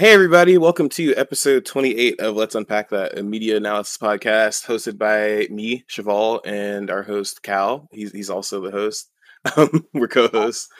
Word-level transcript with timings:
Hey, 0.00 0.14
everybody, 0.14 0.56
welcome 0.56 0.88
to 0.88 1.14
episode 1.16 1.66
28 1.66 2.20
of 2.20 2.34
Let's 2.34 2.54
Unpack 2.54 2.88
That, 2.88 3.18
a 3.18 3.22
media 3.22 3.58
analysis 3.58 3.98
podcast 3.98 4.64
hosted 4.64 4.96
by 4.96 5.46
me, 5.54 5.84
Chevall, 5.90 6.40
and 6.46 6.90
our 6.90 7.02
host, 7.02 7.42
Cal. 7.42 7.86
He's, 7.92 8.10
he's 8.10 8.30
also 8.30 8.62
the 8.62 8.70
host. 8.70 9.10
Um, 9.58 9.86
we're 9.92 10.08
co 10.08 10.28
hosts. 10.28 10.70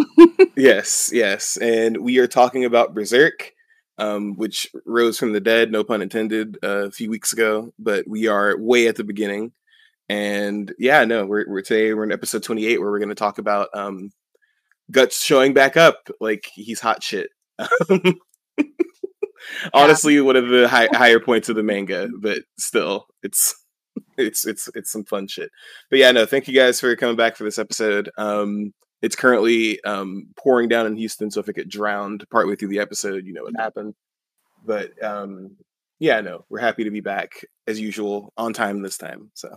yes, 0.56 1.10
yes. 1.12 1.56
And 1.58 1.98
we 1.98 2.18
are 2.18 2.26
talking 2.26 2.64
about 2.64 2.94
Berserk, 2.94 3.52
um, 3.98 4.34
which 4.34 4.68
rose 4.84 5.20
from 5.20 5.32
the 5.32 5.40
dead, 5.40 5.70
no 5.70 5.84
pun 5.84 6.02
intended, 6.02 6.58
uh, 6.64 6.86
a 6.86 6.90
few 6.90 7.10
weeks 7.10 7.32
ago, 7.32 7.72
but 7.78 8.08
we 8.08 8.26
are 8.26 8.58
way 8.58 8.88
at 8.88 8.96
the 8.96 9.04
beginning. 9.04 9.52
And 10.08 10.74
yeah, 10.80 11.04
no, 11.04 11.26
we're, 11.26 11.48
we're 11.48 11.62
today, 11.62 11.94
we're 11.94 12.02
in 12.02 12.10
episode 12.10 12.42
28 12.42 12.80
where 12.80 12.90
we're 12.90 12.98
going 12.98 13.08
to 13.08 13.14
talk 13.14 13.38
about 13.38 13.68
um, 13.72 14.10
Guts 14.90 15.22
showing 15.22 15.54
back 15.54 15.76
up 15.76 16.10
like 16.20 16.50
he's 16.52 16.80
hot 16.80 17.04
shit. 17.04 17.30
Honestly, 19.72 20.16
yeah. 20.16 20.20
one 20.22 20.36
of 20.36 20.48
the 20.48 20.68
high, 20.68 20.88
higher 20.92 21.20
points 21.20 21.48
of 21.48 21.56
the 21.56 21.62
manga, 21.62 22.08
but 22.20 22.38
still, 22.58 23.06
it's 23.22 23.54
it's 24.18 24.46
it's 24.46 24.68
it's 24.74 24.90
some 24.90 25.04
fun 25.04 25.28
shit. 25.28 25.50
But 25.90 25.98
yeah, 25.98 26.12
no, 26.12 26.26
thank 26.26 26.48
you 26.48 26.54
guys 26.54 26.80
for 26.80 26.94
coming 26.96 27.16
back 27.16 27.36
for 27.36 27.44
this 27.44 27.58
episode. 27.58 28.10
Um, 28.16 28.72
it's 29.02 29.16
currently 29.16 29.82
um, 29.84 30.28
pouring 30.36 30.68
down 30.68 30.86
in 30.86 30.96
Houston, 30.96 31.30
so 31.30 31.40
if 31.40 31.48
it 31.48 31.56
get 31.56 31.68
drowned 31.68 32.24
partway 32.30 32.56
through 32.56 32.68
the 32.68 32.78
episode, 32.78 33.26
you 33.26 33.32
know 33.32 33.42
what 33.42 33.54
happened. 33.56 33.94
But 34.64 35.02
um, 35.02 35.56
yeah, 35.98 36.20
no, 36.20 36.44
we're 36.48 36.60
happy 36.60 36.84
to 36.84 36.90
be 36.90 37.00
back 37.00 37.44
as 37.66 37.80
usual 37.80 38.32
on 38.36 38.52
time 38.52 38.82
this 38.82 38.96
time. 38.96 39.30
So 39.34 39.54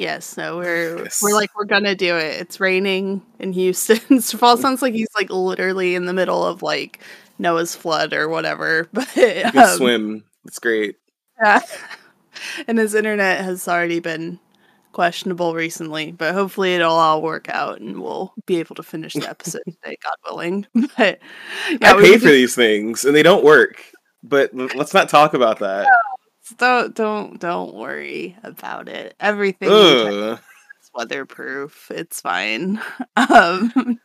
yes, 0.00 0.36
no, 0.36 0.56
we're 0.56 1.04
yes. 1.04 1.20
we're 1.22 1.34
like 1.34 1.54
we're 1.56 1.66
gonna 1.66 1.94
do 1.94 2.16
it. 2.16 2.40
It's 2.40 2.58
raining 2.58 3.22
in 3.38 3.52
Houston. 3.52 4.20
Fall 4.20 4.56
sounds 4.56 4.82
like 4.82 4.94
he's 4.94 5.14
like 5.14 5.30
literally 5.30 5.94
in 5.94 6.06
the 6.06 6.12
middle 6.12 6.44
of 6.44 6.62
like 6.62 7.00
Noah's 7.38 7.74
flood 7.74 8.12
or 8.12 8.28
whatever. 8.28 8.88
But 8.92 9.56
um, 9.56 9.76
swim. 9.76 10.24
It's 10.46 10.58
great. 10.58 10.96
Yeah. 11.40 11.60
and 12.66 12.78
his 12.78 12.94
internet 12.94 13.44
has 13.44 13.68
already 13.68 14.00
been 14.00 14.40
questionable 14.92 15.54
recently, 15.54 16.12
but 16.12 16.34
hopefully 16.34 16.74
it'll 16.74 16.92
all 16.92 17.22
work 17.22 17.48
out 17.48 17.80
and 17.80 18.02
we'll 18.02 18.32
be 18.46 18.58
able 18.58 18.74
to 18.74 18.82
finish 18.82 19.14
the 19.14 19.28
episode 19.28 19.62
today, 19.66 19.96
God 20.02 20.14
willing. 20.28 20.66
But 20.96 21.20
yeah, 21.70 21.92
I 21.92 22.00
pay 22.00 22.18
for 22.18 22.26
these 22.26 22.54
things 22.54 23.04
and 23.04 23.14
they 23.14 23.22
don't 23.22 23.44
work. 23.44 23.82
But 24.22 24.54
let's 24.54 24.92
not 24.92 25.08
talk 25.08 25.34
about 25.34 25.60
that. 25.60 25.88
Don't 26.58 26.94
don't 26.94 27.40
don't 27.40 27.74
worry 27.74 28.36
about 28.42 28.88
it. 28.88 29.14
Everything 29.20 29.70
is 29.70 30.38
weatherproof. 30.94 31.90
It's 31.90 32.20
fine. 32.20 32.80
Um, 33.16 34.00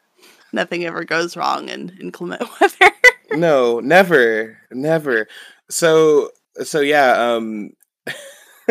nothing 0.51 0.83
ever 0.85 1.03
goes 1.05 1.37
wrong 1.37 1.69
in 1.69 1.95
inclement 2.01 2.41
weather. 2.61 2.91
no, 3.31 3.79
never, 3.79 4.57
never. 4.71 5.27
So 5.69 6.31
so 6.63 6.81
yeah, 6.81 7.11
um 7.11 7.71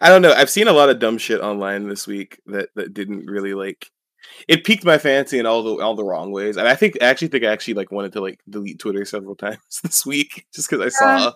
I 0.00 0.08
don't 0.08 0.22
know. 0.22 0.32
I've 0.32 0.50
seen 0.50 0.68
a 0.68 0.72
lot 0.72 0.88
of 0.88 0.98
dumb 0.98 1.18
shit 1.18 1.40
online 1.40 1.88
this 1.88 2.06
week 2.06 2.40
that 2.46 2.70
that 2.74 2.94
didn't 2.94 3.26
really 3.26 3.54
like. 3.54 3.90
It 4.48 4.64
piqued 4.64 4.84
my 4.84 4.98
fancy 4.98 5.38
in 5.38 5.46
all 5.46 5.62
the 5.62 5.82
all 5.82 5.94
the 5.94 6.04
wrong 6.04 6.32
ways, 6.32 6.56
and 6.56 6.66
I 6.66 6.74
think 6.74 6.96
I 7.00 7.06
actually 7.06 7.28
think 7.28 7.44
I 7.44 7.52
actually 7.52 7.74
like 7.74 7.92
wanted 7.92 8.12
to 8.14 8.20
like 8.20 8.40
delete 8.48 8.78
Twitter 8.78 9.04
several 9.04 9.36
times 9.36 9.58
this 9.82 10.04
week 10.04 10.46
just 10.54 10.68
because 10.68 10.84
I 10.84 10.88
saw 10.88 11.32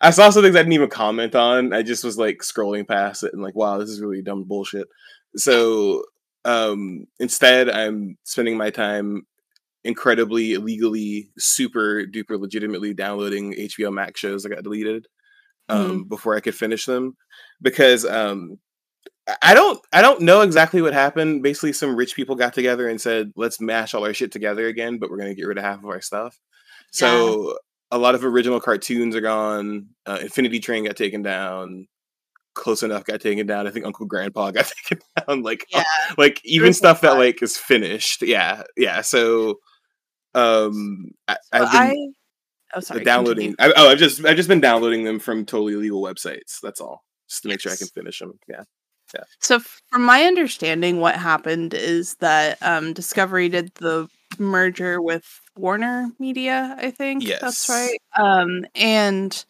I 0.00 0.10
saw 0.10 0.30
some 0.30 0.42
things 0.42 0.56
I 0.56 0.60
didn't 0.60 0.74
even 0.74 0.88
comment 0.88 1.34
on. 1.34 1.72
I 1.72 1.82
just 1.82 2.04
was 2.04 2.18
like 2.18 2.38
scrolling 2.38 2.86
past 2.86 3.24
it 3.24 3.32
and 3.32 3.42
like, 3.42 3.54
wow, 3.54 3.78
this 3.78 3.88
is 3.88 4.00
really 4.00 4.22
dumb 4.22 4.44
bullshit. 4.44 4.88
So 5.36 6.04
um 6.44 7.06
instead, 7.20 7.70
I'm 7.70 8.16
spending 8.24 8.56
my 8.56 8.70
time 8.70 9.26
incredibly 9.84 10.52
illegally, 10.52 11.30
super 11.38 12.04
duper 12.04 12.38
legitimately 12.40 12.94
downloading 12.94 13.54
HBO 13.54 13.92
Max 13.92 14.20
shows 14.20 14.42
that 14.42 14.50
got 14.50 14.62
deleted 14.62 15.06
um, 15.68 15.78
mm-hmm. 15.78 16.02
before 16.08 16.36
I 16.36 16.40
could 16.40 16.54
finish 16.54 16.86
them 16.86 17.16
because 17.60 18.04
um, 18.04 18.58
I 19.40 19.54
don't 19.54 19.80
I 19.92 20.02
don't 20.02 20.22
know 20.22 20.40
exactly 20.42 20.82
what 20.82 20.92
happened. 20.92 21.42
Basically, 21.42 21.72
some 21.72 21.96
rich 21.96 22.14
people 22.14 22.36
got 22.36 22.54
together 22.54 22.88
and 22.88 23.00
said, 23.00 23.32
"Let's 23.36 23.60
mash 23.60 23.94
all 23.94 24.04
our 24.04 24.14
shit 24.14 24.32
together 24.32 24.66
again, 24.66 24.98
but 24.98 25.10
we're 25.10 25.18
going 25.18 25.30
to 25.30 25.34
get 25.34 25.46
rid 25.46 25.58
of 25.58 25.64
half 25.64 25.78
of 25.78 25.86
our 25.86 26.00
stuff." 26.00 26.38
Yeah. 26.94 27.08
So 27.08 27.58
a 27.92 27.98
lot 27.98 28.14
of 28.14 28.24
original 28.24 28.58
cartoons 28.58 29.14
are 29.14 29.20
gone. 29.20 29.88
Uh, 30.06 30.18
Infinity 30.22 30.58
Train 30.58 30.84
got 30.84 30.96
taken 30.96 31.22
down. 31.22 31.86
Close 32.54 32.82
enough 32.82 33.04
got 33.04 33.20
taken 33.20 33.46
down. 33.46 33.66
I 33.66 33.70
think 33.70 33.86
Uncle 33.86 34.06
Grandpa 34.06 34.50
got 34.52 34.72
taken 34.88 35.04
down. 35.16 35.42
Like, 35.42 35.66
yeah. 35.70 35.84
like 36.18 36.40
even 36.44 36.72
stuff 36.72 37.02
that 37.02 37.12
like 37.18 37.42
is 37.42 37.56
finished. 37.56 38.22
Yeah, 38.22 38.62
yeah. 38.76 39.02
So, 39.02 39.60
um, 40.34 41.12
I, 41.28 41.34
so 41.34 41.38
I've 41.52 41.72
been, 41.72 41.80
I 41.80 42.12
Oh, 42.74 42.80
sorry. 42.80 43.04
Downloading. 43.04 43.54
I, 43.58 43.72
oh, 43.76 43.90
I've 43.90 43.98
just 43.98 44.24
I've 44.24 44.36
just 44.36 44.48
been 44.48 44.60
downloading 44.60 45.04
them 45.04 45.18
from 45.18 45.44
totally 45.44 45.76
legal 45.76 46.02
websites. 46.02 46.58
That's 46.62 46.80
all, 46.80 47.04
just 47.28 47.42
to 47.42 47.48
make 47.48 47.60
sure 47.60 47.72
I 47.72 47.76
can 47.76 47.88
finish 47.88 48.18
them. 48.18 48.38
Yeah. 48.48 48.62
Yeah. 49.14 49.24
So, 49.40 49.60
from 49.90 50.04
my 50.04 50.22
understanding, 50.22 51.00
what 51.00 51.16
happened 51.16 51.74
is 51.74 52.14
that 52.16 52.56
um, 52.62 52.94
Discovery 52.94 53.50
did 53.50 53.74
the 53.74 54.08
merger 54.38 55.00
with 55.00 55.40
Warner 55.56 56.10
Media. 56.18 56.76
I 56.78 56.90
think 56.90 57.24
yes. 57.24 57.40
that's 57.40 57.68
right. 57.68 57.98
Um, 58.16 58.66
and 58.74 59.44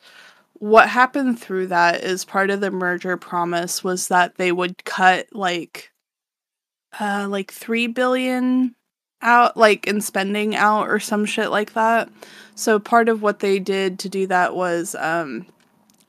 what 0.55 0.89
happened 0.89 1.41
through 1.41 1.67
that 1.69 2.05
is 2.05 2.25
part 2.25 2.51
of 2.51 2.61
the 2.61 2.71
merger 2.71 3.17
promise 3.17 3.83
was 3.83 4.09
that 4.09 4.37
they 4.37 4.53
would 4.53 4.85
cut 4.85 5.27
like 5.33 5.91
uh 7.01 7.27
like 7.29 7.51
3 7.51 7.89
billion 7.89 8.75
out 9.23 9.57
like 9.57 9.89
in 9.89 10.01
spending 10.01 10.55
out 10.55 10.89
or 10.89 11.01
some 11.01 11.25
shit 11.25 11.51
like 11.51 11.73
that. 11.73 12.09
So 12.55 12.79
part 12.79 13.09
of 13.09 13.23
what 13.23 13.41
they 13.41 13.59
did 13.59 13.99
to 14.01 14.09
do 14.09 14.27
that 14.29 14.55
was 14.55 14.95
um 14.95 15.47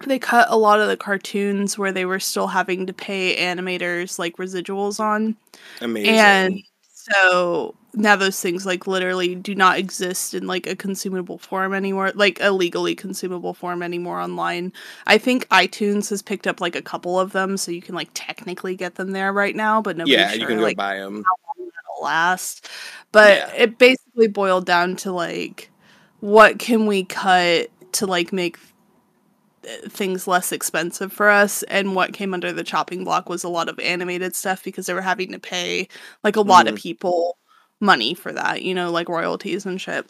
they 0.06 0.20
cut 0.20 0.48
a 0.50 0.58
lot 0.58 0.80
of 0.80 0.88
the 0.88 0.98
cartoons 0.98 1.78
where 1.78 1.92
they 1.92 2.06
were 2.06 2.20
still 2.20 2.48
having 2.48 2.86
to 2.88 2.94
pay 2.94 3.36
animators 3.38 4.20
like 4.20 4.38
residuals 4.38 5.00
on. 5.00 5.36
Amazing. 5.82 6.14
And 6.14 6.60
so 6.94 7.76
now 7.94 8.16
those 8.16 8.40
things 8.40 8.66
like 8.66 8.88
literally 8.88 9.36
do 9.36 9.54
not 9.54 9.78
exist 9.78 10.34
in 10.34 10.48
like 10.48 10.66
a 10.66 10.76
consumable 10.76 11.38
form 11.38 11.74
anymore, 11.74 12.12
like 12.16 12.40
a 12.42 12.52
legally 12.52 12.96
consumable 12.96 13.54
form 13.54 13.84
anymore 13.84 14.20
online. 14.20 14.74
I 15.06 15.18
think 15.18 15.48
iTunes 15.50 16.10
has 16.10 16.22
picked 16.22 16.48
up 16.48 16.60
like 16.60 16.76
a 16.76 16.82
couple 16.82 17.20
of 17.20 17.32
them, 17.32 17.58
so 17.58 17.72
you 17.72 17.82
can 17.82 17.96
like 17.96 18.10
technically 18.14 18.76
get 18.76 18.96
them 18.96 19.12
there 19.12 19.32
right 19.32 19.56
now, 19.56 19.82
but 19.82 19.98
nobody. 19.98 20.14
Yeah, 20.14 20.30
sure, 20.30 20.40
you 20.40 20.48
can 20.48 20.58
go 20.58 20.64
like, 20.64 20.78
buy 20.78 20.98
them. 20.98 21.24
How 21.24 21.62
long 21.62 21.70
that'll 21.70 22.04
last? 22.04 22.70
But 23.12 23.38
yeah. 23.38 23.64
it 23.64 23.78
basically 23.78 24.28
boiled 24.28 24.66
down 24.66 24.96
to 24.98 25.12
like 25.12 25.70
what 26.20 26.58
can 26.58 26.88
we 26.88 27.04
cut 27.04 27.70
to 27.94 28.06
like 28.06 28.34
make 28.34 28.58
things 29.88 30.28
less 30.28 30.52
expensive 30.52 31.14
for 31.14 31.30
us 31.30 31.64
and 31.64 31.96
what 31.96 32.14
came 32.14 32.34
under 32.34 32.52
the 32.52 32.64
chopping 32.64 33.04
block 33.04 33.30
was 33.30 33.44
a 33.44 33.50
lot 33.50 33.70
of 33.70 33.80
animated 33.80 34.36
stuff 34.36 34.64
because 34.64 34.86
they 34.88 34.94
were 34.94 35.02
having 35.02 35.32
to 35.32 35.40
pay 35.40 35.88
like 36.24 36.36
a 36.36 36.42
lot 36.42 36.66
mm-hmm. 36.66 36.76
of 36.76 36.82
people 36.82 37.38
money 37.84 38.14
for 38.14 38.32
that 38.32 38.62
you 38.64 38.74
know 38.74 38.92
like 38.92 39.10
royalties 39.10 39.66
and 39.66 39.80
shit 39.80 40.06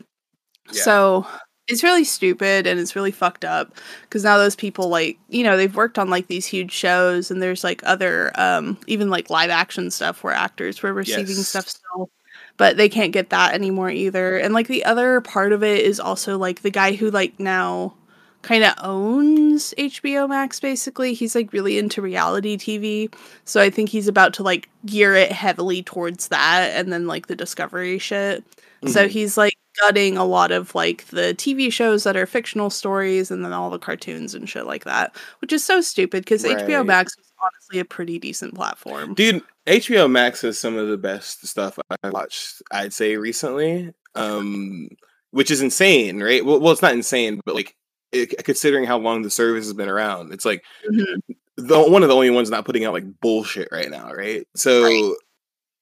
yeah. 0.72 0.82
so 0.84 1.28
it's 1.68 1.84
really 1.84 2.04
stupid 2.04 2.68
and 2.68 2.80
it's 2.80 2.96
really 2.96 3.12
fucked 3.12 3.46
up 3.46 3.76
because 4.04 4.24
now 4.24 4.38
those 4.38 4.56
people 4.56 4.90
like 4.90 5.18
you 5.30 5.44
know 5.44 5.58
they've 5.58 5.76
worked 5.76 5.98
on 5.98 6.10
like 6.10 6.28
these 6.28 6.46
huge 6.46 6.72
shows 6.72 7.32
and 7.32 7.42
there's 7.42 7.64
like 7.64 7.82
other 7.86 8.32
um 8.36 8.78
even 8.88 9.10
like 9.10 9.30
live 9.30 9.50
action 9.50 9.90
stuff 9.90 10.24
where 10.24 10.34
actors 10.34 10.82
were 10.82 10.94
receiving 10.94 11.36
yes. 11.36 11.48
stuff 11.48 11.68
still 11.68 12.10
but 12.58 12.78
they 12.78 12.90
can't 12.90 13.14
get 13.14 13.30
that 13.32 13.54
anymore 13.54 13.90
either. 13.90 14.38
And 14.38 14.54
like 14.54 14.68
the 14.68 14.86
other 14.86 15.22
part 15.22 15.54
of 15.54 15.64
it 15.64 15.86
is 15.86 16.00
also 16.00 16.38
like 16.38 16.62
the 16.62 16.70
guy 16.70 16.94
who 16.94 17.10
like 17.10 17.40
now 17.40 17.96
kind 18.44 18.64
of 18.64 18.74
owns 18.84 19.74
HBO 19.78 20.30
Max 20.30 20.60
basically. 20.60 21.14
He's 21.14 21.34
like 21.34 21.52
really 21.52 21.80
into 21.80 22.02
reality 22.02 22.58
TV. 22.58 23.14
So 23.46 23.62
I 23.62 23.70
think 23.70 23.90
he's 23.90 24.08
about 24.08 24.34
to 24.36 24.44
like 24.44 24.70
gear 24.86 25.16
it 25.16 25.32
heavily 25.32 25.82
towards 25.82 26.28
that 26.28 26.72
and 26.76 26.94
then 26.94 27.08
like 27.08 27.28
the 27.28 27.36
discovery 27.36 27.98
shit. 27.98 28.44
Mm-hmm. 28.44 28.90
So 28.90 29.08
he's 29.08 29.38
like 29.38 29.58
gutting 29.82 30.18
a 30.18 30.26
lot 30.26 30.52
of 30.52 30.76
like 30.76 31.06
the 31.08 31.34
TV 31.36 31.72
shows 31.72 32.04
that 32.04 32.18
are 32.18 32.26
fictional 32.26 32.70
stories 32.70 33.32
and 33.32 33.44
then 33.44 33.54
all 33.54 33.70
the 33.70 33.80
cartoons 33.80 34.36
and 34.36 34.48
shit 34.48 34.68
like 34.68 34.84
that, 34.84 35.16
which 35.40 35.54
is 35.54 35.64
so 35.64 35.82
stupid 35.82 36.24
because 36.24 36.44
right. 36.44 36.58
HBO 36.58 36.86
Max 36.86 37.14
is 37.18 37.32
honestly 37.42 37.80
a 37.80 37.86
pretty 37.86 38.20
decent 38.20 38.54
platform. 38.54 39.14
Dude, 39.14 39.42
HBO 39.66 40.12
Max 40.12 40.42
has 40.42 40.60
some 40.60 40.78
of 40.78 40.90
the 40.90 40.98
best 40.98 41.48
stuff 41.48 41.80
I 42.04 42.10
watched, 42.10 42.62
I'd 42.72 42.94
say 42.94 43.16
recently. 43.16 43.94
Um 44.16 44.90
which 45.32 45.50
is 45.50 45.62
insane, 45.62 46.22
right? 46.22 46.46
Well, 46.46 46.60
well 46.60 46.74
it's 46.74 46.84
not 46.84 46.94
insane, 46.94 47.42
but 47.44 47.56
like 47.56 47.76
it, 48.14 48.44
considering 48.44 48.86
how 48.86 48.98
long 48.98 49.22
the 49.22 49.30
service 49.30 49.66
has 49.66 49.74
been 49.74 49.90
around, 49.90 50.34
it's 50.34 50.46
like 50.46 50.64
mm-hmm. 50.90 51.34
the 51.58 51.82
one 51.82 52.04
of 52.04 52.10
the 52.10 52.16
only 52.16 52.30
ones 52.30 52.50
not 52.50 52.66
putting 52.66 52.86
out 52.86 52.94
like 52.94 53.20
bullshit 53.22 53.70
right 53.72 53.90
now, 53.90 54.12
right? 54.12 54.48
So 54.56 54.84
right. 54.84 55.14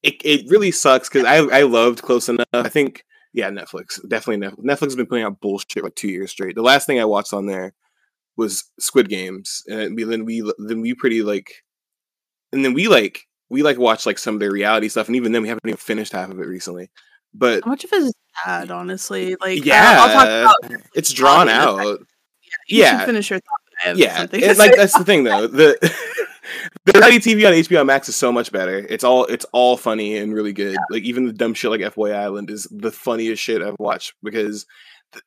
it 0.02 0.14
it 0.24 0.50
really 0.50 0.70
sucks 0.70 1.08
because 1.08 1.24
I 1.24 1.36
I 1.36 1.62
loved 1.62 2.02
Close 2.02 2.28
Enough. 2.28 2.46
I 2.52 2.68
think 2.68 3.04
yeah, 3.32 3.50
Netflix 3.50 4.00
definitely 4.08 4.46
Netflix. 4.46 4.64
Netflix 4.64 4.84
has 4.84 4.96
been 4.96 5.06
putting 5.06 5.24
out 5.24 5.40
bullshit 5.40 5.84
like 5.84 5.94
two 5.94 6.08
years 6.08 6.30
straight. 6.30 6.54
The 6.54 6.62
last 6.62 6.86
thing 6.86 7.00
I 7.00 7.04
watched 7.04 7.32
on 7.32 7.46
there 7.46 7.74
was 8.36 8.64
Squid 8.78 9.08
Games, 9.08 9.62
and 9.68 9.96
then 9.98 10.24
we 10.24 10.40
then 10.58 10.80
we 10.80 10.94
pretty 10.94 11.22
like, 11.22 11.52
and 12.52 12.64
then 12.64 12.72
we 12.72 12.88
like 12.88 13.26
we 13.48 13.62
like 13.62 13.78
watch 13.78 14.06
like 14.06 14.18
some 14.18 14.34
of 14.34 14.40
their 14.40 14.50
reality 14.50 14.88
stuff, 14.88 15.06
and 15.06 15.16
even 15.16 15.32
then 15.32 15.42
we 15.42 15.48
haven't 15.48 15.66
even 15.66 15.76
finished 15.76 16.12
half 16.12 16.30
of 16.30 16.40
it 16.40 16.46
recently. 16.46 16.90
But 17.34 17.64
how 17.64 17.70
much 17.70 17.84
of 17.84 17.92
it 17.92 18.02
is 18.02 18.14
bad, 18.44 18.70
honestly. 18.70 19.36
Like, 19.40 19.64
yeah, 19.64 19.96
I'll 20.00 20.12
talk 20.12 20.64
about 20.68 20.82
it's 20.94 21.12
drawn 21.12 21.48
out. 21.48 22.00
Yeah, 22.68 22.76
you 22.76 22.82
yeah. 22.82 23.06
finish 23.06 23.30
your 23.30 23.40
thought. 23.40 23.96
yeah, 23.96 24.26
and, 24.30 24.58
like 24.58 24.76
that's 24.76 24.96
the 24.96 25.04
thing 25.04 25.24
though. 25.24 25.46
The 25.46 25.76
the 26.84 26.92
reality 26.92 27.34
TV 27.34 27.46
on 27.46 27.52
HBO 27.52 27.84
Max 27.86 28.08
is 28.08 28.16
so 28.16 28.32
much 28.32 28.52
better. 28.52 28.78
It's 28.88 29.04
all 29.04 29.24
it's 29.26 29.46
all 29.52 29.76
funny 29.76 30.16
and 30.16 30.34
really 30.34 30.52
good. 30.52 30.74
Yeah. 30.74 30.84
Like 30.90 31.02
even 31.02 31.26
the 31.26 31.32
dumb 31.32 31.54
shit 31.54 31.70
like 31.70 31.80
FBoy 31.80 32.14
Island 32.14 32.50
is 32.50 32.66
the 32.70 32.92
funniest 32.92 33.42
shit 33.42 33.62
I've 33.62 33.76
watched 33.78 34.14
because 34.22 34.66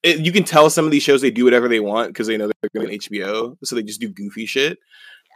it, 0.04 0.20
you 0.20 0.32
can 0.32 0.44
tell 0.44 0.70
some 0.70 0.86
of 0.86 0.92
these 0.92 1.04
shows 1.04 1.22
they 1.22 1.32
do 1.32 1.46
whatever 1.46 1.68
they 1.68 1.80
want 1.80 2.10
because 2.10 2.28
they 2.28 2.38
know 2.38 2.50
they're 2.62 2.70
going 2.74 3.00
to 3.00 3.10
HBO, 3.10 3.58
so 3.64 3.76
they 3.76 3.84
just 3.84 4.02
do 4.02 4.10
goofy 4.10 4.46
shit 4.46 4.80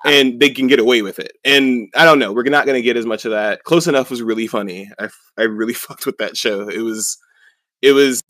and 0.06 0.40
they 0.40 0.50
can 0.50 0.68
get 0.68 0.80
away 0.80 1.02
with 1.02 1.20
it. 1.20 1.34
And 1.44 1.90
I 1.96 2.06
don't 2.06 2.20
know, 2.20 2.32
we're 2.32 2.44
not 2.44 2.66
going 2.66 2.76
to 2.76 2.82
get 2.82 2.98
as 2.98 3.06
much 3.06 3.26
of 3.26 3.32
that. 3.32 3.64
Close 3.64 3.88
enough 3.88 4.10
was 4.10 4.22
really 4.22 4.48
funny. 4.48 4.90
I 5.00 5.10
I 5.38 5.44
really 5.44 5.74
fucked 5.86 6.06
with 6.06 6.18
that 6.18 6.38
show. 6.38 6.68
It 6.68 6.82
was 6.82 7.18
it 7.82 7.92
was 7.92 8.22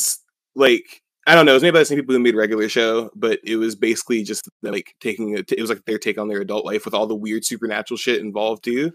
like 0.56 1.01
I 1.30 1.36
don't 1.36 1.46
know, 1.46 1.52
it 1.52 1.58
was 1.58 1.64
made 1.64 1.74
by 1.74 1.80
the 1.80 1.86
same 1.86 2.00
people 2.00 2.16
who 2.16 2.20
made 2.20 2.34
regular 2.34 2.68
show, 2.68 3.12
but 3.14 3.40
it 3.44 3.58
was 3.58 3.76
basically 3.76 4.24
just 4.24 4.50
like 4.64 4.96
taking 5.00 5.38
it. 5.38 5.52
It 5.52 5.62
was 5.62 5.70
like 5.70 5.86
their 5.86 6.00
take 6.00 6.18
on 6.18 6.28
their 6.28 6.42
adult 6.42 6.66
life 6.66 6.86
with 6.86 6.96
all 6.96 7.06
the 7.06 7.14
weird 7.14 7.46
supernatural 7.46 8.00
shit 8.00 8.20
involved 8.20 8.64
too. 8.64 8.92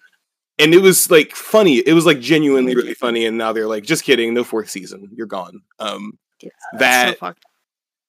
And 0.58 0.74
it 0.74 0.82
was 0.82 1.12
like 1.12 1.30
funny. 1.36 1.76
It 1.76 1.92
was 1.92 2.06
like 2.06 2.18
genuinely 2.18 2.74
really 2.74 2.94
funny. 2.94 3.26
And 3.26 3.38
now 3.38 3.52
they're 3.52 3.68
like, 3.68 3.84
just 3.84 4.02
kidding, 4.02 4.34
no 4.34 4.42
fourth 4.42 4.68
season, 4.68 5.10
you're 5.14 5.28
gone. 5.28 5.62
Um, 5.78 6.18
yeah, 6.42 6.50
that 6.80 7.18
so 7.20 7.34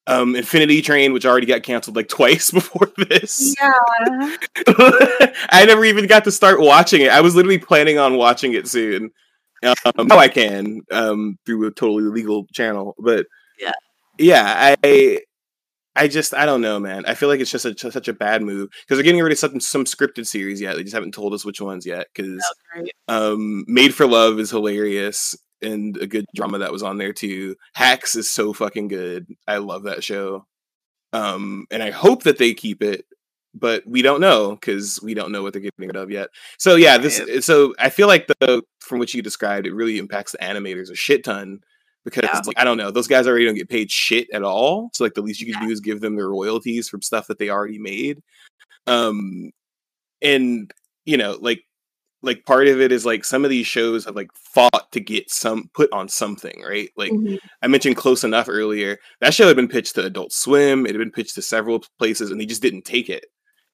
um, 0.07 0.35
Infinity 0.35 0.81
Train, 0.81 1.13
which 1.13 1.27
already 1.27 1.45
got 1.45 1.61
canceled 1.61 1.95
like 1.95 2.07
twice 2.09 2.49
before 2.49 2.91
this. 2.97 3.55
Yeah. 3.61 4.37
I 5.51 5.65
never 5.67 5.85
even 5.85 6.07
got 6.07 6.23
to 6.23 6.31
start 6.31 6.59
watching 6.59 7.01
it. 7.01 7.11
I 7.11 7.21
was 7.21 7.35
literally 7.35 7.59
planning 7.59 7.99
on 7.99 8.17
watching 8.17 8.53
it 8.53 8.67
soon. 8.67 9.11
Um, 9.61 10.07
now 10.07 10.17
I 10.17 10.29
can 10.29 10.81
um, 10.91 11.37
through 11.45 11.67
a 11.67 11.71
totally 11.71 12.05
legal 12.05 12.47
channel, 12.53 12.95
but 12.97 13.27
yeah, 13.59 13.71
yeah, 14.17 14.75
I, 14.83 15.19
I 15.95 16.07
just 16.07 16.33
I 16.33 16.45
don't 16.45 16.61
know, 16.61 16.79
man. 16.79 17.05
I 17.05 17.13
feel 17.13 17.29
like 17.29 17.39
it's 17.39 17.51
just 17.51 17.65
a, 17.65 17.77
such 17.77 18.07
a 18.07 18.13
bad 18.13 18.41
move 18.41 18.69
because 18.69 18.97
they're 18.97 19.03
getting 19.03 19.21
rid 19.21 19.31
of 19.31 19.39
some 19.39 19.59
some 19.59 19.85
scripted 19.85 20.27
series 20.27 20.59
yet. 20.59 20.75
They 20.75 20.83
just 20.83 20.95
haven't 20.95 21.13
told 21.13 21.33
us 21.33 21.45
which 21.45 21.61
ones 21.61 21.85
yet. 21.85 22.07
Because 22.13 22.45
um, 23.07 23.63
Made 23.67 23.93
for 23.93 24.05
Love 24.05 24.39
is 24.39 24.51
hilarious 24.51 25.35
and 25.61 25.95
a 25.97 26.07
good 26.07 26.25
drama 26.35 26.59
that 26.59 26.71
was 26.71 26.83
on 26.83 26.97
there 26.97 27.13
too. 27.13 27.55
Hacks 27.73 28.15
is 28.15 28.29
so 28.29 28.51
fucking 28.51 28.89
good. 28.89 29.27
I 29.47 29.57
love 29.57 29.83
that 29.83 30.03
show. 30.03 30.45
Um, 31.13 31.65
and 31.71 31.81
I 31.81 31.91
hope 31.91 32.23
that 32.23 32.37
they 32.37 32.53
keep 32.53 32.83
it, 32.83 33.05
but 33.53 33.83
we 33.87 34.01
don't 34.01 34.19
know 34.19 34.51
because 34.51 34.99
we 35.01 35.13
don't 35.13 35.31
know 35.31 35.43
what 35.43 35.53
they're 35.53 35.61
getting 35.61 35.87
rid 35.87 35.95
of 35.95 36.11
yet. 36.11 36.27
So 36.59 36.75
yeah, 36.75 36.97
this 36.97 37.21
so 37.45 37.73
I 37.79 37.89
feel 37.89 38.07
like 38.07 38.27
the 38.27 38.63
from 38.81 38.99
what 38.99 39.13
you 39.13 39.21
described, 39.21 39.65
it 39.65 39.73
really 39.73 39.97
impacts 39.97 40.33
the 40.33 40.39
animators 40.39 40.91
a 40.91 40.95
shit 40.95 41.23
ton 41.23 41.61
because 42.05 42.23
yeah. 42.23 42.41
like, 42.45 42.59
I 42.59 42.63
don't 42.63 42.77
know, 42.77 42.91
those 42.91 43.07
guys 43.07 43.27
already 43.27 43.45
don't 43.45 43.55
get 43.55 43.67
paid 43.67 43.91
shit 43.91 44.29
at 44.31 44.43
all. 44.43 44.89
So 44.93 45.03
like 45.03 45.15
the 45.15 45.21
least 45.21 45.41
you 45.41 45.51
can 45.51 45.61
yeah. 45.61 45.67
do 45.67 45.73
is 45.73 45.81
give 45.81 45.99
them 45.99 46.15
their 46.15 46.29
royalties 46.29 46.87
from 46.87 47.01
stuff 47.01 47.27
that 47.27 47.39
they 47.39 47.49
already 47.49 47.79
made. 47.79 48.21
Um, 48.87 49.51
and 50.21 50.71
you 51.05 51.17
know, 51.17 51.37
like 51.41 51.63
like 52.21 52.45
part 52.45 52.67
of 52.67 52.81
it 52.81 52.91
is 52.91 53.05
like 53.05 53.23
some 53.23 53.43
of 53.43 53.49
these 53.49 53.67
shows 53.67 54.05
have 54.05 54.15
like 54.15 54.31
fought 54.33 54.91
to 54.91 54.99
get 54.99 55.29
some 55.29 55.69
put 55.73 55.91
on 55.91 56.07
something, 56.07 56.63
right? 56.67 56.89
Like 56.95 57.11
mm-hmm. 57.11 57.35
I 57.61 57.67
mentioned 57.67 57.97
Close 57.97 58.23
Enough 58.23 58.47
earlier. 58.49 58.97
That 59.21 59.33
show 59.33 59.47
had 59.47 59.55
been 59.55 59.67
pitched 59.67 59.95
to 59.95 60.05
Adult 60.05 60.31
Swim. 60.31 60.85
It 60.85 60.91
had 60.91 60.99
been 60.99 61.11
pitched 61.11 61.35
to 61.35 61.41
several 61.41 61.83
places, 61.99 62.31
and 62.31 62.39
they 62.39 62.45
just 62.45 62.61
didn't 62.61 62.83
take 62.83 63.09
it 63.09 63.25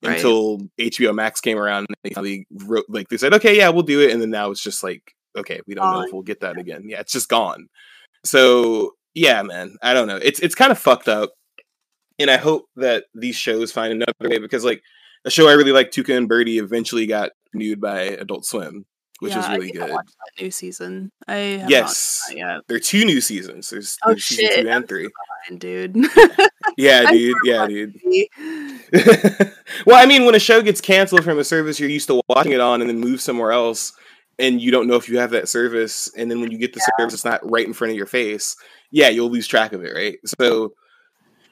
right. 0.04 0.16
until 0.16 0.60
HBO 0.80 1.16
Max 1.16 1.40
came 1.40 1.58
around. 1.58 1.88
And 2.04 2.26
they 2.26 2.46
wrote 2.66 2.86
like 2.90 3.08
they 3.10 3.18
said, 3.18 3.34
okay, 3.36 3.58
yeah, 3.58 3.70
we'll 3.70 3.84
do 3.84 4.02
it, 4.02 4.12
and 4.12 4.22
then 4.22 4.30
now 4.30 4.52
it's 4.52 4.64
just 4.64 4.84
like, 4.84 5.16
okay, 5.38 5.62
we 5.66 5.74
don't 5.74 5.92
know 5.92 6.02
if 6.02 6.14
we'll 6.14 6.22
get 6.22 6.42
that 6.42 6.58
again. 6.58 6.84
Yeah, 6.86 7.00
it's 7.00 7.14
just 7.14 7.30
gone. 7.30 7.68
So 8.24 8.96
yeah, 9.14 9.42
man, 9.42 9.78
I 9.82 9.94
don't 9.94 10.08
know. 10.08 10.18
It's 10.18 10.40
it's 10.40 10.56
kind 10.56 10.72
of 10.72 10.80
fucked 10.80 11.08
up, 11.08 11.32
and 12.20 12.30
I 12.30 12.38
hope 12.38 12.66
that 12.76 13.06
these 13.14 13.36
shows 13.36 13.72
find 13.72 13.92
another 13.92 14.14
way 14.22 14.38
because 14.38 14.64
like 14.64 14.82
a 15.26 15.30
show 15.30 15.48
I 15.48 15.54
really 15.54 15.72
like, 15.72 15.92
Tuca 15.92 16.18
and 16.18 16.28
Birdie, 16.28 16.58
eventually 16.58 17.06
got 17.06 17.32
renewed 17.54 17.80
by 17.82 18.02
Adult 18.02 18.46
Swim, 18.46 18.86
which 19.20 19.34
yeah, 19.34 19.40
is 19.40 19.50
really 19.50 19.72
good. 19.72 19.96
new 20.40 20.52
season. 20.52 21.12
I 21.28 21.66
yes, 21.68 22.32
there 22.68 22.78
are 22.78 22.80
two 22.80 23.06
new 23.06 23.22
seasons. 23.22 23.70
There's, 23.70 23.98
oh, 24.04 24.10
there's 24.10 24.24
shit. 24.24 24.38
season 24.40 24.66
two 24.66 24.70
and 24.72 24.88
three. 24.88 25.10
Behind, 25.48 25.62
dude. 25.62 25.96
yeah, 26.78 27.12
dude. 27.12 27.36
Yeah, 27.44 27.68
dude. 27.68 28.00
well, 29.86 30.02
I 30.02 30.06
mean, 30.06 30.26
when 30.26 30.36
a 30.36 30.40
show 30.40 30.62
gets 30.62 30.82
canceled 30.82 31.24
from 31.24 31.38
a 31.40 31.44
service 31.44 31.80
you're 31.80 31.90
used 31.90 32.08
to 32.08 32.22
watching 32.28 32.54
it 32.54 32.62
on, 32.62 32.82
and 32.82 32.90
then 32.90 33.00
move 33.00 33.22
somewhere 33.22 33.52
else, 33.52 33.94
and 34.42 34.62
you 34.62 34.72
don't 34.72 34.88
know 34.88 34.96
if 34.96 35.08
you 35.08 35.20
have 35.20 35.32
that 35.32 35.48
service, 35.48 36.12
and 36.18 36.30
then 36.30 36.42
when 36.42 36.52
you 36.52 36.58
get 36.58 36.74
the 36.74 36.82
yeah. 36.82 37.04
service, 37.04 37.14
it's 37.14 37.26
not 37.26 37.50
right 37.50 37.66
in 37.66 37.74
front 37.74 37.92
of 37.92 37.98
your 37.98 38.08
face. 38.08 38.56
Yeah, 38.92 39.10
you'll 39.10 39.30
lose 39.30 39.48
track 39.48 39.72
of 39.72 39.84
it, 39.84 39.94
right? 39.94 40.18
So 40.26 40.74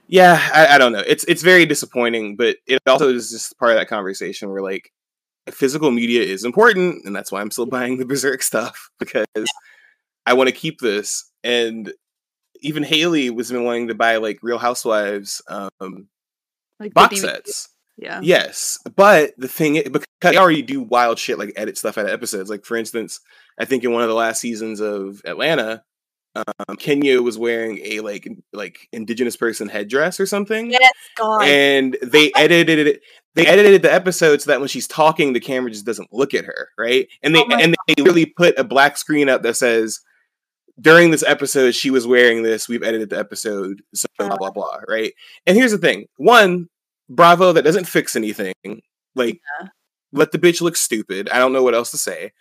yeah, 0.08 0.50
I, 0.54 0.76
I, 0.76 0.78
don't 0.80 0.92
know. 0.92 1.04
It's 1.06 1.24
it's 1.26 1.44
very 1.44 1.68
disappointing, 1.68 2.36
but 2.36 2.58
it 2.66 2.82
also 2.88 3.10
is 3.10 3.30
just 3.30 3.58
part 3.60 3.74
of 3.74 3.78
that 3.78 3.88
conversation 3.88 4.50
where 4.50 4.64
like 4.64 4.92
physical 5.52 5.92
media 5.92 6.24
is 6.24 6.44
important, 6.44 7.06
and 7.06 7.16
that's 7.16 7.32
why 7.32 7.42
I'm 7.42 7.52
still 7.52 7.66
buying 7.68 7.98
the 7.98 8.06
Berserk 8.06 8.42
stuff 8.42 8.90
because 8.98 9.28
I 10.26 10.34
want 10.34 10.50
to 10.50 10.56
keep 10.56 10.80
this. 10.80 11.32
And 11.44 11.94
even 12.62 12.84
Haley 12.84 13.30
was 13.30 13.52
been 13.52 13.64
wanting 13.64 13.90
to 13.90 13.96
buy 13.96 14.18
like 14.18 14.40
Real 14.42 14.58
Housewives 14.58 15.42
um, 15.48 16.08
like 16.80 16.94
box 16.94 17.22
sets. 17.22 17.70
Yeah. 18.02 18.22
Yes, 18.24 18.78
but 18.96 19.34
the 19.38 19.48
thing 19.48 19.76
is, 19.76 19.84
because 19.84 20.08
they 20.22 20.38
already 20.38 20.62
do 20.62 20.82
wild 20.82 21.20
shit 21.20 21.38
like 21.38 21.54
edit 21.56 21.78
stuff 21.78 21.98
out 21.98 22.06
of 22.06 22.12
episodes. 22.12 22.50
Like 22.50 22.64
for 22.64 22.78
instance, 22.78 23.20
I 23.60 23.66
think 23.66 23.84
in 23.84 23.92
one 23.92 24.04
of 24.04 24.08
the 24.08 24.16
last 24.16 24.40
seasons 24.40 24.80
of 24.80 25.22
Atlanta, 25.26 25.84
um, 26.36 26.78
Kenya 26.78 27.22
was 27.22 27.38
wearing 27.38 27.80
a 27.84 28.00
like 28.00 28.28
like 28.54 28.88
indigenous 28.92 29.36
person 29.36 29.68
headdress 29.68 30.20
or 30.20 30.26
something. 30.26 30.72
Yes, 30.72 30.94
God. 31.18 31.44
And 31.44 31.98
they 32.02 32.32
edited 32.36 32.88
it. 32.88 33.02
They 33.36 33.46
edited 33.46 33.82
the 33.82 33.94
episode 33.94 34.42
so 34.42 34.52
that 34.52 34.60
when 34.60 34.70
she's 34.70 34.88
talking, 34.88 35.34
the 35.34 35.40
camera 35.40 35.72
just 35.72 35.86
doesn't 35.86 36.14
look 36.14 36.34
at 36.34 36.46
her, 36.46 36.70
right? 36.78 37.08
And 37.22 37.36
they 37.36 37.42
oh 37.42 37.48
and 37.52 37.76
God. 37.76 37.96
they 37.96 38.04
really 38.04 38.26
put 38.26 38.58
a 38.58 38.64
black 38.64 38.98
screen 38.98 39.30
up 39.30 39.44
that 39.44 39.56
says, 39.56 40.00
"During 40.80 41.12
this 41.12 41.24
episode, 41.24 41.76
she 41.76 41.90
was 41.90 42.08
wearing 42.08 42.44
this. 42.44 42.70
We've 42.70 42.84
edited 42.84 43.10
the 43.10 43.20
episode, 43.20 43.82
so 43.94 44.08
blah 44.18 44.38
blah 44.38 44.52
blah." 44.52 44.80
Right? 44.88 45.14
And 45.46 45.58
here's 45.58 45.72
the 45.72 45.78
thing: 45.78 46.06
one, 46.18 46.70
Bravo, 47.10 47.54
that 47.54 47.64
doesn't 47.64 47.86
fix 47.86 48.16
anything. 48.16 48.54
Like, 49.16 49.42
yeah. 49.62 49.70
let 50.12 50.32
the 50.32 50.40
bitch 50.40 50.62
look 50.62 50.76
stupid. 50.76 51.30
I 51.30 51.40
don't 51.40 51.54
know 51.54 51.64
what 51.64 51.76
else 51.76 51.92
to 51.92 51.98
say. 51.98 52.32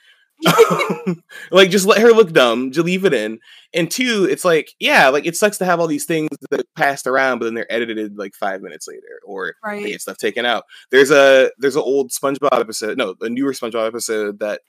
like 1.51 1.71
just 1.71 1.87
let 1.87 2.01
her 2.01 2.13
look 2.13 2.33
dumb, 2.33 2.71
just 2.71 2.87
leave 2.87 3.05
it 3.05 3.15
in. 3.15 3.41
And 3.75 3.91
two, 3.91 4.27
it's 4.31 4.45
like, 4.45 4.73
yeah, 4.79 5.09
like 5.09 5.27
it 5.27 5.37
sucks 5.37 5.59
to 5.59 5.65
have 5.65 5.81
all 5.81 5.87
these 5.87 6.05
things 6.05 6.29
that 6.51 6.67
passed 6.77 7.07
around, 7.07 7.39
but 7.39 7.47
then 7.47 7.55
they're 7.55 7.73
edited 7.73 8.17
like 8.17 8.35
five 8.35 8.63
minutes 8.63 8.87
later, 8.87 9.21
or 9.25 9.55
right. 9.65 9.83
they 9.83 9.91
get 9.91 10.01
stuff 10.01 10.19
taken 10.19 10.45
out. 10.47 10.65
There's 10.91 11.11
a 11.11 11.51
there's 11.59 11.77
an 11.77 11.83
old 11.83 12.11
SpongeBob 12.11 12.61
episode, 12.61 12.97
no, 12.97 13.15
a 13.21 13.29
newer 13.29 13.53
SpongeBob 13.53 13.89
episode 13.89 14.39
that 14.39 14.61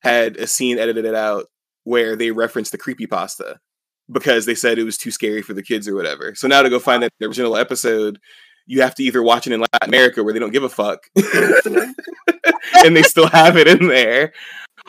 had 0.00 0.36
a 0.36 0.46
scene 0.46 0.78
edited 0.78 1.04
it 1.04 1.14
out 1.14 1.46
where 1.84 2.16
they 2.16 2.30
referenced 2.30 2.72
the 2.72 2.78
creepy 2.78 3.06
pasta 3.06 3.58
because 4.10 4.46
they 4.46 4.54
said 4.54 4.78
it 4.78 4.84
was 4.84 4.98
too 4.98 5.10
scary 5.10 5.42
for 5.42 5.54
the 5.54 5.62
kids 5.62 5.88
or 5.88 5.94
whatever. 5.94 6.34
So 6.34 6.48
now 6.48 6.62
to 6.62 6.70
go 6.70 6.78
find 6.78 7.02
that 7.02 7.12
original 7.22 7.56
episode, 7.56 8.18
you 8.66 8.82
have 8.82 8.94
to 8.94 9.02
either 9.02 9.22
watch 9.22 9.46
it 9.46 9.52
in 9.52 9.60
Latin 9.60 9.88
America 9.88 10.22
where 10.22 10.32
they 10.32 10.38
don't 10.38 10.52
give 10.52 10.62
a 10.62 10.68
fuck 10.68 11.06
and 12.84 12.96
they 12.96 13.02
still 13.02 13.28
have 13.28 13.56
it 13.56 13.68
in 13.68 13.88
there, 13.88 14.32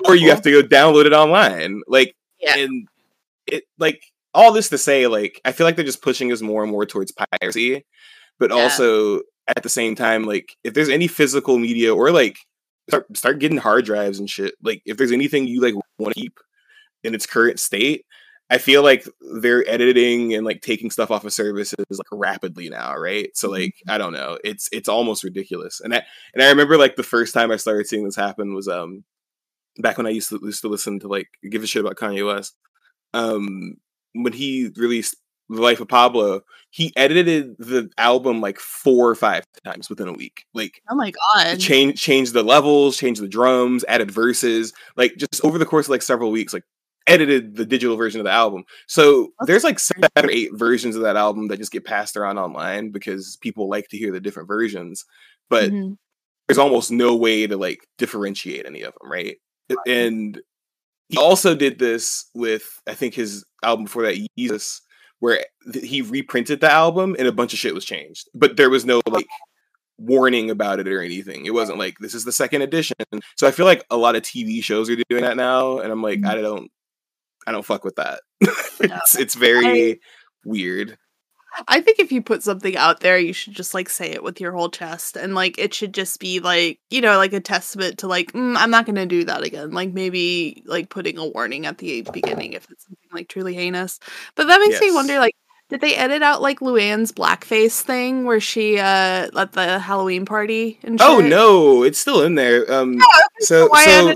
or 0.06 0.16
you 0.16 0.30
have 0.30 0.42
to 0.44 0.52
go 0.52 0.62
download 0.62 1.06
it 1.06 1.14
online. 1.14 1.82
Like, 1.88 2.16
yeah. 2.40 2.58
and 2.58 2.88
it 3.48 3.64
like 3.78 4.02
all 4.34 4.52
this 4.52 4.70
to 4.70 4.78
say, 4.78 5.08
like, 5.08 5.42
I 5.46 5.52
feel 5.52 5.66
like 5.66 5.76
they're 5.76 5.86
just 5.86 6.02
pushing 6.02 6.32
us 6.32 6.42
more 6.42 6.64
and 6.64 6.72
more 6.72 6.86
towards 6.86 7.14
piracy, 7.42 7.86
but 8.40 8.52
yeah. 8.52 8.58
also 8.58 9.22
at 9.48 9.64
the 9.64 9.70
same 9.70 9.96
time, 9.96 10.26
like, 10.26 10.56
if 10.64 10.74
there's 10.74 10.90
any 10.90 11.08
physical 11.08 11.58
media 11.58 11.94
or 11.94 12.12
like 12.12 12.38
start 12.90 13.06
start 13.16 13.40
getting 13.40 13.58
hard 13.58 13.86
drives 13.86 14.20
and 14.20 14.30
shit, 14.30 14.56
like, 14.64 14.82
if 14.86 14.98
there's 14.98 15.12
anything 15.12 15.48
you 15.48 15.62
like 15.62 15.76
want 15.98 16.14
to 16.14 16.22
keep 16.22 16.40
in 17.04 17.14
its 17.14 17.26
current 17.26 17.60
state, 17.60 18.06
I 18.50 18.60
feel 18.60 18.84
like 18.84 19.08
they're 19.42 19.68
editing 19.68 20.34
and 20.34 20.46
like 20.46 20.62
taking 20.62 20.92
stuff 20.92 21.10
off 21.10 21.26
of 21.26 21.34
services 21.34 21.76
like 21.90 22.08
rapidly 22.12 22.70
now, 22.70 22.96
right? 22.96 23.36
So 23.36 23.50
like 23.50 23.72
mm-hmm. 23.72 23.92
I 23.92 23.98
don't 23.98 24.14
know, 24.14 24.38
it's 24.44 24.70
it's 24.72 24.90
almost 24.90 25.24
ridiculous. 25.24 25.82
And 25.82 25.94
I 25.94 26.04
and 26.34 26.44
I 26.44 26.50
remember 26.50 26.78
like 26.78 26.96
the 26.96 27.04
first 27.04 27.34
time 27.34 27.52
I 27.52 27.56
started 27.56 27.88
seeing 27.88 28.06
this 28.06 28.16
happen 28.16 28.54
was 28.54 28.68
um 28.68 29.04
back 29.78 29.98
when 29.98 30.08
I 30.08 30.12
used 30.12 30.30
to 30.30 30.40
used 30.44 30.62
to 30.62 30.68
listen 30.68 31.00
to 31.00 31.08
like 31.08 31.28
give 31.50 31.64
a 31.64 31.68
shit 31.68 31.84
about 31.84 31.98
Kanye 31.98 32.26
West. 32.26 32.56
Um, 33.14 33.78
when 34.14 34.34
he 34.34 34.72
released 34.76 35.16
The 35.50 35.62
Life 35.62 35.80
of 35.80 35.88
Pablo, 35.88 36.42
he 36.70 36.94
edited 36.96 37.56
the 37.58 37.90
album 37.98 38.42
like 38.42 38.60
four 38.60 39.10
or 39.10 39.16
five 39.16 39.46
times 39.64 39.90
within 39.90 40.08
a 40.08 40.14
week. 40.14 40.46
Like, 40.54 40.82
oh 40.90 40.96
my 40.96 41.12
god, 41.12 41.60
change 41.60 42.00
change 42.00 42.32
the 42.32 42.44
levels, 42.44 42.98
change 42.98 43.20
the 43.20 43.28
drums, 43.28 43.84
added 43.88 44.12
verses, 44.12 44.74
like 44.96 45.16
just 45.16 45.44
over 45.44 45.58
the 45.58 45.66
course 45.66 45.88
of 45.88 45.92
like 45.92 46.02
several 46.02 46.32
weeks, 46.32 46.54
like 46.54 46.64
edited 47.08 47.56
the 47.56 47.66
digital 47.66 47.96
version 47.96 48.20
of 48.20 48.26
the 48.26 48.32
album. 48.32 48.64
So 48.88 49.34
there's 49.46 49.64
like 49.64 49.80
seven 49.80 50.10
or 50.18 50.30
eight 50.30 50.52
versions 50.54 50.96
of 50.96 51.04
that 51.04 51.16
album 51.16 51.48
that 51.48 51.58
just 51.58 51.72
get 51.72 51.86
passed 51.86 52.18
around 52.18 52.38
online 52.38 52.92
because 52.92 53.38
people 53.42 53.70
like 53.70 53.90
to 53.90 53.98
hear 53.98 54.12
the 54.12 54.22
different 54.22 54.48
versions, 54.48 55.06
but. 55.50 55.72
Mm-hmm. 55.72 55.94
There's 56.48 56.60
almost 56.60 56.92
no 56.92 57.16
way 57.16 57.48
to 57.48 57.58
like 57.58 57.88
differentiate 57.98 58.68
any 58.68 58.84
of 58.84 58.94
them, 58.94 59.10
right? 59.10 59.38
and 59.88 60.40
he 61.10 61.18
also 61.18 61.56
did 61.56 61.80
this 61.80 62.30
with 62.34 62.82
I 62.88 62.94
think 62.94 63.14
his 63.14 63.46
album 63.64 63.86
before 63.86 64.04
that, 64.04 64.28
Yeezus, 64.38 64.82
where 65.20 65.46
he 65.74 66.02
reprinted 66.02 66.62
the 66.62 66.72
album 66.72 67.16
and 67.18 67.28
a 67.28 67.32
bunch 67.32 67.54
of 67.54 67.60
shit 67.60 67.74
was 67.74 67.86
changed, 67.86 68.30
but 68.34 68.58
there 68.58 68.70
was 68.70 68.86
no 68.86 69.02
like 69.10 69.28
warning 69.98 70.50
about 70.50 70.80
it 70.80 70.88
or 70.88 71.02
anything. 71.02 71.46
It 71.46 71.54
wasn't 71.54 71.80
like 71.80 71.98
this 72.00 72.14
is 72.14 72.26
the 72.26 72.32
second 72.32 72.62
edition. 72.64 72.98
So 73.36 73.48
I 73.48 73.52
feel 73.52 73.66
like 73.66 73.86
a 73.90 73.98
lot 73.98 74.16
of 74.16 74.24
TV 74.24 74.64
shows 74.64 74.90
are 74.90 74.98
doing 75.10 75.24
that 75.24 75.38
now, 75.38 75.80
and 75.80 75.92
I'm 75.92 76.02
like, 76.02 76.20
mm-hmm. 76.20 76.30
I 76.30 76.42
don't, 76.42 76.72
I 77.48 77.52
don't 77.52 77.66
fuck 77.66 77.84
with 77.84 77.96
that. 77.96 78.22
it's 78.42 79.18
it's 79.18 79.36
very 79.36 79.92
I, 79.92 79.98
weird. 80.44 80.98
I 81.68 81.80
think 81.80 82.00
if 82.00 82.12
you 82.12 82.22
put 82.22 82.44
something 82.44 82.76
out 82.76 83.00
there, 83.00 83.18
you 83.18 83.32
should 83.32 83.54
just 83.54 83.74
like 83.74 83.90
say 83.90 84.12
it 84.12 84.24
with 84.24 84.42
your 84.42 84.52
whole 84.52 84.70
chest, 84.70 85.16
and 85.16 85.36
like 85.36 85.58
it 85.58 85.74
should 85.74 85.94
just 85.94 86.20
be 86.20 86.40
like 86.40 86.80
you 86.90 87.02
know 87.02 87.18
like 87.18 87.34
a 87.34 87.40
testament 87.40 88.00
to 88.00 88.08
like 88.08 88.34
mm, 88.34 88.56
I'm 88.58 88.72
not 88.72 88.86
gonna 88.86 89.06
do 89.06 89.24
that 89.26 89.44
again. 89.44 89.72
Like 89.72 89.94
maybe 89.94 90.64
like 90.66 90.90
putting 90.90 91.18
a 91.18 91.28
warning 91.28 91.66
at 91.66 91.78
the 91.78 92.02
beginning 92.14 92.54
if 92.54 92.70
it's 92.70 92.86
something 92.86 93.10
like 93.14 93.30
truly 93.30 93.54
heinous. 93.54 94.00
But 94.36 94.48
that 94.48 94.60
makes 94.60 94.74
yes. 94.74 94.82
me 94.82 94.92
wonder 94.92 95.20
like 95.20 95.36
did 95.70 95.82
they 95.82 95.96
edit 95.96 96.22
out 96.22 96.42
like 96.42 96.60
Luann's 96.60 97.12
blackface 97.12 97.82
thing 97.82 98.26
where 98.26 98.40
she 98.40 98.78
uh 98.78 99.30
at 99.36 99.54
the 99.54 99.80
Halloween 99.80 100.26
party 100.26 100.80
and 100.84 101.02
oh, 101.02 101.22
shit? 101.22 101.26
Oh 101.26 101.28
no, 101.28 101.84
it's 101.84 102.00
still 102.00 102.22
in 102.22 102.36
there. 102.36 102.72
Um 102.72 102.94
yeah, 102.94 103.00
so 103.40 103.70
so, 103.74 104.16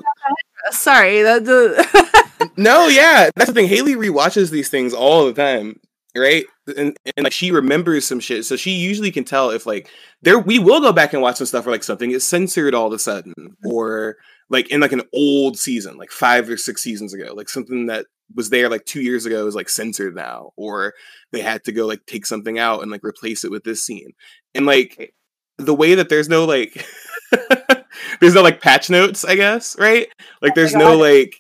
sorry, 0.71 1.21
that 1.21 1.45
the 1.45 2.18
No, 2.58 2.88
yeah. 2.88 3.29
That's 3.36 3.48
the 3.48 3.53
thing. 3.53 3.67
Haley 3.67 3.96
re-watches 3.96 4.51
these 4.51 4.69
things 4.69 4.93
all 4.93 5.25
the 5.25 5.34
time, 5.34 5.79
right? 6.15 6.46
And, 6.77 6.96
and 7.17 7.24
like 7.24 7.34
she 7.34 7.51
remembers 7.51 8.05
some 8.05 8.19
shit. 8.19 8.46
So 8.46 8.55
she 8.55 8.72
usually 8.72 9.12
can 9.12 9.24
tell 9.24 9.50
if 9.50 9.65
like 9.65 9.89
there 10.22 10.39
we 10.39 10.60
will 10.60 10.81
go 10.81 10.91
back 10.91 11.13
and 11.13 11.22
watch 11.22 11.38
some 11.38 11.48
stuff 11.48 11.65
where 11.65 11.74
like 11.74 11.84
something 11.84 12.12
is 12.12 12.25
censored 12.25 12.75
all 12.75 12.88
of 12.88 12.93
a 12.93 13.00
sudden 13.00 13.34
or 13.65 14.17
like 14.50 14.69
in 14.69 14.79
like 14.79 14.91
an 14.91 15.03
old 15.13 15.58
season, 15.58 15.98
like 15.98 16.12
five 16.12 16.50
or 16.50 16.58
six 16.58 16.81
seasons 16.81 17.13
ago, 17.13 17.34
like 17.34 17.50
something 17.50 17.88
that 17.88 18.05
was 18.36 18.50
there 18.50 18.69
like 18.69 18.86
two 18.86 19.01
years 19.01 19.25
ago 19.25 19.48
is 19.48 19.55
like 19.55 19.69
censored 19.69 20.15
now, 20.15 20.51
or 20.55 20.93
they 21.31 21.41
had 21.41 21.63
to 21.63 21.72
go 21.72 21.86
like 21.86 22.05
take 22.05 22.25
something 22.25 22.60
out 22.60 22.81
and 22.81 22.91
like 22.91 23.03
replace 23.03 23.43
it 23.43 23.51
with 23.51 23.63
this 23.63 23.84
scene. 23.84 24.12
And 24.53 24.65
like 24.65 25.13
the 25.58 25.75
way 25.75 25.96
that 25.96 26.10
there's 26.10 26.29
no 26.29 26.46
like 26.46 26.86
there's 28.19 28.34
no 28.34 28.41
like 28.41 28.62
patch 28.62 28.89
notes, 28.89 29.25
I 29.25 29.36
guess, 29.36 29.77
right? 29.77 30.08
Like 30.41 30.51
oh 30.51 30.55
there's 30.55 30.75
no 30.75 30.98
like 30.98 31.36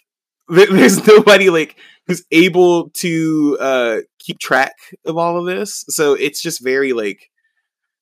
there's 0.49 1.05
nobody 1.07 1.49
like 1.49 1.77
who's 2.07 2.23
able 2.31 2.89
to 2.91 3.57
uh 3.59 3.97
keep 4.19 4.39
track 4.39 4.75
of 5.05 5.17
all 5.17 5.37
of 5.37 5.45
this. 5.45 5.85
So 5.89 6.13
it's 6.13 6.41
just 6.41 6.63
very 6.63 6.93
like 6.93 7.29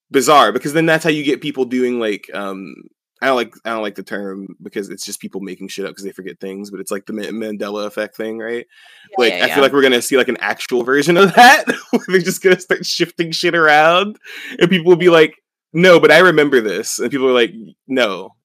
bizarre 0.10 0.52
because 0.52 0.74
then 0.74 0.86
that's 0.86 1.04
how 1.04 1.10
you 1.10 1.24
get 1.24 1.42
people 1.42 1.66
doing 1.66 2.00
like 2.00 2.30
um 2.34 2.74
I 3.22 3.28
don't 3.28 3.36
like 3.36 3.54
I 3.66 3.72
don't 3.72 3.82
like 3.82 3.96
the 3.96 4.04
term 4.04 4.56
because 4.62 4.90
it's 4.90 5.04
just 5.06 5.20
people 5.20 5.42
making 5.42 5.70
shit 5.70 5.86
up 5.86 5.92
because 5.92 6.04
they 6.04 6.12
forget 6.12 6.40
things, 6.40 6.70
but 6.70 6.80
it's 6.80 6.92
like 6.92 7.08
the 7.08 7.14
Mandela 7.14 7.88
effect 7.88 8.16
thing, 8.16 8.38
right? 8.38 8.68
Yeah, 9.10 9.16
like 9.18 9.34
yeah, 9.34 9.44
I 9.44 9.48
yeah. 9.48 9.54
feel 9.56 9.64
like 9.64 9.74
we're 9.74 9.82
gonna 9.82 10.02
see 10.02 10.18
like 10.18 10.28
an 10.28 10.38
actual 10.40 10.84
version 10.84 11.18
of 11.18 11.34
that. 11.34 11.66
they're 12.08 12.20
just 12.20 12.44
gonna 12.44 12.60
start 12.60 12.86
shifting 12.86 13.32
shit 13.32 13.56
around, 13.56 14.20
and 14.60 14.70
people 14.70 14.92
will 14.92 14.98
be 14.98 15.10
like, 15.10 15.36
"No, 15.74 16.00
but 16.00 16.12
I 16.12 16.20
remember 16.20 16.62
this," 16.62 17.00
and 17.00 17.10
people 17.10 17.28
are 17.28 17.34
like, 17.34 17.54
"No, 17.88 18.36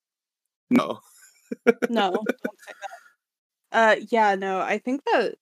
no, 0.71 1.01
no." 1.91 2.25
Uh, 3.73 3.97
yeah, 4.11 4.35
no. 4.35 4.61
I 4.61 4.79
think 4.79 5.03
that 5.07 5.35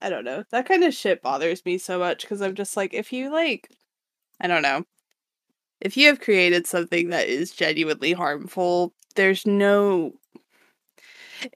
I 0.00 0.10
don't 0.10 0.24
know 0.24 0.44
that 0.50 0.66
kind 0.66 0.82
of 0.84 0.94
shit 0.94 1.22
bothers 1.22 1.64
me 1.64 1.78
so 1.78 1.98
much 1.98 2.22
because 2.22 2.40
I'm 2.40 2.54
just 2.54 2.76
like, 2.76 2.94
if 2.94 3.12
you 3.12 3.30
like, 3.30 3.70
I 4.40 4.46
don't 4.46 4.62
know 4.62 4.84
if 5.80 5.96
you 5.96 6.08
have 6.08 6.20
created 6.20 6.66
something 6.66 7.08
that 7.10 7.28
is 7.28 7.52
genuinely 7.52 8.12
harmful, 8.12 8.92
there's 9.16 9.46
no 9.46 10.12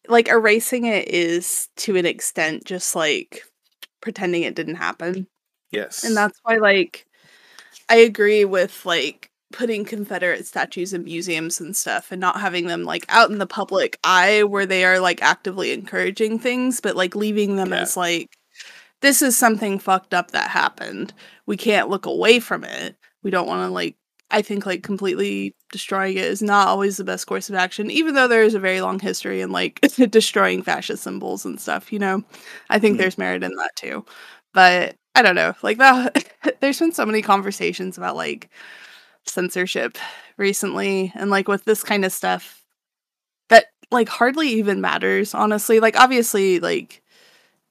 like 0.09 0.29
erasing 0.29 0.87
it 0.87 1.09
is 1.09 1.69
to 1.77 1.97
an 1.97 2.07
extent 2.07 2.65
just 2.65 2.95
like 2.95 3.43
pretending 4.01 4.43
it 4.43 4.55
didn't 4.55 4.77
happen. 4.77 5.27
Yes. 5.73 6.05
And 6.05 6.17
that's 6.17 6.39
why 6.43 6.57
like 6.57 7.07
I 7.89 7.97
agree 7.97 8.45
with 8.45 8.85
like 8.87 9.31
putting 9.55 9.85
Confederate 9.85 10.47
statues 10.47 10.93
in 10.93 11.05
museums 11.05 11.61
and 11.61 11.77
stuff 11.77 12.11
and 12.11 12.21
not 12.21 12.41
having 12.41 12.67
them 12.67 12.83
like 12.83 13.07
out 13.09 13.31
in 13.31 13.39
the 13.39 13.47
public 13.47 13.99
eye 14.03 14.43
where 14.43 14.67
they 14.67 14.85
are 14.85 14.99
like 14.99 15.23
actively 15.23 15.73
encouraging 15.73 16.41
things, 16.41 16.81
but 16.81 16.97
like 16.97 17.15
leaving 17.15 17.55
them 17.55 17.71
yeah. 17.71 17.83
as 17.83 17.97
like 17.97 18.37
this 19.01 19.23
is 19.23 19.37
something 19.37 19.79
fucked 19.79 20.13
up 20.13 20.33
that 20.33 20.51
happened. 20.51 21.15
We 21.47 21.57
can't 21.57 21.89
look 21.89 22.05
away 22.05 22.41
from 22.41 22.65
it. 22.65 22.97
We 23.23 23.31
don't 23.31 23.47
want 23.47 23.69
to 23.69 23.73
like 23.73 23.97
I 24.31 24.43
think 24.43 24.67
like 24.67 24.83
completely 24.83 25.55
destroying 25.71 26.17
it 26.17 26.25
is 26.25 26.43
not 26.43 26.67
always 26.67 26.97
the 26.97 27.05
best 27.05 27.27
course 27.29 27.49
of 27.49 27.55
action, 27.55 27.91
even 27.93 28.15
though 28.17 28.27
there 28.27 28.43
is 28.43 28.55
a 28.55 28.61
very 28.61 28.81
long 28.81 28.99
history 28.99 29.41
in 29.41 29.53
like 29.53 29.81
destroying 30.11 30.63
fascist 30.63 31.05
symbols 31.05 31.45
and 31.45 31.61
stuff, 31.61 31.93
you 31.93 32.01
know. 32.01 32.25
I 32.71 32.81
think 32.81 32.95
mm-hmm. 32.95 33.03
there's 33.03 33.19
merit 33.19 33.45
in 33.45 33.55
that 33.55 33.77
too. 33.77 34.05
But 34.53 34.97
I 35.15 35.23
don't 35.23 35.37
know. 35.37 35.55
Like 35.63 35.79
that 35.79 36.27
there's 36.61 36.81
been 36.81 36.91
so 36.91 37.07
many 37.07 37.23
conversations 37.23 37.97
about 37.97 38.17
like 38.17 38.51
censorship 39.27 39.99
recently 40.37 41.13
and 41.15 41.31
like 41.31 41.49
with 41.49 41.65
this 41.65 41.83
kind 41.83 42.05
of 42.05 42.13
stuff 42.13 42.65
that 43.49 43.67
like 43.91 44.09
hardly 44.09 44.49
even 44.49 44.81
matters, 44.81 45.35
honestly. 45.35 45.81
Like 45.81 45.99
obviously 45.99 46.61
like 46.61 47.03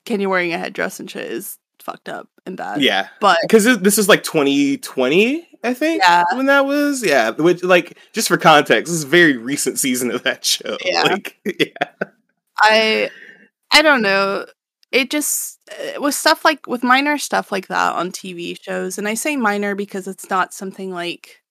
Kenya 0.06 0.30
wearing 0.30 0.54
a 0.54 0.58
headdress 0.58 1.00
and 1.00 1.10
shit 1.10 1.32
is 1.32 1.58
fucked 1.80 2.10
up 2.10 2.28
and 2.46 2.58
bad. 2.58 2.82
Yeah. 2.82 3.10
But 3.20 3.38
because 3.42 3.80
this 3.80 3.98
is 3.98 4.10
like 4.10 4.24
2020 4.24 5.48
I 5.64 5.74
think. 5.74 6.02
Yeah. 6.04 6.26
When 6.34 6.48
that 6.48 6.66
was, 6.66 7.04
yeah. 7.04 7.32
Which, 7.32 7.64
like, 7.64 7.98
just 8.12 8.28
for 8.28 8.38
context, 8.38 8.92
this 8.92 9.00
is 9.00 9.06
a 9.06 9.08
very 9.08 9.38
recent 9.38 9.80
season 9.80 10.12
of 10.12 10.24
that 10.24 10.44
show. 10.46 10.78
Yeah. 10.84 11.04
Like, 11.14 11.38
yeah. 11.46 12.08
I, 12.58 13.10
I 13.72 13.82
don't 13.82 14.02
know. 14.02 14.46
It 14.92 15.10
just 15.10 15.60
uh, 15.72 16.02
with 16.02 16.16
stuff 16.16 16.46
like 16.46 16.68
with 16.68 16.84
minor 16.84 17.18
stuff 17.18 17.52
like 17.52 17.68
that 17.68 17.96
on 17.96 18.12
TV 18.12 18.58
shows, 18.62 18.98
and 18.98 19.08
I 19.08 19.16
say 19.16 19.36
minor 19.36 19.76
because 19.76 20.08
it's 20.08 20.30
not 20.30 20.54
something 20.54 20.92
like. 20.92 21.42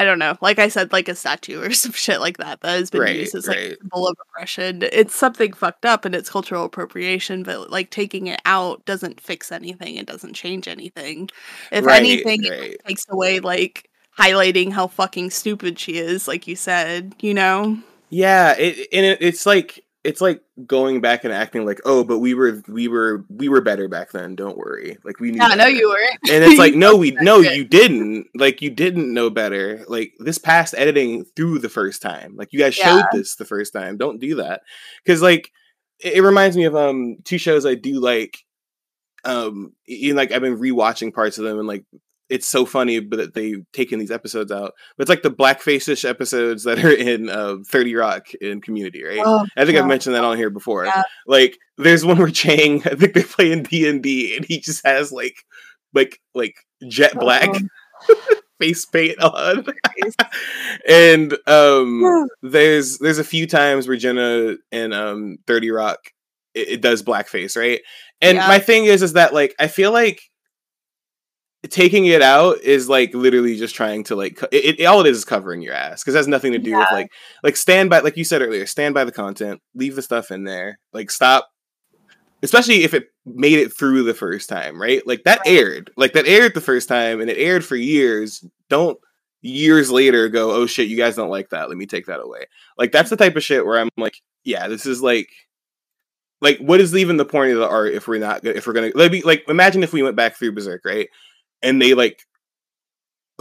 I 0.00 0.04
don't 0.04 0.18
know, 0.18 0.38
like 0.40 0.58
I 0.58 0.68
said, 0.68 0.92
like 0.92 1.08
a 1.08 1.14
statue 1.14 1.60
or 1.60 1.70
some 1.74 1.92
shit 1.92 2.20
like 2.20 2.38
that 2.38 2.62
that 2.62 2.78
has 2.78 2.90
been 2.90 3.02
right, 3.02 3.16
used 3.16 3.34
as 3.34 3.46
like 3.46 3.56
right. 3.58 3.72
a 3.72 3.76
symbol 3.76 4.08
of 4.08 4.16
oppression. 4.22 4.82
It's 4.92 5.14
something 5.14 5.52
fucked 5.52 5.84
up 5.84 6.06
and 6.06 6.14
it's 6.14 6.30
cultural 6.30 6.64
appropriation, 6.64 7.42
but 7.42 7.70
like 7.70 7.90
taking 7.90 8.26
it 8.26 8.40
out 8.46 8.82
doesn't 8.86 9.20
fix 9.20 9.52
anything. 9.52 9.96
It 9.96 10.06
doesn't 10.06 10.32
change 10.32 10.68
anything. 10.68 11.28
If 11.70 11.84
right, 11.84 12.00
anything, 12.00 12.40
it 12.44 12.82
takes 12.86 13.04
away 13.10 13.40
like 13.40 13.90
highlighting 14.18 14.72
how 14.72 14.86
fucking 14.86 15.30
stupid 15.30 15.78
she 15.78 15.98
is, 15.98 16.26
like 16.26 16.46
you 16.46 16.56
said. 16.56 17.14
You 17.20 17.34
know? 17.34 17.78
Yeah, 18.08 18.56
it, 18.56 18.88
and 18.94 19.04
it, 19.04 19.18
it's 19.20 19.44
like 19.44 19.84
it's 20.02 20.20
like 20.20 20.42
going 20.66 21.00
back 21.00 21.24
and 21.24 21.32
acting 21.32 21.66
like, 21.66 21.80
oh, 21.84 22.04
but 22.04 22.18
we 22.20 22.32
were 22.32 22.62
we 22.68 22.88
were 22.88 23.24
we 23.28 23.48
were 23.48 23.60
better 23.60 23.86
back 23.86 24.12
then. 24.12 24.34
Don't 24.34 24.56
worry. 24.56 24.96
Like 25.04 25.20
we 25.20 25.30
knew. 25.30 25.38
Yeah, 25.38 25.54
no, 25.54 25.66
you 25.66 25.88
were. 25.88 26.32
And 26.32 26.44
it's 26.44 26.58
like, 26.58 26.74
no, 26.76 26.96
we 26.96 27.12
no, 27.20 27.38
you 27.38 27.64
didn't. 27.64 28.28
Like 28.34 28.62
you 28.62 28.70
didn't 28.70 29.12
know 29.12 29.28
better. 29.28 29.84
Like 29.88 30.14
this 30.18 30.38
past 30.38 30.74
editing 30.76 31.24
through 31.36 31.58
the 31.58 31.68
first 31.68 32.00
time. 32.00 32.34
Like 32.36 32.52
you 32.52 32.58
guys 32.58 32.78
yeah. 32.78 32.84
showed 32.84 33.04
this 33.12 33.36
the 33.36 33.44
first 33.44 33.72
time. 33.72 33.98
Don't 33.98 34.20
do 34.20 34.36
that. 34.36 34.62
Because 35.04 35.20
like 35.20 35.50
it, 35.98 36.14
it 36.14 36.22
reminds 36.22 36.56
me 36.56 36.64
of 36.64 36.74
um 36.74 37.18
two 37.24 37.38
shows 37.38 37.66
I 37.66 37.74
do 37.74 38.00
like. 38.00 38.38
Um, 39.22 39.74
know, 39.86 40.14
like 40.14 40.32
I've 40.32 40.40
been 40.40 40.58
rewatching 40.58 41.12
parts 41.12 41.36
of 41.36 41.44
them 41.44 41.58
and 41.58 41.68
like 41.68 41.84
it's 42.30 42.46
so 42.46 42.64
funny 42.64 43.00
that 43.00 43.34
they've 43.34 43.64
taken 43.72 43.98
these 43.98 44.12
episodes 44.12 44.52
out. 44.52 44.72
But 44.96 45.02
it's 45.02 45.08
like 45.10 45.22
the 45.22 45.30
blackface-ish 45.30 46.04
episodes 46.04 46.64
that 46.64 46.82
are 46.82 46.90
in 46.94 47.28
uh, 47.28 47.56
30 47.66 47.94
Rock 47.96 48.32
in 48.34 48.60
Community, 48.60 49.04
right? 49.04 49.20
Oh, 49.22 49.46
I 49.56 49.64
think 49.64 49.74
yeah. 49.74 49.82
I've 49.82 49.88
mentioned 49.88 50.14
that 50.14 50.24
on 50.24 50.36
here 50.36 50.50
before. 50.50 50.86
Yeah. 50.86 51.02
Like, 51.26 51.58
there's 51.76 52.04
one 52.04 52.18
where 52.18 52.30
Chang, 52.30 52.82
I 52.86 52.94
think 52.94 53.14
they're 53.14 53.24
playing 53.24 53.64
D 53.64 53.88
and 53.88 54.02
D, 54.02 54.36
and 54.36 54.44
he 54.44 54.60
just 54.60 54.86
has 54.86 55.12
like, 55.12 55.34
like, 55.92 56.20
like 56.34 56.54
jet 56.88 57.14
black. 57.18 57.50
face 58.58 58.84
paint 58.84 59.18
on 59.20 59.64
and 60.86 61.34
um 61.46 62.28
there's 62.42 62.98
there's 62.98 63.16
a 63.16 63.24
few 63.24 63.46
times 63.46 63.88
where 63.88 63.96
jenna 63.96 64.54
and 64.70 64.92
um 64.92 65.38
30 65.46 65.70
rock 65.70 65.98
it, 66.52 66.68
it 66.68 66.80
does 66.82 67.02
blackface 67.02 67.56
right 67.56 67.80
and 68.20 68.36
yeah. 68.36 68.46
my 68.46 68.58
thing 68.58 68.84
is 68.84 69.02
is 69.02 69.14
that 69.14 69.32
like 69.32 69.54
i 69.58 69.66
feel 69.66 69.92
like 69.92 70.29
taking 71.68 72.06
it 72.06 72.22
out 72.22 72.58
is 72.62 72.88
like 72.88 73.12
literally 73.12 73.56
just 73.56 73.74
trying 73.74 74.02
to 74.04 74.16
like 74.16 74.42
it, 74.50 74.80
it 74.80 74.84
all 74.86 75.00
it 75.00 75.06
is 75.06 75.18
is 75.18 75.24
covering 75.24 75.60
your 75.60 75.74
ass 75.74 76.02
because 76.02 76.14
it 76.14 76.18
has 76.18 76.28
nothing 76.28 76.52
to 76.52 76.58
do 76.58 76.70
yeah. 76.70 76.78
with 76.78 76.88
like 76.90 77.12
like 77.42 77.56
stand 77.56 77.90
by 77.90 78.00
like 78.00 78.16
you 78.16 78.24
said 78.24 78.40
earlier 78.40 78.64
stand 78.64 78.94
by 78.94 79.04
the 79.04 79.12
content 79.12 79.60
leave 79.74 79.94
the 79.94 80.02
stuff 80.02 80.30
in 80.30 80.44
there 80.44 80.78
like 80.94 81.10
stop 81.10 81.50
especially 82.42 82.82
if 82.82 82.94
it 82.94 83.08
made 83.26 83.58
it 83.58 83.76
through 83.76 84.02
the 84.02 84.14
first 84.14 84.48
time 84.48 84.80
right 84.80 85.06
like 85.06 85.22
that 85.24 85.40
right. 85.40 85.48
aired 85.48 85.90
like 85.98 86.14
that 86.14 86.26
aired 86.26 86.54
the 86.54 86.62
first 86.62 86.88
time 86.88 87.20
and 87.20 87.28
it 87.28 87.36
aired 87.36 87.64
for 87.64 87.76
years 87.76 88.42
don't 88.70 88.98
years 89.42 89.90
later 89.90 90.28
go 90.30 90.52
oh 90.52 90.66
shit 90.66 90.88
you 90.88 90.96
guys 90.96 91.16
don't 91.16 91.28
like 91.28 91.50
that 91.50 91.68
let 91.68 91.76
me 91.76 91.86
take 91.86 92.06
that 92.06 92.20
away 92.20 92.46
like 92.78 92.90
that's 92.90 93.10
the 93.10 93.16
type 93.16 93.36
of 93.36 93.44
shit 93.44 93.66
where 93.66 93.78
i'm 93.78 93.88
like 93.98 94.16
yeah 94.44 94.66
this 94.66 94.86
is 94.86 95.02
like 95.02 95.28
like 96.40 96.58
what 96.58 96.80
is 96.80 96.96
even 96.96 97.18
the 97.18 97.24
point 97.24 97.52
of 97.52 97.58
the 97.58 97.68
art 97.68 97.92
if 97.92 98.08
we're 98.08 98.18
not 98.18 98.44
if 98.46 98.66
we're 98.66 98.72
gonna 98.72 98.90
like, 98.94 99.24
like 99.24 99.44
imagine 99.48 99.82
if 99.82 99.92
we 99.92 100.02
went 100.02 100.16
back 100.16 100.36
through 100.36 100.52
berserk 100.52 100.82
right 100.86 101.08
and 101.62 101.80
they 101.80 101.94
like 101.94 102.22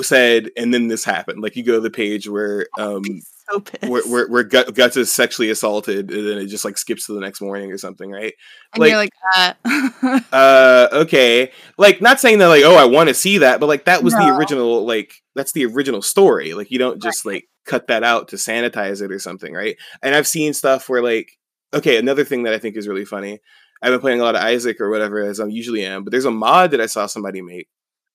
said 0.02 0.50
and 0.56 0.74
then 0.74 0.88
this 0.88 1.04
happened 1.04 1.42
like 1.42 1.58
you 1.58 1.64
go 1.64 1.74
to 1.74 1.82
the 1.82 1.90
page 1.90 2.28
where 2.28 2.66
um 2.78 3.04
so 3.52 3.64
where 3.88 4.04
where, 4.08 4.28
where 4.28 4.44
Gut, 4.44 4.74
Guts 4.76 4.98
is 4.98 5.12
sexually 5.12 5.50
assaulted, 5.50 6.12
and 6.12 6.28
then 6.28 6.38
it 6.38 6.48
just 6.48 6.66
like 6.66 6.78
skips 6.78 7.08
to 7.08 7.14
the 7.14 7.20
next 7.20 7.42
morning 7.42 7.72
or 7.72 7.78
something, 7.78 8.12
right? 8.12 8.34
and 8.74 8.84
you're 8.86 8.98
like, 8.98 9.10
uh. 9.36 10.20
uh, 10.32 10.88
okay, 10.92 11.52
like 11.78 12.02
not 12.02 12.20
saying 12.20 12.40
that 12.40 12.48
like 12.48 12.64
oh 12.64 12.76
I 12.76 12.86
want 12.86 13.10
to 13.10 13.16
see 13.16 13.40
that, 13.40 13.60
but 13.60 13.66
like 13.68 13.86
that 13.86 14.04
was 14.04 14.14
the 14.14 14.36
original 14.38 14.86
like 14.86 15.14
that's 15.36 15.52
the 15.52 15.66
original 15.66 16.02
story. 16.02 16.54
Like 16.54 16.72
you 16.72 16.78
don't 16.78 17.02
just 17.02 17.26
like 17.26 17.46
cut 17.66 17.88
that 17.88 18.04
out 18.04 18.30
to 18.30 18.36
sanitize 18.36 19.02
it 19.02 19.12
or 19.12 19.20
something, 19.20 19.54
right? 19.54 19.78
And 20.02 20.14
I've 20.14 20.28
seen 20.28 20.54
stuff 20.54 20.88
where 20.88 21.02
like 21.02 21.32
okay, 21.74 21.98
another 21.98 22.24
thing 22.24 22.44
that 22.44 22.54
I 22.54 22.60
think 22.60 22.76
is 22.76 22.88
really 22.88 23.06
funny. 23.06 23.40
I've 23.82 23.92
been 23.92 24.02
playing 24.02 24.20
a 24.20 24.24
lot 24.24 24.36
of 24.36 24.42
Isaac 24.42 24.82
or 24.82 24.90
whatever 24.90 25.22
as 25.22 25.40
I 25.40 25.46
usually 25.46 25.86
am, 25.86 26.04
but 26.04 26.12
there's 26.12 26.26
a 26.26 26.32
mod 26.32 26.72
that 26.72 26.82
I 26.82 26.86
saw 26.86 27.06
somebody 27.06 27.42
make 27.42 27.68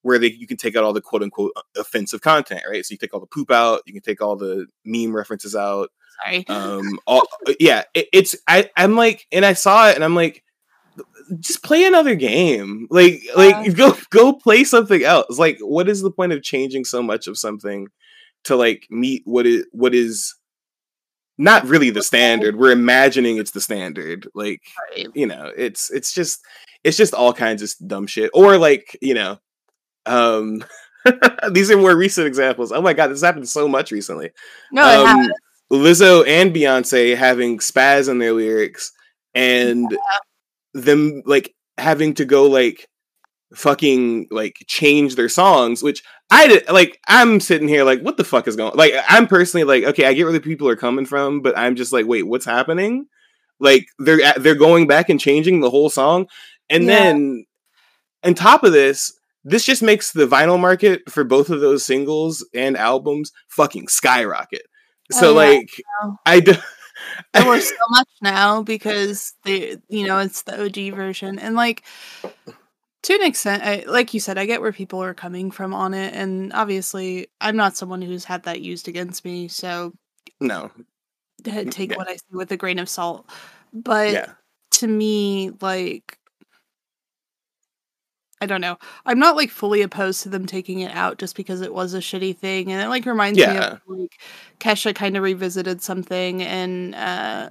where 0.05 0.19
they 0.19 0.31
you 0.31 0.47
can 0.47 0.57
take 0.57 0.77
out 0.77 0.85
all 0.85 0.93
the 0.93 1.01
quote 1.01 1.23
unquote 1.23 1.53
offensive 1.77 2.21
content, 2.21 2.63
right? 2.69 2.85
So 2.85 2.93
you 2.93 2.99
take 2.99 3.13
all 3.13 3.21
the 3.21 3.27
poop 3.27 3.51
out, 3.51 3.83
you 3.87 3.93
can 3.93 4.03
take 4.03 4.21
all 4.23 4.37
the 4.37 4.67
meme 4.85 5.15
references 5.15 5.57
out, 5.57 5.91
Sorry. 6.23 6.45
um 6.49 6.99
all 7.07 7.27
yeah 7.59 7.83
it, 7.95 8.09
it's 8.13 8.37
i 8.47 8.71
i'm 8.77 8.95
like 8.95 9.27
and 9.33 9.45
i 9.45 9.53
saw 9.53 9.89
it 9.89 9.97
and 9.97 10.05
i'm 10.05 10.15
like 10.15 10.45
just 11.41 11.63
play 11.65 11.85
another 11.87 12.15
game. 12.15 12.87
Like 12.91 13.23
like 13.35 13.57
Yeah. 13.67 13.73
go 13.73 13.97
go 14.11 14.33
play 14.33 14.63
something 14.65 15.03
else. 15.03 15.39
Like 15.39 15.59
what 15.61 15.89
is 15.89 16.03
the 16.03 16.11
point 16.11 16.33
of 16.33 16.43
changing 16.43 16.85
so 16.85 17.03
much 17.03 17.27
of 17.27 17.39
something 17.39 17.89
to 18.45 18.57
like 18.57 18.87
meet 18.91 19.23
what 19.25 19.47
is 19.47 19.67
what 19.73 19.95
is 19.95 20.35
not 21.39 21.67
really 21.67 21.91
the 21.91 22.03
standard? 22.03 22.57
We're 22.57 22.71
imagining 22.73 23.39
it's 23.39 23.51
the 23.53 23.61
standard. 23.61 24.29
Like 24.35 24.63
you 25.15 25.27
know 25.27 25.51
it's 25.57 25.91
it's 25.91 26.13
just 26.13 26.41
it's 26.85 26.97
just 26.97 27.15
all 27.15 27.33
kinds 27.33 27.63
of 27.63 27.73
dumb 27.89 28.07
shit. 28.07 28.31
Or 28.35 28.57
like 28.59 28.97
you 29.01 29.15
know 29.15 29.39
um 30.07 30.65
these 31.53 31.71
are 31.71 31.77
more 31.77 31.97
recent 31.97 32.27
examples. 32.27 32.73
Oh 32.73 32.83
my 32.83 32.93
god 32.95 33.09
this 33.09 33.23
happened 33.23 33.49
so 33.49 33.69
much 33.69 33.91
recently. 33.93 34.31
No, 34.73 35.05
it 35.05 35.07
um. 35.07 35.29
Lizzo 35.73 36.27
and 36.27 36.55
Beyonce 36.55 37.17
having 37.17 37.59
spaz 37.59 38.09
in 38.09 38.19
their 38.19 38.33
lyrics 38.33 38.93
and 39.35 39.97
them 40.75 41.23
like 41.27 41.55
having 41.79 42.15
to 42.15 42.25
go 42.25 42.47
like 42.49 42.89
fucking 43.55 44.29
like 44.31 44.57
change 44.67 45.15
their 45.17 45.29
songs, 45.29 45.83
which 45.83 46.03
I 46.31 46.47
did 46.49 46.69
like 46.71 47.01
I'm 47.09 47.41
sitting 47.41 47.69
here 47.69 47.85
like 47.85 48.01
what 48.01 48.17
the 48.17 48.25
fuck 48.25 48.47
is 48.49 48.57
going 48.57 48.73
like 48.77 48.95
I'm 49.09 49.27
personally 49.27 49.65
like 49.65 49.85
okay 49.85 50.07
I 50.07 50.13
get 50.15 50.25
where 50.25 50.33
the 50.33 50.41
people 50.41 50.69
are 50.69 50.77
coming 50.77 51.07
from 51.07 51.41
but 51.41 51.57
I'm 51.57 51.77
just 51.77 51.93
like 51.93 52.07
wait 52.07 52.27
what's 52.27 52.45
happening? 52.47 53.07
Like 53.61 53.87
they're 53.99 54.33
they're 54.35 54.55
going 54.55 54.87
back 54.87 55.09
and 55.09 55.21
changing 55.21 55.61
the 55.61 55.71
whole 55.71 55.91
song? 55.91 56.27
And 56.71 56.85
Yeah. 56.85 56.89
then 56.95 57.47
on 58.25 58.35
top 58.35 58.65
of 58.65 58.73
this 58.73 59.19
this 59.45 59.65
just 59.65 59.83
makes 59.83 60.13
the 60.13 60.27
vinyl 60.27 60.59
market 60.59 61.09
for 61.11 61.25
both 61.25 61.51
of 61.51 61.61
those 61.61 61.85
singles 61.85 62.47
and 62.55 62.77
albums 62.77 63.33
fucking 63.49 63.89
skyrocket 63.89 64.63
oh, 65.13 65.19
so 65.19 65.39
Oh, 65.39 65.41
yeah, 65.41 65.49
like 65.49 65.71
I 66.27 66.41
do 66.41 66.55
I 67.35 67.49
was 67.49 67.69
so 67.69 67.75
much 67.91 68.09
now 68.23 68.63
because 68.63 69.35
they, 69.45 69.77
you 69.89 70.07
know, 70.07 70.19
it's 70.19 70.43
the 70.43 70.65
OG 70.65 70.97
version, 70.97 71.39
and 71.39 71.55
like 71.57 71.85
to 73.03 73.15
an 73.15 73.23
extent, 73.23 73.63
I, 73.63 73.85
like 73.87 74.15
you 74.15 74.21
said, 74.21 74.39
I 74.39 74.47
get 74.47 74.63
where 74.63 74.73
people 74.73 75.03
are 75.03 75.13
coming 75.13 75.51
from 75.51 75.75
on 75.75 75.93
it, 75.93 76.15
and 76.15 76.53
obviously, 76.53 77.27
I'm 77.41 77.57
not 77.57 77.77
someone 77.77 78.01
who's 78.01 78.25
had 78.25 78.45
that 78.45 78.63
used 78.63 78.89
against 78.89 79.25
me, 79.25 79.49
so 79.49 79.93
no 80.41 80.71
take 81.45 81.91
yeah. 81.91 81.97
what 81.97 82.09
I 82.09 82.17
see 82.17 82.25
with 82.33 82.51
a 82.53 82.57
grain 82.57 82.79
of 82.79 82.89
salt. 82.89 83.29
But 83.73 84.13
yeah 84.13 84.27
to 84.75 84.87
me, 84.89 85.51
like, 85.61 86.19
I 88.45 88.47
don't 88.47 88.61
know. 88.61 88.79
I'm 89.07 89.19
not 89.19 89.37
like 89.37 89.51
fully 89.51 89.81
opposed 89.81 90.23
to 90.25 90.29
them 90.29 90.45
taking 90.45 90.81
it 90.81 90.93
out 90.93 91.17
just 91.17 91.35
because 91.35 91.63
it 91.63 91.73
was 91.73 91.95
a 91.95 91.99
shitty 91.99 92.37
thing, 92.37 92.71
and 92.71 92.83
it 92.83 92.89
like 92.89 93.07
reminds 93.07 93.39
me 93.39 93.57
of 93.57 93.81
like 93.87 94.21
Kesha 94.61 94.95
kind 94.95 95.17
of 95.17 95.23
revisited 95.23 95.81
something 95.81 96.43
and 96.43 96.95
uh, 96.95 97.49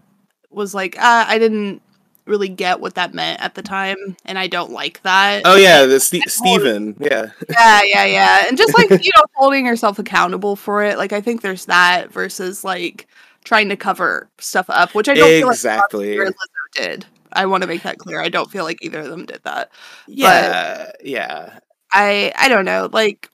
was 0.51 0.75
like, 0.75 0.95
ah, 0.99 1.25
I 1.27 1.39
didn't 1.39 1.81
really 2.25 2.47
get 2.47 2.79
what 2.79 2.93
that 2.93 3.15
meant 3.15 3.41
at 3.41 3.55
the 3.55 3.63
time, 3.63 3.97
and 4.23 4.37
I 4.37 4.45
don't 4.45 4.71
like 4.71 5.01
that. 5.01 5.41
oh 5.45 5.55
yeah 5.55 5.85
the 5.87 5.99
Ste- 5.99 6.29
Steven 6.29 6.95
yeah 6.99 7.31
yeah, 7.49 7.81
yeah, 7.83 8.05
yeah, 8.05 8.45
and 8.47 8.55
just 8.55 8.77
like 8.77 8.89
you 9.03 9.11
know, 9.15 9.23
holding 9.33 9.65
yourself 9.65 9.97
accountable 9.97 10.55
for 10.55 10.83
it. 10.83 10.99
Like 10.99 11.11
I 11.11 11.21
think 11.21 11.41
there's 11.41 11.65
that 11.65 12.11
versus 12.13 12.63
like 12.63 13.07
trying 13.43 13.69
to 13.69 13.75
cover 13.75 14.29
stuff 14.37 14.69
up, 14.69 14.93
which 14.93 15.09
I 15.09 15.15
don't 15.15 15.27
feel 15.27 15.47
like 15.47 15.55
exactly 15.55 16.17
or 16.17 16.27
Lizzo 16.27 16.33
did. 16.75 17.05
I 17.35 17.45
want 17.45 17.63
to 17.63 17.67
make 17.67 17.83
that 17.83 17.97
clear. 17.97 18.21
I 18.21 18.29
don't 18.29 18.49
feel 18.51 18.63
like 18.63 18.83
either 18.83 19.01
of 19.01 19.09
them 19.09 19.25
did 19.25 19.41
that. 19.43 19.71
yeah 20.07 20.91
yeah 21.03 21.59
I 21.93 22.33
I 22.35 22.49
don't 22.49 22.65
know. 22.65 22.89
Like 22.91 23.29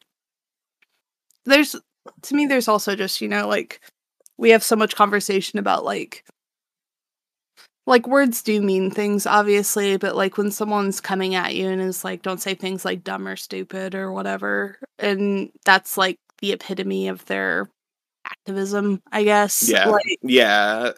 there's 1.46 1.76
to 2.24 2.36
me 2.36 2.46
there's 2.46 2.68
also 2.68 2.96
just, 2.96 3.22
you 3.22 3.28
know, 3.28 3.48
like 3.48 3.82
we 4.38 4.52
have 4.52 4.64
so 4.64 4.76
much 4.76 4.96
conversation 4.96 5.60
about 5.60 5.86
like 5.86 6.26
like 7.88 8.08
words 8.08 8.44
do 8.44 8.62
mean 8.62 8.92
things 8.92 9.26
obviously, 9.26 9.98
but 9.98 10.16
like 10.16 10.38
when 10.38 10.52
someone's 10.52 11.02
coming 11.02 11.36
at 11.36 11.56
you 11.56 11.68
and 11.70 11.82
is 11.82 12.04
like 12.04 12.22
don't 12.22 12.42
say 12.42 12.54
things 12.54 12.86
like 12.86 13.04
dumb 13.04 13.28
or 13.28 13.36
stupid 13.36 13.96
or 13.96 14.12
whatever 14.12 14.78
and 15.00 15.50
that's 15.66 15.98
like 15.98 16.20
the 16.40 16.52
epitome 16.52 17.08
of 17.08 17.26
their 17.26 17.70
activism, 18.26 19.02
I 19.12 19.24
guess. 19.24 19.68
yeah 19.70 19.88
Like 19.88 20.20
yeah 20.22 20.92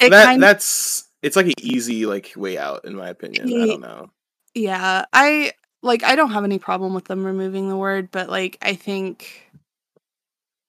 it 0.00 0.10
that 0.10 0.24
kind 0.24 0.42
that's 0.42 1.08
it's 1.22 1.36
like 1.36 1.46
an 1.46 1.54
easy 1.60 2.04
like 2.06 2.32
way 2.36 2.58
out 2.58 2.84
in 2.84 2.94
my 2.94 3.08
opinion 3.08 3.46
i 3.46 3.66
don't 3.66 3.80
know. 3.80 4.10
Yeah, 4.54 5.06
I 5.12 5.52
like 5.82 6.02
I 6.04 6.14
don't 6.14 6.32
have 6.32 6.44
any 6.44 6.58
problem 6.58 6.94
with 6.94 7.06
them 7.06 7.24
removing 7.24 7.68
the 7.68 7.76
word, 7.76 8.10
but 8.10 8.28
like 8.28 8.58
I 8.62 8.74
think 8.74 9.50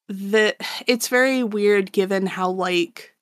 that 0.09 0.57
it's 0.87 1.07
very 1.07 1.43
weird 1.43 1.91
given 1.91 2.25
how 2.25 2.49
like 2.49 3.13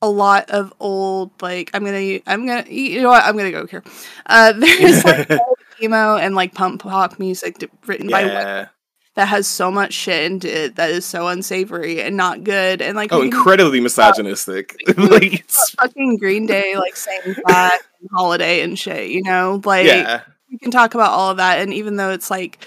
a 0.00 0.08
lot 0.08 0.50
of 0.50 0.72
old 0.80 1.30
like 1.40 1.70
I'm 1.74 1.84
gonna 1.84 2.20
I'm 2.26 2.46
gonna 2.46 2.64
you 2.68 3.02
know 3.02 3.10
what? 3.10 3.24
I'm 3.24 3.36
gonna 3.36 3.50
go 3.50 3.66
here. 3.66 3.84
Uh, 4.26 4.52
there's 4.56 5.04
like 5.04 5.30
old 5.30 5.58
emo 5.80 6.16
and 6.16 6.34
like 6.34 6.54
pump 6.54 6.82
pop 6.82 7.18
music 7.18 7.58
d- 7.58 7.68
written 7.86 8.08
by 8.08 8.22
yeah 8.24 8.66
that 9.14 9.28
has 9.28 9.46
so 9.46 9.70
much 9.70 9.92
shit 9.92 10.24
into 10.24 10.64
it 10.64 10.76
that 10.76 10.90
is 10.90 11.04
so 11.04 11.28
unsavory 11.28 12.00
and 12.00 12.16
not 12.16 12.44
good. 12.44 12.80
And 12.80 12.96
like 12.96 13.12
oh 13.12 13.22
incredibly 13.22 13.80
misogynistic. 13.80 14.76
like 14.96 15.34
it's, 15.40 15.70
fucking 15.72 16.16
Green 16.16 16.46
Day 16.46 16.76
like 16.76 16.96
saying 16.96 17.36
that 17.46 17.80
and 18.00 18.10
Holiday 18.12 18.62
and 18.62 18.78
shit, 18.78 19.10
you 19.10 19.22
know? 19.22 19.60
Like 19.64 19.86
yeah. 19.86 20.22
we 20.50 20.58
can 20.58 20.70
talk 20.70 20.94
about 20.94 21.10
all 21.10 21.30
of 21.30 21.36
that 21.36 21.60
and 21.60 21.74
even 21.74 21.96
though 21.96 22.10
it's 22.10 22.30
like 22.30 22.64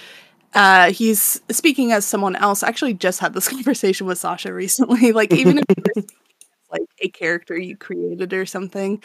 uh 0.54 0.92
he's 0.92 1.42
speaking 1.50 1.92
as 1.92 2.06
someone 2.06 2.36
else 2.36 2.62
I 2.62 2.68
actually 2.68 2.94
just 2.94 3.20
had 3.20 3.34
this 3.34 3.50
conversation 3.50 4.08
with 4.08 4.18
sasha 4.18 4.54
recently 4.54 5.12
like 5.12 5.34
even 5.34 5.58
if 5.58 5.66
you're 5.68 5.84
speaking 5.84 6.04
as, 6.04 6.70
like 6.72 6.90
a 7.02 7.10
character 7.10 7.58
you 7.58 7.76
created 7.76 8.32
or 8.34 8.46
something 8.46 9.04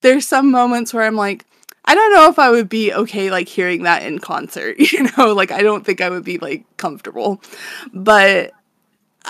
there's 0.00 0.26
some 0.26 0.50
moments 0.50 0.94
where 0.94 1.04
i'm 1.04 1.14
like 1.14 1.44
i 1.88 1.94
don't 1.94 2.12
know 2.12 2.28
if 2.28 2.38
i 2.38 2.48
would 2.50 2.68
be 2.68 2.92
okay 2.92 3.30
like 3.30 3.48
hearing 3.48 3.82
that 3.82 4.02
in 4.04 4.18
concert 4.20 4.76
you 4.92 5.08
know 5.16 5.32
like 5.34 5.50
i 5.50 5.60
don't 5.62 5.84
think 5.84 6.00
i 6.00 6.08
would 6.08 6.24
be 6.24 6.38
like 6.38 6.64
comfortable 6.76 7.42
but 7.92 8.52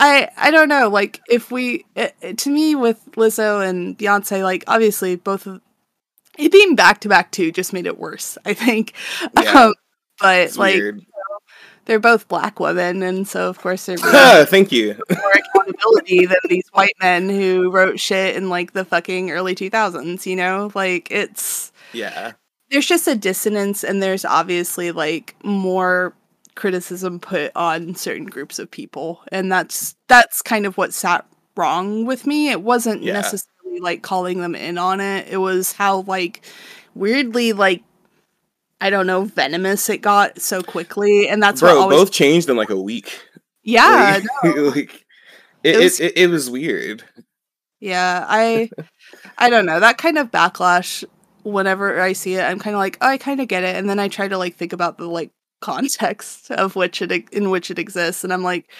I 0.00 0.28
I 0.36 0.50
don't 0.52 0.68
know. 0.68 0.88
Like 0.88 1.20
if 1.28 1.50
we 1.50 1.84
it, 1.96 2.14
it- 2.20 2.38
to 2.38 2.50
me 2.50 2.76
with 2.76 3.00
Lizzo 3.12 3.66
and 3.68 3.98
Beyonce, 3.98 4.44
like 4.44 4.62
obviously 4.68 5.16
both 5.16 5.46
of 5.46 5.60
it 6.38 6.52
being 6.52 6.76
back 6.76 7.00
to 7.00 7.08
back 7.08 7.32
too 7.32 7.50
just 7.50 7.72
made 7.72 7.86
it 7.86 7.98
worse. 7.98 8.38
I 8.44 8.54
think. 8.54 8.92
Yeah. 9.42 9.52
Um, 9.68 9.74
but 10.20 10.38
it's 10.40 10.58
like 10.58 10.74
they're 11.86 11.98
both 11.98 12.28
black 12.28 12.60
women, 12.60 13.02
and 13.02 13.26
so 13.26 13.48
of 13.48 13.58
course 13.58 13.86
they're 13.86 13.96
thank 14.44 14.70
you 14.70 14.94
more 15.10 15.32
accountability 15.32 16.26
than 16.26 16.38
these 16.48 16.68
white 16.72 16.94
men 17.00 17.28
who 17.28 17.70
wrote 17.72 17.98
shit 17.98 18.36
in 18.36 18.48
like 18.50 18.72
the 18.74 18.84
fucking 18.84 19.30
early 19.32 19.54
two 19.56 19.70
thousands. 19.70 20.26
You 20.28 20.36
know, 20.36 20.70
like 20.76 21.10
it's 21.10 21.72
yeah 21.92 22.32
there's 22.70 22.86
just 22.86 23.06
a 23.08 23.14
dissonance 23.14 23.82
and 23.84 24.02
there's 24.02 24.24
obviously 24.24 24.92
like 24.92 25.34
more 25.44 26.14
criticism 26.54 27.20
put 27.20 27.52
on 27.54 27.94
certain 27.94 28.26
groups 28.26 28.58
of 28.58 28.70
people 28.70 29.20
and 29.30 29.50
that's 29.50 29.94
that's 30.08 30.42
kind 30.42 30.66
of 30.66 30.76
what 30.76 30.92
sat 30.92 31.24
wrong 31.56 32.04
with 32.04 32.26
me 32.26 32.50
it 32.50 32.62
wasn't 32.62 33.02
Yeah. 33.02 33.12
necessarily 33.14 33.80
like 33.80 34.02
calling 34.02 34.40
them 34.40 34.54
in 34.56 34.76
on 34.78 35.00
it 35.00 35.28
it 35.28 35.36
was 35.38 35.72
how 35.72 36.00
like 36.02 36.44
weirdly 36.94 37.52
like 37.52 37.82
i 38.80 38.90
don't 38.90 39.06
know 39.06 39.24
venomous 39.24 39.88
it 39.88 39.98
got 39.98 40.40
so 40.40 40.62
quickly 40.62 41.28
and 41.28 41.40
that's 41.42 41.62
what 41.62 41.72
bro 41.72 41.82
always 41.82 41.98
both 41.98 42.10
changed 42.10 42.48
in 42.48 42.56
like 42.56 42.70
a 42.70 42.80
week 42.80 43.24
yeah 43.62 44.20
like, 44.42 44.54
no. 44.56 44.62
like 44.64 45.04
it, 45.62 45.76
It 45.76 45.80
it, 45.80 46.00
it, 46.00 46.12
it 46.18 46.30
was 46.30 46.50
weird 46.50 47.04
Yeah, 47.80 48.24
I 48.28 48.70
I 49.38 49.50
don't 49.50 49.66
know. 49.66 49.78
That 49.78 49.98
kind 49.98 50.18
of 50.18 50.30
backlash 50.32 51.04
whenever 51.50 52.00
I 52.00 52.12
see 52.12 52.34
it, 52.34 52.42
I'm 52.42 52.58
kind 52.58 52.74
of 52.74 52.78
like, 52.78 52.98
oh, 53.00 53.08
I 53.08 53.18
kind 53.18 53.40
of 53.40 53.48
get 53.48 53.64
it. 53.64 53.76
And 53.76 53.88
then 53.88 53.98
I 53.98 54.08
try 54.08 54.28
to 54.28 54.38
like 54.38 54.56
think 54.56 54.72
about 54.72 54.98
the 54.98 55.06
like 55.06 55.30
context 55.60 56.50
of 56.52 56.76
which 56.76 57.02
it 57.02 57.10
in 57.32 57.50
which 57.50 57.70
it 57.70 57.80
exists 57.80 58.22
and 58.22 58.32
I'm 58.32 58.44
like 58.44 58.70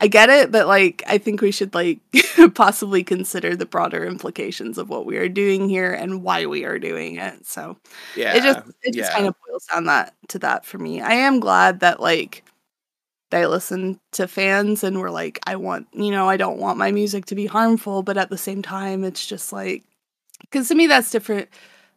I 0.00 0.08
get 0.08 0.28
it, 0.28 0.50
but 0.50 0.66
like 0.66 1.02
I 1.06 1.18
think 1.18 1.40
we 1.40 1.50
should 1.52 1.72
like 1.72 2.00
possibly 2.54 3.02
consider 3.02 3.56
the 3.56 3.64
broader 3.64 4.04
implications 4.04 4.76
of 4.76 4.90
what 4.90 5.06
we 5.06 5.16
are 5.16 5.28
doing 5.28 5.68
here 5.68 5.92
and 5.92 6.22
why 6.22 6.46
we 6.46 6.64
are 6.64 6.78
doing 6.78 7.16
it. 7.16 7.46
So, 7.46 7.78
yeah 8.14 8.34
it 8.36 8.42
just 8.42 8.68
it 8.82 8.92
just 8.92 9.10
yeah. 9.10 9.16
kind 9.16 9.26
of 9.28 9.34
boils 9.48 9.64
down 9.72 9.86
that 9.86 10.14
to 10.28 10.38
that 10.40 10.66
for 10.66 10.78
me. 10.78 11.00
I 11.00 11.12
am 11.12 11.40
glad 11.40 11.80
that 11.80 12.00
like 12.00 12.44
they 13.34 13.46
listen 13.46 13.98
to 14.12 14.28
fans 14.28 14.84
and 14.84 15.00
we're 15.00 15.10
like, 15.10 15.40
I 15.46 15.56
want, 15.56 15.88
you 15.92 16.10
know, 16.10 16.28
I 16.28 16.36
don't 16.36 16.58
want 16.58 16.78
my 16.78 16.92
music 16.92 17.26
to 17.26 17.34
be 17.34 17.46
harmful, 17.46 18.02
but 18.02 18.16
at 18.16 18.30
the 18.30 18.38
same 18.38 18.62
time, 18.62 19.02
it's 19.02 19.26
just 19.26 19.52
like, 19.52 19.82
because 20.50 20.68
to 20.68 20.74
me, 20.74 20.86
that's 20.86 21.10
different 21.10 21.48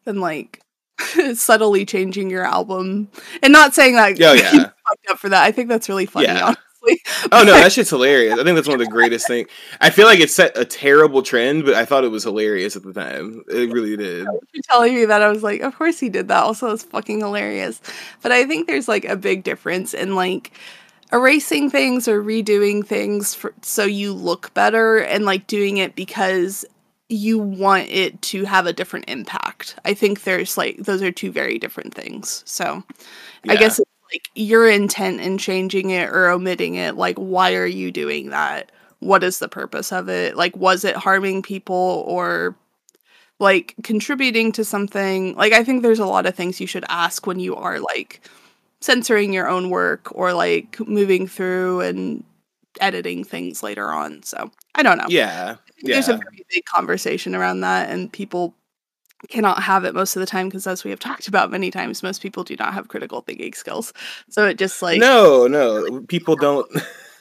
than 0.05 0.19
like 0.19 0.62
subtly 1.33 1.86
changing 1.86 2.29
your 2.29 2.43
album 2.43 3.10
and 3.43 3.53
not 3.53 3.73
saying 3.73 3.95
that. 3.95 4.21
Oh, 4.21 4.33
yeah. 4.33 4.51
fucked 4.51 5.10
up 5.10 5.19
for 5.19 5.29
that. 5.29 5.43
I 5.43 5.51
think 5.51 5.69
that's 5.69 5.89
really 5.89 6.05
funny. 6.05 6.27
Yeah. 6.27 6.43
Honestly. 6.45 6.63
oh 7.31 7.43
no, 7.43 7.53
that 7.53 7.71
shit's 7.71 7.89
hilarious. 7.89 8.39
I 8.39 8.43
think 8.43 8.55
that's 8.55 8.67
one 8.67 8.79
of 8.79 8.86
the 8.86 8.91
greatest 8.91 9.27
things. 9.27 9.49
I 9.81 9.89
feel 9.89 10.05
like 10.05 10.19
it 10.19 10.29
set 10.29 10.57
a 10.57 10.65
terrible 10.65 11.21
trend, 11.21 11.65
but 11.65 11.73
I 11.73 11.86
thought 11.86 12.03
it 12.03 12.10
was 12.12 12.23
hilarious 12.23 12.75
at 12.75 12.83
the 12.83 12.93
time. 12.93 13.43
It 13.49 13.71
really 13.71 13.97
did. 13.97 14.27
You're 14.53 14.63
telling 14.63 14.95
me 14.95 15.05
that 15.05 15.21
I 15.21 15.29
was 15.29 15.43
like, 15.43 15.62
of 15.62 15.75
course 15.77 15.99
he 15.99 16.10
did 16.10 16.27
that. 16.29 16.43
Also, 16.43 16.71
it's 16.71 16.83
fucking 16.83 17.19
hilarious. 17.19 17.81
But 18.21 18.31
I 18.31 18.45
think 18.45 18.67
there's 18.67 18.88
like 18.88 19.05
a 19.05 19.15
big 19.15 19.43
difference 19.43 19.93
in 19.93 20.15
like 20.15 20.51
erasing 21.12 21.69
things 21.69 22.07
or 22.07 22.21
redoing 22.21 22.86
things 22.86 23.33
for, 23.33 23.53
so 23.62 23.83
you 23.83 24.13
look 24.13 24.53
better 24.53 24.97
and 24.97 25.25
like 25.25 25.47
doing 25.47 25.77
it 25.77 25.95
because 25.95 26.65
you 27.10 27.39
want 27.39 27.88
it 27.89 28.22
to 28.22 28.43
have 28.43 28.65
a 28.65 28.74
different 28.74 29.06
impact. 29.10 29.78
I 29.86 29.93
think 29.93 30.24
there's 30.24 30.58
like 30.58 30.78
those 30.78 31.02
are 31.02 31.12
two 31.12 31.32
very 31.32 31.58
different 31.58 31.93
things. 31.93 32.43
So 32.46 32.84
yeah. 33.43 33.54
I 33.54 33.56
guess 33.56 33.80
like 34.12 34.30
your 34.36 34.70
intent 34.70 35.22
in 35.22 35.38
changing 35.38 35.91
it 35.91 36.10
or 36.10 36.30
omitting 36.30 36.76
it, 36.76 36.96
like 36.96 37.17
why 37.17 37.56
are 37.56 37.65
you 37.65 37.91
doing 37.91 38.30
that? 38.32 38.72
What 39.00 39.24
is 39.24 39.39
the 39.39 39.48
purpose 39.48 39.91
of 39.91 40.10
it? 40.10 40.36
Like 40.36 40.56
was 40.58 40.84
it 40.84 40.96
harming 40.96 41.43
people 41.43 42.04
or 42.08 42.58
like 43.39 43.76
contributing 43.84 44.52
to 44.54 44.65
something? 44.65 45.36
Like 45.36 45.54
I 45.54 45.63
think 45.63 45.84
there's 45.84 46.00
a 46.00 46.06
lot 46.06 46.26
of 46.26 46.36
things 46.36 46.60
you 46.60 46.67
should 46.67 46.86
ask 46.89 47.26
when 47.26 47.39
you 47.39 47.56
are 47.56 47.80
like 47.80 48.22
censoring 48.82 49.34
your 49.34 49.48
own 49.48 49.70
work 49.70 50.10
or 50.12 50.34
like 50.34 50.80
moving 50.88 51.28
through 51.28 51.82
and 51.82 52.24
editing 52.82 53.24
things 53.24 53.63
later 53.63 53.91
on. 53.91 54.24
So 54.24 54.52
I 54.76 54.84
don't 54.84 54.98
know. 54.98 55.08
Yeah. 55.10 55.56
Yeah. 55.81 55.95
There's 55.95 56.07
a 56.07 56.17
very 56.17 56.45
big 56.49 56.65
conversation 56.65 57.35
around 57.35 57.61
that, 57.61 57.89
and 57.89 58.11
people 58.11 58.55
cannot 59.29 59.61
have 59.63 59.83
it 59.83 59.95
most 59.95 60.15
of 60.15 60.19
the 60.19 60.25
time 60.25 60.47
because, 60.47 60.67
as 60.67 60.83
we 60.83 60.91
have 60.91 60.99
talked 60.99 61.27
about 61.27 61.51
many 61.51 61.71
times, 61.71 62.03
most 62.03 62.21
people 62.21 62.43
do 62.43 62.55
not 62.57 62.73
have 62.73 62.87
critical 62.87 63.21
thinking 63.21 63.53
skills. 63.53 63.93
So 64.29 64.45
it 64.45 64.57
just 64.57 64.81
like 64.81 64.99
no, 64.99 65.47
no, 65.47 66.01
people 66.07 66.35
don't. 66.35 66.69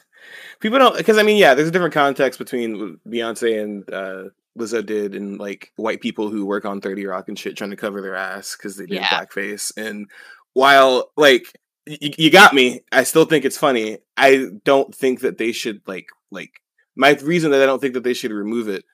people 0.61 0.79
don't 0.79 0.97
because 0.97 1.19
I 1.19 1.23
mean, 1.23 1.37
yeah, 1.37 1.55
there's 1.55 1.69
a 1.69 1.73
different 1.73 1.95
context 1.95 2.39
between 2.39 2.99
Beyonce 3.07 3.63
and 3.63 3.93
uh, 3.93 4.25
Lizzo 4.59 4.85
did, 4.85 5.15
and 5.15 5.39
like 5.39 5.73
white 5.77 6.01
people 6.01 6.31
who 6.31 6.47
work 6.47 6.65
on 6.65 6.81
Thirty 6.81 7.07
Rock 7.07 7.29
and 7.29 7.39
shit 7.39 7.57
trying 7.57 7.71
to 7.71 7.77
cover 7.77 8.01
their 8.01 8.17
ass 8.17 8.57
because 8.57 8.77
they 8.77 8.87
did 8.87 8.97
yeah. 8.97 9.09
blackface, 9.09 9.73
and 9.77 10.09
while 10.55 11.11
like 11.17 11.53
you, 11.87 12.11
you 12.19 12.31
got 12.31 12.55
me, 12.55 12.81
I 12.93 13.05
still 13.05 13.25
think 13.25 13.45
it's 13.45 13.59
funny. 13.59 13.99
I 14.17 14.49
don't 14.65 14.95
think 14.95 15.21
that 15.21 15.39
they 15.39 15.53
should 15.53 15.83
like 15.87 16.09
like 16.31 16.61
my 16.97 17.13
reason 17.23 17.51
that 17.51 17.63
I 17.63 17.67
don't 17.67 17.81
think 17.81 17.95
that 17.95 18.05
they 18.05 18.15
should 18.15 18.33
remove 18.33 18.69
it 18.69 18.85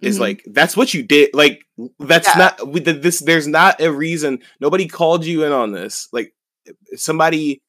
is 0.00 0.16
mm-hmm. 0.16 0.22
like 0.22 0.44
that's 0.46 0.76
what 0.76 0.94
you 0.94 1.02
did 1.02 1.30
like 1.34 1.66
that's 1.98 2.28
yeah. 2.28 2.52
not 2.58 2.72
this 2.72 3.20
there's 3.20 3.48
not 3.48 3.80
a 3.80 3.92
reason 3.92 4.38
nobody 4.60 4.86
called 4.86 5.24
you 5.24 5.44
in 5.44 5.52
on 5.52 5.72
this 5.72 6.08
like 6.12 6.32
somebody 6.94 7.62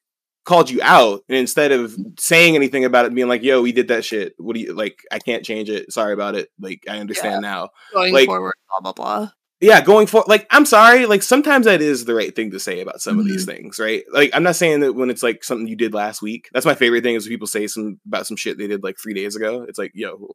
called 0.44 0.70
you 0.70 0.80
out 0.82 1.22
and 1.28 1.36
instead 1.36 1.72
of 1.72 1.94
saying 2.18 2.54
anything 2.54 2.84
about 2.84 3.04
it 3.04 3.14
being 3.14 3.28
like 3.28 3.42
yo 3.42 3.60
we 3.60 3.72
did 3.72 3.88
that 3.88 4.04
shit 4.04 4.34
what 4.38 4.54
do 4.54 4.60
you 4.60 4.72
like 4.72 5.00
i 5.10 5.18
can't 5.18 5.44
change 5.44 5.68
it 5.68 5.92
sorry 5.92 6.12
about 6.12 6.34
it 6.34 6.48
like 6.58 6.84
i 6.88 6.98
understand 6.98 7.42
yeah. 7.42 7.50
now 7.50 7.68
going 7.92 8.14
like, 8.14 8.26
forward 8.26 8.54
blah 8.68 8.80
blah 8.80 8.92
blah 8.92 9.30
yeah, 9.60 9.82
going 9.82 10.06
for 10.06 10.24
like 10.26 10.46
I'm 10.50 10.64
sorry, 10.64 11.04
like 11.04 11.22
sometimes 11.22 11.66
that 11.66 11.82
is 11.82 12.06
the 12.06 12.14
right 12.14 12.34
thing 12.34 12.50
to 12.52 12.60
say 12.60 12.80
about 12.80 13.02
some 13.02 13.14
mm-hmm. 13.14 13.20
of 13.20 13.26
these 13.26 13.46
mm-hmm. 13.46 13.56
things, 13.56 13.78
right? 13.78 14.04
Like 14.10 14.30
I'm 14.32 14.42
not 14.42 14.56
saying 14.56 14.80
that 14.80 14.94
when 14.94 15.10
it's 15.10 15.22
like 15.22 15.44
something 15.44 15.66
you 15.66 15.76
did 15.76 15.92
last 15.92 16.22
week. 16.22 16.48
That's 16.52 16.66
my 16.66 16.74
favorite 16.74 17.02
thing 17.02 17.14
is 17.14 17.24
when 17.24 17.30
people 17.30 17.46
say 17.46 17.66
some 17.66 18.00
about 18.06 18.26
some 18.26 18.36
shit 18.36 18.56
they 18.56 18.66
did 18.66 18.82
like 18.82 18.96
three 18.98 19.12
days 19.12 19.36
ago. 19.36 19.66
It's 19.68 19.78
like, 19.78 19.92
yo, 19.94 20.30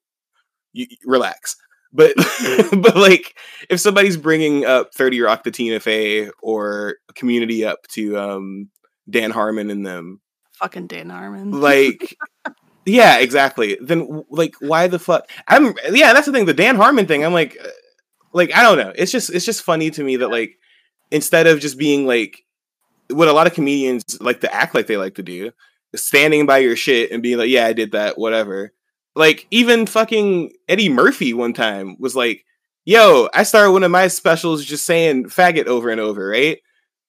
you, 0.74 0.86
relax. 1.06 1.56
But 1.92 2.14
but 2.72 2.96
like 2.96 3.36
if 3.68 3.80
somebody's 3.80 4.18
bringing 4.18 4.64
up 4.64 4.94
Thirty 4.94 5.20
Rock 5.22 5.44
to 5.46 5.52
Tina 5.52 5.80
Fey 5.80 6.30
or 6.44 6.98
Community 7.16 7.66
up 7.66 7.80
to 7.94 8.18
um 8.20 8.70
Dan 9.10 9.32
Harmon 9.32 9.72
and 9.72 9.86
them, 9.86 10.22
fucking 10.60 10.88
Dan 10.88 11.10
Harmon, 11.10 11.52
like. 11.52 12.16
yeah, 12.86 13.18
exactly. 13.18 13.80
Then, 13.82 14.24
like, 14.30 14.54
why 14.60 14.88
the 14.88 15.00
fuck? 15.00 15.28
I'm 15.48 15.74
yeah. 15.92 16.14
That's 16.14 16.28
the 16.28 16.32
thing. 16.32 16.46
The 16.46 16.54
Dan 16.54 16.76
Harmon 16.76 17.08
thing. 17.08 17.26
I'm 17.26 17.34
like, 17.34 17.58
like 18.36 18.54
I 18.54 18.62
don't 18.62 18.78
know. 18.78 18.92
It's 18.96 19.14
just 19.14 19.30
it's 19.32 19.46
just 19.46 19.64
funny 19.64 19.90
to 19.92 20.04
me 20.04 20.18
that 20.18 20.28
like 20.28 20.60
instead 21.10 21.48
of 21.48 21.62
just 21.62 21.78
being 21.78 22.06
like 22.06 22.44
what 23.10 23.30
a 23.30 23.34
lot 23.34 23.48
of 23.48 23.54
comedians 23.54 24.20
like 24.20 24.42
to 24.42 24.54
act 24.54 24.76
like 24.76 24.88
they 24.88 24.98
like 24.98 25.16
to 25.16 25.24
do, 25.24 25.52
standing 25.96 26.46
by 26.46 26.58
your 26.58 26.76
shit 26.76 27.12
and 27.12 27.24
being 27.24 27.38
like, 27.38 27.50
yeah, 27.50 27.66
I 27.66 27.72
did 27.72 27.94
that, 27.94 28.18
whatever. 28.18 28.74
Like 29.16 29.48
even 29.52 29.86
fucking 29.86 30.52
Eddie 30.68 30.90
Murphy 30.90 31.34
one 31.34 31.54
time 31.54 31.96
was 31.98 32.14
like, 32.14 32.44
yo, 32.84 33.30
I 33.34 33.44
started 33.44 33.72
one 33.72 33.84
of 33.84 33.92
my 33.92 34.10
specials 34.10 34.66
just 34.66 34.86
saying 34.86 35.26
faggot 35.26 35.68
over 35.68 35.90
and 35.90 36.02
over, 36.02 36.28
right? 36.28 36.60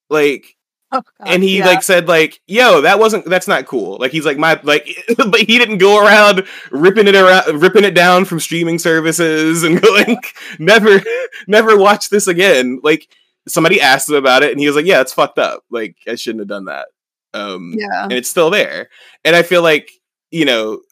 Like 0.09 0.57
Oh, 0.93 1.03
and 1.21 1.43
he 1.43 1.59
yeah. 1.59 1.67
like 1.67 1.83
said 1.83 2.07
like, 2.07 2.41
"Yo, 2.47 2.83
that 2.83 3.01
wasn't 3.01 3.25
that's 3.25 3.49
not 3.49 3.67
cool." 3.67 3.99
Like 3.99 4.13
he's 4.13 4.25
like 4.25 4.39
my 4.39 4.61
like, 4.63 4.89
but 5.17 5.41
he 5.41 5.59
didn't 5.59 5.79
go 5.79 6.05
around 6.05 6.47
ripping 6.71 7.09
it 7.09 7.17
around, 7.17 7.61
ripping 7.61 7.85
it 7.85 7.95
down 7.95 8.25
from 8.25 8.39
streaming 8.39 8.79
services 8.79 9.65
and 9.65 9.83
going, 9.83 10.19
"Never, 10.59 11.03
never 11.49 11.77
watch 11.77 12.09
this 12.11 12.29
again." 12.29 12.81
Like 12.85 13.09
somebody 13.49 13.81
asked 13.81 14.09
him 14.09 14.15
about 14.15 14.45
it, 14.45 14.53
and 14.53 14.61
he 14.61 14.67
was 14.67 14.77
like, 14.77 14.87
"Yeah, 14.87 15.01
it's 15.01 15.13
fucked 15.13 15.39
up. 15.39 15.65
Like 15.71 15.97
I 16.07 16.15
shouldn't 16.15 16.41
have 16.41 16.49
done 16.49 16.67
that." 16.67 16.87
Um, 17.35 17.75
yeah, 17.77 18.05
and 18.05 18.13
it's 18.13 18.31
still 18.31 18.51
there. 18.51 18.89
And 19.25 19.35
I 19.35 19.43
feel 19.43 19.63
like 19.63 19.91
you 20.31 20.45
know, 20.45 20.83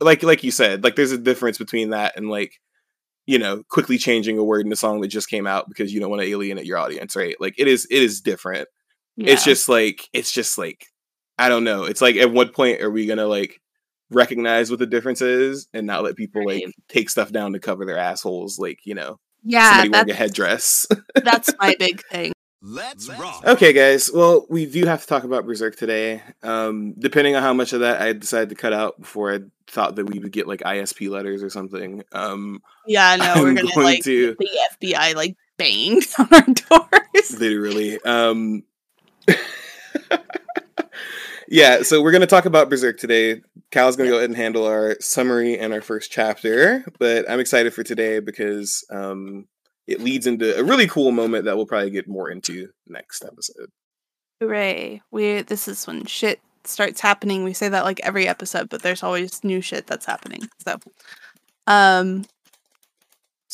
like 0.00 0.22
like 0.22 0.42
you 0.42 0.50
said, 0.50 0.84
like 0.84 0.96
there's 0.96 1.12
a 1.12 1.18
difference 1.18 1.58
between 1.58 1.90
that 1.90 2.16
and 2.16 2.30
like 2.30 2.60
you 3.26 3.38
know 3.38 3.62
quickly 3.68 3.98
changing 3.98 4.38
a 4.38 4.44
word 4.44 4.64
in 4.64 4.72
a 4.72 4.76
song 4.76 5.02
that 5.02 5.08
just 5.08 5.28
came 5.28 5.46
out 5.46 5.68
because 5.68 5.92
you 5.92 6.00
don't 6.00 6.10
want 6.10 6.22
to 6.22 6.28
alienate 6.28 6.64
your 6.64 6.78
audience, 6.78 7.14
right? 7.14 7.36
Like 7.38 7.54
it 7.58 7.68
is 7.68 7.86
it 7.90 8.02
is 8.02 8.22
different. 8.22 8.68
Yeah. 9.16 9.32
It's 9.32 9.44
just 9.44 9.68
like 9.68 10.08
it's 10.12 10.32
just 10.32 10.58
like 10.58 10.86
I 11.38 11.48
don't 11.48 11.64
know. 11.64 11.84
It's 11.84 12.00
like 12.00 12.16
at 12.16 12.32
what 12.32 12.54
point 12.54 12.80
are 12.80 12.90
we 12.90 13.06
gonna 13.06 13.26
like 13.26 13.60
recognize 14.10 14.70
what 14.70 14.78
the 14.78 14.86
difference 14.86 15.22
is 15.22 15.68
and 15.72 15.86
not 15.86 16.02
let 16.02 16.16
people 16.16 16.44
right. 16.44 16.64
like 16.64 16.74
take 16.88 17.10
stuff 17.10 17.32
down 17.32 17.52
to 17.52 17.60
cover 17.60 17.84
their 17.84 17.98
assholes? 17.98 18.58
Like 18.58 18.80
you 18.84 18.94
know, 18.94 19.18
yeah, 19.42 19.70
somebody 19.70 19.90
wearing 19.90 20.10
a 20.10 20.14
headdress. 20.14 20.86
that's 21.14 21.52
my 21.58 21.74
big 21.78 22.02
thing. 22.10 22.32
Let's 22.66 23.10
rock. 23.10 23.44
Okay, 23.44 23.74
guys. 23.74 24.10
Well, 24.10 24.46
we 24.48 24.64
do 24.64 24.86
have 24.86 25.02
to 25.02 25.06
talk 25.06 25.24
about 25.24 25.44
Berserk 25.44 25.76
today. 25.76 26.22
Um, 26.42 26.94
depending 26.98 27.36
on 27.36 27.42
how 27.42 27.52
much 27.52 27.74
of 27.74 27.80
that 27.80 28.00
I 28.00 28.14
decided 28.14 28.48
to 28.48 28.54
cut 28.54 28.72
out 28.72 28.98
before 28.98 29.34
I 29.34 29.40
thought 29.66 29.96
that 29.96 30.06
we 30.06 30.18
would 30.18 30.32
get 30.32 30.48
like 30.48 30.60
ISP 30.60 31.10
letters 31.10 31.42
or 31.42 31.50
something. 31.50 32.02
Um, 32.12 32.62
yeah, 32.86 33.16
no, 33.20 33.24
I'm 33.24 33.42
we're 33.42 33.54
gonna 33.54 33.74
going 33.74 33.84
like 33.84 34.04
to... 34.04 34.34
the 34.38 34.48
FBI 34.80 35.14
like 35.14 35.36
banged 35.58 36.06
on 36.18 36.28
our 36.32 36.46
doors. 36.80 37.38
Literally. 37.38 38.00
Um, 38.00 38.62
yeah, 41.48 41.82
so 41.82 42.02
we're 42.02 42.10
going 42.10 42.20
to 42.20 42.26
talk 42.26 42.44
about 42.46 42.70
Berserk 42.70 42.98
today. 42.98 43.42
Cal's 43.70 43.96
going 43.96 44.08
to 44.08 44.12
go 44.12 44.18
ahead 44.18 44.30
and 44.30 44.36
handle 44.36 44.66
our 44.66 44.96
summary 45.00 45.58
and 45.58 45.72
our 45.72 45.80
first 45.80 46.10
chapter, 46.10 46.84
but 46.98 47.28
I'm 47.28 47.40
excited 47.40 47.74
for 47.74 47.82
today 47.82 48.20
because 48.20 48.84
um, 48.90 49.46
it 49.86 50.00
leads 50.00 50.26
into 50.26 50.56
a 50.58 50.62
really 50.62 50.86
cool 50.86 51.12
moment 51.12 51.44
that 51.44 51.56
we'll 51.56 51.66
probably 51.66 51.90
get 51.90 52.08
more 52.08 52.30
into 52.30 52.68
next 52.86 53.24
episode. 53.24 53.70
Hooray! 54.40 55.02
We 55.10 55.42
this 55.42 55.68
is 55.68 55.86
when 55.86 56.06
shit 56.06 56.40
starts 56.64 57.00
happening. 57.00 57.44
We 57.44 57.52
say 57.52 57.68
that 57.68 57.84
like 57.84 58.00
every 58.02 58.26
episode, 58.26 58.68
but 58.68 58.82
there's 58.82 59.02
always 59.02 59.44
new 59.44 59.60
shit 59.60 59.86
that's 59.86 60.06
happening. 60.06 60.48
So, 60.64 60.78
um, 61.66 62.24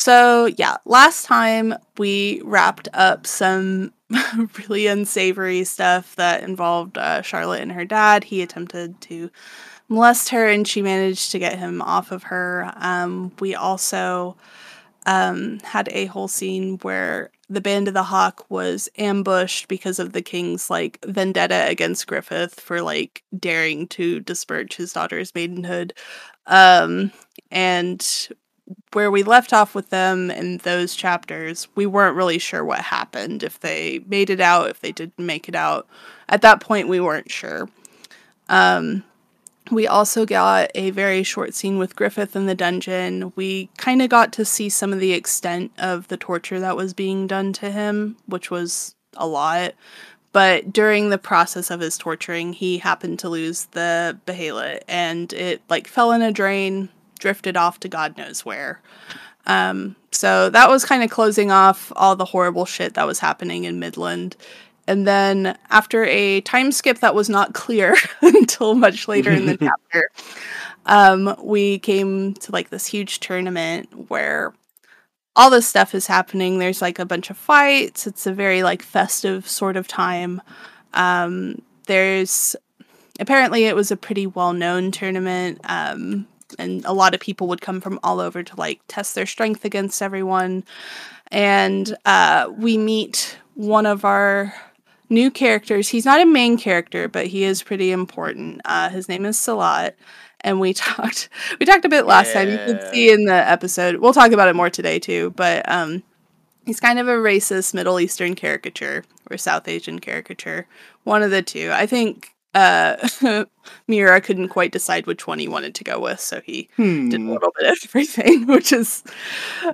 so 0.01 0.47
yeah, 0.57 0.77
last 0.85 1.25
time 1.25 1.75
we 1.99 2.41
wrapped 2.43 2.87
up 2.91 3.27
some 3.27 3.93
really 4.57 4.87
unsavory 4.87 5.63
stuff 5.63 6.15
that 6.15 6.41
involved 6.41 6.97
uh, 6.97 7.21
Charlotte 7.21 7.61
and 7.61 7.71
her 7.71 7.85
dad. 7.85 8.23
He 8.23 8.41
attempted 8.41 8.99
to 9.01 9.29
molest 9.89 10.29
her, 10.29 10.47
and 10.47 10.67
she 10.67 10.81
managed 10.81 11.31
to 11.33 11.37
get 11.37 11.59
him 11.59 11.83
off 11.83 12.11
of 12.11 12.23
her. 12.23 12.73
Um, 12.77 13.31
we 13.39 13.53
also 13.53 14.37
um, 15.05 15.59
had 15.59 15.87
a 15.91 16.07
whole 16.07 16.27
scene 16.27 16.79
where 16.79 17.29
the 17.47 17.61
Band 17.61 17.87
of 17.87 17.93
the 17.93 18.01
Hawk 18.01 18.43
was 18.49 18.89
ambushed 18.97 19.67
because 19.67 19.99
of 19.99 20.13
the 20.13 20.23
king's 20.23 20.71
like 20.71 20.97
vendetta 21.05 21.67
against 21.67 22.07
Griffith 22.07 22.59
for 22.59 22.81
like 22.81 23.21
daring 23.37 23.87
to 23.89 24.19
disparage 24.21 24.77
his 24.77 24.93
daughter's 24.93 25.35
maidenhood. 25.35 25.93
Um, 26.47 27.11
and 27.51 28.29
where 28.93 29.11
we 29.11 29.23
left 29.23 29.53
off 29.53 29.75
with 29.75 29.89
them 29.89 30.31
in 30.31 30.57
those 30.57 30.95
chapters, 30.95 31.67
we 31.75 31.85
weren't 31.85 32.15
really 32.15 32.37
sure 32.37 32.63
what 32.63 32.79
happened. 32.79 33.43
If 33.43 33.59
they 33.59 34.03
made 34.07 34.29
it 34.29 34.39
out, 34.39 34.69
if 34.69 34.79
they 34.79 34.91
didn't 34.91 35.19
make 35.19 35.49
it 35.49 35.55
out. 35.55 35.87
At 36.29 36.41
that 36.41 36.61
point, 36.61 36.87
we 36.87 36.99
weren't 36.99 37.31
sure. 37.31 37.69
Um, 38.49 39.03
we 39.71 39.87
also 39.87 40.25
got 40.25 40.71
a 40.75 40.89
very 40.91 41.23
short 41.23 41.53
scene 41.53 41.77
with 41.77 41.95
Griffith 41.95 42.35
in 42.35 42.45
the 42.45 42.55
dungeon. 42.55 43.31
We 43.35 43.69
kind 43.77 44.01
of 44.01 44.09
got 44.09 44.33
to 44.33 44.45
see 44.45 44.69
some 44.69 44.91
of 44.91 44.99
the 44.99 45.13
extent 45.13 45.71
of 45.77 46.07
the 46.09 46.17
torture 46.17 46.59
that 46.59 46.75
was 46.75 46.93
being 46.93 47.27
done 47.27 47.53
to 47.53 47.71
him, 47.71 48.17
which 48.25 48.51
was 48.51 48.95
a 49.15 49.27
lot. 49.27 49.73
but 50.33 50.71
during 50.71 51.09
the 51.09 51.17
process 51.17 51.69
of 51.69 51.81
his 51.81 51.97
torturing, 51.97 52.53
he 52.53 52.77
happened 52.77 53.19
to 53.19 53.27
lose 53.29 53.65
the 53.71 54.17
Behelit 54.25 54.79
and 54.87 55.33
it 55.33 55.61
like 55.69 55.87
fell 55.87 56.13
in 56.13 56.21
a 56.21 56.31
drain, 56.31 56.87
drifted 57.21 57.55
off 57.55 57.79
to 57.79 57.87
God 57.87 58.17
knows 58.17 58.43
where. 58.45 58.81
Um, 59.45 59.95
so 60.11 60.49
that 60.49 60.69
was 60.69 60.83
kind 60.83 61.03
of 61.03 61.09
closing 61.09 61.51
off 61.51 61.93
all 61.95 62.17
the 62.17 62.25
horrible 62.25 62.65
shit 62.65 62.95
that 62.95 63.07
was 63.07 63.19
happening 63.19 63.63
in 63.63 63.79
Midland. 63.79 64.35
And 64.87 65.07
then 65.07 65.57
after 65.69 66.03
a 66.03 66.41
time 66.41 66.71
skip 66.71 66.99
that 66.99 67.15
was 67.15 67.29
not 67.29 67.53
clear 67.53 67.95
until 68.21 68.75
much 68.75 69.07
later 69.07 69.31
in 69.31 69.45
the 69.45 69.57
chapter, 69.91 70.09
um, 70.85 71.35
we 71.41 71.79
came 71.79 72.33
to 72.35 72.51
like 72.51 72.69
this 72.69 72.87
huge 72.87 73.19
tournament 73.19 74.09
where 74.09 74.53
all 75.35 75.49
this 75.49 75.67
stuff 75.67 75.95
is 75.95 76.07
happening. 76.07 76.59
There's 76.59 76.81
like 76.81 76.99
a 76.99 77.05
bunch 77.05 77.29
of 77.29 77.37
fights. 77.37 78.05
It's 78.05 78.27
a 78.27 78.33
very 78.33 78.63
like 78.63 78.81
festive 78.81 79.47
sort 79.47 79.77
of 79.77 79.87
time. 79.87 80.41
Um, 80.93 81.61
there's 81.85 82.55
apparently 83.19 83.65
it 83.65 83.75
was 83.75 83.91
a 83.91 83.97
pretty 83.97 84.27
well 84.27 84.53
known 84.53 84.91
tournament. 84.91 85.61
Um, 85.63 86.27
and 86.59 86.83
a 86.85 86.93
lot 86.93 87.13
of 87.13 87.19
people 87.19 87.47
would 87.47 87.61
come 87.61 87.81
from 87.81 87.99
all 88.03 88.19
over 88.19 88.43
to 88.43 88.55
like 88.55 88.81
test 88.87 89.15
their 89.15 89.25
strength 89.25 89.65
against 89.65 90.01
everyone. 90.01 90.63
And 91.31 91.95
uh, 92.05 92.51
we 92.57 92.77
meet 92.77 93.37
one 93.55 93.85
of 93.85 94.03
our 94.05 94.53
new 95.09 95.31
characters. 95.31 95.89
He's 95.89 96.05
not 96.05 96.21
a 96.21 96.25
main 96.25 96.57
character, 96.57 97.07
but 97.07 97.27
he 97.27 97.43
is 97.43 97.63
pretty 97.63 97.91
important. 97.91 98.61
Uh, 98.65 98.89
his 98.89 99.07
name 99.09 99.25
is 99.25 99.37
Silat 99.37 99.93
and 100.43 100.59
we 100.59 100.73
talked 100.73 101.29
we 101.59 101.65
talked 101.65 101.85
a 101.85 101.89
bit 101.89 102.05
last 102.05 102.27
yeah. 102.27 102.33
time. 102.33 102.49
You 102.49 102.57
can 102.57 102.93
see 102.93 103.11
in 103.11 103.25
the 103.25 103.33
episode. 103.33 103.97
We'll 103.97 104.13
talk 104.13 104.31
about 104.31 104.47
it 104.47 104.55
more 104.55 104.69
today 104.69 104.99
too, 104.99 105.31
but 105.35 105.67
um 105.69 106.03
he's 106.65 106.79
kind 106.79 106.99
of 106.99 107.07
a 107.07 107.13
racist 107.13 107.73
Middle 107.73 107.99
Eastern 107.99 108.35
caricature 108.35 109.03
or 109.29 109.37
South 109.37 109.67
Asian 109.67 109.99
caricature. 109.99 110.67
One 111.03 111.23
of 111.23 111.31
the 111.31 111.41
two. 111.41 111.71
I 111.73 111.85
think 111.85 112.33
uh, 112.53 113.07
Miura 113.87 114.19
couldn't 114.19 114.49
quite 114.49 114.71
decide 114.71 115.07
which 115.07 115.25
one 115.25 115.39
he 115.39 115.47
wanted 115.47 115.73
to 115.75 115.83
go 115.83 115.99
with, 115.99 116.19
so 116.19 116.41
he 116.41 116.69
hmm. 116.75 117.09
did 117.09 117.21
a 117.21 117.23
hmm. 117.23 117.29
little 117.29 117.53
bit 117.57 117.69
of 117.69 117.77
everything, 117.85 118.47
which 118.47 118.73
is 118.73 119.03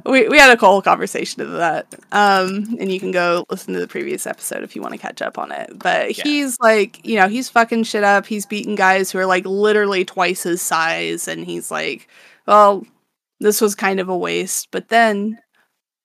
we 0.06 0.28
we 0.28 0.38
had 0.38 0.56
a 0.56 0.60
whole 0.60 0.82
conversation 0.82 1.42
of 1.42 1.52
that. 1.54 1.94
Um, 2.12 2.78
and 2.80 2.92
you 2.92 3.00
can 3.00 3.12
go 3.12 3.46
listen 3.50 3.74
to 3.74 3.80
the 3.80 3.88
previous 3.88 4.28
episode 4.28 4.64
if 4.64 4.76
you 4.76 4.82
want 4.82 4.94
to 4.94 5.00
catch 5.00 5.22
up 5.22 5.38
on 5.38 5.52
it. 5.52 5.78
But 5.80 6.18
yeah. 6.18 6.24
he's 6.24 6.60
like, 6.60 7.04
you 7.06 7.16
know, 7.16 7.28
he's 7.28 7.50
fucking 7.50 7.84
shit 7.84 8.04
up. 8.04 8.26
He's 8.26 8.46
beating 8.46 8.76
guys 8.76 9.12
who 9.12 9.20
are 9.20 9.26
like 9.26 9.46
literally 9.46 10.06
twice 10.06 10.44
his 10.44 10.62
size, 10.62 11.28
and 11.28 11.46
he's 11.46 11.72
like, 11.72 12.08
well, 12.46 12.86
this 13.40 13.60
was 13.60 13.76
kind 13.76 14.00
of 14.00 14.10
a 14.10 14.18
waste. 14.18 14.70
But 14.72 14.90
then 14.90 15.40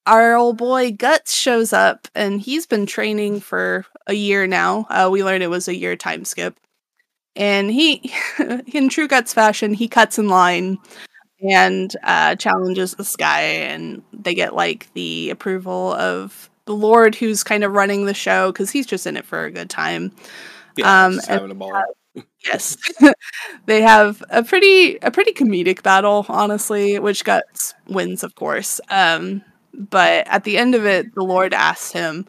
our 0.07 0.35
old 0.35 0.59
boy 0.59 0.93
Guts 0.93 1.35
shows 1.35 1.73
up 1.73 2.09
and 2.15 2.41
he's 2.41 2.67
been 2.67 2.87
training 2.87 3.41
for 3.41 3.87
a 4.07 4.15
year 4.15 4.47
now. 4.47 4.87
Uh, 4.91 5.09
we 5.11 5.25
learned 5.25 5.43
it 5.43 5.49
was 5.49 5.69
a 5.69 5.77
year 5.77 5.97
time 5.97 6.25
skip. 6.25 6.57
And 7.35 7.71
he, 7.71 8.13
in 8.67 8.89
true 8.89 9.09
Guts 9.09 9.33
fashion, 9.33 9.75
he 9.75 9.89
cuts 9.89 10.19
in 10.19 10.29
line 10.29 10.79
and 11.43 11.95
uh, 12.05 12.37
challenges 12.37 12.95
this 12.95 13.17
guy, 13.17 13.41
and 13.41 14.03
they 14.13 14.35
get 14.35 14.55
like 14.55 14.93
the 14.95 15.31
approval 15.31 15.93
of 15.95 16.51
the 16.67 16.75
Lord 16.75 17.15
who's 17.15 17.43
kind 17.43 17.65
of 17.65 17.73
running 17.73 18.07
the 18.07 18.15
show 18.15 18.53
because 18.53 18.71
he's 18.71 18.87
just 18.87 19.07
in 19.07 19.17
it 19.17 19.25
for 19.25 19.45
a 19.45 19.51
good 19.51 19.71
time. 19.71 20.13
Yeah, 20.77 21.07
um, 21.07 21.19
having 21.27 21.51
a 21.51 21.55
ball. 21.55 21.83
yes, 22.45 22.77
they 23.67 23.83
have 23.83 24.23
a 24.31 24.43
pretty 24.43 24.97
a 25.03 25.11
pretty 25.11 25.33
comedic 25.33 25.83
battle, 25.83 26.25
honestly, 26.29 26.99
which 26.99 27.25
Guts 27.25 27.75
wins, 27.89 28.23
of 28.23 28.35
course. 28.35 28.81
Um, 28.89 29.43
but 29.75 30.27
at 30.29 30.45
the 30.45 30.59
end 30.59 30.75
of 30.75 30.87
it, 30.87 31.15
the 31.15 31.23
Lord 31.25 31.55
asks 31.55 31.93
him 31.93 32.27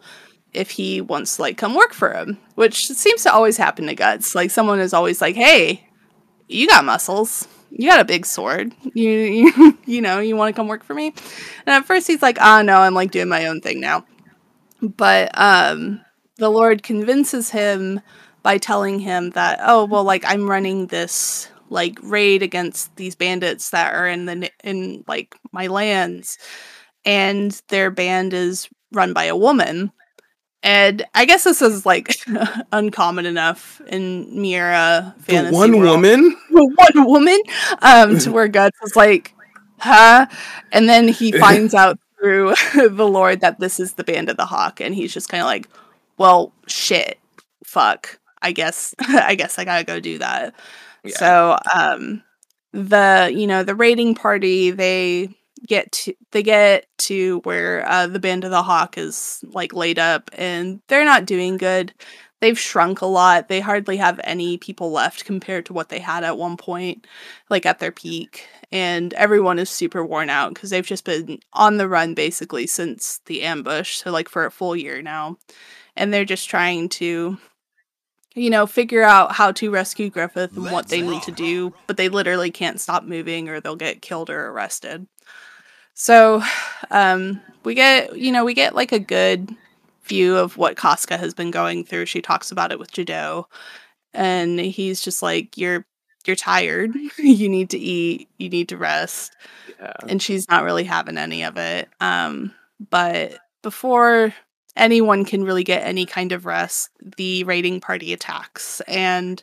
if 0.52 0.70
he 0.70 1.00
wants 1.00 1.36
to 1.36 1.42
like 1.42 1.58
come 1.58 1.74
work 1.74 1.92
for 1.92 2.12
him, 2.12 2.38
which 2.54 2.86
seems 2.88 3.22
to 3.24 3.32
always 3.32 3.56
happen 3.56 3.86
to 3.86 3.94
Guts. 3.94 4.34
Like 4.34 4.50
someone 4.50 4.80
is 4.80 4.94
always 4.94 5.20
like, 5.20 5.34
"Hey, 5.34 5.86
you 6.48 6.66
got 6.68 6.84
muscles. 6.84 7.46
You 7.70 7.90
got 7.90 8.00
a 8.00 8.04
big 8.04 8.24
sword. 8.24 8.72
You 8.94 9.10
you, 9.10 9.78
you 9.84 10.00
know, 10.00 10.20
you 10.20 10.36
want 10.36 10.54
to 10.54 10.58
come 10.58 10.68
work 10.68 10.84
for 10.84 10.94
me?" 10.94 11.08
And 11.66 11.74
at 11.74 11.84
first 11.84 12.06
he's 12.06 12.22
like, 12.22 12.38
"Ah, 12.40 12.62
no, 12.62 12.78
I'm 12.78 12.94
like 12.94 13.10
doing 13.10 13.28
my 13.28 13.46
own 13.46 13.60
thing 13.60 13.80
now." 13.80 14.06
But 14.80 15.30
um 15.34 16.00
the 16.36 16.50
Lord 16.50 16.82
convinces 16.82 17.50
him 17.50 18.00
by 18.42 18.58
telling 18.58 19.00
him 19.00 19.30
that, 19.30 19.58
"Oh, 19.62 19.84
well 19.84 20.04
like 20.04 20.24
I'm 20.26 20.48
running 20.48 20.86
this 20.86 21.48
like 21.70 21.98
raid 22.02 22.42
against 22.42 22.94
these 22.96 23.14
bandits 23.16 23.70
that 23.70 23.94
are 23.94 24.06
in 24.06 24.26
the 24.26 24.50
in 24.62 25.04
like 25.08 25.34
my 25.52 25.66
lands." 25.66 26.38
And 27.04 27.60
their 27.68 27.90
band 27.90 28.32
is 28.32 28.68
run 28.92 29.12
by 29.12 29.24
a 29.24 29.36
woman. 29.36 29.92
And 30.62 31.04
I 31.14 31.26
guess 31.26 31.44
this 31.44 31.60
is 31.60 31.84
like 31.84 32.16
uncommon 32.72 33.26
enough 33.26 33.82
in 33.86 34.40
Miura 34.40 35.14
fantasy. 35.18 35.50
The 35.50 35.56
one 35.56 35.78
world. 35.78 35.96
woman? 35.96 36.36
one 36.50 37.06
woman? 37.06 37.38
Um, 37.82 38.18
to 38.20 38.32
where 38.32 38.48
Guts 38.48 38.78
is 38.82 38.96
like, 38.96 39.34
huh? 39.78 40.26
And 40.72 40.88
then 40.88 41.08
he 41.08 41.32
finds 41.38 41.74
out 41.74 41.98
through 42.18 42.54
the 42.74 43.06
Lord 43.06 43.40
that 43.40 43.60
this 43.60 43.78
is 43.78 43.92
the 43.92 44.04
Band 44.04 44.30
of 44.30 44.38
the 44.38 44.46
Hawk, 44.46 44.80
and 44.80 44.94
he's 44.94 45.12
just 45.12 45.28
kind 45.28 45.42
of 45.42 45.46
like, 45.46 45.68
well, 46.16 46.52
shit, 46.66 47.18
fuck. 47.64 48.18
I 48.40 48.52
guess 48.52 48.94
I 49.00 49.34
guess 49.34 49.58
I 49.58 49.64
gotta 49.64 49.84
go 49.84 50.00
do 50.00 50.18
that. 50.18 50.54
Yeah. 51.02 51.16
So 51.16 51.58
um 51.74 52.22
the 52.72 53.30
you 53.34 53.46
know 53.46 53.62
the 53.62 53.74
raiding 53.74 54.14
party 54.14 54.70
they 54.70 55.30
get 55.66 55.90
to 55.92 56.14
they 56.32 56.42
get 56.42 56.86
to 56.98 57.40
where 57.40 57.88
uh, 57.88 58.06
the 58.06 58.18
band 58.18 58.44
of 58.44 58.50
the 58.50 58.62
hawk 58.62 58.98
is 58.98 59.44
like 59.52 59.72
laid 59.72 59.98
up 59.98 60.30
and 60.34 60.80
they're 60.88 61.04
not 61.04 61.26
doing 61.26 61.56
good 61.56 61.92
they've 62.40 62.58
shrunk 62.58 63.00
a 63.00 63.06
lot 63.06 63.48
they 63.48 63.60
hardly 63.60 63.96
have 63.96 64.20
any 64.24 64.58
people 64.58 64.90
left 64.90 65.24
compared 65.24 65.64
to 65.64 65.72
what 65.72 65.88
they 65.88 65.98
had 65.98 66.24
at 66.24 66.38
one 66.38 66.56
point 66.56 67.06
like 67.48 67.64
at 67.64 67.78
their 67.78 67.92
peak 67.92 68.46
and 68.70 69.14
everyone 69.14 69.58
is 69.58 69.70
super 69.70 70.04
worn 70.04 70.28
out 70.28 70.52
because 70.52 70.70
they've 70.70 70.86
just 70.86 71.04
been 71.04 71.38
on 71.52 71.76
the 71.76 71.88
run 71.88 72.14
basically 72.14 72.66
since 72.66 73.20
the 73.26 73.42
ambush 73.42 73.96
so 73.96 74.10
like 74.10 74.28
for 74.28 74.44
a 74.44 74.50
full 74.50 74.76
year 74.76 75.00
now 75.00 75.36
and 75.96 76.12
they're 76.12 76.24
just 76.24 76.48
trying 76.48 76.88
to 76.88 77.38
you 78.34 78.50
know, 78.50 78.66
figure 78.66 79.02
out 79.02 79.32
how 79.32 79.52
to 79.52 79.70
rescue 79.70 80.10
Griffith 80.10 80.56
and 80.56 80.70
what 80.70 80.88
they 80.88 81.00
need 81.00 81.22
to 81.22 81.32
do, 81.32 81.72
but 81.86 81.96
they 81.96 82.08
literally 82.08 82.50
can't 82.50 82.80
stop 82.80 83.04
moving 83.04 83.48
or 83.48 83.60
they'll 83.60 83.76
get 83.76 84.02
killed 84.02 84.28
or 84.28 84.48
arrested. 84.48 85.06
So 85.94 86.42
um, 86.90 87.40
we 87.64 87.74
get, 87.74 88.16
you 88.16 88.32
know, 88.32 88.44
we 88.44 88.54
get 88.54 88.74
like 88.74 88.92
a 88.92 88.98
good 88.98 89.54
view 90.04 90.36
of 90.36 90.56
what 90.56 90.76
Casca 90.76 91.16
has 91.16 91.34
been 91.34 91.50
going 91.50 91.84
through. 91.84 92.06
She 92.06 92.20
talks 92.20 92.50
about 92.50 92.72
it 92.72 92.78
with 92.78 92.92
Judeau, 92.92 93.48
and 94.14 94.60
he's 94.60 95.02
just 95.02 95.22
like, 95.22 95.56
"You're 95.58 95.86
you're 96.26 96.36
tired. 96.36 96.94
you 97.18 97.48
need 97.48 97.70
to 97.70 97.78
eat. 97.78 98.28
You 98.38 98.48
need 98.50 98.68
to 98.70 98.76
rest." 98.76 99.36
Yeah. 99.80 99.92
And 100.08 100.22
she's 100.22 100.48
not 100.48 100.64
really 100.64 100.84
having 100.84 101.18
any 101.18 101.44
of 101.44 101.56
it. 101.56 101.88
Um, 102.00 102.52
but 102.90 103.38
before 103.62 104.34
anyone 104.76 105.24
can 105.24 105.44
really 105.44 105.64
get 105.64 105.86
any 105.86 106.06
kind 106.06 106.32
of 106.32 106.46
rest, 106.46 106.90
the 107.16 107.44
raiding 107.44 107.80
party 107.80 108.12
attacks 108.12 108.80
and 108.82 109.42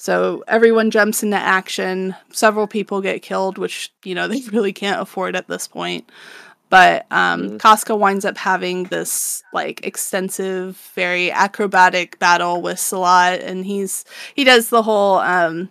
so 0.00 0.44
everyone 0.46 0.92
jumps 0.92 1.24
into 1.24 1.36
action. 1.36 2.14
Several 2.30 2.68
people 2.68 3.00
get 3.00 3.20
killed, 3.20 3.58
which, 3.58 3.92
you 4.04 4.14
know, 4.14 4.28
they 4.28 4.40
really 4.52 4.72
can't 4.72 5.02
afford 5.02 5.36
at 5.36 5.48
this 5.48 5.68
point. 5.68 6.10
But 6.70 7.06
um, 7.10 7.42
mm-hmm. 7.42 7.56
Casca 7.56 7.96
winds 7.96 8.24
up 8.24 8.36
having 8.36 8.84
this 8.84 9.42
like 9.52 9.84
extensive, 9.86 10.76
very 10.94 11.32
acrobatic 11.32 12.18
battle 12.18 12.62
with 12.62 12.76
Silat, 12.76 13.42
and 13.42 13.64
he's 13.64 14.04
he 14.34 14.44
does 14.44 14.68
the 14.68 14.82
whole 14.82 15.16
um, 15.16 15.70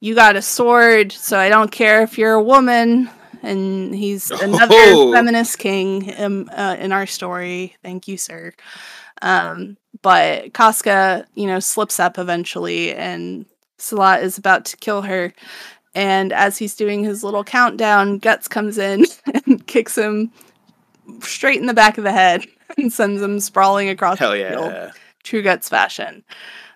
"you 0.00 0.14
got 0.14 0.36
a 0.36 0.42
sword, 0.42 1.12
so 1.12 1.38
I 1.38 1.48
don't 1.48 1.72
care 1.72 2.02
if 2.02 2.18
you're 2.18 2.34
a 2.34 2.42
woman." 2.42 3.08
And 3.42 3.94
he's 3.94 4.30
another 4.30 4.74
oh. 4.76 5.12
feminist 5.12 5.58
king 5.58 6.06
in, 6.06 6.48
uh, 6.48 6.76
in 6.78 6.92
our 6.92 7.06
story. 7.06 7.76
Thank 7.82 8.08
you, 8.08 8.16
sir. 8.16 8.52
Um, 9.20 9.76
but 10.00 10.52
Casca, 10.54 11.26
you 11.34 11.46
know, 11.46 11.60
slips 11.60 12.00
up 12.00 12.18
eventually, 12.18 12.94
and 12.94 13.46
Silat 13.78 14.22
is 14.22 14.38
about 14.38 14.64
to 14.66 14.76
kill 14.76 15.02
her. 15.02 15.32
And 15.94 16.32
as 16.32 16.56
he's 16.56 16.74
doing 16.74 17.04
his 17.04 17.22
little 17.22 17.44
countdown, 17.44 18.18
Guts 18.18 18.48
comes 18.48 18.78
in 18.78 19.04
and 19.46 19.66
kicks 19.66 19.96
him 19.96 20.32
straight 21.20 21.60
in 21.60 21.66
the 21.66 21.74
back 21.74 21.98
of 21.98 22.04
the 22.04 22.12
head 22.12 22.44
and 22.78 22.92
sends 22.92 23.20
him 23.20 23.40
sprawling 23.40 23.88
across 23.88 24.18
Hell 24.18 24.32
the 24.32 24.38
yeah. 24.38 24.50
field, 24.50 24.92
true 25.22 25.42
Guts 25.42 25.68
fashion. 25.68 26.24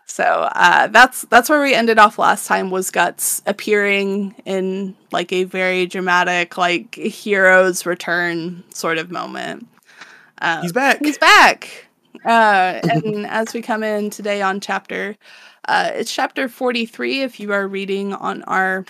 So 0.06 0.48
uh, 0.54 0.86
that's 0.86 1.22
that's 1.22 1.50
where 1.50 1.60
we 1.60 1.74
ended 1.74 1.98
off 1.98 2.18
last 2.18 2.46
time 2.46 2.70
was 2.70 2.90
Guts 2.90 3.42
appearing 3.44 4.36
in 4.44 4.96
like 5.10 5.32
a 5.32 5.44
very 5.44 5.86
dramatic 5.86 6.56
like 6.56 6.94
hero's 6.94 7.84
return 7.84 8.62
sort 8.72 8.98
of 8.98 9.10
moment. 9.10 9.66
Um, 10.40 10.62
he's 10.62 10.72
back. 10.72 10.98
He's 11.00 11.18
back. 11.18 11.88
Uh, 12.24 12.80
and 12.84 13.26
as 13.26 13.52
we 13.52 13.60
come 13.60 13.82
in 13.82 14.10
today 14.10 14.42
on 14.42 14.60
chapter, 14.60 15.16
uh, 15.66 15.90
it's 15.92 16.12
chapter 16.12 16.48
43 16.48 17.22
if 17.22 17.40
you 17.40 17.52
are 17.52 17.66
reading 17.66 18.14
on 18.14 18.42
our 18.44 18.86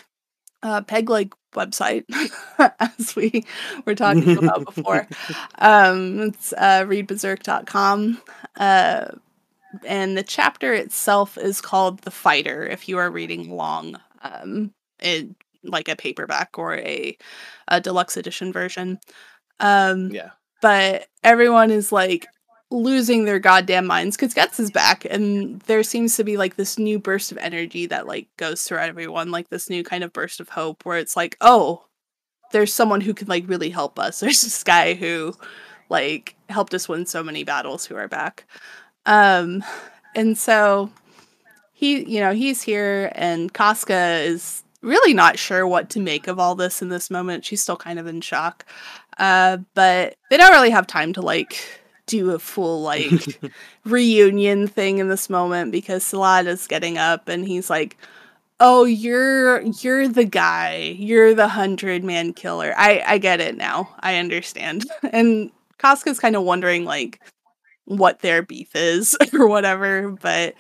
uh, 0.63 0.83
Pegleg 0.83 1.33
website, 1.55 2.05
as 2.99 3.17
we 3.17 3.45
were 3.87 3.95
talking 3.95 4.37
about 4.37 4.65
before. 4.65 5.09
Um, 5.59 6.21
it's 6.21 6.53
uh, 6.53 6.85
readberserk.com. 6.85 8.21
Uh, 8.57 9.07
and 9.85 10.17
the 10.17 10.23
chapter 10.23 10.73
itself 10.73 11.37
is 11.39 11.61
called 11.61 12.01
The 12.01 12.11
Fighter 12.11 12.65
if 12.65 12.89
you 12.89 12.99
are 12.99 13.11
reading 13.11 13.51
along 13.51 13.99
um, 14.23 14.73
in 15.01 15.37
like 15.63 15.89
a 15.89 15.97
paperback 15.97 16.59
or 16.59 16.77
a, 16.77 17.17
a 17.69 17.81
deluxe 17.81 18.17
edition 18.17 18.53
version. 18.53 18.99
Um, 19.61 20.11
yeah. 20.11 20.31
But 20.63 21.09
everyone 21.23 21.71
is 21.71 21.93
like 21.93 22.27
losing 22.71 23.25
their 23.25 23.39
goddamn 23.39 23.87
minds 23.87 24.17
because 24.17 24.35
Guts 24.35 24.59
is 24.59 24.71
back, 24.71 25.07
and 25.09 25.61
there 25.63 25.83
seems 25.83 26.17
to 26.17 26.25
be 26.25 26.37
like 26.37 26.57
this 26.57 26.79
new 26.79 26.99
burst 26.99 27.31
of 27.31 27.39
energy 27.39 27.87
that 27.87 28.07
like 28.07 28.29
goes 28.37 28.63
through 28.63 28.79
everyone, 28.79 29.31
like 29.31 29.49
this 29.49 29.71
new 29.71 29.85
kind 29.85 30.03
of 30.03 30.13
burst 30.13 30.41
of 30.41 30.49
hope 30.49 30.85
where 30.85 30.99
it's 30.99 31.17
like, 31.17 31.37
oh, 31.41 31.85
there's 32.53 32.73
someone 32.73 33.01
who 33.01 33.15
can 33.15 33.29
like 33.29 33.49
really 33.49 33.71
help 33.71 33.99
us. 33.99 34.21
There's 34.21 34.43
this 34.43 34.65
guy 34.65 34.95
who 34.95 35.35
like 35.89 36.37
helped 36.49 36.75
us 36.75 36.89
win 36.89 37.07
so 37.07 37.23
many 37.23 37.45
battles 37.45 37.87
who 37.87 37.97
are 37.97 38.09
back. 38.09 38.45
Um, 39.07 39.65
and 40.15 40.37
so 40.37 40.91
he, 41.73 42.05
you 42.05 42.21
know, 42.21 42.33
he's 42.33 42.63
here, 42.63 43.11
and 43.15 43.53
Casca 43.53 44.19
is 44.23 44.65
really 44.83 45.15
not 45.15 45.39
sure 45.39 45.67
what 45.67 45.91
to 45.91 46.01
make 46.01 46.29
of 46.29 46.39
all 46.39 46.55
this 46.55 46.81
in 46.81 46.89
this 46.89 47.11
moment. 47.11 47.45
She's 47.45 47.63
still 47.63 47.77
kind 47.77 47.99
of 47.99 48.07
in 48.07 48.21
shock. 48.21 48.65
Uh, 49.19 49.59
but 49.75 50.17
they 50.31 50.37
don't 50.37 50.53
really 50.53 50.71
have 50.71 50.87
time 50.87 51.13
to 51.15 51.23
like 51.23 51.59
do 52.07 52.31
a 52.33 52.39
full 52.39 52.83
like 52.83 53.41
reunion 53.85 54.69
thing 54.69 54.99
in 54.99 55.09
this 55.09 55.29
moment 55.29 55.73
because 55.73 56.05
Silat 56.05 56.47
is 56.47 56.67
getting 56.67 56.99
up 56.99 57.29
and 57.29 57.47
he's 57.47 57.69
like, 57.71 57.97
"Oh, 58.61 58.85
you're 58.85 59.63
you're 59.63 60.09
the 60.09 60.25
guy. 60.25 60.97
You're 60.99 61.35
the 61.35 61.49
hundred 61.49 62.05
man 62.05 62.33
killer. 62.33 62.75
I 62.77 63.03
I 63.07 63.19
get 63.19 63.41
it 63.41 63.57
now. 63.57 63.95
I 64.01 64.17
understand." 64.17 64.85
And 65.13 65.51
Casca's 65.79 66.21
kind 66.21 66.37
of 66.37 66.43
wondering 66.43 66.85
like 66.85 67.21
what 67.87 68.21
their 68.21 68.43
beef 68.43 68.75
is 68.77 69.17
or 69.33 69.49
whatever, 69.49 70.11
but 70.11 70.55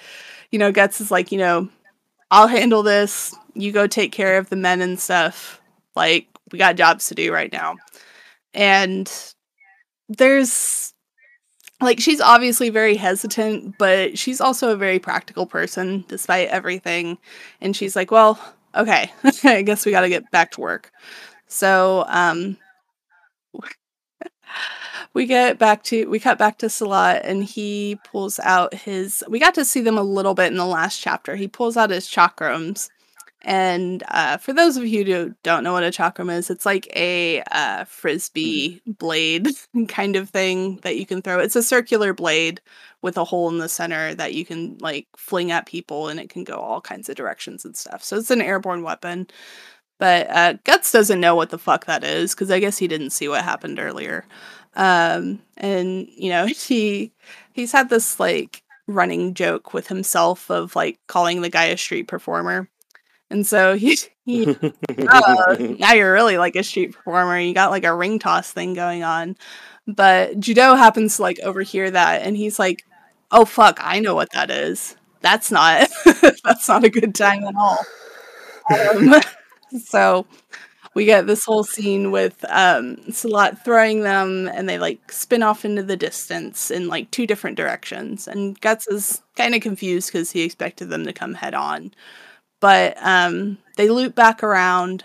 you 0.50 0.58
know, 0.58 0.72
Guts 0.72 1.00
is 1.00 1.10
like, 1.10 1.32
you 1.32 1.38
know, 1.38 1.68
I'll 2.30 2.46
handle 2.48 2.82
this. 2.82 3.34
You 3.54 3.72
go 3.72 3.86
take 3.86 4.12
care 4.12 4.38
of 4.38 4.48
the 4.48 4.56
men 4.56 4.80
and 4.80 4.98
stuff. 4.98 5.60
Like 5.94 6.28
we 6.52 6.58
got 6.58 6.76
jobs 6.76 7.08
to 7.08 7.14
do 7.14 7.32
right 7.32 7.52
now. 7.52 7.76
And 8.54 9.10
there's 10.08 10.94
like 11.80 12.00
she's 12.00 12.20
obviously 12.20 12.70
very 12.70 12.96
hesitant, 12.96 13.76
but 13.78 14.18
she's 14.18 14.40
also 14.40 14.72
a 14.72 14.76
very 14.76 14.98
practical 14.98 15.46
person 15.46 16.04
despite 16.08 16.48
everything. 16.48 17.18
And 17.60 17.76
she's 17.76 17.94
like, 17.96 18.10
"Well, 18.10 18.38
okay, 18.74 19.12
I 19.44 19.62
guess 19.62 19.84
we 19.84 19.92
got 19.92 20.02
to 20.02 20.08
get 20.08 20.30
back 20.30 20.52
to 20.52 20.60
work." 20.60 20.90
So, 21.48 22.04
um 22.08 22.56
we 25.14 25.26
get 25.26 25.58
back 25.58 25.82
to 25.84 26.06
we 26.06 26.18
cut 26.18 26.38
back 26.38 26.58
to 26.58 26.66
Silat 26.66 27.22
and 27.24 27.44
he 27.44 27.98
pulls 28.10 28.38
out 28.40 28.74
his 28.74 29.24
we 29.28 29.38
got 29.38 29.54
to 29.54 29.64
see 29.64 29.80
them 29.80 29.98
a 29.98 30.02
little 30.02 30.34
bit 30.34 30.50
in 30.50 30.58
the 30.58 30.66
last 30.66 31.00
chapter. 31.00 31.36
He 31.36 31.48
pulls 31.48 31.76
out 31.76 31.90
his 31.90 32.06
chakrams 32.06 32.88
and 33.46 34.02
uh, 34.08 34.38
for 34.38 34.52
those 34.52 34.76
of 34.76 34.84
you 34.84 35.04
who 35.04 35.34
don't 35.44 35.62
know 35.62 35.72
what 35.72 35.84
a 35.84 35.90
chakram 35.90 36.36
is, 36.36 36.50
it's 36.50 36.66
like 36.66 36.90
a 36.96 37.42
uh, 37.52 37.84
frisbee 37.84 38.82
blade 38.86 39.46
kind 39.88 40.16
of 40.16 40.30
thing 40.30 40.80
that 40.82 40.96
you 40.96 41.06
can 41.06 41.22
throw. 41.22 41.38
It's 41.38 41.54
a 41.54 41.62
circular 41.62 42.12
blade 42.12 42.60
with 43.02 43.16
a 43.16 43.22
hole 43.22 43.48
in 43.48 43.58
the 43.58 43.68
center 43.68 44.16
that 44.16 44.34
you 44.34 44.44
can 44.44 44.78
like 44.80 45.06
fling 45.16 45.52
at 45.52 45.66
people, 45.66 46.08
and 46.08 46.18
it 46.18 46.28
can 46.28 46.42
go 46.42 46.56
all 46.56 46.80
kinds 46.80 47.08
of 47.08 47.14
directions 47.14 47.64
and 47.64 47.76
stuff. 47.76 48.02
So 48.02 48.16
it's 48.16 48.32
an 48.32 48.42
airborne 48.42 48.82
weapon. 48.82 49.28
But 49.98 50.30
uh, 50.30 50.54
Guts 50.64 50.92
doesn't 50.92 51.20
know 51.20 51.34
what 51.34 51.50
the 51.50 51.58
fuck 51.58 51.86
that 51.86 52.04
is 52.04 52.34
because 52.34 52.50
I 52.50 52.60
guess 52.60 52.78
he 52.78 52.88
didn't 52.88 53.10
see 53.10 53.28
what 53.28 53.44
happened 53.44 53.78
earlier. 53.78 54.24
Um, 54.74 55.40
and 55.56 56.06
you 56.14 56.30
know 56.30 56.46
he 56.46 57.12
he's 57.52 57.72
had 57.72 57.88
this 57.88 58.20
like 58.20 58.62
running 58.86 59.34
joke 59.34 59.74
with 59.74 59.88
himself 59.88 60.50
of 60.50 60.76
like 60.76 60.98
calling 61.06 61.40
the 61.40 61.50
guy 61.50 61.64
a 61.64 61.76
street 61.76 62.06
performer 62.06 62.68
and 63.30 63.46
so 63.46 63.74
he, 63.76 63.98
he 64.24 64.56
uh, 64.98 65.56
now 65.78 65.92
you're 65.92 66.12
really 66.12 66.38
like 66.38 66.56
a 66.56 66.62
street 66.62 66.92
performer. 66.94 67.38
You 67.38 67.54
got 67.54 67.70
like 67.70 67.84
a 67.84 67.94
ring 67.94 68.18
toss 68.18 68.50
thing 68.52 68.74
going 68.74 69.02
on. 69.02 69.36
But 69.86 70.40
Judeau 70.40 70.74
happens 70.74 71.16
to 71.16 71.22
like 71.22 71.38
overhear 71.40 71.90
that 71.90 72.22
and 72.22 72.36
he's 72.36 72.58
like, 72.58 72.84
Oh 73.30 73.44
fuck, 73.44 73.78
I 73.80 74.00
know 74.00 74.14
what 74.14 74.32
that 74.32 74.50
is. 74.50 74.96
That's 75.20 75.50
not 75.50 75.88
that's 76.44 76.68
not 76.68 76.84
a 76.84 76.90
good 76.90 77.14
time 77.14 77.44
at 77.44 77.54
all. 77.56 77.78
Um, 78.72 79.14
so 79.84 80.26
we 80.94 81.04
get 81.04 81.26
this 81.26 81.44
whole 81.44 81.64
scene 81.64 82.10
with 82.10 82.44
um 82.48 82.96
Silat 83.08 83.64
throwing 83.64 84.02
them 84.02 84.48
and 84.52 84.68
they 84.68 84.78
like 84.78 85.12
spin 85.12 85.42
off 85.42 85.64
into 85.64 85.82
the 85.82 85.96
distance 85.96 86.70
in 86.70 86.88
like 86.88 87.10
two 87.10 87.26
different 87.26 87.56
directions. 87.56 88.26
And 88.28 88.58
Guts 88.60 88.88
is 88.88 89.22
kind 89.36 89.54
of 89.54 89.60
confused 89.60 90.12
because 90.12 90.30
he 90.32 90.42
expected 90.42 90.88
them 90.90 91.04
to 91.04 91.12
come 91.12 91.34
head 91.34 91.54
on 91.54 91.92
but 92.60 92.96
um, 93.00 93.58
they 93.76 93.88
loop 93.88 94.14
back 94.14 94.42
around 94.42 95.04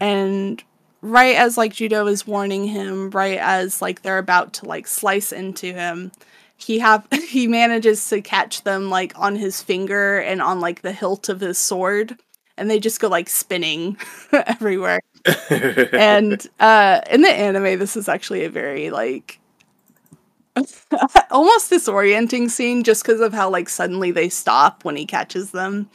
and 0.00 0.62
right 1.00 1.36
as 1.36 1.56
like 1.56 1.72
Judeau 1.74 2.06
is 2.06 2.26
warning 2.26 2.66
him 2.66 3.10
right 3.10 3.38
as 3.38 3.80
like 3.80 4.02
they're 4.02 4.18
about 4.18 4.52
to 4.54 4.66
like 4.66 4.86
slice 4.86 5.32
into 5.32 5.72
him 5.72 6.10
he 6.56 6.80
have 6.80 7.06
he 7.28 7.46
manages 7.46 8.08
to 8.08 8.20
catch 8.20 8.62
them 8.64 8.90
like 8.90 9.12
on 9.18 9.36
his 9.36 9.62
finger 9.62 10.18
and 10.18 10.42
on 10.42 10.60
like 10.60 10.82
the 10.82 10.92
hilt 10.92 11.28
of 11.28 11.40
his 11.40 11.58
sword 11.58 12.18
and 12.58 12.70
they 12.70 12.78
just 12.80 13.00
go 13.00 13.08
like 13.08 13.28
spinning 13.28 13.96
everywhere 14.32 15.00
and 15.50 16.46
uh 16.60 17.00
in 17.10 17.22
the 17.22 17.30
anime 17.30 17.78
this 17.78 17.96
is 17.96 18.08
actually 18.08 18.44
a 18.44 18.50
very 18.50 18.90
like 18.90 19.40
almost 21.30 21.70
disorienting 21.70 22.50
scene 22.50 22.82
just 22.82 23.02
because 23.04 23.20
of 23.20 23.32
how 23.32 23.48
like 23.48 23.68
suddenly 23.68 24.10
they 24.10 24.28
stop 24.28 24.84
when 24.84 24.96
he 24.96 25.06
catches 25.06 25.50
them 25.50 25.88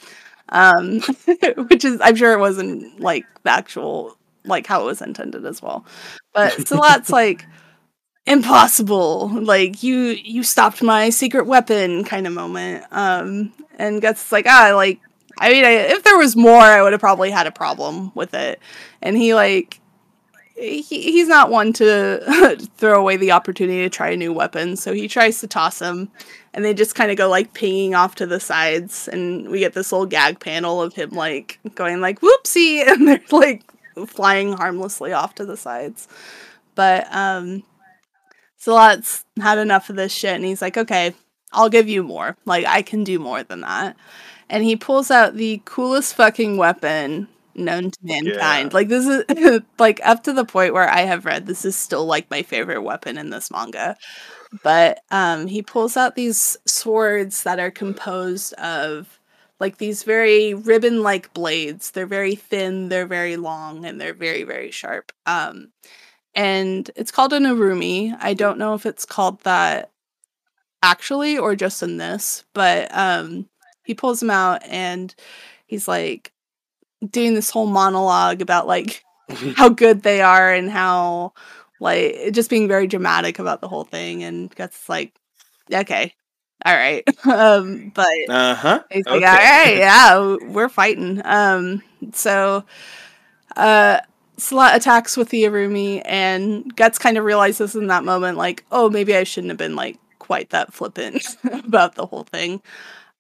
um, 0.49 1.02
which 1.69 1.86
is 1.86 1.99
I'm 2.04 2.15
sure 2.15 2.34
it 2.34 2.39
wasn't 2.39 2.99
like 3.02 3.26
the 3.43 3.52
actual 3.52 4.17
like 4.45 4.67
how 4.67 4.82
it 4.84 4.86
was 4.86 5.02
intended 5.02 5.45
as 5.45 5.62
well. 5.62 5.86
But 6.34 6.54
Silat's 6.54 7.10
like 7.10 7.45
impossible. 8.26 9.30
Like 9.30 9.84
you 9.84 9.95
you 10.23 10.43
stopped 10.43 10.84
my 10.84 11.10
secret 11.10 11.47
weapon 11.47 12.04
kind 12.04 12.28
of 12.28 12.34
moment. 12.34 12.86
Um, 12.91 13.54
and 13.80 14.02
Guts 14.02 14.32
like 14.32 14.45
ah 14.47 14.73
like 14.76 14.99
I 15.39 15.52
mean 15.52 15.65
I, 15.65 15.72
if 15.72 16.04
there 16.04 16.17
was 16.17 16.36
more 16.36 16.62
I 16.62 16.82
would 16.82 16.93
have 16.93 17.02
probably 17.02 17.32
had 17.32 17.48
a 17.48 17.52
problem 17.52 18.12
with 18.15 18.34
it. 18.34 18.60
And 19.02 19.17
he 19.17 19.34
like 19.34 19.80
he, 20.56 20.82
he's 20.82 21.28
not 21.28 21.50
one 21.50 21.74
to 21.74 22.58
throw 22.78 23.00
away 23.00 23.17
the 23.17 23.32
opportunity 23.32 23.82
to 23.82 23.89
try 23.89 24.10
a 24.10 24.17
new 24.17 24.32
weapon, 24.32 24.76
so 24.76 24.93
he 24.93 25.08
tries 25.08 25.39
to 25.39 25.48
toss 25.48 25.80
him, 25.80 26.12
and 26.54 26.63
they 26.63 26.74
just 26.74 26.96
kind 26.96 27.12
of 27.12 27.17
go 27.17 27.30
like 27.30 27.54
pinging 27.54 27.96
off 27.96 28.15
to 28.15 28.26
the 28.26 28.39
sides, 28.39 29.08
and 29.08 29.50
we 29.50 29.60
get 29.60 29.74
this 29.74 29.91
little 29.91 30.06
gag 30.06 30.39
panel 30.39 30.82
of 30.82 30.93
him 30.93 31.12
like 31.12 31.60
going 31.76 32.02
like 32.02 32.22
whoopsie, 32.22 32.84
and 32.88 33.08
they're 33.08 33.22
like 33.32 33.63
flying 34.08 34.54
harmlessly 34.54 35.12
off 35.12 35.36
to 35.36 35.46
the 35.46 35.58
sides. 35.58 36.08
But 36.76 37.08
um, 37.13 37.63
Silat's 38.60 39.26
had 39.39 39.58
enough 39.58 39.89
of 39.89 39.96
this 39.96 40.12
shit, 40.12 40.36
and 40.36 40.46
he's 40.46 40.62
like, 40.62 40.78
okay, 40.78 41.13
I'll 41.52 41.69
give 41.69 41.89
you 41.89 42.04
more. 42.04 42.38
Like 42.46 42.65
I 42.65 42.82
can 42.82 43.04
do 43.04 43.19
more 43.19 43.43
than 43.43 43.62
that. 43.62 43.96
And 44.54 44.63
he 44.63 44.78
pulls 44.78 45.12
out 45.12 45.36
the 45.36 45.62
coolest 45.66 46.16
fucking 46.16 46.58
weapon 46.58 47.30
known 47.56 47.92
to 47.92 48.00
mankind. 48.04 48.72
Yeah. 48.72 48.76
Like 48.76 48.89
this 48.89 49.08
is 49.08 49.62
like 49.80 50.02
up 50.06 50.24
to 50.26 50.34
the 50.34 50.46
point 50.46 50.74
where 50.76 50.89
I 50.89 51.02
have 51.02 51.26
read 51.26 51.48
this 51.48 51.66
is 51.66 51.76
still 51.78 52.06
like 52.06 52.32
my 52.32 52.44
favorite 52.44 52.84
weapon 52.84 53.18
in 53.18 53.32
this 53.32 53.52
manga. 53.52 53.98
But 54.64 55.01
um 55.12 55.47
he 55.47 55.64
pulls 55.64 55.97
out 55.97 56.16
these 56.16 56.58
swords 56.68 57.43
that 57.43 57.60
are 57.60 57.72
composed 57.72 58.54
of 58.56 59.20
like 59.60 59.78
these 59.78 60.04
very 60.04 60.54
ribbon 60.56 61.04
like 61.04 61.34
blades. 61.34 61.91
They're 61.91 62.08
very 62.08 62.36
thin, 62.36 62.89
they're 62.89 63.08
very 63.08 63.38
long, 63.38 63.86
and 63.86 64.01
they're 64.01 64.16
very, 64.16 64.43
very 64.43 64.72
sharp. 64.72 65.12
Um 65.26 65.72
and 66.36 66.89
it's 66.97 67.12
called 67.12 67.34
an 67.34 67.43
urumi. 67.45 68.16
I 68.22 68.34
don't 68.36 68.60
know 68.60 68.76
if 68.76 68.86
it's 68.88 69.06
called 69.06 69.41
that 69.43 69.91
actually 70.84 71.38
or 71.38 71.56
just 71.56 71.84
in 71.84 71.97
this, 71.97 72.45
but 72.54 72.89
um 72.95 73.47
he 73.84 73.94
pulls 73.94 74.20
them 74.20 74.30
out 74.30 74.64
and 74.66 75.14
he's 75.66 75.88
like 75.88 76.32
doing 77.10 77.34
this 77.34 77.50
whole 77.50 77.66
monologue 77.66 78.42
about 78.42 78.68
like 78.68 79.04
how 79.56 79.70
good 79.70 80.04
they 80.04 80.22
are 80.22 80.54
and 80.54 80.70
how 80.70 81.34
like 81.80 82.32
just 82.32 82.50
being 82.50 82.68
very 82.68 82.88
dramatic 82.88 83.40
about 83.40 83.62
the 83.62 83.68
whole 83.68 83.84
thing 83.84 84.24
and 84.24 84.54
gets 84.56 84.88
like 84.88 85.14
okay 85.74 86.14
all 86.66 86.76
right. 86.76 87.04
Um 87.26 87.92
but 87.94 88.08
uh-huh. 88.30 88.84
he's 88.92 89.06
like 89.06 89.16
okay. 89.18 89.26
all 89.26 89.34
right 89.34 89.78
yeah 89.78 90.38
we're 90.48 90.70
fighting. 90.70 91.22
Um 91.26 91.82
so 92.14 92.64
uh 93.56 94.00
Silat 94.38 94.76
attacks 94.76 95.16
with 95.16 95.30
the 95.30 95.44
urumi 95.44 96.02
and 96.06 96.76
Guts 96.76 96.98
kind 96.98 97.18
of 97.18 97.24
realizes 97.24 97.76
in 97.76 97.88
that 97.88 98.04
moment 98.04 98.38
like 98.38 98.66
oh 98.72 98.90
maybe 98.90 99.16
I 99.16 99.24
shouldn't 99.24 99.52
have 99.52 99.58
been 99.58 99.76
like 99.76 99.98
quite 100.20 100.50
that 100.52 100.74
flippant 100.74 101.24
about 101.66 101.96
the 101.96 102.06
whole 102.06 102.24
thing 102.24 102.62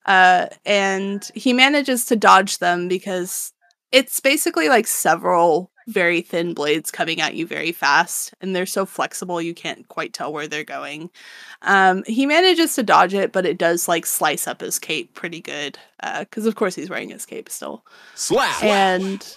uh 0.05 0.47
and 0.65 1.29
he 1.33 1.53
manages 1.53 2.05
to 2.05 2.15
dodge 2.15 2.59
them 2.59 2.87
because 2.87 3.53
it's 3.91 4.19
basically 4.19 4.69
like 4.69 4.87
several 4.87 5.71
very 5.87 6.21
thin 6.21 6.53
blades 6.53 6.91
coming 6.91 7.21
at 7.21 7.35
you 7.35 7.45
very 7.45 7.71
fast, 7.71 8.33
and 8.41 8.55
they're 8.55 8.65
so 8.65 8.85
flexible 8.85 9.41
you 9.41 9.53
can't 9.53 9.87
quite 9.87 10.13
tell 10.13 10.31
where 10.31 10.47
they're 10.47 10.63
going. 10.63 11.09
Um, 11.61 12.03
he 12.05 12.25
manages 12.25 12.75
to 12.75 12.83
dodge 12.83 13.13
it, 13.13 13.31
but 13.31 13.45
it 13.45 13.57
does 13.57 13.87
like 13.87 14.05
slice 14.05 14.47
up 14.47 14.61
his 14.61 14.79
cape 14.79 15.13
pretty 15.13 15.41
good 15.41 15.77
because, 16.19 16.45
uh, 16.45 16.49
of 16.49 16.55
course, 16.55 16.75
he's 16.75 16.89
wearing 16.89 17.09
his 17.09 17.25
cape 17.25 17.49
still. 17.49 17.85
Slap. 18.15 18.63
And 18.63 19.35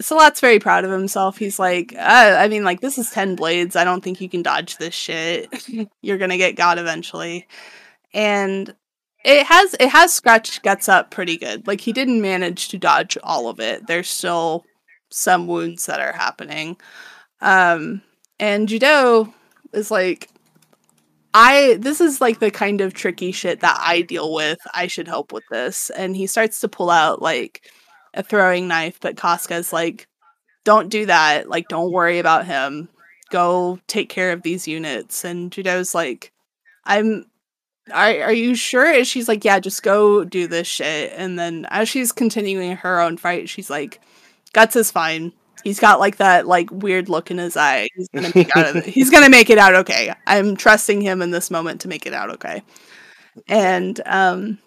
Silat's 0.00 0.40
very 0.40 0.58
proud 0.58 0.84
of 0.84 0.90
himself. 0.90 1.38
He's 1.38 1.58
like, 1.58 1.94
uh, 1.96 2.36
I 2.38 2.48
mean, 2.48 2.64
like 2.64 2.80
this 2.80 2.98
is 2.98 3.10
ten 3.10 3.36
blades. 3.36 3.76
I 3.76 3.84
don't 3.84 4.02
think 4.02 4.20
you 4.20 4.28
can 4.28 4.42
dodge 4.42 4.78
this 4.78 4.94
shit. 4.94 5.68
You're 6.02 6.18
gonna 6.18 6.38
get 6.38 6.56
God 6.56 6.78
eventually. 6.78 7.46
And 8.12 8.74
it 9.26 9.46
has 9.46 9.74
it 9.80 9.88
has 9.88 10.14
scratched 10.14 10.62
guts 10.62 10.88
up 10.88 11.10
pretty 11.10 11.36
good. 11.36 11.66
Like 11.66 11.80
he 11.80 11.92
didn't 11.92 12.22
manage 12.22 12.68
to 12.68 12.78
dodge 12.78 13.18
all 13.24 13.48
of 13.48 13.58
it. 13.58 13.86
There's 13.88 14.08
still 14.08 14.64
some 15.10 15.46
wounds 15.48 15.86
that 15.86 16.00
are 16.00 16.12
happening. 16.12 16.76
Um 17.40 18.02
and 18.38 18.68
Judeau 18.68 19.34
is 19.72 19.90
like 19.90 20.30
I 21.34 21.76
this 21.80 22.00
is 22.00 22.20
like 22.20 22.38
the 22.38 22.52
kind 22.52 22.80
of 22.80 22.94
tricky 22.94 23.32
shit 23.32 23.60
that 23.60 23.78
I 23.80 24.02
deal 24.02 24.32
with. 24.32 24.58
I 24.72 24.86
should 24.86 25.08
help 25.08 25.32
with 25.32 25.44
this. 25.50 25.90
And 25.90 26.16
he 26.16 26.28
starts 26.28 26.60
to 26.60 26.68
pull 26.68 26.88
out 26.88 27.20
like 27.20 27.68
a 28.14 28.22
throwing 28.22 28.68
knife, 28.68 28.98
but 29.00 29.16
Casca's 29.16 29.72
like, 29.72 30.06
don't 30.64 30.88
do 30.88 31.06
that. 31.06 31.48
Like, 31.48 31.68
don't 31.68 31.92
worry 31.92 32.18
about 32.18 32.46
him. 32.46 32.88
Go 33.30 33.78
take 33.86 34.08
care 34.08 34.32
of 34.32 34.42
these 34.42 34.66
units. 34.66 35.24
And 35.24 35.52
Judeau's 35.52 35.94
like, 35.94 36.32
I'm 36.84 37.26
are, 37.92 38.22
are 38.22 38.32
you 38.32 38.54
sure? 38.54 38.86
And 38.92 39.06
she's 39.06 39.28
like, 39.28 39.44
yeah, 39.44 39.60
just 39.60 39.82
go 39.82 40.24
do 40.24 40.46
this 40.46 40.66
shit. 40.66 41.12
And 41.16 41.38
then 41.38 41.66
as 41.70 41.88
she's 41.88 42.12
continuing 42.12 42.76
her 42.76 43.00
own 43.00 43.16
fight, 43.16 43.48
she's 43.48 43.70
like, 43.70 44.00
Guts 44.52 44.76
is 44.76 44.90
fine. 44.90 45.32
He's 45.64 45.80
got 45.80 46.00
like 46.00 46.16
that 46.16 46.46
like 46.46 46.70
weird 46.70 47.08
look 47.08 47.30
in 47.30 47.38
his 47.38 47.56
eye. 47.56 47.88
He's 47.96 48.08
gonna 48.08 48.32
make 48.34 48.56
out 48.56 48.68
of 48.68 48.76
it. 48.76 48.84
He's 48.94 49.10
gonna 49.10 49.28
make 49.28 49.50
it 49.50 49.58
out 49.58 49.74
okay. 49.74 50.14
I'm 50.26 50.56
trusting 50.56 51.00
him 51.00 51.20
in 51.20 51.30
this 51.30 51.50
moment 51.50 51.80
to 51.80 51.88
make 51.88 52.06
it 52.06 52.14
out 52.14 52.30
okay. 52.30 52.62
And 53.48 54.00
um 54.06 54.58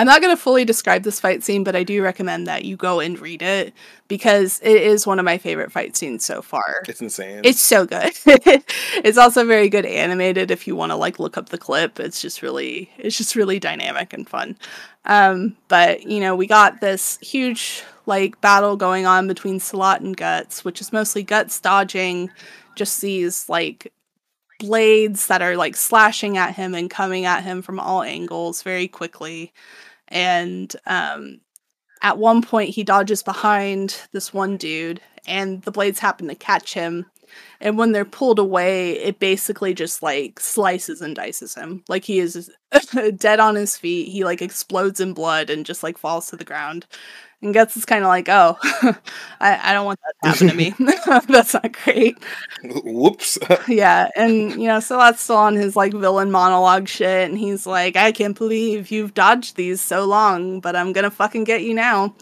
I'm 0.00 0.06
not 0.06 0.22
going 0.22 0.34
to 0.34 0.42
fully 0.42 0.64
describe 0.64 1.02
this 1.02 1.20
fight 1.20 1.42
scene, 1.42 1.62
but 1.62 1.76
I 1.76 1.84
do 1.84 2.02
recommend 2.02 2.46
that 2.46 2.64
you 2.64 2.74
go 2.74 3.00
and 3.00 3.20
read 3.20 3.42
it 3.42 3.74
because 4.08 4.58
it 4.62 4.80
is 4.80 5.06
one 5.06 5.18
of 5.18 5.26
my 5.26 5.36
favorite 5.36 5.70
fight 5.70 5.94
scenes 5.94 6.24
so 6.24 6.40
far. 6.40 6.82
It's 6.88 7.02
insane. 7.02 7.42
It's 7.44 7.60
so 7.60 7.84
good. 7.84 8.14
it's 8.24 9.18
also 9.18 9.44
very 9.44 9.68
good 9.68 9.84
animated 9.84 10.50
if 10.50 10.66
you 10.66 10.74
want 10.74 10.90
to 10.90 10.96
like 10.96 11.18
look 11.18 11.36
up 11.36 11.50
the 11.50 11.58
clip. 11.58 12.00
It's 12.00 12.22
just 12.22 12.40
really 12.40 12.90
it's 12.96 13.18
just 13.18 13.36
really 13.36 13.58
dynamic 13.58 14.14
and 14.14 14.26
fun. 14.26 14.56
Um, 15.04 15.58
but 15.68 16.04
you 16.04 16.20
know, 16.20 16.34
we 16.34 16.46
got 16.46 16.80
this 16.80 17.18
huge 17.18 17.84
like 18.06 18.40
battle 18.40 18.78
going 18.78 19.04
on 19.04 19.28
between 19.28 19.60
Silat 19.60 20.00
and 20.00 20.16
Guts, 20.16 20.64
which 20.64 20.80
is 20.80 20.94
mostly 20.94 21.22
Guts 21.22 21.60
dodging 21.60 22.30
just 22.74 23.02
these 23.02 23.50
like 23.50 23.92
blades 24.58 25.26
that 25.26 25.42
are 25.42 25.58
like 25.58 25.76
slashing 25.76 26.38
at 26.38 26.54
him 26.54 26.74
and 26.74 26.88
coming 26.88 27.26
at 27.26 27.44
him 27.44 27.60
from 27.60 27.78
all 27.78 28.02
angles 28.02 28.62
very 28.62 28.88
quickly. 28.88 29.52
And 30.10 30.74
um, 30.86 31.40
at 32.02 32.18
one 32.18 32.42
point, 32.42 32.70
he 32.70 32.84
dodges 32.84 33.22
behind 33.22 33.96
this 34.12 34.32
one 34.32 34.56
dude, 34.56 35.00
and 35.26 35.62
the 35.62 35.70
blades 35.70 36.00
happen 36.00 36.28
to 36.28 36.34
catch 36.34 36.74
him. 36.74 37.06
And 37.60 37.76
when 37.76 37.92
they're 37.92 38.06
pulled 38.06 38.38
away, 38.38 38.92
it 38.92 39.18
basically 39.18 39.74
just 39.74 40.02
like 40.02 40.40
slices 40.40 41.02
and 41.02 41.14
dices 41.14 41.54
him. 41.54 41.84
Like 41.88 42.04
he 42.04 42.18
is 42.18 42.50
dead 43.16 43.40
on 43.40 43.54
his 43.54 43.76
feet. 43.76 44.08
He 44.08 44.24
like 44.24 44.40
explodes 44.40 45.00
in 45.00 45.12
blood 45.12 45.50
and 45.50 45.66
just 45.66 45.82
like 45.82 45.98
falls 45.98 46.30
to 46.30 46.36
the 46.36 46.44
ground. 46.44 46.86
And 47.42 47.54
Guts 47.54 47.76
is 47.76 47.86
kind 47.86 48.04
of 48.04 48.08
like, 48.08 48.28
oh, 48.28 48.58
I, 49.40 49.70
I 49.70 49.72
don't 49.72 49.86
want 49.86 49.98
that 50.00 50.14
to 50.22 50.28
happen 50.28 50.48
to 50.48 50.54
me. 50.54 50.74
that's 51.28 51.54
not 51.54 51.72
great. 51.84 52.18
Whoops. 52.64 53.38
yeah. 53.66 54.10
And, 54.14 54.52
you 54.52 54.68
know, 54.68 54.80
so 54.80 54.98
that's 54.98 55.22
still 55.22 55.36
on 55.36 55.54
his 55.54 55.74
like 55.74 55.92
villain 55.92 56.30
monologue 56.30 56.86
shit. 56.86 57.28
And 57.28 57.38
he's 57.38 57.66
like, 57.66 57.96
I 57.96 58.12
can't 58.12 58.36
believe 58.36 58.90
you've 58.90 59.14
dodged 59.14 59.56
these 59.56 59.80
so 59.80 60.04
long, 60.04 60.60
but 60.60 60.76
I'm 60.76 60.92
going 60.92 61.04
to 61.04 61.10
fucking 61.10 61.44
get 61.44 61.62
you 61.62 61.72
now. 61.72 62.14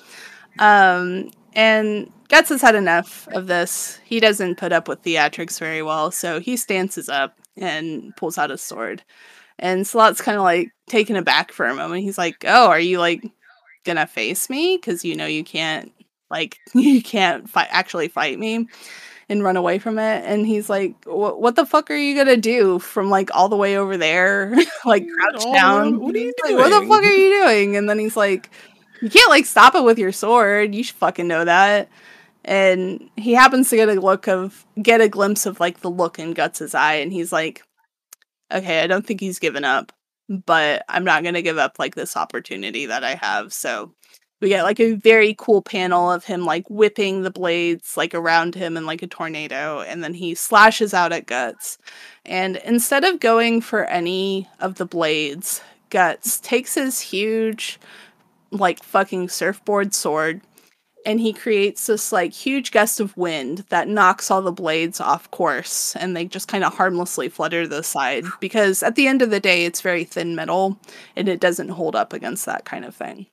Um, 0.61 1.31
and 1.53 2.13
Guts 2.29 2.51
has 2.51 2.63
had 2.63 2.75
enough 2.75 3.27
of 3.29 3.47
this. 3.47 3.99
He 4.05 4.21
doesn't 4.21 4.59
put 4.59 4.73
up 4.73 4.87
with 4.87 5.03
theatrics 5.03 5.59
very 5.59 5.83
well. 5.83 6.11
So 6.11 6.41
he 6.41 6.57
stances 6.57 7.09
up 7.09 7.39
and 7.57 8.15
pulls 8.17 8.39
out 8.39 8.51
his 8.51 8.63
sword. 8.63 9.03
And 9.59 9.85
Silat's 9.85 10.21
kind 10.21 10.37
of 10.37 10.45
like 10.45 10.71
taken 10.89 11.17
aback 11.17 11.53
for 11.53 11.67
a 11.67 11.75
moment. 11.75 12.03
He's 12.03 12.19
like, 12.19 12.45
oh, 12.47 12.69
are 12.69 12.79
you 12.79 12.99
like 12.99 13.23
gonna 13.89 14.07
face 14.07 14.51
me 14.51 14.77
because 14.77 15.05
you 15.05 15.17
know 15.17 15.27
you 15.27 15.43
can't 15.43 15.93
like 16.31 16.59
you 16.75 17.03
can't 17.03 17.49
fight 17.49 17.69
actually 17.71 18.09
fight 18.09 18.39
me 18.39 18.69
and 19.31 19.43
run 19.43 19.57
away 19.57 19.79
from 19.79 19.99
it 19.99 20.25
and 20.25 20.47
he's 20.47 20.71
like 20.71 20.95
what 21.07 21.55
the 21.57 21.67
fuck 21.67 21.91
are 21.91 21.97
you 21.97 22.15
gonna 22.15 22.37
do 22.37 22.79
from 22.79 23.11
like 23.11 23.31
all 23.35 23.49
the 23.49 23.57
way 23.57 23.77
over 23.77 23.97
there 23.97 24.55
like 24.85 25.07
crouch 25.09 25.45
oh, 25.47 25.55
down 25.55 26.01
what 26.01 26.15
are 26.15 26.19
you 26.19 26.33
doing 26.43 26.57
like, 26.57 26.71
what 26.71 26.81
the 26.81 26.87
fuck 26.87 27.03
are 27.03 27.13
you 27.13 27.43
doing 27.43 27.77
and 27.77 27.89
then 27.89 27.99
he's 27.99 28.17
like 28.17 28.51
you 29.01 29.11
can't 29.11 29.31
like 29.31 29.47
stop 29.47 29.75
it 29.75 29.85
with 29.85 29.99
your 29.99 30.13
sword 30.13 30.75
you 30.75 30.83
should 30.83 30.97
fucking 30.97 31.29
know 31.29 31.45
that 31.45 31.89
and 32.45 33.11
he 33.17 33.35
happens 33.35 33.71
to 33.71 33.77
get 33.77 33.89
a 33.89 34.01
look 34.01 34.29
of 34.29 34.65
get 34.81 35.01
a 35.01 35.09
glimpse 35.09 35.47
of 35.47 35.61
like 35.61 35.81
the 35.81 35.91
look 35.91 36.19
in 36.19 36.33
guts's 36.33 36.75
eye 36.75 36.95
and 36.95 37.13
he's 37.13 37.33
like 37.33 37.63
okay 38.53 38.81
i 38.81 38.87
don't 38.87 39.07
think 39.07 39.21
he's 39.21 39.39
given 39.39 39.65
up 39.65 39.93
but 40.29 40.85
I'm 40.89 41.05
not 41.05 41.23
going 41.23 41.35
to 41.35 41.43
give 41.43 41.59
up 41.59 41.79
like 41.79 41.95
this 41.95 42.17
opportunity 42.17 42.87
that 42.87 43.03
I 43.03 43.15
have. 43.15 43.53
So 43.53 43.95
we 44.41 44.49
get 44.49 44.63
like 44.63 44.79
a 44.79 44.93
very 44.93 45.35
cool 45.37 45.63
panel 45.63 46.11
of 46.11 46.25
him 46.25 46.45
like 46.45 46.69
whipping 46.69 47.23
the 47.23 47.31
blades 47.31 47.97
like 47.97 48.15
around 48.15 48.55
him 48.55 48.77
in 48.77 48.87
like 48.87 49.03
a 49.03 49.09
tornado 49.09 49.81
and 49.81 50.05
then 50.05 50.15
he 50.15 50.35
slashes 50.35 50.95
out 50.95 51.13
at 51.13 51.27
Guts. 51.27 51.79
And 52.25 52.57
instead 52.57 53.05
of 53.05 53.21
going 53.21 53.61
for 53.61 53.85
any 53.87 54.49
of 54.61 54.77
the 54.77 54.87
blades, 54.87 55.63
Guts 55.91 56.39
takes 56.41 56.75
his 56.75 57.01
huge 57.01 57.81
like 58.51 58.83
fucking 58.83 59.29
surfboard 59.29 59.95
sword 59.95 60.43
and 61.09 61.21
he 61.21 61.33
creates 61.33 61.87
this 61.87 62.13
like 62.13 62.35
huge 62.35 62.71
gust 62.71 63.01
of 63.01 63.17
wind 63.17 63.65
that 63.71 63.89
knocks 63.89 64.31
all 64.31 64.43
the 64.43 64.53
blades 64.53 65.01
off 65.01 65.31
course 65.31 65.97
and 65.97 66.15
they 66.15 66.27
just 66.27 66.49
kind 66.49 66.63
of 66.63 66.75
harmlessly 66.75 67.31
flutter 67.31 67.63
to 67.63 67.69
the 67.69 67.83
side 67.83 68.27
because 68.41 68.83
at 68.83 68.95
the 68.95 69.07
end 69.07 69.23
of 69.23 69.31
the 69.31 69.41
day 69.41 69.65
it's 69.65 69.81
very 69.81 70.05
thin 70.05 70.37
metal 70.37 70.79
and 71.17 71.27
it 71.27 71.41
doesn't 71.41 71.71
hold 71.71 71.97
up 71.97 72.13
against 72.13 72.45
that 72.45 72.67
kind 72.67 72.85
of 72.85 72.95
thing 72.95 73.27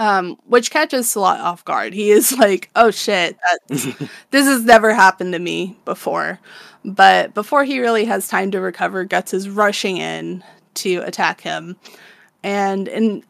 um, 0.00 0.36
which 0.46 0.70
catches 0.70 1.06
Silat 1.06 1.40
off 1.40 1.64
guard. 1.64 1.92
He 1.92 2.12
is 2.12 2.30
like, 2.38 2.70
"Oh 2.76 2.92
shit, 2.92 3.36
this 3.66 4.46
has 4.46 4.62
never 4.62 4.94
happened 4.94 5.32
to 5.32 5.40
me 5.40 5.76
before." 5.84 6.38
But 6.84 7.34
before 7.34 7.64
he 7.64 7.80
really 7.80 8.04
has 8.04 8.28
time 8.28 8.52
to 8.52 8.60
recover, 8.60 9.02
Guts 9.02 9.34
is 9.34 9.48
rushing 9.48 9.96
in 9.96 10.44
to 10.74 10.98
attack 10.98 11.40
him, 11.40 11.74
and 12.44 12.86
in 12.86 13.24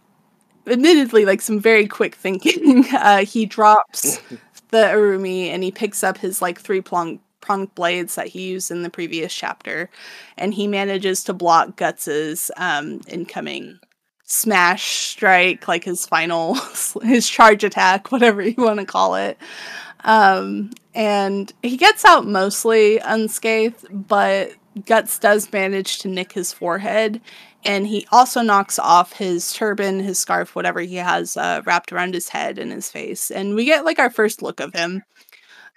admittedly 0.71 1.25
like 1.25 1.41
some 1.41 1.61
very 1.61 1.87
quick 1.87 2.14
thinking. 2.14 2.85
Uh, 2.99 3.25
he 3.25 3.47
drops 3.47 4.19
the 4.71 4.79
urumi 4.79 5.49
and 5.49 5.62
he 5.62 5.71
picks 5.71 6.03
up 6.03 6.19
his 6.19 6.43
like 6.43 6.61
three 6.61 6.81
prong 6.81 7.21
pronged 7.41 7.75
blades 7.75 8.16
that 8.16 8.27
he 8.27 8.49
used 8.49 8.71
in 8.71 8.83
the 8.83 8.91
previous 8.91 9.33
chapter, 9.33 9.89
and 10.37 10.55
he 10.55 10.66
manages 10.66 11.25
to 11.25 11.33
block 11.33 11.77
Guts's 11.77 12.51
um, 12.57 13.01
incoming 13.09 13.79
smash 14.25 14.85
strike, 14.85 15.66
like 15.66 15.85
his 15.85 16.07
final 16.07 16.55
his 17.03 17.29
charge 17.29 17.64
attack, 17.64 18.12
whatever 18.12 18.43
you 18.43 18.55
want 18.57 18.81
to 18.81 18.87
call 18.87 19.14
it. 19.14 19.39
Um, 20.05 20.71
and 20.95 21.53
he 21.62 21.77
gets 21.77 22.05
out 22.05 22.27
mostly 22.27 22.99
unscathed, 22.99 23.87
but 23.91 24.53
Guts 24.87 25.19
does 25.19 25.53
manage 25.53 25.99
to 26.01 26.09
nick 26.09 26.33
his 26.33 26.53
forehead, 26.53 27.21
and 27.65 27.87
he 27.87 28.07
also 28.13 28.43
knocks 28.43 28.79
off 28.79 29.13
his 29.13 29.53
turban, 29.53 30.01
his 30.01 30.19
scarf, 30.19 30.55
whatever 30.55 30.81
he 30.81 30.97
has 30.97 31.37
uh, 31.37 31.63
wrapped 31.67 31.93
around 31.93 32.15
his 32.15 32.29
head 32.29 32.59
and 32.59 32.73
his 32.73 32.91
face, 32.91 33.31
and 33.31 33.55
we 33.55 33.65
get 33.65 33.85
like 33.85 33.99
our 33.99 34.11
first 34.11 34.43
look 34.43 34.61
of 34.61 34.73
him. 34.73 35.03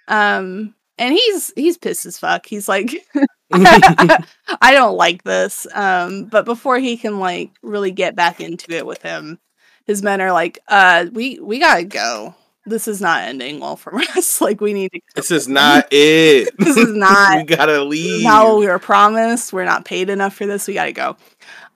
Um, 0.08 0.74
and 0.98 1.14
he's 1.14 1.52
he's 1.56 1.78
pissed 1.78 2.06
as 2.06 2.18
fuck. 2.18 2.46
He's 2.46 2.68
like, 2.68 2.92
I 3.52 4.24
don't 4.72 4.96
like 4.96 5.24
this. 5.24 5.66
Um, 5.74 6.24
but 6.26 6.44
before 6.44 6.78
he 6.78 6.96
can 6.96 7.18
like 7.18 7.50
really 7.62 7.90
get 7.90 8.14
back 8.14 8.40
into 8.40 8.72
it 8.72 8.86
with 8.86 9.02
him, 9.02 9.38
his 9.86 10.02
men 10.02 10.20
are 10.20 10.32
like, 10.32 10.58
uh, 10.68 11.06
we 11.12 11.38
we 11.40 11.58
gotta 11.58 11.84
go 11.84 12.34
this 12.64 12.86
is 12.86 13.00
not 13.00 13.22
ending 13.22 13.60
well 13.60 13.76
for 13.76 13.94
us. 14.16 14.40
like 14.40 14.60
we 14.60 14.72
need 14.72 14.92
to. 14.92 15.00
This 15.14 15.30
is 15.30 15.48
not 15.48 15.88
it. 15.90 16.50
this 16.58 16.76
is 16.76 16.94
not. 16.94 17.38
we 17.38 17.44
gotta 17.44 17.82
leave. 17.82 18.24
Now 18.24 18.56
we 18.56 18.66
were 18.66 18.78
promised. 18.78 19.52
We're 19.52 19.64
not 19.64 19.84
paid 19.84 20.10
enough 20.10 20.34
for 20.34 20.46
this. 20.46 20.68
We 20.68 20.74
gotta 20.74 20.92
go. 20.92 21.16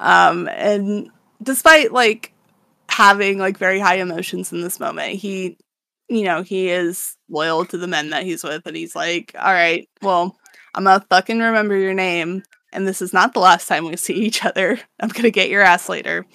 Um, 0.00 0.48
and 0.48 1.10
despite 1.42 1.92
like 1.92 2.32
having 2.88 3.38
like 3.38 3.58
very 3.58 3.78
high 3.78 3.96
emotions 3.96 4.52
in 4.52 4.60
this 4.60 4.80
moment, 4.80 5.14
he, 5.14 5.56
you 6.08 6.24
know, 6.24 6.42
he 6.42 6.68
is 6.68 7.16
loyal 7.28 7.64
to 7.66 7.78
the 7.78 7.88
men 7.88 8.10
that 8.10 8.24
he's 8.24 8.44
with, 8.44 8.66
and 8.66 8.76
he's 8.76 8.94
like, 8.94 9.34
all 9.38 9.52
right, 9.52 9.88
well, 10.02 10.36
I'm 10.74 10.84
gonna 10.84 11.04
fucking 11.08 11.38
remember 11.38 11.76
your 11.76 11.94
name, 11.94 12.42
and 12.72 12.86
this 12.86 13.02
is 13.02 13.12
not 13.12 13.34
the 13.34 13.40
last 13.40 13.66
time 13.68 13.84
we 13.84 13.96
see 13.96 14.14
each 14.14 14.44
other. 14.44 14.78
I'm 15.00 15.08
gonna 15.08 15.30
get 15.30 15.50
your 15.50 15.62
ass 15.62 15.88
later 15.88 16.26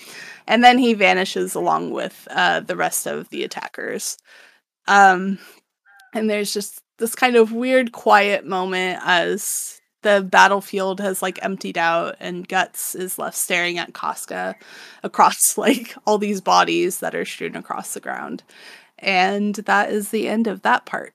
and 0.48 0.64
then 0.64 0.78
he 0.78 0.94
vanishes 0.94 1.56
along 1.56 1.92
with 1.92 2.28
uh, 2.30 2.62
the 2.62 2.76
rest 2.76 3.08
of 3.08 3.30
the 3.30 3.44
attackers. 3.44 4.18
Um, 4.88 5.40
and 6.14 6.30
there's 6.30 6.54
just 6.54 6.82
this 6.98 7.16
kind 7.16 7.36
of 7.36 7.52
weird, 7.54 7.92
quiet 7.92 8.46
moment 8.46 9.00
as 9.04 9.81
the 10.02 10.28
battlefield 10.30 11.00
has 11.00 11.22
like 11.22 11.44
emptied 11.44 11.78
out 11.78 12.16
and 12.20 12.48
Guts 12.48 12.96
is 12.96 13.20
left 13.20 13.38
staring 13.38 13.78
at 13.78 13.94
Casca 13.94 14.56
across 15.04 15.58
like 15.58 15.96
all 16.06 16.18
these 16.18 16.42
bodies 16.42 17.00
that 17.00 17.16
are 17.16 17.26
strewn 17.26 17.56
across 17.56 17.94
the 17.94 18.00
ground. 18.00 18.44
And 19.00 19.56
that 19.56 19.92
is 19.92 20.10
the 20.10 20.28
end 20.28 20.48
of 20.48 20.62
that 20.62 20.86
part. 20.86 21.14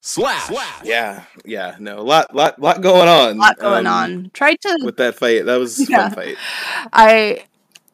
Slash. 0.00 0.46
Slash. 0.46 0.84
Yeah, 0.84 1.24
yeah, 1.44 1.76
no, 1.80 1.98
a 1.98 2.00
lot, 2.00 2.32
lot, 2.34 2.60
lot 2.60 2.80
going 2.80 3.08
on. 3.08 3.36
A 3.36 3.40
lot 3.40 3.58
going 3.58 3.86
um, 3.86 3.92
on. 3.92 4.30
Tried 4.32 4.60
to 4.60 4.78
with 4.84 4.98
that 4.98 5.16
fight. 5.16 5.46
That 5.46 5.56
was 5.56 5.90
yeah. 5.90 6.08
fun 6.08 6.14
fight. 6.14 6.36
I. 6.92 7.44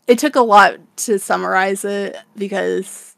It 0.09 0.19
took 0.19 0.37
a 0.37 0.43
lot 0.43 0.75
to 0.99 1.19
summarize 1.19 1.87
it 1.87 2.17
because 2.37 3.12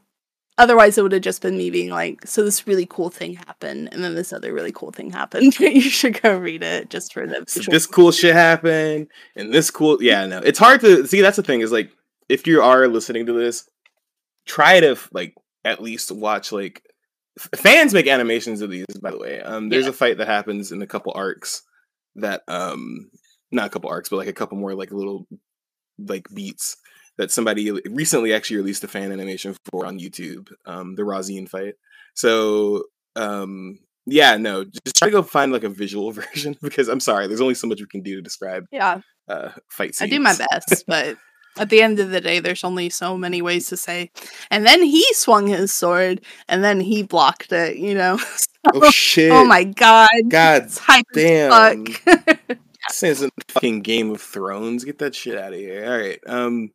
otherwise 0.59 0.97
it 0.97 1.03
would 1.03 1.13
have 1.13 1.23
just 1.23 1.43
been 1.43 1.57
me 1.57 1.71
being 1.71 1.91
like, 1.91 2.27
"So 2.27 2.45
this 2.45 2.67
really 2.67 2.87
cool 2.87 3.11
thing 3.11 3.35
happened, 3.35 3.89
and 3.93 4.03
then 4.03 4.15
this 4.15 4.33
other 4.33 4.53
really 4.53 4.73
cool 4.73 4.93
thing 4.93 5.11
happened." 5.11 5.59
you 5.61 5.81
should 5.81 6.21
go 6.21 6.37
read 6.37 6.63
it 6.63 6.91
just 6.91 7.13
for 7.13 7.27
the. 7.27 7.45
So 7.47 7.71
this 7.71 7.87
cool 7.87 8.13
shit 8.13 8.35
happened, 8.35 9.09
and 9.37 9.53
this 9.53 9.71
cool. 9.71 10.03
Yeah, 10.03 10.27
no, 10.27 10.39
it's 10.39 10.59
hard 10.59 10.81
to 10.83 11.07
see. 11.07 11.21
That's 11.21 11.37
the 11.37 11.43
thing 11.43 11.61
is 11.61 11.73
like, 11.73 11.91
if 12.29 12.47
you 12.47 12.63
are 12.63 12.89
listening 12.89 13.27
to 13.27 13.33
this, 13.33 13.69
try 14.47 14.81
to 14.81 14.97
like 15.13 15.35
at 15.65 15.83
least 15.83 16.13
watch 16.13 16.53
like 16.53 16.83
fans 17.57 17.93
make 17.93 18.07
animations 18.07 18.61
of 18.61 18.71
these 18.71 18.87
by 19.03 19.11
the 19.11 19.19
way 19.19 19.41
um 19.41 19.69
there's 19.69 19.85
yeah. 19.85 19.91
a 19.91 19.95
fight 19.95 20.19
that 20.19 20.29
happens 20.29 20.71
in 20.71 20.83
a 20.83 20.87
couple 20.87 21.13
arcs 21.17 21.63
that 22.15 22.43
um 22.47 23.11
not 23.51 23.67
a 23.67 23.71
couple 23.71 23.91
arcs 23.91 24.09
but 24.09 24.17
like 24.17 24.29
a 24.29 24.33
couple 24.33 24.57
more 24.57 24.75
like 24.75 24.93
little 24.93 25.27
like 25.99 26.27
beats 26.33 26.77
that 27.17 27.31
somebody 27.31 27.71
recently 27.91 28.33
actually 28.33 28.57
released 28.57 28.85
a 28.85 28.89
fan 28.89 29.13
animation 29.13 29.55
for 29.71 29.87
on 29.87 29.99
youtube 29.99 30.53
um 30.67 30.95
the 30.95 31.05
Rosine 31.05 31.47
fight 31.47 31.75
so 32.15 32.85
um 33.17 33.79
yeah 34.07 34.37
no 34.37 34.65
just 34.65 34.97
try 34.97 35.09
to 35.09 35.13
go 35.13 35.23
find 35.23 35.53
like 35.53 35.65
a 35.65 35.69
visual 35.69 36.13
version 36.13 36.57
because 36.63 36.89
i'm 36.89 37.01
sorry 37.01 37.27
there's 37.27 37.41
only 37.41 37.55
so 37.55 37.67
much 37.67 37.81
we 37.81 37.87
can 37.87 38.03
do 38.03 38.17
to 38.17 38.23
describe 38.23 38.67
yeah 38.71 39.01
uh 39.29 39.51
fight 39.69 39.95
scenes. 39.95 40.13
i 40.13 40.15
do 40.15 40.21
my 40.21 40.35
best 40.37 40.85
but 40.89 41.17
at 41.57 41.71
the 41.71 41.83
end 41.83 42.01
of 42.01 42.11
the 42.11 42.21
day, 42.21 42.41
there's 42.41 42.65
only 42.65 42.91
so 42.91 43.17
many 43.17 43.41
ways 43.41 43.69
to 43.69 43.77
say. 43.77 44.11
And 44.51 44.67
then 44.67 44.83
he 44.83 45.05
swung 45.15 45.47
his 45.47 45.73
sword, 45.73 46.21
and 46.49 46.65
then 46.65 46.81
he 46.81 47.03
blocked 47.03 47.53
it. 47.53 47.77
You 47.77 47.95
know. 47.95 48.17
So, 48.17 48.81
oh 48.83 48.91
shit! 48.91 49.31
Oh 49.31 49.45
my 49.45 49.65
god! 49.65 50.09
God 50.29 50.69
damn! 51.13 51.85
this 51.85 53.03
isn't 53.03 53.33
fucking 53.49 53.83
Game 53.83 54.11
of 54.11 54.21
Thrones. 54.21 54.85
Get 54.85 54.99
that 55.01 55.15
shit 55.15 55.39
out 55.39 55.53
of 55.53 55.59
here. 55.59 55.85
All 55.85 55.99
right. 55.99 56.19
Um. 56.27 56.71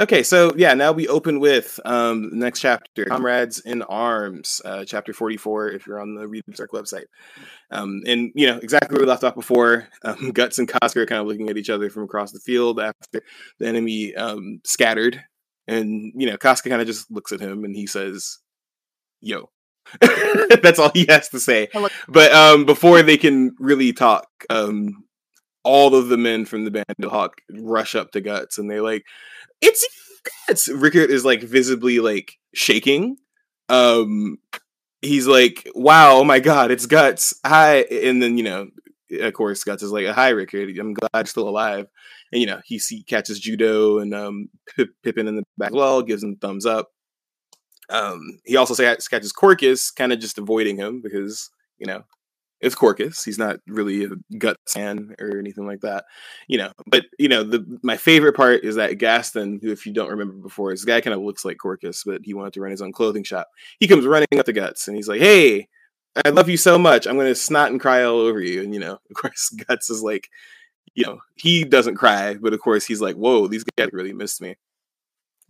Okay, 0.00 0.22
so 0.22 0.52
yeah, 0.56 0.74
now 0.74 0.92
we 0.92 1.08
open 1.08 1.40
with 1.40 1.80
um, 1.84 2.30
the 2.30 2.36
next 2.36 2.60
chapter, 2.60 3.04
Comrades 3.06 3.58
in 3.58 3.82
Arms, 3.82 4.60
uh, 4.64 4.84
chapter 4.84 5.12
44, 5.12 5.70
if 5.70 5.88
you're 5.88 6.00
on 6.00 6.14
the 6.14 6.28
Read 6.28 6.44
Berserk 6.46 6.70
website. 6.70 7.06
Um, 7.72 8.02
and, 8.06 8.30
you 8.36 8.46
know, 8.46 8.58
exactly 8.58 8.94
where 8.94 9.04
we 9.04 9.08
left 9.08 9.24
off 9.24 9.34
before, 9.34 9.88
um, 10.04 10.30
Guts 10.34 10.60
and 10.60 10.68
Casca 10.68 11.00
are 11.00 11.06
kind 11.06 11.20
of 11.20 11.26
looking 11.26 11.50
at 11.50 11.56
each 11.56 11.68
other 11.68 11.90
from 11.90 12.04
across 12.04 12.30
the 12.30 12.38
field 12.38 12.78
after 12.78 13.22
the 13.58 13.66
enemy 13.66 14.14
um, 14.14 14.60
scattered. 14.64 15.20
And, 15.66 16.12
you 16.14 16.30
know, 16.30 16.36
Casca 16.36 16.68
kind 16.68 16.80
of 16.80 16.86
just 16.86 17.10
looks 17.10 17.32
at 17.32 17.40
him 17.40 17.64
and 17.64 17.74
he 17.74 17.88
says, 17.88 18.38
yo. 19.20 19.50
That's 20.62 20.78
all 20.78 20.90
he 20.94 21.06
has 21.08 21.30
to 21.30 21.40
say. 21.40 21.68
But 22.06 22.32
um, 22.32 22.66
before 22.66 23.02
they 23.02 23.16
can 23.16 23.56
really 23.58 23.92
talk, 23.92 24.28
um, 24.50 25.07
all 25.64 25.94
of 25.94 26.08
the 26.08 26.16
men 26.16 26.44
from 26.44 26.64
the 26.64 26.70
band 26.70 26.86
Hawk 27.04 27.40
rush 27.52 27.94
up 27.94 28.12
to 28.12 28.20
Guts 28.20 28.58
and 28.58 28.70
they're 28.70 28.82
like, 28.82 29.04
it's 29.60 29.86
Guts. 30.46 30.68
Rickert 30.68 31.10
is 31.10 31.24
like 31.24 31.42
visibly 31.42 32.00
like 32.00 32.34
shaking. 32.54 33.16
Um, 33.68 34.38
he's 35.02 35.26
like, 35.26 35.68
"Wow, 35.74 36.16
oh 36.16 36.24
my 36.24 36.40
god, 36.40 36.70
it's 36.70 36.86
Guts." 36.86 37.34
Hi, 37.44 37.80
and 37.90 38.22
then 38.22 38.38
you 38.38 38.44
know, 38.44 38.68
of 39.20 39.32
course, 39.34 39.64
Guts 39.64 39.82
is 39.82 39.92
like, 39.92 40.06
"Hi, 40.06 40.30
Rickert. 40.30 40.78
I'm 40.78 40.94
glad 40.94 41.10
you're 41.14 41.26
still 41.26 41.48
alive." 41.48 41.86
And 42.32 42.40
you 42.40 42.46
know, 42.46 42.60
he 42.64 42.78
see 42.78 43.02
catches 43.04 43.38
Judeau 43.40 43.98
and 43.98 44.14
um 44.14 44.48
Pippin 45.02 45.28
in 45.28 45.36
the 45.36 45.44
back 45.56 45.72
well, 45.72 46.02
gives 46.02 46.22
him 46.22 46.36
thumbs 46.36 46.66
up. 46.66 46.88
Um, 47.90 48.20
he 48.44 48.56
also 48.56 48.74
catches 48.74 49.32
Corkus, 49.32 49.94
kind 49.94 50.12
of 50.12 50.18
just 50.18 50.38
avoiding 50.38 50.76
him 50.76 51.00
because 51.02 51.50
you 51.78 51.86
know 51.86 52.02
it's 52.60 52.74
Corkus. 52.74 53.24
He's 53.24 53.38
not 53.38 53.60
really 53.66 54.04
a 54.04 54.36
gut 54.36 54.56
fan 54.66 55.14
or 55.20 55.38
anything 55.38 55.66
like 55.66 55.80
that, 55.82 56.04
you 56.48 56.58
know. 56.58 56.72
But 56.86 57.04
you 57.18 57.28
know, 57.28 57.44
the 57.44 57.64
my 57.82 57.96
favorite 57.96 58.34
part 58.34 58.64
is 58.64 58.76
that 58.76 58.98
Gaston, 58.98 59.60
who 59.62 59.70
if 59.70 59.86
you 59.86 59.92
don't 59.92 60.10
remember 60.10 60.34
before, 60.34 60.72
this 60.72 60.84
guy 60.84 61.00
kind 61.00 61.14
of 61.14 61.22
looks 61.22 61.44
like 61.44 61.58
Corkus, 61.58 62.02
but 62.04 62.22
he 62.24 62.34
wanted 62.34 62.54
to 62.54 62.60
run 62.60 62.70
his 62.70 62.82
own 62.82 62.92
clothing 62.92 63.24
shop. 63.24 63.48
He 63.78 63.88
comes 63.88 64.06
running 64.06 64.26
up 64.38 64.46
the 64.46 64.52
guts 64.52 64.88
and 64.88 64.96
he's 64.96 65.08
like, 65.08 65.20
"Hey, 65.20 65.68
I 66.24 66.30
love 66.30 66.48
you 66.48 66.56
so 66.56 66.78
much. 66.78 67.06
I'm 67.06 67.16
going 67.16 67.28
to 67.28 67.34
snot 67.34 67.70
and 67.70 67.80
cry 67.80 68.02
all 68.02 68.18
over 68.18 68.40
you." 68.40 68.62
And 68.62 68.74
you 68.74 68.80
know, 68.80 68.98
of 69.10 69.16
course, 69.16 69.50
Guts 69.68 69.90
is 69.90 70.02
like, 70.02 70.28
you 70.94 71.04
know, 71.06 71.20
he 71.36 71.64
doesn't 71.64 71.96
cry, 71.96 72.34
but 72.34 72.52
of 72.54 72.60
course, 72.60 72.86
he's 72.86 73.00
like, 73.00 73.16
"Whoa, 73.16 73.46
these 73.48 73.64
guys 73.64 73.90
really 73.92 74.12
missed 74.12 74.40
me." 74.42 74.56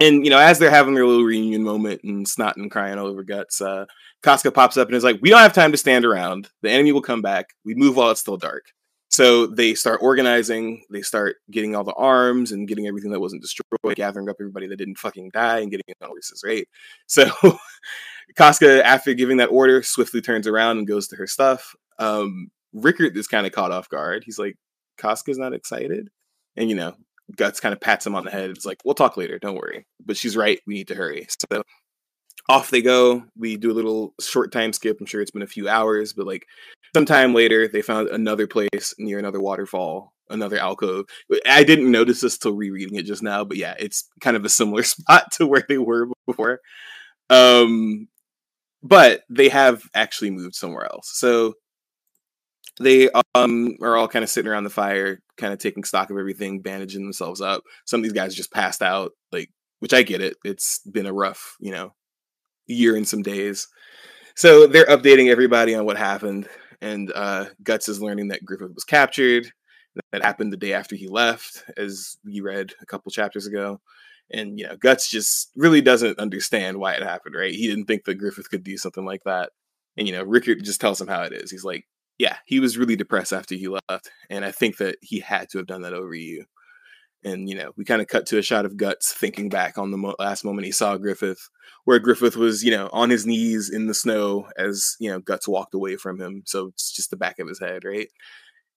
And 0.00 0.24
you 0.24 0.30
know, 0.30 0.38
as 0.38 0.58
they're 0.58 0.70
having 0.70 0.94
their 0.94 1.06
little 1.06 1.24
reunion 1.24 1.62
moment 1.62 2.02
and 2.04 2.28
snot 2.28 2.56
and 2.56 2.70
crying 2.70 2.98
all 2.98 3.06
over 3.06 3.24
guts, 3.24 3.60
uh, 3.60 3.86
Casca 4.22 4.50
pops 4.50 4.76
up 4.76 4.88
and 4.88 4.96
is 4.96 5.04
like, 5.04 5.18
"We 5.22 5.30
don't 5.30 5.40
have 5.40 5.52
time 5.52 5.72
to 5.72 5.78
stand 5.78 6.04
around. 6.04 6.48
The 6.62 6.70
enemy 6.70 6.92
will 6.92 7.02
come 7.02 7.22
back. 7.22 7.50
We 7.64 7.74
move 7.74 7.96
while 7.96 8.10
it's 8.10 8.20
still 8.20 8.36
dark." 8.36 8.66
So 9.10 9.46
they 9.46 9.74
start 9.74 10.00
organizing. 10.02 10.84
They 10.90 11.02
start 11.02 11.36
getting 11.50 11.74
all 11.74 11.84
the 11.84 11.94
arms 11.94 12.52
and 12.52 12.68
getting 12.68 12.86
everything 12.86 13.10
that 13.12 13.20
wasn't 13.20 13.42
destroyed, 13.42 13.96
gathering 13.96 14.28
up 14.28 14.36
everybody 14.40 14.66
that 14.68 14.76
didn't 14.76 14.98
fucking 14.98 15.30
die 15.32 15.60
and 15.60 15.70
getting 15.70 15.84
it 15.88 15.96
on 16.02 16.08
horses. 16.10 16.42
Right. 16.44 16.68
So 17.06 17.30
Casca, 18.36 18.86
after 18.86 19.14
giving 19.14 19.38
that 19.38 19.46
order, 19.50 19.82
swiftly 19.82 20.20
turns 20.20 20.46
around 20.46 20.78
and 20.78 20.86
goes 20.86 21.08
to 21.08 21.16
her 21.16 21.26
stuff. 21.26 21.74
Um, 21.98 22.50
Rickert 22.74 23.16
is 23.16 23.26
kind 23.26 23.46
of 23.46 23.52
caught 23.52 23.72
off 23.72 23.88
guard. 23.88 24.24
He's 24.24 24.38
like, 24.38 24.56
"Casca's 24.98 25.38
not 25.38 25.54
excited," 25.54 26.10
and 26.56 26.68
you 26.70 26.76
know, 26.76 26.94
Guts 27.36 27.60
kind 27.60 27.72
of 27.72 27.80
pats 27.80 28.06
him 28.06 28.14
on 28.14 28.24
the 28.24 28.30
head. 28.30 28.50
It's 28.50 28.66
like, 28.66 28.78
"We'll 28.84 28.94
talk 28.94 29.16
later. 29.16 29.38
Don't 29.38 29.56
worry." 29.56 29.86
But 30.04 30.16
she's 30.16 30.36
right. 30.36 30.60
We 30.66 30.74
need 30.74 30.88
to 30.88 30.94
hurry. 30.94 31.26
So 31.50 31.62
off 32.48 32.70
they 32.70 32.82
go. 32.82 33.24
We 33.36 33.56
do 33.56 33.70
a 33.70 33.74
little 33.74 34.14
short 34.20 34.52
time 34.52 34.72
skip. 34.72 34.98
I'm 35.00 35.06
sure 35.06 35.20
it's 35.20 35.30
been 35.30 35.42
a 35.42 35.46
few 35.46 35.68
hours, 35.68 36.12
but 36.12 36.26
like 36.26 36.46
sometime 36.94 37.34
later, 37.34 37.68
they 37.68 37.82
found 37.82 38.08
another 38.08 38.46
place 38.46 38.94
near 38.98 39.18
another 39.18 39.40
waterfall, 39.40 40.12
another 40.30 40.58
alcove. 40.58 41.06
I 41.46 41.64
didn't 41.64 41.90
notice 41.90 42.20
this 42.20 42.38
till 42.38 42.54
rereading 42.54 42.96
it 42.98 43.04
just 43.04 43.22
now, 43.22 43.44
but 43.44 43.56
yeah, 43.56 43.74
it's 43.78 44.08
kind 44.20 44.36
of 44.36 44.44
a 44.44 44.48
similar 44.48 44.82
spot 44.84 45.30
to 45.32 45.46
where 45.46 45.64
they 45.68 45.78
were 45.78 46.08
before. 46.26 46.60
Um, 47.30 48.08
but 48.82 49.22
they 49.28 49.48
have 49.48 49.82
actually 49.94 50.30
moved 50.30 50.54
somewhere 50.54 50.86
else. 50.86 51.10
So 51.14 51.54
they 52.80 53.10
um 53.34 53.76
are 53.82 53.96
all 53.96 54.08
kind 54.08 54.22
of 54.22 54.30
sitting 54.30 54.50
around 54.50 54.64
the 54.64 54.70
fire, 54.70 55.20
kind 55.36 55.52
of 55.52 55.58
taking 55.58 55.84
stock 55.84 56.10
of 56.10 56.16
everything, 56.16 56.60
bandaging 56.60 57.02
themselves 57.02 57.40
up. 57.40 57.62
Some 57.86 58.00
of 58.00 58.04
these 58.04 58.12
guys 58.12 58.34
just 58.34 58.52
passed 58.52 58.82
out, 58.82 59.12
like 59.32 59.50
which 59.80 59.92
I 59.92 60.02
get 60.02 60.20
it. 60.20 60.36
It's 60.44 60.78
been 60.80 61.06
a 61.06 61.12
rough, 61.12 61.56
you 61.60 61.72
know, 61.72 61.92
year 62.68 62.96
and 62.96 63.06
some 63.08 63.22
days. 63.22 63.66
So 64.36 64.66
they're 64.66 64.86
updating 64.86 65.30
everybody 65.30 65.74
on 65.74 65.84
what 65.84 65.98
happened, 65.98 66.48
and 66.80 67.12
uh, 67.12 67.46
Guts 67.62 67.88
is 67.88 68.00
learning 68.00 68.28
that 68.28 68.44
Griffith 68.44 68.74
was 68.74 68.84
captured. 68.84 69.50
That 70.12 70.22
happened 70.22 70.52
the 70.52 70.56
day 70.56 70.74
after 70.74 70.94
he 70.94 71.08
left, 71.08 71.64
as 71.76 72.18
you 72.24 72.44
read 72.44 72.72
a 72.80 72.86
couple 72.86 73.10
chapters 73.10 73.48
ago. 73.48 73.80
And 74.30 74.58
you 74.58 74.66
know, 74.66 74.76
Guts 74.76 75.10
just 75.10 75.50
really 75.56 75.80
doesn't 75.80 76.20
understand 76.20 76.78
why 76.78 76.92
it 76.92 77.02
happened. 77.02 77.34
Right? 77.34 77.52
He 77.54 77.66
didn't 77.66 77.86
think 77.86 78.04
that 78.04 78.14
Griffith 78.14 78.50
could 78.50 78.62
do 78.62 78.76
something 78.76 79.04
like 79.04 79.24
that. 79.24 79.50
And 79.96 80.06
you 80.06 80.14
know, 80.14 80.22
Rickert 80.22 80.62
just 80.62 80.80
tells 80.80 81.00
him 81.00 81.08
how 81.08 81.22
it 81.22 81.32
is. 81.32 81.50
He's 81.50 81.64
like, 81.64 81.84
"Yeah, 82.18 82.36
he 82.46 82.60
was 82.60 82.78
really 82.78 82.94
depressed 82.94 83.32
after 83.32 83.56
he 83.56 83.66
left, 83.66 84.10
and 84.30 84.44
I 84.44 84.52
think 84.52 84.76
that 84.76 84.96
he 85.02 85.18
had 85.18 85.48
to 85.50 85.58
have 85.58 85.66
done 85.66 85.82
that 85.82 85.94
over 85.94 86.14
you." 86.14 86.44
And 87.24 87.48
you 87.48 87.56
know, 87.56 87.72
we 87.76 87.84
kind 87.84 88.00
of 88.00 88.08
cut 88.08 88.26
to 88.26 88.38
a 88.38 88.42
shot 88.42 88.64
of 88.64 88.76
Guts 88.76 89.12
thinking 89.12 89.48
back 89.48 89.76
on 89.76 89.90
the 89.90 89.96
mo- 89.96 90.14
last 90.18 90.44
moment 90.44 90.66
he 90.66 90.72
saw 90.72 90.96
Griffith, 90.96 91.48
where 91.84 91.98
Griffith 91.98 92.36
was, 92.36 92.62
you 92.62 92.70
know, 92.70 92.88
on 92.92 93.10
his 93.10 93.26
knees 93.26 93.70
in 93.70 93.86
the 93.86 93.94
snow 93.94 94.48
as 94.56 94.96
you 95.00 95.10
know 95.10 95.18
Guts 95.20 95.48
walked 95.48 95.74
away 95.74 95.96
from 95.96 96.20
him. 96.20 96.42
So 96.46 96.68
it's 96.68 96.92
just 96.92 97.10
the 97.10 97.16
back 97.16 97.38
of 97.38 97.48
his 97.48 97.60
head, 97.60 97.84
right? 97.84 98.08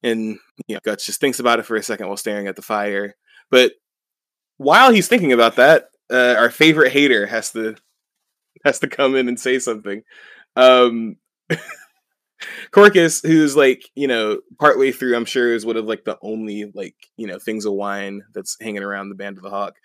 And 0.04 0.40
you 0.68 0.76
know, 0.76 0.82
Guts 0.84 1.06
just 1.06 1.20
thinks 1.20 1.40
about 1.40 1.60
it 1.60 1.66
for 1.66 1.76
a 1.76 1.84
second 1.84 2.08
while 2.08 2.18
staring 2.18 2.48
at 2.48 2.56
the 2.56 2.62
fire. 2.62 3.16
But 3.52 3.74
while 4.58 4.92
he's 4.92 5.08
thinking 5.08 5.34
about 5.34 5.58
that, 5.58 5.90
uh, 6.12 6.36
our 6.38 6.50
favorite 6.50 6.92
hater 6.92 7.26
has 7.26 7.52
to 7.52 7.76
has 8.66 8.80
to 8.80 8.88
come 8.88 9.16
in 9.16 9.28
and 9.28 9.40
say 9.40 9.60
something. 9.60 10.04
Um, 10.56 11.18
Corkus, 12.72 13.26
who's 13.26 13.56
like, 13.56 13.90
you 13.96 14.08
know, 14.08 14.40
partway 14.60 14.92
through, 14.92 15.16
I'm 15.16 15.26
sure 15.26 15.54
is 15.54 15.66
one 15.66 15.78
of 15.78 15.86
like 15.86 16.06
the 16.06 16.18
only 16.22 16.72
like, 16.74 16.96
you 17.18 17.28
know, 17.28 17.40
things 17.40 17.66
of 17.66 17.74
wine 17.74 18.24
that's 18.34 18.58
hanging 18.60 18.84
around 18.84 19.10
the 19.10 19.16
Band 19.16 19.38
of 19.38 19.44
the 19.44 19.50
Hawk. 19.50 19.76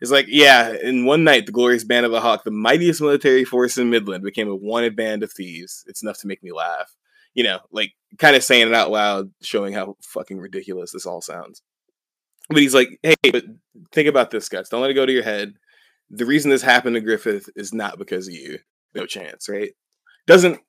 It's 0.00 0.10
like, 0.10 0.26
yeah, 0.28 0.74
in 0.82 1.06
one 1.06 1.24
night, 1.24 1.46
the 1.46 1.52
glorious 1.52 1.84
band 1.84 2.04
of 2.04 2.12
the 2.12 2.20
Hawk, 2.20 2.44
the 2.44 2.50
mightiest 2.50 3.00
military 3.00 3.44
force 3.44 3.78
in 3.78 3.88
Midland, 3.88 4.22
became 4.24 4.48
a 4.48 4.56
wanted 4.56 4.96
band 4.96 5.22
of 5.22 5.32
thieves. 5.32 5.84
It's 5.86 6.02
enough 6.02 6.18
to 6.18 6.26
make 6.26 6.42
me 6.42 6.52
laugh. 6.52 6.94
You 7.32 7.44
know, 7.44 7.60
like 7.72 7.92
kind 8.18 8.36
of 8.36 8.44
saying 8.44 8.68
it 8.68 8.74
out 8.74 8.90
loud, 8.90 9.30
showing 9.40 9.72
how 9.72 9.96
fucking 10.02 10.38
ridiculous 10.38 10.92
this 10.92 11.06
all 11.06 11.22
sounds. 11.22 11.62
but 12.48 12.58
he's 12.58 12.74
like, 12.74 12.98
hey, 13.02 13.14
but 13.30 13.44
think 13.92 14.08
about 14.08 14.30
this, 14.30 14.48
guys. 14.48 14.68
Don't 14.68 14.80
let 14.80 14.90
it 14.90 14.94
go 14.94 15.06
to 15.06 15.12
your 15.12 15.22
head. 15.22 15.54
The 16.10 16.26
reason 16.26 16.50
this 16.50 16.62
happened 16.62 16.96
to 16.96 17.00
Griffith 17.00 17.48
is 17.56 17.72
not 17.72 17.98
because 17.98 18.28
of 18.28 18.34
you. 18.34 18.58
No 18.94 19.06
chance, 19.06 19.48
right? 19.48 19.70
Doesn't 20.26 20.60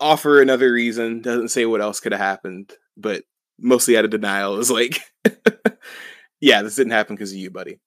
offer 0.00 0.40
another 0.40 0.72
reason, 0.72 1.20
doesn't 1.20 1.48
say 1.48 1.66
what 1.66 1.80
else 1.80 2.00
could 2.00 2.12
have 2.12 2.20
happened, 2.20 2.72
but 2.96 3.24
mostly 3.58 3.96
out 3.96 4.04
of 4.04 4.10
denial 4.10 4.58
is 4.58 4.70
like, 4.70 5.00
yeah, 6.40 6.62
this 6.62 6.76
didn't 6.76 6.92
happen 6.92 7.16
because 7.16 7.32
of 7.32 7.38
you, 7.38 7.50
buddy. 7.50 7.78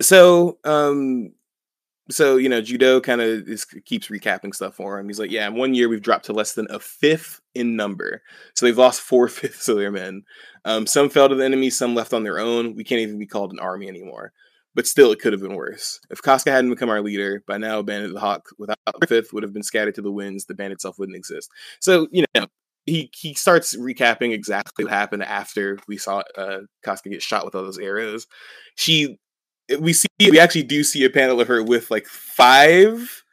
So, 0.00 0.58
um, 0.64 1.32
so 2.10 2.36
you 2.36 2.48
know, 2.48 2.60
Judeau 2.60 3.00
kind 3.00 3.20
of 3.20 3.46
keeps 3.84 4.08
recapping 4.08 4.54
stuff 4.54 4.74
for 4.74 4.98
him. 4.98 5.08
He's 5.08 5.18
like, 5.18 5.30
yeah, 5.30 5.46
in 5.46 5.54
one 5.54 5.74
year 5.74 5.88
we've 5.88 6.02
dropped 6.02 6.26
to 6.26 6.32
less 6.32 6.54
than 6.54 6.66
a 6.70 6.78
fifth 6.78 7.40
in 7.54 7.76
number, 7.76 8.22
so 8.54 8.66
they've 8.66 8.78
lost 8.78 9.00
four 9.00 9.28
fifths 9.28 9.68
of 9.68 9.76
their 9.76 9.90
men. 9.90 10.22
Um, 10.64 10.86
some 10.86 11.08
fell 11.08 11.28
to 11.28 11.34
the 11.34 11.44
enemy, 11.44 11.70
some 11.70 11.94
left 11.94 12.12
on 12.12 12.24
their 12.24 12.38
own. 12.38 12.74
We 12.74 12.84
can't 12.84 13.00
even 13.00 13.18
be 13.18 13.26
called 13.26 13.52
an 13.52 13.60
army 13.60 13.88
anymore. 13.88 14.32
But 14.78 14.86
still, 14.86 15.10
it 15.10 15.18
could 15.18 15.32
have 15.32 15.42
been 15.42 15.56
worse. 15.56 15.98
If 16.08 16.22
Casca 16.22 16.52
hadn't 16.52 16.70
become 16.70 16.88
our 16.88 17.00
leader, 17.00 17.42
by 17.48 17.58
now, 17.58 17.82
Bandit 17.82 18.14
the 18.14 18.20
Hawk 18.20 18.50
without 18.58 18.78
Griffith 19.00 19.32
would 19.32 19.42
have 19.42 19.52
been 19.52 19.64
scattered 19.64 19.96
to 19.96 20.02
the 20.02 20.12
winds. 20.12 20.44
The 20.44 20.54
band 20.54 20.72
itself 20.72 21.00
wouldn't 21.00 21.16
exist. 21.16 21.50
So, 21.80 22.06
you 22.12 22.24
know, 22.32 22.46
he 22.86 23.10
he 23.12 23.34
starts 23.34 23.74
recapping 23.74 24.32
exactly 24.32 24.84
what 24.84 24.94
happened 24.94 25.24
after 25.24 25.80
we 25.88 25.96
saw 25.96 26.22
uh, 26.36 26.60
Casca 26.84 27.08
get 27.08 27.22
shot 27.22 27.44
with 27.44 27.56
all 27.56 27.64
those 27.64 27.80
arrows. 27.80 28.28
She, 28.76 29.18
we 29.80 29.94
see, 29.94 30.06
we 30.20 30.38
actually 30.38 30.62
do 30.62 30.84
see 30.84 31.04
a 31.04 31.10
panel 31.10 31.40
of 31.40 31.48
her 31.48 31.60
with 31.60 31.90
like 31.90 32.06
five 32.06 33.24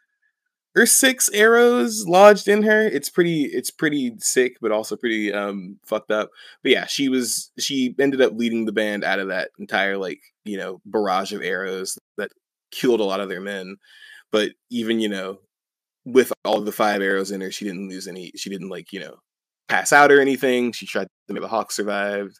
or 0.76 0.86
six 0.86 1.30
arrows 1.30 2.05
lodged 2.07 2.47
in 2.47 2.63
her. 2.63 2.82
It's 2.82 3.09
pretty, 3.09 3.43
it's 3.45 3.71
pretty 3.71 4.13
sick, 4.19 4.57
but 4.61 4.71
also 4.71 4.95
pretty 4.95 5.34
um 5.34 5.80
fucked 5.86 6.11
up. 6.11 6.30
But 6.63 6.71
yeah, 6.71 6.86
she 6.86 7.09
was, 7.09 7.51
she 7.59 7.95
ended 7.99 8.21
up 8.21 8.34
leading 8.36 8.65
the 8.65 8.71
band 8.71 9.03
out 9.03 9.19
of 9.19 9.30
that 9.30 9.51
entire 9.59 9.97
like 9.97 10.19
you 10.43 10.57
know 10.57 10.82
barrage 10.86 11.34
of 11.34 11.41
arrows 11.41 11.97
that 12.17 12.32
killed 12.71 12.99
a 12.99 13.05
lot 13.05 13.19
of 13.19 13.30
their 13.30 13.41
men. 13.41 13.78
But 14.32 14.51
even 14.69 14.99
you 14.99 15.09
know, 15.09 15.39
with 16.05 16.34
all 16.43 16.61
the 16.61 16.71
five 16.71 17.01
arrows 17.01 17.32
in 17.32 17.41
her, 17.41 17.51
she 17.51 17.65
didn't 17.65 17.89
lose 17.89 18.07
any. 18.07 18.32
She 18.36 18.49
didn't 18.49 18.69
like 18.69 18.91
you 18.91 18.99
know 18.99 19.17
pass 19.67 19.93
out 19.93 20.11
or 20.11 20.19
anything. 20.21 20.71
She 20.71 20.86
tried 20.86 21.07
to 21.28 21.34
make 21.34 21.41
the 21.41 21.47
Hawk 21.47 21.71
survived, 21.71 22.39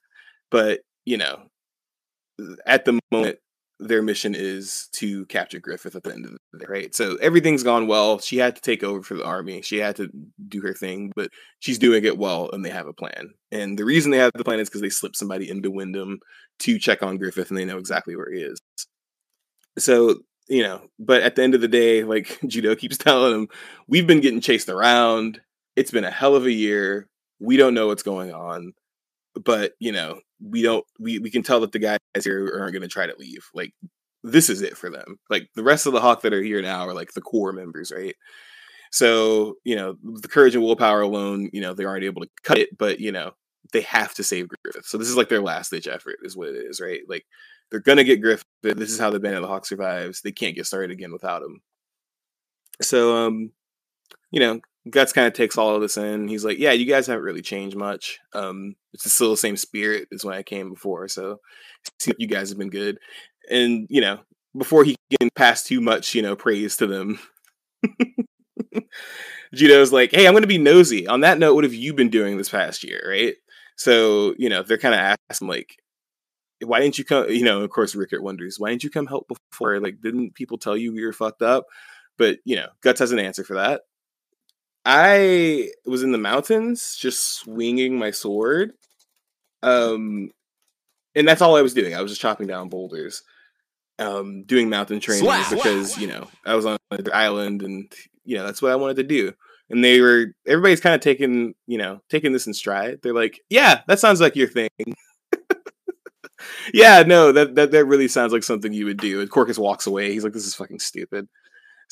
but 0.51 0.81
you 1.05 1.17
know, 1.17 1.43
at 2.65 2.86
the 2.86 2.99
moment, 3.11 3.39
their 3.80 4.01
mission 4.01 4.34
is 4.36 4.88
to 4.93 5.26
capture 5.26 5.59
Griffith 5.59 5.95
at 5.95 6.03
the 6.03 6.13
end 6.13 6.26
of 6.26 6.32
the 6.32 6.59
day, 6.59 6.65
right? 6.67 6.95
So 6.95 7.17
everything's 7.17 7.63
gone 7.63 7.88
well. 7.88 8.19
She 8.19 8.38
had 8.38 8.55
to 8.55 8.61
take 8.61 8.84
over 8.84 9.01
for 9.03 9.15
the 9.15 9.26
army. 9.26 9.61
She 9.61 9.78
had 9.78 9.95
to 9.97 10.09
do 10.47 10.61
her 10.61 10.73
thing, 10.73 11.11
but 11.15 11.30
she's 11.59 11.78
doing 11.78 12.05
it 12.05 12.17
well, 12.17 12.49
and 12.51 12.63
they 12.63 12.69
have 12.69 12.88
a 12.88 12.93
plan. 12.93 13.32
And 13.51 13.78
the 13.78 13.86
reason 13.86 14.11
they 14.11 14.17
have 14.17 14.32
the 14.34 14.43
plan 14.43 14.59
is 14.59 14.69
because 14.69 14.82
they 14.82 14.89
slipped 14.89 15.17
somebody 15.17 15.49
into 15.49 15.71
Wyndham 15.71 16.19
to 16.59 16.80
check 16.80 17.03
on 17.03 17.17
Griffith, 17.17 17.49
and 17.49 17.57
they 17.57 17.65
know 17.65 17.78
exactly 17.78 18.15
where 18.15 18.32
he 18.32 18.41
is. 18.41 18.59
So 19.78 20.19
you 20.47 20.61
know, 20.61 20.82
but 20.99 21.23
at 21.23 21.36
the 21.36 21.41
end 21.43 21.55
of 21.55 21.61
the 21.61 21.67
day, 21.67 22.03
like 22.03 22.39
Judeau 22.47 22.76
keeps 22.76 22.97
telling 22.99 23.34
him, 23.34 23.47
we've 23.88 24.07
been 24.07 24.21
getting 24.21 24.41
chased 24.41 24.69
around. 24.69 25.41
It's 25.76 25.91
been 25.91 26.05
a 26.05 26.11
hell 26.11 26.36
of 26.36 26.45
a 26.45 26.51
year 26.51 27.09
we 27.39 27.57
don't 27.57 27.73
know 27.73 27.88
what's 27.88 28.03
going 28.03 28.34
on 28.34 28.73
but 29.43 29.73
you 29.80 29.91
know 29.91 30.19
we 30.41 30.61
don't 30.61 30.86
we, 30.99 31.19
we 31.19 31.29
can 31.29 31.43
tell 31.43 31.59
that 31.61 31.71
the 31.71 31.79
guys 31.79 31.99
here 32.23 32.51
aren't 32.59 32.73
going 32.73 32.81
to 32.81 32.88
try 32.88 33.05
to 33.05 33.15
leave 33.17 33.47
like 33.53 33.73
this 34.23 34.49
is 34.49 34.61
it 34.61 34.75
for 34.75 34.89
them. 34.89 35.19
Like 35.29 35.49
the 35.55 35.63
rest 35.63 35.86
of 35.86 35.93
the 35.93 36.01
hawk 36.01 36.21
that 36.23 36.33
are 36.33 36.41
here 36.41 36.61
now 36.61 36.88
are 36.88 36.93
like 36.93 37.13
the 37.13 37.21
core 37.21 37.53
members 37.53 37.91
right? 37.95 38.15
So 38.91 39.55
you 39.63 39.75
know 39.75 39.97
the 40.03 40.27
courage 40.27 40.55
and 40.55 40.63
willpower 40.63 41.01
alone 41.01 41.49
you 41.53 41.61
know 41.61 41.73
they 41.73 41.86
aren't 41.86 42.03
able 42.03 42.21
to 42.21 42.29
cut 42.43 42.57
it 42.57 42.77
but 42.77 42.99
you 42.99 43.11
know 43.11 43.31
they 43.73 43.81
have 43.81 44.13
to 44.15 44.23
save 44.23 44.49
griffith. 44.49 44.86
So 44.86 44.97
this 44.97 45.09
is 45.09 45.17
like 45.17 45.29
their 45.29 45.41
last 45.41 45.71
ditch 45.71 45.88
effort 45.88 46.17
is 46.23 46.36
what 46.36 46.49
it 46.49 46.55
is 46.55 46.79
right? 46.81 47.01
Like 47.07 47.25
they're 47.69 47.79
gonna 47.79 48.03
get 48.03 48.21
griffith 48.21 48.45
this 48.61 48.91
is 48.91 48.99
how 48.99 49.09
the 49.09 49.19
band 49.19 49.36
of 49.36 49.41
the 49.41 49.47
hawk 49.47 49.65
survives 49.65 50.21
they 50.21 50.31
can't 50.31 50.55
get 50.55 50.65
started 50.65 50.91
again 50.91 51.13
without 51.13 51.43
him. 51.43 51.61
So 52.81 53.15
um 53.15 53.51
you 54.31 54.39
know 54.39 54.59
Guts 54.89 55.13
kind 55.13 55.27
of 55.27 55.33
takes 55.33 55.57
all 55.57 55.75
of 55.75 55.81
this 55.81 55.97
in. 55.97 56.27
He's 56.27 56.45
like, 56.45 56.59
"Yeah, 56.59 56.71
you 56.71 56.86
guys 56.86 57.07
haven't 57.07 57.23
really 57.23 57.41
changed 57.41 57.75
much. 57.75 58.19
Um, 58.33 58.75
it's 58.93 59.11
still 59.11 59.31
the 59.31 59.38
same 59.38 59.57
spirit 59.57 60.07
as 60.13 60.23
when 60.23 60.36
I 60.36 60.43
came 60.43 60.69
before. 60.69 61.07
So, 61.07 61.39
you 62.19 62.27
guys 62.27 62.49
have 62.49 62.59
been 62.59 62.69
good." 62.69 62.99
And 63.49 63.88
you 63.89 64.01
know, 64.01 64.19
before 64.57 64.83
he 64.83 64.95
can 65.19 65.29
pass 65.36 65.63
too 65.63 65.81
much, 65.81 66.13
you 66.15 66.21
know, 66.21 66.36
praise 66.36 66.77
to 66.77 66.88
them, 66.88 67.19
Judeau's 69.53 69.91
like, 69.93 70.11
"Hey, 70.11 70.27
I'm 70.27 70.33
going 70.33 70.43
to 70.43 70.47
be 70.47 70.57
nosy. 70.57 71.07
On 71.07 71.21
that 71.21 71.39
note, 71.39 71.55
what 71.55 71.63
have 71.63 71.73
you 71.73 71.93
been 71.93 72.09
doing 72.09 72.38
this 72.38 72.49
past 72.49 72.83
year, 72.83 73.01
right?" 73.07 73.36
So, 73.77 74.36
you 74.38 74.49
know, 74.49 74.63
they're 74.63 74.77
kind 74.77 74.93
of 74.95 75.17
asking 75.29 75.47
like, 75.47 75.77
"Why 76.63 76.79
didn't 76.79 76.97
you 76.97 77.05
come?" 77.05 77.29
You 77.29 77.43
know, 77.43 77.61
of 77.61 77.69
course, 77.71 77.95
Rickert 77.95 78.23
wonders, 78.23 78.59
"Why 78.59 78.69
didn't 78.69 78.83
you 78.83 78.89
come 78.91 79.07
help 79.07 79.27
before? 79.51 79.79
Like, 79.79 80.01
didn't 80.01 80.36
people 80.36 80.57
tell 80.57 80.77
you 80.77 80.93
we 80.93 81.05
were 81.05 81.13
fucked 81.13 81.41
up?" 81.41 81.65
But 82.17 82.39
you 82.45 82.55
know, 82.55 82.69
Guts 82.81 82.99
has 82.99 83.11
an 83.11 83.19
answer 83.19 83.43
for 83.43 83.55
that. 83.55 83.81
I 84.86 85.69
was 85.86 86.03
in 86.03 86.11
the 86.11 86.17
mountains 86.17 86.95
just 86.95 87.36
swinging 87.36 87.97
my 87.97 88.11
sword. 88.11 88.73
Um 89.63 90.31
and 91.15 91.27
that's 91.27 91.41
all 91.41 91.55
I 91.55 91.61
was 91.61 91.73
doing. 91.73 91.95
I 91.95 92.01
was 92.01 92.11
just 92.11 92.21
chopping 92.21 92.47
down 92.47 92.69
boulders. 92.69 93.23
Um 93.97 94.43
doing 94.43 94.69
mountain 94.69 94.99
training 94.99 95.25
because, 95.49 95.97
you 95.97 96.07
know, 96.07 96.27
I 96.45 96.55
was 96.55 96.65
on 96.65 96.77
an 96.91 97.07
island 97.13 97.63
and 97.63 97.91
you 98.25 98.38
know, 98.38 98.45
that's 98.45 98.61
what 98.61 98.71
I 98.71 98.75
wanted 98.75 98.97
to 98.97 99.03
do. 99.03 99.33
And 99.69 99.83
they 99.83 100.01
were 100.01 100.27
everybody's 100.45 100.81
kind 100.81 100.93
of 100.93 101.01
taking, 101.01 101.55
you 101.65 101.77
know, 101.77 102.01
taking 102.09 102.33
this 102.33 102.45
in 102.45 102.53
stride. 102.53 102.99
They're 103.01 103.13
like, 103.15 103.41
"Yeah, 103.49 103.81
that 103.88 103.99
sounds 103.99 104.21
like 104.21 104.36
your 104.36 104.47
thing." 104.47 104.69
yeah, 106.73 107.03
no, 107.03 107.31
that, 107.31 107.55
that 107.55 107.71
that 107.71 107.86
really 107.86 108.07
sounds 108.07 108.31
like 108.31 108.43
something 108.43 108.73
you 108.73 108.86
would 108.86 108.97
do. 108.97 109.21
And 109.21 109.31
Corkus 109.31 109.57
walks 109.57 109.88
away. 109.88 110.11
He's 110.11 110.23
like, 110.23 110.33
"This 110.33 110.45
is 110.45 110.53
fucking 110.53 110.79
stupid." 110.79 111.27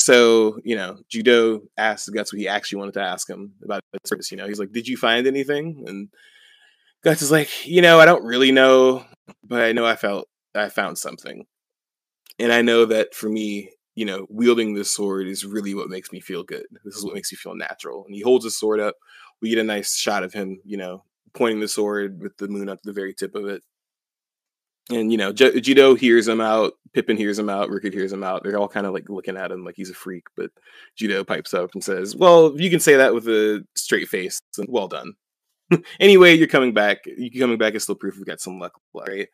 So, 0.04 0.60
you 0.66 0.76
know, 0.76 0.98
Judeau 1.08 1.62
asked 1.78 2.14
Guts 2.14 2.34
what 2.34 2.40
he 2.42 2.46
actually 2.46 2.80
wanted 2.80 2.96
to 2.96 3.02
ask 3.02 3.30
him 3.30 3.54
about 3.64 3.80
the 3.94 4.00
service. 4.04 4.32
You 4.32 4.38
know, 4.38 4.48
he's 4.48 4.60
like, 4.60 4.74
Did 4.74 4.86
you 4.86 4.98
find 4.98 5.26
anything? 5.26 5.86
And 5.88 6.10
Guts 7.06 7.22
is 7.22 7.32
like, 7.32 7.66
You 7.66 7.82
know, 7.82 8.02
I 8.02 8.06
don't 8.06 8.26
really 8.26 8.52
know, 8.52 9.06
but 9.46 9.62
I 9.62 9.72
know 9.72 9.86
I 9.86 9.96
felt 9.96 10.28
I 10.54 10.68
found 10.68 10.98
something. 10.98 11.46
And 12.38 12.52
I 12.52 12.62
know 12.62 12.84
that 12.84 13.16
for 13.16 13.30
me, 13.30 13.72
you 13.96 14.04
know, 14.04 14.28
wielding 14.30 14.74
this 14.74 14.94
sword 14.94 15.26
is 15.26 15.46
really 15.46 15.74
what 15.74 15.88
makes 15.88 16.12
me 16.12 16.20
feel 16.20 16.44
good. 16.44 16.66
This 16.84 16.98
is 16.98 17.06
what 17.06 17.14
makes 17.14 17.32
me 17.32 17.38
feel 17.38 17.56
natural. 17.56 18.04
And 18.06 18.14
he 18.14 18.20
holds 18.20 18.44
his 18.44 18.60
sword 18.60 18.82
up. 18.82 18.96
We 19.42 19.52
get 19.52 19.60
a 19.60 19.64
nice 19.64 19.96
shot 19.96 20.24
of 20.24 20.34
him, 20.34 20.60
you 20.66 20.76
know, 20.76 21.06
pointing 21.34 21.62
the 21.62 21.70
sword 21.70 22.20
with 22.22 22.36
the 22.36 22.50
moon 22.50 22.68
up 22.68 22.80
the 22.84 22.92
very 22.92 23.14
tip 23.14 23.36
of 23.36 23.46
it 23.46 23.64
and 24.90 25.12
you 25.12 25.18
know, 25.18 25.32
J- 25.32 25.60
Judeau 25.60 25.96
hears 25.96 26.28
him 26.28 26.42
out, 26.42 26.74
Pippin 26.94 27.18
hears 27.18 27.40
him 27.40 27.50
out, 27.50 27.70
Rickert 27.70 27.94
hears 27.94 28.12
him 28.12 28.24
out. 28.24 28.44
They're 28.44 28.58
all 28.58 28.68
kind 28.68 28.86
of 28.86 28.94
like 28.94 29.10
looking 29.10 29.38
at 29.38 29.52
him 29.52 29.64
like 29.64 29.76
he's 29.76 29.90
a 29.90 29.94
freak, 29.94 30.26
but 30.36 30.52
Judeau 30.96 31.24
pipes 31.24 31.54
up 31.54 31.72
and 31.74 31.84
says, 31.84 32.16
"Well, 32.16 32.54
you 32.60 32.70
can 32.70 32.80
say 32.80 32.96
that 32.98 33.14
with 33.14 33.28
a 33.28 33.66
straight 33.76 34.10
face. 34.10 34.42
And 34.58 34.68
well 34.70 34.88
done. 34.88 35.14
anyway, 36.00 36.36
you're 36.36 36.48
coming 36.48 36.74
back. 36.74 37.00
You 37.06 37.40
coming 37.40 37.58
back 37.58 37.76
is 37.76 37.84
still 37.84 37.96
proof 37.96 38.16
we've 38.18 38.26
got 38.26 38.42
some 38.42 38.60
luck, 38.60 38.74
right?" 38.94 39.30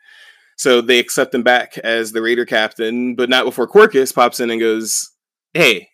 So 0.57 0.81
they 0.81 0.99
accept 0.99 1.33
him 1.33 1.43
back 1.43 1.77
as 1.79 2.11
the 2.11 2.21
Raider 2.21 2.45
captain, 2.45 3.15
but 3.15 3.29
not 3.29 3.45
before 3.45 3.67
Corkus 3.67 4.13
pops 4.13 4.39
in 4.39 4.51
and 4.51 4.59
goes, 4.59 5.09
"Hey, 5.53 5.89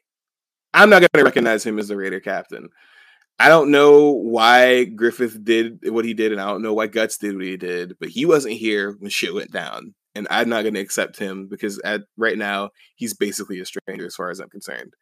I'm 0.74 0.90
not 0.90 1.00
going 1.00 1.10
to 1.14 1.24
recognize 1.24 1.66
him 1.66 1.80
as 1.80 1.88
the 1.88 1.98
Raider 1.98 2.20
captain." 2.20 2.70
I 3.38 3.50
don't 3.50 3.70
know 3.70 4.12
why 4.12 4.86
Griffith 4.86 5.44
did 5.44 5.80
what 5.92 6.06
he 6.06 6.14
did, 6.14 6.32
and 6.32 6.40
I 6.40 6.48
don't 6.48 6.62
know 6.62 6.74
why 6.74 6.88
Guts 6.88 7.18
did 7.18 7.36
what 7.36 7.46
he 7.46 7.58
did, 7.58 7.98
but 8.00 8.10
he 8.10 8.26
wasn't 8.26 8.56
here 8.56 8.96
when 9.00 9.10
shit 9.10 9.34
went 9.34 9.52
down, 9.52 9.94
and 10.16 10.26
I'm 10.30 10.48
not 10.48 10.62
going 10.62 10.76
to 10.76 10.80
accept 10.80 11.20
him 11.20 11.48
because 11.48 11.80
at 11.84 12.02
right 12.18 12.38
now 12.38 12.70
he's 12.96 13.14
basically 13.14 13.60
a 13.60 13.66
stranger 13.66 14.06
as 14.06 14.16
far 14.16 14.30
as 14.30 14.40
I'm 14.40 14.50
concerned. 14.50 14.94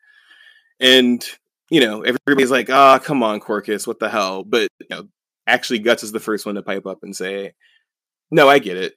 And 0.80 1.24
you 1.70 1.80
know, 1.82 2.02
everybody's 2.02 2.52
like, 2.52 2.70
"Ah, 2.72 2.96
oh, 2.96 3.00
come 3.00 3.24
on, 3.24 3.40
Corkus, 3.40 3.88
what 3.88 4.00
the 4.00 4.10
hell?" 4.10 4.44
But 4.44 4.68
you 4.80 4.88
know, 4.90 5.08
actually, 5.48 5.80
Guts 5.80 6.04
is 6.04 6.12
the 6.12 6.20
first 6.20 6.46
one 6.46 6.56
to 6.56 6.64
pipe 6.64 6.88
up 6.88 7.00
and 7.04 7.16
say, 7.16 7.54
"No, 8.32 8.50
I 8.50 8.60
get 8.60 8.78
it. 8.78 8.96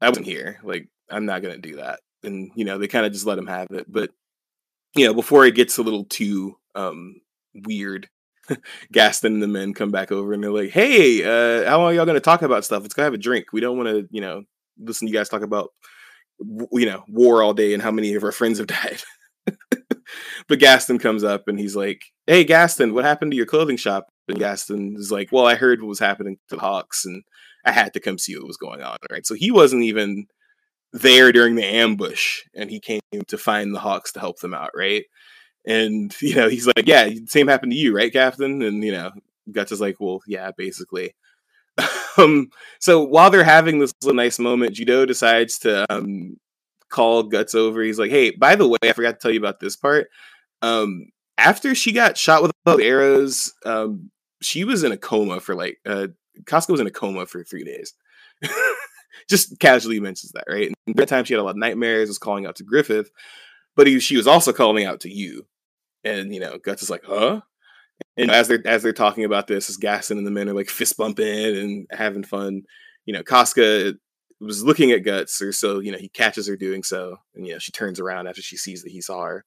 I 0.00 0.08
wasn't 0.08 0.26
here. 0.26 0.60
Like, 0.64 0.88
I'm 1.10 1.26
not 1.26 1.42
going 1.42 1.54
to 1.54 1.60
do 1.60 1.76
that." 1.76 2.00
And 2.24 2.50
you 2.56 2.64
know, 2.64 2.78
they 2.78 2.88
kind 2.88 3.06
of 3.06 3.12
just 3.12 3.26
let 3.26 3.38
him 3.38 3.46
have 3.46 3.68
it. 3.72 3.86
But 3.90 4.10
you 4.96 5.06
know, 5.06 5.14
before 5.14 5.46
it 5.46 5.54
gets 5.54 5.78
a 5.78 5.82
little 5.82 6.04
too 6.04 6.56
um, 6.74 7.20
weird 7.54 8.08
Gaston 8.92 9.34
and 9.34 9.42
the 9.42 9.48
men 9.48 9.74
come 9.74 9.90
back 9.90 10.12
over 10.12 10.32
and 10.32 10.42
they're 10.42 10.50
like, 10.50 10.70
"Hey, 10.70 11.22
uh, 11.24 11.68
how 11.68 11.78
long 11.78 11.92
are 11.92 11.94
y'all 11.94 12.06
going 12.06 12.14
to 12.14 12.20
talk 12.20 12.42
about 12.42 12.64
stuff? 12.64 12.82
Let's 12.82 12.94
go 12.94 13.02
have 13.02 13.14
a 13.14 13.18
drink. 13.18 13.46
We 13.52 13.60
don't 13.60 13.76
want 13.76 13.88
to, 13.88 14.08
you 14.10 14.20
know, 14.20 14.42
listen 14.78 15.06
to 15.06 15.12
you 15.12 15.18
guys 15.18 15.28
talk 15.28 15.42
about, 15.42 15.70
you 16.40 16.86
know, 16.86 17.04
war 17.08 17.42
all 17.42 17.54
day 17.54 17.74
and 17.74 17.82
how 17.82 17.90
many 17.90 18.14
of 18.14 18.24
our 18.24 18.32
friends 18.32 18.58
have 18.58 18.66
died." 18.68 19.02
but 20.48 20.58
Gaston 20.58 20.98
comes 20.98 21.24
up 21.24 21.48
and 21.48 21.58
he's 21.58 21.76
like, 21.76 22.02
"Hey, 22.26 22.44
Gaston, 22.44 22.94
what 22.94 23.04
happened 23.04 23.32
to 23.32 23.36
your 23.36 23.46
clothing 23.46 23.76
shop?" 23.76 24.06
And 24.28 24.38
Gaston 24.38 24.96
is 24.96 25.10
like, 25.10 25.30
"Well, 25.32 25.46
I 25.46 25.54
heard 25.54 25.80
what 25.80 25.88
was 25.88 25.98
happening 25.98 26.36
to 26.48 26.56
the 26.56 26.60
Hawks, 26.60 27.04
and 27.04 27.22
I 27.64 27.72
had 27.72 27.92
to 27.94 28.00
come 28.00 28.18
see 28.18 28.36
what 28.36 28.46
was 28.46 28.56
going 28.56 28.82
on." 28.82 28.96
Right, 29.10 29.26
so 29.26 29.34
he 29.34 29.50
wasn't 29.50 29.84
even 29.84 30.26
there 30.92 31.32
during 31.32 31.54
the 31.54 31.64
ambush, 31.64 32.42
and 32.54 32.70
he 32.70 32.80
came 32.80 33.00
to 33.28 33.38
find 33.38 33.74
the 33.74 33.80
Hawks 33.80 34.12
to 34.12 34.20
help 34.20 34.38
them 34.40 34.54
out. 34.54 34.70
Right, 34.76 35.04
and 35.68 36.14
you 36.22 36.34
know, 36.34 36.48
he's 36.48 36.66
like, 36.66 36.86
"Yeah, 36.86 37.08
same 37.26 37.46
happened 37.46 37.72
to 37.72 37.78
you, 37.78 37.94
right, 37.94 38.12
Captain?" 38.12 38.62
And 38.62 38.82
you 38.82 38.90
know, 38.90 39.12
Guts 39.52 39.70
is 39.70 39.80
like, 39.80 40.00
"Well, 40.00 40.22
yeah, 40.26 40.50
basically." 40.56 41.14
um, 42.18 42.50
so 42.80 43.04
while 43.04 43.30
they're 43.30 43.44
having 43.44 43.78
this 43.78 43.92
little 44.02 44.16
nice 44.16 44.40
moment, 44.40 44.74
Judeau 44.74 45.06
decides 45.06 45.58
to 45.60 45.86
um, 45.92 46.36
call 46.88 47.22
Guts 47.22 47.54
over. 47.54 47.82
He's 47.82 47.98
like, 47.98 48.10
"Hey, 48.10 48.30
by 48.30 48.56
the 48.56 48.66
way, 48.66 48.78
I 48.82 48.92
forgot 48.92 49.12
to 49.12 49.18
tell 49.18 49.30
you 49.30 49.38
about 49.38 49.60
this 49.60 49.76
part. 49.76 50.08
Um, 50.62 51.10
after 51.36 51.74
she 51.74 51.92
got 51.92 52.18
shot 52.18 52.42
with 52.42 52.80
arrows, 52.80 53.52
um, 53.64 54.10
she 54.42 54.64
was 54.64 54.82
in 54.82 54.90
a 54.90 54.96
coma 54.96 55.38
for 55.38 55.54
like 55.54 55.78
uh, 55.86 56.08
Casca 56.46 56.72
was 56.72 56.80
in 56.80 56.88
a 56.88 56.92
coma 56.92 57.26
for 57.26 57.44
three 57.44 57.64
days." 57.64 57.94
Just 59.28 59.58
casually 59.58 60.00
mentions 60.00 60.32
that, 60.32 60.44
right? 60.48 60.72
And 60.86 60.96
that 60.96 61.08
time 61.08 61.24
she 61.24 61.34
had 61.34 61.40
a 61.40 61.42
lot 61.42 61.50
of 61.50 61.56
nightmares, 61.56 62.08
was 62.08 62.18
calling 62.18 62.46
out 62.46 62.56
to 62.56 62.64
Griffith, 62.64 63.10
but 63.76 63.86
he, 63.86 64.00
she 64.00 64.16
was 64.16 64.26
also 64.26 64.52
calling 64.52 64.86
out 64.86 65.00
to 65.00 65.10
you. 65.10 65.44
And 66.08 66.34
you 66.34 66.40
know, 66.40 66.58
Guts 66.58 66.82
is 66.82 66.90
like, 66.90 67.04
"Huh?" 67.04 67.40
And 68.16 68.30
as 68.30 68.48
they're 68.48 68.62
as 68.66 68.82
they're 68.82 68.92
talking 68.92 69.24
about 69.24 69.46
this, 69.46 69.68
as 69.68 69.76
Gaston 69.76 70.18
and 70.18 70.26
the 70.26 70.30
men 70.30 70.48
are 70.48 70.54
like 70.54 70.68
fist 70.68 70.96
bumping 70.96 71.56
and 71.56 71.86
having 71.90 72.24
fun, 72.24 72.62
you 73.06 73.12
know, 73.12 73.22
Casca 73.22 73.94
was 74.40 74.62
looking 74.62 74.92
at 74.92 75.04
Guts, 75.04 75.40
or 75.42 75.52
so 75.52 75.80
you 75.80 75.92
know, 75.92 75.98
he 75.98 76.08
catches 76.08 76.46
her 76.48 76.56
doing 76.56 76.82
so, 76.82 77.16
and 77.34 77.46
you 77.46 77.52
know, 77.52 77.58
she 77.58 77.72
turns 77.72 78.00
around 78.00 78.26
after 78.26 78.42
she 78.42 78.56
sees 78.56 78.82
that 78.82 78.92
he 78.92 79.00
saw 79.00 79.24
her. 79.24 79.44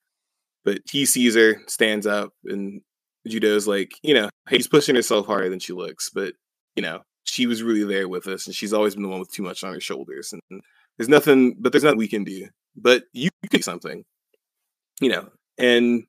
But 0.64 0.82
he 0.90 1.06
sees 1.06 1.36
her, 1.36 1.56
stands 1.68 2.06
up, 2.06 2.34
and 2.46 2.82
Judeau's 3.28 3.68
like, 3.68 3.94
you 4.04 4.14
know, 4.14 4.30
he's 4.50 4.68
pushing 4.68 4.96
herself 4.96 5.26
harder 5.26 5.50
than 5.50 5.60
she 5.60 5.74
looks, 5.74 6.10
but 6.10 6.34
you 6.76 6.84
know, 6.84 7.02
she 7.24 7.48
was 7.48 7.64
really 7.64 7.84
there 7.84 8.08
with 8.08 8.28
us, 8.28 8.48
and 8.48 8.56
she's 8.56 8.74
always 8.74 8.96
been 8.96 9.04
the 9.04 9.10
one 9.10 9.20
with 9.20 9.32
too 9.32 9.44
much 9.44 9.64
on 9.64 9.74
her 9.74 9.80
shoulders. 9.80 10.34
And 10.34 10.62
there's 10.98 11.10
nothing, 11.10 11.56
but 11.60 11.72
there's 11.72 11.84
nothing 11.84 11.98
we 11.98 12.08
can 12.08 12.24
do. 12.24 12.48
But 12.76 13.04
you 13.14 13.30
can 13.44 13.58
do 13.58 13.62
something, 13.62 14.04
you 15.00 15.10
know. 15.10 15.30
And 15.58 16.04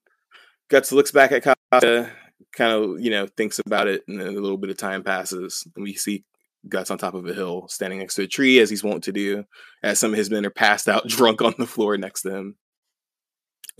Guts 0.72 0.90
looks 0.90 1.10
back 1.10 1.32
at 1.32 1.42
Casca 1.42 2.10
kind 2.52 2.72
of 2.72 2.98
you 2.98 3.10
know 3.10 3.26
thinks 3.26 3.58
about 3.58 3.88
it 3.88 4.02
and 4.08 4.18
then 4.18 4.28
a 4.28 4.40
little 4.40 4.56
bit 4.56 4.70
of 4.70 4.76
time 4.78 5.02
passes 5.04 5.66
and 5.76 5.82
we 5.82 5.92
see 5.92 6.24
guts 6.68 6.90
on 6.90 6.96
top 6.96 7.12
of 7.12 7.26
a 7.26 7.34
hill 7.34 7.66
standing 7.68 7.98
next 7.98 8.14
to 8.14 8.22
a 8.22 8.26
tree 8.26 8.58
as 8.58 8.70
he's 8.70 8.82
wont 8.82 9.04
to 9.04 9.12
do 9.12 9.44
as 9.82 9.98
some 9.98 10.12
of 10.12 10.16
his 10.16 10.30
men 10.30 10.46
are 10.46 10.50
passed 10.50 10.88
out 10.88 11.06
drunk 11.08 11.42
on 11.42 11.54
the 11.58 11.66
floor 11.66 11.98
next 11.98 12.22
to 12.22 12.34
him. 12.34 12.56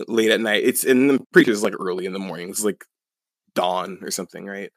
Late 0.07 0.29
at 0.29 0.39
night 0.39 0.63
it's 0.63 0.83
in 0.83 1.07
the 1.07 1.19
preacher's 1.33 1.63
like 1.63 1.73
early 1.79 2.05
in 2.05 2.13
the 2.13 2.19
morning 2.19 2.49
it's 2.49 2.63
like 2.63 2.85
dawn 3.55 3.97
or 4.03 4.11
something 4.11 4.45
right? 4.45 4.71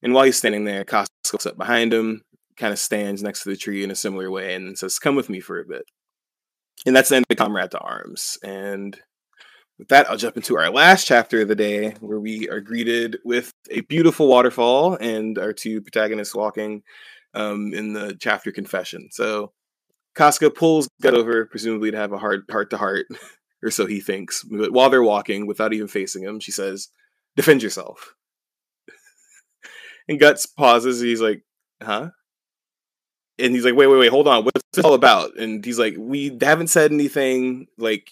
And 0.00 0.14
while 0.14 0.24
he's 0.24 0.36
standing 0.36 0.64
there 0.64 0.84
Casca 0.84 1.12
looks 1.32 1.46
up 1.46 1.58
behind 1.58 1.92
him 1.92 2.22
kind 2.56 2.72
of 2.72 2.78
stands 2.78 3.20
next 3.20 3.42
to 3.42 3.50
the 3.50 3.56
tree 3.56 3.82
in 3.82 3.90
a 3.90 3.96
similar 3.96 4.30
way 4.30 4.54
and 4.54 4.78
says 4.78 5.00
come 5.00 5.16
with 5.16 5.28
me 5.28 5.40
for 5.40 5.60
a 5.60 5.64
bit. 5.64 5.84
And 6.86 6.94
that's 6.94 7.08
the 7.08 7.16
end 7.16 7.26
of 7.28 7.36
comrade 7.36 7.72
to 7.72 7.78
arms 7.78 8.38
and 8.44 8.96
with 9.78 9.88
that, 9.88 10.10
I'll 10.10 10.16
jump 10.16 10.36
into 10.36 10.56
our 10.56 10.70
last 10.70 11.06
chapter 11.06 11.42
of 11.42 11.48
the 11.48 11.54
day, 11.54 11.94
where 12.00 12.18
we 12.18 12.48
are 12.48 12.60
greeted 12.60 13.18
with 13.24 13.52
a 13.70 13.82
beautiful 13.82 14.28
waterfall 14.28 14.96
and 14.96 15.38
our 15.38 15.52
two 15.52 15.80
protagonists 15.80 16.34
walking 16.34 16.82
um, 17.34 17.72
in 17.72 17.92
the 17.92 18.16
chapter 18.20 18.50
confession. 18.50 19.08
So 19.12 19.52
Casca 20.16 20.50
pulls 20.50 20.88
Gut 21.00 21.14
over, 21.14 21.46
presumably 21.46 21.92
to 21.92 21.96
have 21.96 22.12
a 22.12 22.18
heart 22.18 22.42
heart 22.50 22.70
to 22.70 22.76
heart, 22.76 23.06
or 23.62 23.70
so 23.70 23.86
he 23.86 24.00
thinks. 24.00 24.42
But 24.42 24.72
while 24.72 24.90
they're 24.90 25.02
walking, 25.02 25.46
without 25.46 25.72
even 25.72 25.86
facing 25.88 26.24
him, 26.24 26.40
she 26.40 26.50
says, 26.50 26.88
"Defend 27.36 27.62
yourself." 27.62 28.14
and 30.08 30.18
Guts 30.18 30.46
pauses. 30.46 31.00
he's 31.00 31.20
like, 31.20 31.42
"Huh?" 31.80 32.10
And 33.38 33.54
he's 33.54 33.64
like, 33.64 33.76
"Wait, 33.76 33.86
wait, 33.86 33.98
wait, 33.98 34.10
hold 34.10 34.26
on. 34.26 34.44
What's 34.44 34.62
this 34.72 34.84
all 34.84 34.94
about?" 34.94 35.38
And 35.38 35.64
he's 35.64 35.78
like, 35.78 35.94
"We 35.96 36.36
haven't 36.40 36.66
said 36.66 36.90
anything. 36.90 37.68
Like, 37.78 38.10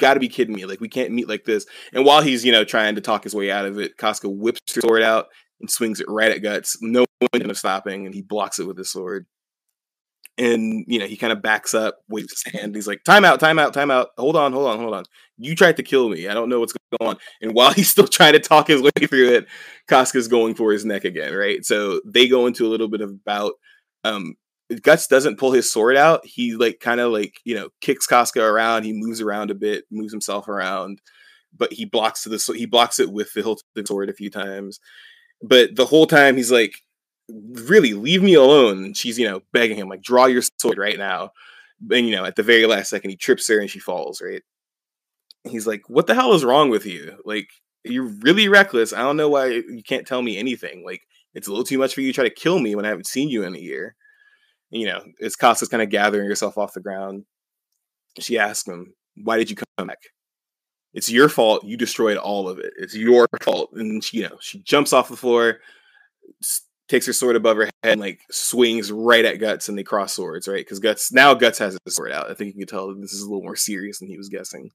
got 0.00 0.14
to 0.14 0.20
be 0.20 0.28
kidding 0.28 0.54
me. 0.54 0.64
Like, 0.64 0.80
we 0.80 0.88
can't 0.88 1.12
meet 1.12 1.28
like 1.28 1.44
this. 1.44 1.66
And 1.92 2.04
while 2.04 2.22
he's, 2.22 2.44
you 2.44 2.50
know, 2.50 2.64
trying 2.64 2.96
to 2.96 3.00
talk 3.00 3.24
his 3.24 3.34
way 3.34 3.50
out 3.50 3.66
of 3.66 3.78
it, 3.78 3.96
Casca 3.96 4.28
whips 4.28 4.60
his 4.66 4.82
sword 4.82 5.02
out 5.02 5.26
and 5.60 5.70
swings 5.70 6.00
it 6.00 6.06
right 6.08 6.32
at 6.32 6.42
Guts. 6.42 6.76
No 6.80 7.04
one 7.30 7.48
of 7.48 7.58
stopping, 7.58 8.06
and 8.06 8.14
he 8.14 8.22
blocks 8.22 8.58
it 8.58 8.66
with 8.66 8.78
his 8.78 8.90
sword. 8.90 9.26
And, 10.38 10.86
you 10.88 10.98
know, 10.98 11.06
he 11.06 11.18
kind 11.18 11.32
of 11.34 11.42
backs 11.42 11.74
up, 11.74 11.98
waves 12.08 12.42
his 12.44 12.54
hand. 12.54 12.74
He's 12.74 12.86
like, 12.86 13.04
time 13.04 13.26
out, 13.26 13.40
time 13.40 13.58
out, 13.58 13.74
time 13.74 13.90
out. 13.90 14.08
Hold 14.16 14.36
on, 14.36 14.52
hold 14.52 14.68
on, 14.68 14.78
hold 14.78 14.94
on. 14.94 15.04
You 15.36 15.54
tried 15.54 15.76
to 15.76 15.82
kill 15.82 16.08
me. 16.08 16.28
I 16.28 16.34
don't 16.34 16.48
know 16.48 16.60
what's 16.60 16.72
going 16.72 17.10
on. 17.10 17.18
And 17.42 17.54
while 17.54 17.72
he's 17.74 17.90
still 17.90 18.08
trying 18.08 18.32
to 18.32 18.40
talk 18.40 18.68
his 18.68 18.80
way 18.80 18.90
through 19.06 19.34
it, 19.34 19.46
Casca's 19.86 20.28
going 20.28 20.54
for 20.54 20.72
his 20.72 20.84
neck 20.84 21.04
again, 21.04 21.34
right? 21.34 21.64
So 21.64 22.00
they 22.06 22.26
go 22.26 22.46
into 22.46 22.66
a 22.66 22.70
little 22.70 22.88
bit 22.88 23.02
of. 23.02 23.14
Um, 24.02 24.34
Guts 24.82 25.06
doesn't 25.08 25.38
pull 25.38 25.52
his 25.52 25.70
sword 25.70 25.96
out. 25.96 26.24
He 26.24 26.54
like 26.54 26.78
kind 26.80 27.00
of 27.00 27.12
like 27.12 27.40
you 27.44 27.54
know 27.54 27.70
kicks 27.80 28.06
Casca 28.06 28.42
around. 28.42 28.84
He 28.84 28.92
moves 28.92 29.20
around 29.20 29.50
a 29.50 29.54
bit, 29.54 29.84
moves 29.90 30.12
himself 30.12 30.48
around, 30.48 31.00
but 31.56 31.72
he 31.72 31.84
blocks 31.84 32.24
the 32.24 32.54
he 32.56 32.66
blocks 32.66 33.00
it 33.00 33.10
with 33.12 33.32
the 33.34 33.42
hilt 33.42 33.60
of 33.60 33.82
the 33.82 33.86
sword 33.86 34.10
a 34.10 34.14
few 34.14 34.30
times. 34.30 34.78
But 35.42 35.76
the 35.76 35.86
whole 35.86 36.06
time 36.06 36.36
he's 36.36 36.52
like, 36.52 36.74
"Really, 37.30 37.94
leave 37.94 38.22
me 38.22 38.34
alone." 38.34 38.84
And 38.84 38.96
she's 38.96 39.18
you 39.18 39.26
know 39.28 39.42
begging 39.52 39.76
him 39.78 39.88
like, 39.88 40.02
"Draw 40.02 40.26
your 40.26 40.42
sword 40.60 40.78
right 40.78 40.98
now." 40.98 41.32
And 41.90 42.08
you 42.08 42.14
know 42.16 42.24
at 42.24 42.36
the 42.36 42.42
very 42.44 42.66
last 42.66 42.90
second 42.90 43.10
he 43.10 43.16
trips 43.16 43.48
her 43.48 43.60
and 43.60 43.70
she 43.70 43.80
falls. 43.80 44.20
Right? 44.22 44.42
He's 45.44 45.66
like, 45.66 45.82
"What 45.88 46.06
the 46.06 46.14
hell 46.14 46.34
is 46.34 46.44
wrong 46.44 46.70
with 46.70 46.86
you? 46.86 47.16
Like 47.24 47.48
you're 47.84 48.04
really 48.22 48.48
reckless. 48.48 48.92
I 48.92 49.00
don't 49.00 49.16
know 49.16 49.28
why 49.30 49.46
you 49.48 49.82
can't 49.86 50.06
tell 50.06 50.22
me 50.22 50.38
anything. 50.38 50.84
Like 50.84 51.02
it's 51.34 51.48
a 51.48 51.50
little 51.50 51.64
too 51.64 51.78
much 51.78 51.94
for 51.94 52.02
you 52.02 52.08
to 52.12 52.14
try 52.14 52.24
to 52.28 52.34
kill 52.34 52.58
me 52.60 52.74
when 52.74 52.84
I 52.84 52.88
haven't 52.90 53.06
seen 53.06 53.30
you 53.30 53.42
in 53.44 53.54
a 53.56 53.58
year." 53.58 53.96
You 54.70 54.86
know, 54.86 55.02
as 55.20 55.36
Casca's 55.36 55.68
kind 55.68 55.82
of 55.82 55.90
gathering 55.90 56.28
herself 56.28 56.56
off 56.56 56.74
the 56.74 56.80
ground, 56.80 57.24
she 58.18 58.38
asks 58.38 58.68
him, 58.68 58.94
Why 59.22 59.36
did 59.36 59.50
you 59.50 59.56
come 59.56 59.86
back? 59.86 59.98
It's 60.92 61.10
your 61.10 61.28
fault. 61.28 61.64
You 61.64 61.76
destroyed 61.76 62.16
all 62.16 62.48
of 62.48 62.58
it. 62.58 62.72
It's 62.78 62.96
your 62.96 63.28
fault. 63.42 63.70
And 63.74 64.02
she, 64.02 64.18
you 64.18 64.22
know, 64.24 64.38
she 64.40 64.58
jumps 64.60 64.92
off 64.92 65.08
the 65.08 65.16
floor, 65.16 65.58
takes 66.88 67.06
her 67.06 67.12
sword 67.12 67.36
above 67.36 67.56
her 67.56 67.64
head, 67.64 67.72
and 67.84 68.00
like 68.00 68.20
swings 68.30 68.90
right 68.90 69.24
at 69.24 69.38
Guts, 69.38 69.68
and 69.68 69.78
they 69.78 69.84
cross 69.84 70.14
swords, 70.14 70.48
right? 70.48 70.64
Because 70.64 70.80
Guts 70.80 71.12
now 71.12 71.34
Guts 71.34 71.58
has 71.58 71.78
his 71.84 71.94
sword 71.94 72.12
out. 72.12 72.30
I 72.30 72.34
think 72.34 72.48
you 72.54 72.60
can 72.60 72.66
tell 72.66 72.92
this 72.94 73.12
is 73.12 73.22
a 73.22 73.26
little 73.26 73.42
more 73.42 73.56
serious 73.56 73.98
than 74.00 74.08
he 74.08 74.18
was 74.18 74.28
guessing. 74.28 74.70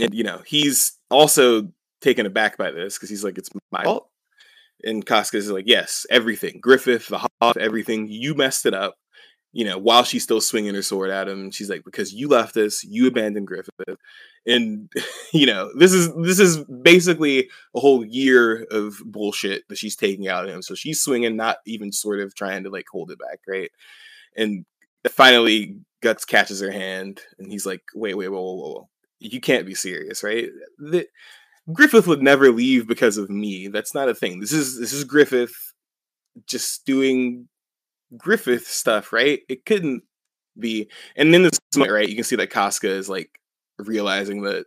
And 0.00 0.14
you 0.14 0.24
know, 0.24 0.42
he's 0.46 0.98
also 1.10 1.68
taken 2.00 2.26
aback 2.26 2.56
by 2.56 2.70
this 2.70 2.96
because 2.96 3.10
he's 3.10 3.24
like, 3.24 3.36
"It's 3.36 3.50
my 3.70 3.84
fault." 3.84 4.08
And 4.84 5.04
Casca's 5.04 5.50
like, 5.50 5.66
yes, 5.66 6.06
everything. 6.10 6.58
Griffith, 6.60 7.08
the 7.08 7.26
Hawk, 7.40 7.56
everything. 7.56 8.08
You 8.08 8.34
messed 8.34 8.66
it 8.66 8.74
up. 8.74 8.96
You 9.52 9.64
know, 9.64 9.78
while 9.78 10.04
she's 10.04 10.22
still 10.22 10.42
swinging 10.42 10.74
her 10.74 10.82
sword 10.82 11.08
at 11.08 11.28
him, 11.28 11.50
she's 11.50 11.70
like, 11.70 11.82
because 11.82 12.12
you 12.12 12.28
left 12.28 12.58
us, 12.58 12.84
you 12.84 13.06
abandoned 13.06 13.46
Griffith, 13.46 13.96
and 14.46 14.90
you 15.32 15.46
know, 15.46 15.70
this 15.78 15.94
is 15.94 16.14
this 16.16 16.38
is 16.38 16.62
basically 16.64 17.48
a 17.74 17.80
whole 17.80 18.04
year 18.04 18.66
of 18.70 19.00
bullshit 19.06 19.66
that 19.68 19.78
she's 19.78 19.96
taking 19.96 20.28
out 20.28 20.44
of 20.44 20.50
him. 20.50 20.60
So 20.60 20.74
she's 20.74 21.02
swinging, 21.02 21.36
not 21.36 21.58
even 21.64 21.90
sort 21.90 22.20
of 22.20 22.34
trying 22.34 22.64
to 22.64 22.70
like 22.70 22.84
hold 22.92 23.10
it 23.10 23.18
back, 23.18 23.40
right? 23.48 23.70
And 24.36 24.66
finally, 25.08 25.78
Guts 26.02 26.26
catches 26.26 26.60
her 26.60 26.70
hand, 26.70 27.22
and 27.38 27.50
he's 27.50 27.64
like, 27.64 27.82
wait, 27.94 28.14
wait, 28.14 28.28
whoa, 28.28 28.42
whoa, 28.42 28.56
whoa, 28.56 28.88
you 29.20 29.40
can't 29.40 29.66
be 29.66 29.74
serious, 29.74 30.22
right? 30.22 30.48
The, 30.78 31.06
Griffith 31.72 32.06
would 32.06 32.22
never 32.22 32.50
leave 32.50 32.86
because 32.86 33.16
of 33.16 33.28
me. 33.28 33.68
That's 33.68 33.94
not 33.94 34.08
a 34.08 34.14
thing. 34.14 34.40
This 34.40 34.52
is 34.52 34.78
this 34.78 34.92
is 34.92 35.04
Griffith 35.04 35.54
just 36.46 36.84
doing 36.86 37.48
Griffith 38.16 38.66
stuff, 38.66 39.12
right? 39.12 39.40
It 39.48 39.64
couldn't 39.64 40.02
be. 40.58 40.88
And 41.16 41.34
in 41.34 41.42
this 41.42 41.58
moment, 41.74 41.92
right, 41.92 42.08
you 42.08 42.14
can 42.14 42.24
see 42.24 42.36
that 42.36 42.50
Casca 42.50 42.88
is 42.88 43.08
like 43.08 43.30
realizing 43.78 44.42
that 44.42 44.66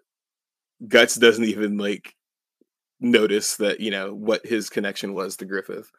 Guts 0.88 1.16
doesn't 1.16 1.46
even 1.46 1.78
like 1.78 2.16
notice 3.00 3.56
that 3.58 3.80
you 3.80 3.92
know 3.92 4.14
what 4.14 4.46
his 4.46 4.70
connection 4.70 5.14
was 5.14 5.38
to 5.38 5.46
Griffith. 5.46 5.92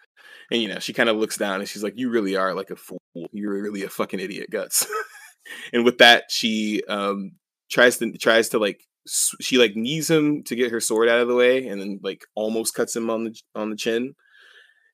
And 0.51 0.61
you 0.61 0.69
know, 0.69 0.81
she 0.81 0.93
kind 0.93 1.09
of 1.09 1.17
looks 1.17 1.37
down 1.37 1.61
and 1.61 1.69
she's 1.69 1.83
like, 1.83 1.97
"You 1.97 2.11
really 2.11 2.37
are 2.37 2.55
like 2.55 2.71
a 2.71 2.77
fool. 2.77 3.01
You're 3.33 3.63
really 3.63 3.85
a 3.85 3.89
fucking 3.89 4.21
idiot, 4.21 4.51
Guts." 4.51 4.87
and 5.73 5.85
with 5.85 5.99
that, 5.99 6.25
she 6.31 6.83
um 6.89 7.33
tries 7.71 7.99
to 7.99 8.13
tries 8.19 8.51
to 8.51 8.59
like 8.59 8.83
she 9.07 9.59
like 9.59 9.77
knees 9.77 10.11
him 10.11 10.43
to 10.45 10.55
get 10.55 10.71
her 10.71 10.81
sword 10.81 11.09
out 11.09 11.21
of 11.21 11.29
the 11.29 11.35
way 11.35 11.67
and 11.67 11.81
then 11.81 12.01
like 12.03 12.23
almost 12.35 12.75
cuts 12.75 12.95
him 12.95 13.11
on 13.11 13.25
the 13.25 13.41
on 13.55 13.71
the 13.71 13.77
chin. 13.77 14.15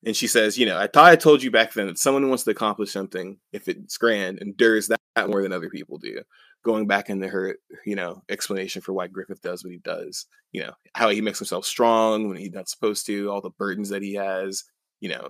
And 0.04 0.16
she 0.16 0.26
says 0.26 0.58
you 0.58 0.66
know 0.66 0.78
i 0.78 0.86
thought 0.86 1.10
i 1.10 1.16
told 1.16 1.42
you 1.42 1.50
back 1.50 1.72
then 1.72 1.88
that 1.88 1.98
someone 1.98 2.22
who 2.22 2.28
wants 2.28 2.44
to 2.44 2.50
accomplish 2.50 2.92
something 2.92 3.38
if 3.52 3.68
it's 3.68 3.96
grand 3.96 4.38
endures 4.38 4.88
that 4.88 5.00
more 5.28 5.42
than 5.42 5.52
other 5.52 5.70
people 5.70 5.98
do. 5.98 6.20
Going 6.64 6.86
back 6.86 7.10
into 7.10 7.28
her 7.28 7.56
you 7.84 7.96
know 7.96 8.22
explanation 8.28 8.82
for 8.82 8.92
why 8.92 9.06
griffith 9.06 9.40
does 9.42 9.64
what 9.64 9.72
he 9.72 9.78
does 9.78 10.26
you 10.52 10.62
know 10.62 10.72
how 10.94 11.10
he 11.10 11.20
makes 11.20 11.38
himself 11.38 11.64
strong 11.64 12.28
when 12.28 12.36
he's 12.36 12.52
not 12.52 12.68
supposed 12.68 13.06
to 13.06 13.30
all 13.30 13.40
the 13.40 13.50
burdens 13.50 13.90
that 13.90 14.02
he 14.02 14.14
has 14.14 14.64
you 15.00 15.08
know 15.08 15.28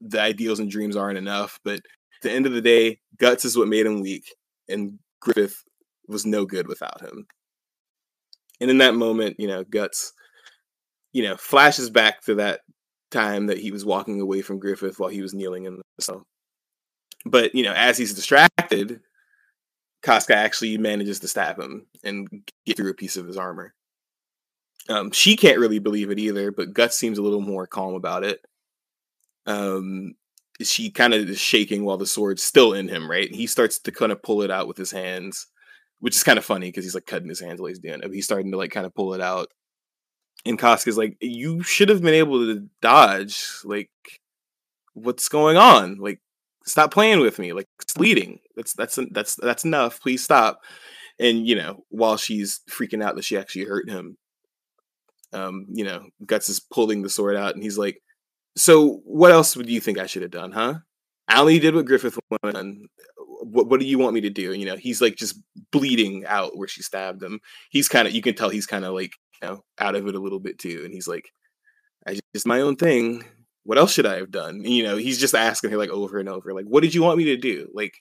the 0.00 0.20
ideals 0.20 0.60
and 0.60 0.70
dreams 0.70 0.96
aren't 0.96 1.18
enough 1.18 1.58
but 1.64 1.74
at 1.74 2.22
the 2.22 2.30
end 2.30 2.46
of 2.46 2.52
the 2.52 2.60
day 2.60 2.98
guts 3.18 3.44
is 3.44 3.56
what 3.56 3.68
made 3.68 3.86
him 3.86 4.00
weak 4.00 4.34
and 4.68 4.98
griffith 5.20 5.64
was 6.06 6.24
no 6.24 6.46
good 6.46 6.68
without 6.68 7.00
him 7.00 7.26
and 8.60 8.70
in 8.70 8.78
that 8.78 8.94
moment, 8.94 9.36
you 9.38 9.48
know, 9.48 9.64
Guts, 9.64 10.12
you 11.12 11.22
know, 11.22 11.36
flashes 11.36 11.90
back 11.90 12.22
to 12.22 12.36
that 12.36 12.60
time 13.10 13.46
that 13.46 13.58
he 13.58 13.70
was 13.70 13.84
walking 13.84 14.20
away 14.20 14.42
from 14.42 14.58
Griffith 14.58 14.98
while 14.98 15.10
he 15.10 15.22
was 15.22 15.34
kneeling 15.34 15.64
in 15.64 15.76
the 15.76 15.82
cell. 16.00 16.26
But, 17.24 17.54
you 17.54 17.64
know, 17.64 17.72
as 17.72 17.98
he's 17.98 18.14
distracted, 18.14 19.00
Casca 20.02 20.34
actually 20.34 20.78
manages 20.78 21.20
to 21.20 21.28
stab 21.28 21.58
him 21.58 21.86
and 22.04 22.28
get 22.66 22.76
through 22.76 22.90
a 22.90 22.94
piece 22.94 23.16
of 23.16 23.26
his 23.26 23.36
armor. 23.36 23.74
Um, 24.88 25.10
she 25.10 25.36
can't 25.36 25.58
really 25.58 25.80
believe 25.80 26.10
it 26.10 26.18
either, 26.18 26.50
but 26.50 26.72
Guts 26.72 26.96
seems 26.96 27.18
a 27.18 27.22
little 27.22 27.40
more 27.40 27.66
calm 27.66 27.94
about 27.94 28.24
it. 28.24 28.40
Um, 29.46 30.14
she 30.62 30.90
kind 30.90 31.14
of 31.14 31.28
is 31.28 31.38
shaking 31.38 31.84
while 31.84 31.98
the 31.98 32.06
sword's 32.06 32.42
still 32.42 32.72
in 32.72 32.88
him, 32.88 33.10
right? 33.10 33.30
he 33.30 33.46
starts 33.46 33.78
to 33.80 33.92
kind 33.92 34.12
of 34.12 34.22
pull 34.22 34.42
it 34.42 34.50
out 34.50 34.66
with 34.68 34.76
his 34.76 34.90
hands, 34.90 35.46
which 36.00 36.16
is 36.16 36.22
kind 36.22 36.38
of 36.38 36.44
funny 36.44 36.68
because 36.68 36.84
he's 36.84 36.94
like 36.94 37.06
cutting 37.06 37.28
his 37.28 37.40
hands 37.40 37.60
while 37.60 37.68
he's 37.68 37.78
doing 37.78 38.00
it. 38.02 38.12
He's 38.12 38.24
starting 38.24 38.50
to 38.52 38.56
like 38.56 38.70
kind 38.70 38.86
of 38.86 38.94
pull 38.94 39.14
it 39.14 39.20
out. 39.20 39.48
And 40.46 40.58
Casca's 40.58 40.96
like, 40.96 41.16
you 41.20 41.62
should 41.62 41.88
have 41.88 42.02
been 42.02 42.14
able 42.14 42.38
to 42.46 42.68
dodge. 42.80 43.46
Like, 43.64 43.90
what's 44.94 45.28
going 45.28 45.56
on? 45.56 45.96
Like, 45.98 46.20
stop 46.64 46.92
playing 46.92 47.20
with 47.20 47.38
me. 47.38 47.52
Like, 47.52 47.66
it's 47.82 47.94
bleeding. 47.94 48.38
That's 48.56 48.72
that's 48.74 48.98
that's 49.10 49.34
that's 49.36 49.64
enough. 49.64 50.00
Please 50.00 50.22
stop. 50.22 50.60
And 51.18 51.46
you 51.46 51.56
know, 51.56 51.84
while 51.88 52.16
she's 52.16 52.60
freaking 52.70 53.02
out 53.02 53.16
that 53.16 53.24
she 53.24 53.36
actually 53.36 53.64
hurt 53.64 53.90
him, 53.90 54.16
um, 55.32 55.66
you 55.68 55.84
know, 55.84 56.06
Guts 56.24 56.48
is 56.48 56.60
pulling 56.60 57.02
the 57.02 57.10
sword 57.10 57.36
out, 57.36 57.54
and 57.54 57.62
he's 57.62 57.78
like, 57.78 58.00
"So, 58.56 59.00
what 59.04 59.32
else 59.32 59.56
would 59.56 59.68
you 59.68 59.80
think 59.80 59.98
I 59.98 60.06
should 60.06 60.22
have 60.22 60.30
done, 60.30 60.52
huh? 60.52 60.74
I 61.28 61.40
only 61.40 61.58
did 61.58 61.74
what 61.74 61.86
Griffith 61.86 62.18
wanted. 62.30 62.86
What, 63.40 63.68
what 63.68 63.80
do 63.80 63.86
you 63.86 63.98
want 63.98 64.14
me 64.14 64.20
to 64.22 64.30
do? 64.30 64.52
You 64.52 64.66
know, 64.66 64.76
he's 64.76 65.00
like 65.00 65.16
just 65.16 65.40
bleeding 65.70 66.24
out 66.26 66.56
where 66.56 66.68
she 66.68 66.82
stabbed 66.82 67.22
him. 67.22 67.40
He's 67.70 67.88
kind 67.88 68.08
of, 68.08 68.14
you 68.14 68.22
can 68.22 68.34
tell 68.34 68.48
he's 68.48 68.66
kind 68.66 68.84
of 68.84 68.94
like, 68.94 69.12
you 69.40 69.48
know, 69.48 69.64
out 69.78 69.94
of 69.94 70.06
it 70.06 70.14
a 70.14 70.20
little 70.20 70.40
bit 70.40 70.58
too. 70.58 70.82
And 70.84 70.92
he's 70.92 71.08
like, 71.08 71.30
I 72.06 72.18
just 72.34 72.46
my 72.46 72.60
own 72.60 72.76
thing. 72.76 73.24
What 73.64 73.78
else 73.78 73.92
should 73.92 74.06
I 74.06 74.16
have 74.16 74.30
done? 74.30 74.56
And, 74.56 74.68
you 74.68 74.82
know, 74.82 74.96
he's 74.96 75.20
just 75.20 75.34
asking 75.34 75.70
her 75.70 75.76
like 75.76 75.90
over 75.90 76.18
and 76.18 76.28
over, 76.28 76.54
like, 76.54 76.66
what 76.66 76.82
did 76.82 76.94
you 76.94 77.02
want 77.02 77.18
me 77.18 77.24
to 77.24 77.36
do? 77.36 77.68
Like, 77.74 77.94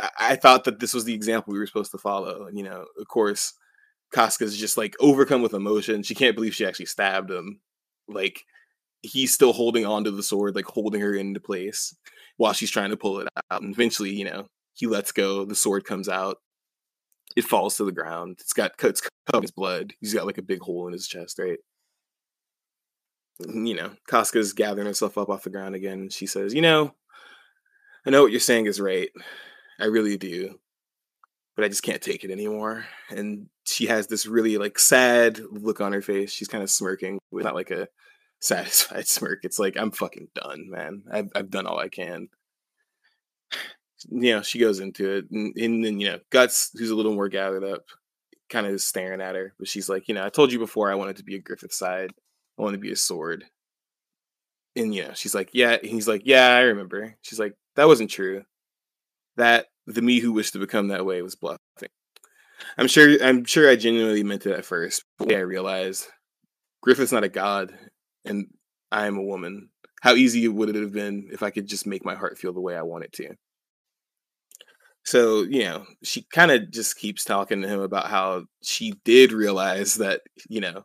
I, 0.00 0.08
I 0.20 0.36
thought 0.36 0.64
that 0.64 0.80
this 0.80 0.94
was 0.94 1.04
the 1.04 1.14
example 1.14 1.52
we 1.52 1.58
were 1.58 1.66
supposed 1.66 1.92
to 1.92 1.98
follow. 1.98 2.46
And, 2.46 2.56
you 2.56 2.64
know, 2.64 2.86
of 2.98 3.08
course, 3.08 3.52
Casca's 4.12 4.56
just 4.56 4.76
like 4.76 4.94
overcome 5.00 5.42
with 5.42 5.54
emotion. 5.54 6.02
She 6.02 6.14
can't 6.14 6.34
believe 6.34 6.54
she 6.54 6.66
actually 6.66 6.86
stabbed 6.86 7.30
him. 7.30 7.60
Like, 8.08 8.40
he's 9.02 9.34
still 9.34 9.52
holding 9.52 9.84
onto 9.84 10.10
the 10.10 10.22
sword, 10.22 10.54
like 10.56 10.64
holding 10.64 11.02
her 11.02 11.14
into 11.14 11.40
place 11.40 11.94
while 12.36 12.52
she's 12.52 12.70
trying 12.70 12.90
to 12.90 12.96
pull 12.96 13.20
it 13.20 13.28
out. 13.50 13.62
And 13.62 13.72
eventually, 13.72 14.10
you 14.10 14.24
know, 14.24 14.46
he 14.72 14.86
lets 14.86 15.12
go. 15.12 15.44
The 15.44 15.54
sword 15.54 15.84
comes 15.84 16.08
out. 16.08 16.38
It 17.36 17.44
falls 17.44 17.76
to 17.76 17.84
the 17.84 17.92
ground. 17.92 18.38
It's 18.40 18.52
got 18.52 18.76
cuts 18.76 19.00
covered 19.00 19.38
in 19.38 19.42
his 19.42 19.50
blood. 19.50 19.94
He's 20.00 20.14
got 20.14 20.26
like 20.26 20.38
a 20.38 20.42
big 20.42 20.60
hole 20.60 20.86
in 20.86 20.92
his 20.92 21.08
chest, 21.08 21.38
right? 21.38 21.58
And, 23.40 23.68
you 23.68 23.74
know, 23.74 23.92
Casca's 24.08 24.52
gathering 24.52 24.86
herself 24.86 25.18
up 25.18 25.28
off 25.28 25.42
the 25.42 25.50
ground 25.50 25.74
again. 25.74 26.08
She 26.10 26.26
says, 26.26 26.54
"You 26.54 26.62
know, 26.62 26.94
I 28.06 28.10
know 28.10 28.22
what 28.22 28.30
you're 28.30 28.40
saying 28.40 28.66
is 28.66 28.80
right. 28.80 29.10
I 29.80 29.86
really 29.86 30.16
do, 30.16 30.60
but 31.56 31.64
I 31.64 31.68
just 31.68 31.82
can't 31.82 32.02
take 32.02 32.22
it 32.22 32.30
anymore." 32.30 32.86
And 33.10 33.48
she 33.64 33.86
has 33.86 34.06
this 34.06 34.26
really 34.26 34.56
like 34.56 34.78
sad 34.78 35.40
look 35.50 35.80
on 35.80 35.92
her 35.92 36.02
face. 36.02 36.30
She's 36.30 36.48
kind 36.48 36.62
of 36.62 36.70
smirking 36.70 37.18
with 37.32 37.44
not 37.44 37.56
like 37.56 37.72
a 37.72 37.88
satisfied 38.40 39.08
smirk. 39.08 39.40
It's 39.44 39.58
like 39.58 39.76
I'm 39.76 39.90
fucking 39.90 40.28
done, 40.34 40.70
man. 40.70 41.04
I've 41.10 41.28
I've 41.34 41.50
done 41.50 41.66
all 41.66 41.78
I 41.78 41.88
can. 41.88 42.28
You 44.10 44.36
know, 44.36 44.42
she 44.42 44.58
goes 44.58 44.80
into 44.80 45.10
it, 45.10 45.30
and, 45.30 45.56
and 45.56 45.84
then 45.84 45.98
you 45.98 46.10
know, 46.10 46.18
Guts, 46.30 46.70
who's 46.78 46.90
a 46.90 46.96
little 46.96 47.14
more 47.14 47.28
gathered 47.28 47.64
up, 47.64 47.84
kind 48.50 48.66
of 48.66 48.72
is 48.72 48.84
staring 48.84 49.20
at 49.20 49.34
her, 49.34 49.54
but 49.58 49.68
she's 49.68 49.88
like, 49.88 50.08
you 50.08 50.14
know, 50.14 50.24
I 50.24 50.28
told 50.28 50.52
you 50.52 50.58
before 50.58 50.90
I 50.90 50.94
wanted 50.94 51.16
to 51.16 51.24
be 51.24 51.36
a 51.36 51.40
Griffith 51.40 51.72
side. 51.72 52.10
I 52.58 52.62
want 52.62 52.74
to 52.74 52.80
be 52.80 52.92
a 52.92 52.96
sword. 52.96 53.44
And 54.76 54.94
you 54.94 55.04
know, 55.04 55.12
she's 55.14 55.34
like, 55.34 55.50
yeah. 55.52 55.78
he's 55.82 56.08
like, 56.08 56.22
yeah, 56.24 56.48
I 56.48 56.60
remember. 56.60 57.16
She's 57.22 57.38
like, 57.38 57.54
that 57.76 57.86
wasn't 57.86 58.10
true. 58.10 58.44
That 59.36 59.66
the 59.86 60.02
me 60.02 60.20
who 60.20 60.32
wished 60.32 60.52
to 60.52 60.58
become 60.58 60.88
that 60.88 61.06
way 61.06 61.22
was 61.22 61.36
bluffing. 61.36 61.58
I'm 62.78 62.88
sure. 62.88 63.16
I'm 63.22 63.44
sure 63.44 63.68
I 63.68 63.76
genuinely 63.76 64.22
meant 64.22 64.46
it 64.46 64.52
at 64.52 64.64
first. 64.64 65.04
But 65.18 65.32
I 65.32 65.40
realized 65.40 66.06
Griffith's 66.82 67.12
not 67.12 67.24
a 67.24 67.28
god, 67.28 67.76
and 68.24 68.46
I 68.90 69.06
am 69.06 69.16
a 69.16 69.22
woman. 69.22 69.70
How 70.00 70.14
easy 70.14 70.46
would 70.48 70.68
it 70.68 70.74
have 70.76 70.92
been 70.92 71.28
if 71.32 71.42
I 71.42 71.50
could 71.50 71.66
just 71.66 71.86
make 71.86 72.04
my 72.04 72.14
heart 72.14 72.38
feel 72.38 72.52
the 72.52 72.60
way 72.60 72.76
I 72.76 72.82
want 72.82 73.04
it 73.04 73.12
to? 73.14 73.34
So, 75.04 75.42
you 75.42 75.64
know, 75.64 75.84
she 76.02 76.22
kind 76.32 76.50
of 76.50 76.70
just 76.70 76.96
keeps 76.96 77.24
talking 77.24 77.60
to 77.62 77.68
him 77.68 77.80
about 77.80 78.06
how 78.06 78.44
she 78.62 78.94
did 79.04 79.32
realize 79.32 79.96
that, 79.96 80.22
you 80.48 80.60
know, 80.60 80.84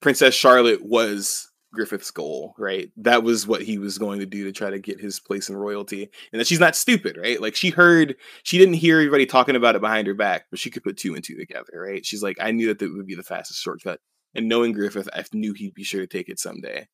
Princess 0.00 0.34
Charlotte 0.34 0.84
was 0.84 1.48
Griffith's 1.72 2.10
goal, 2.10 2.54
right? 2.58 2.90
That 2.96 3.22
was 3.22 3.46
what 3.46 3.62
he 3.62 3.78
was 3.78 3.98
going 3.98 4.20
to 4.20 4.26
do 4.26 4.44
to 4.44 4.52
try 4.52 4.70
to 4.70 4.78
get 4.78 5.00
his 5.00 5.20
place 5.20 5.48
in 5.48 5.56
royalty. 5.56 6.10
And 6.32 6.40
that 6.40 6.46
she's 6.46 6.60
not 6.60 6.74
stupid, 6.74 7.16
right? 7.16 7.40
Like 7.40 7.54
she 7.54 7.70
heard, 7.70 8.16
she 8.42 8.58
didn't 8.58 8.74
hear 8.74 8.98
everybody 8.98 9.26
talking 9.26 9.56
about 9.56 9.76
it 9.76 9.80
behind 9.80 10.06
her 10.06 10.14
back, 10.14 10.46
but 10.50 10.58
she 10.58 10.70
could 10.70 10.82
put 10.82 10.96
two 10.96 11.14
and 11.14 11.22
two 11.22 11.36
together, 11.36 11.72
right? 11.74 12.04
She's 12.04 12.22
like, 12.22 12.36
I 12.40 12.50
knew 12.50 12.68
that 12.68 12.78
that 12.78 12.92
would 12.92 13.06
be 13.06 13.14
the 13.14 13.22
fastest 13.22 13.62
shortcut 13.62 14.00
and 14.34 14.48
knowing 14.48 14.72
Griffith, 14.72 15.08
I 15.12 15.24
knew 15.32 15.52
he'd 15.52 15.74
be 15.74 15.84
sure 15.84 16.00
to 16.00 16.06
take 16.06 16.28
it 16.28 16.38
someday. 16.38 16.88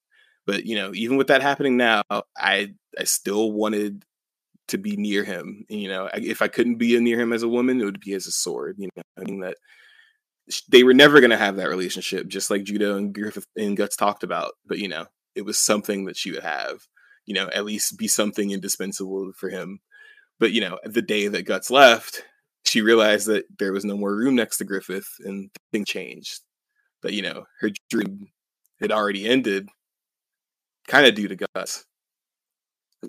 But 0.47 0.67
you 0.67 0.77
know, 0.77 0.93
even 0.95 1.17
with 1.17 1.29
that 1.29 1.43
happening 1.43 1.77
now, 1.77 2.03
I 2.37 2.75
I 2.99 3.05
still 3.05 3.53
wanted 3.53 4.05
to 4.69 4.79
be 4.79 4.97
near 4.97 5.25
him. 5.25 5.65
You 5.69 5.89
know, 5.89 6.09
if 6.15 6.43
I 6.43 6.49
couldn't 6.49 6.77
be 6.77 6.99
near 7.01 7.19
him 7.19 7.33
as 7.33 7.43
a 7.43 7.49
woman, 7.49 7.81
it 7.81 7.85
would 7.85 8.01
be 8.01 8.15
as 8.15 8.27
a 8.27 8.33
sword. 8.33 8.77
You 8.79 8.89
know, 8.97 9.03
I 9.19 9.25
mean 9.25 9.41
that 9.41 9.57
they 10.69 10.83
were 10.83 10.95
never 10.95 11.21
going 11.21 11.31
to 11.31 11.37
have 11.39 11.57
that 11.57 11.71
relationship, 11.71 12.29
just 12.29 12.51
like 12.51 12.65
Judeau 12.65 12.97
and 12.97 13.15
Griffith 13.15 13.47
and 13.57 13.77
Guts 13.77 13.97
talked 13.97 14.23
about. 14.23 14.53
But 14.67 14.79
you 14.79 14.89
know, 14.89 15.07
it 15.35 15.43
was 15.43 15.59
something 15.59 16.05
that 16.07 16.17
she 16.17 16.31
would 16.33 16.45
have. 16.45 16.81
You 17.27 17.35
know, 17.35 17.49
at 17.55 17.65
least 17.65 17.99
be 17.99 18.07
something 18.07 18.51
indispensable 18.51 19.33
for 19.37 19.49
him. 19.49 19.81
But 20.39 20.53
you 20.53 20.61
know, 20.61 20.79
the 20.85 21.03
day 21.03 21.29
that 21.29 21.47
Guts 21.47 21.71
left, 21.71 22.23
she 22.67 22.83
realized 22.83 23.27
that 23.29 23.45
there 23.59 23.73
was 23.73 23.85
no 23.85 23.97
more 23.97 24.15
room 24.15 24.35
next 24.35 24.59
to 24.59 24.65
Griffith, 24.65 25.09
and 25.21 25.51
things 25.73 25.89
changed 25.89 26.41
that 27.05 27.13
you 27.13 27.23
know 27.23 27.45
her 27.61 27.71
dream 27.89 28.29
had 28.81 28.91
already 28.91 29.29
ended, 29.29 29.69
kind 30.89 31.07
of 31.07 31.15
due 31.15 31.29
to 31.29 31.37
Guts. 31.55 31.85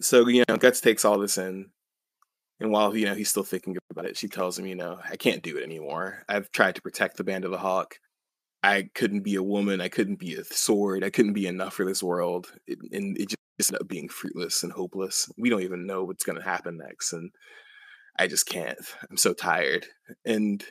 So 0.01 0.27
you 0.27 0.43
know, 0.47 0.57
Guts 0.57 0.81
takes 0.81 1.03
all 1.03 1.17
this 1.17 1.37
in, 1.37 1.71
and 2.59 2.71
while 2.71 2.95
you 2.95 3.05
know 3.05 3.15
he's 3.15 3.29
still 3.29 3.43
thinking 3.43 3.75
about 3.89 4.05
it, 4.05 4.17
she 4.17 4.27
tells 4.27 4.59
him, 4.59 4.67
you 4.67 4.75
know, 4.75 4.99
I 5.09 5.15
can't 5.15 5.41
do 5.41 5.57
it 5.57 5.63
anymore. 5.63 6.23
I've 6.29 6.51
tried 6.51 6.75
to 6.75 6.81
protect 6.81 7.17
the 7.17 7.23
Band 7.23 7.45
of 7.45 7.51
the 7.51 7.57
Hawk. 7.57 7.95
I 8.61 8.89
couldn't 8.93 9.21
be 9.21 9.35
a 9.35 9.43
woman. 9.43 9.79
I 9.79 9.89
couldn't 9.89 10.19
be 10.19 10.35
a 10.35 10.43
sword. 10.43 11.03
I 11.03 11.09
couldn't 11.09 11.33
be 11.33 11.47
enough 11.47 11.73
for 11.73 11.85
this 11.85 12.03
world, 12.03 12.47
it, 12.67 12.77
and 12.91 13.17
it 13.17 13.29
just 13.29 13.71
ended 13.71 13.81
up 13.81 13.87
being 13.87 14.09
fruitless 14.09 14.63
and 14.63 14.73
hopeless. 14.73 15.31
We 15.37 15.49
don't 15.49 15.63
even 15.63 15.87
know 15.87 16.03
what's 16.03 16.25
going 16.25 16.37
to 16.37 16.43
happen 16.43 16.77
next, 16.77 17.13
and 17.13 17.31
I 18.19 18.27
just 18.27 18.45
can't. 18.45 18.77
I'm 19.09 19.17
so 19.17 19.33
tired. 19.33 19.85
And 20.25 20.63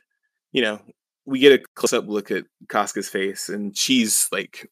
you 0.52 0.60
know, 0.60 0.80
we 1.26 1.38
get 1.38 1.60
a 1.60 1.64
close 1.74 1.92
up 1.92 2.06
look 2.06 2.30
at 2.30 2.44
Casca's 2.68 3.08
face, 3.08 3.48
and 3.48 3.76
she's 3.76 4.28
like 4.32 4.70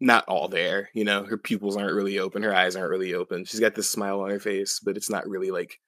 not 0.00 0.24
all 0.26 0.48
there. 0.48 0.90
You 0.94 1.04
know, 1.04 1.24
her 1.24 1.38
pupils 1.38 1.76
aren't 1.76 1.94
really 1.94 2.18
open, 2.18 2.42
her 2.42 2.54
eyes 2.54 2.76
aren't 2.76 2.90
really 2.90 3.14
open. 3.14 3.44
She's 3.44 3.60
got 3.60 3.74
this 3.74 3.90
smile 3.90 4.20
on 4.20 4.30
her 4.30 4.40
face, 4.40 4.80
but 4.84 4.96
it's 4.96 5.10
not 5.10 5.28
really 5.28 5.50
like. 5.50 5.78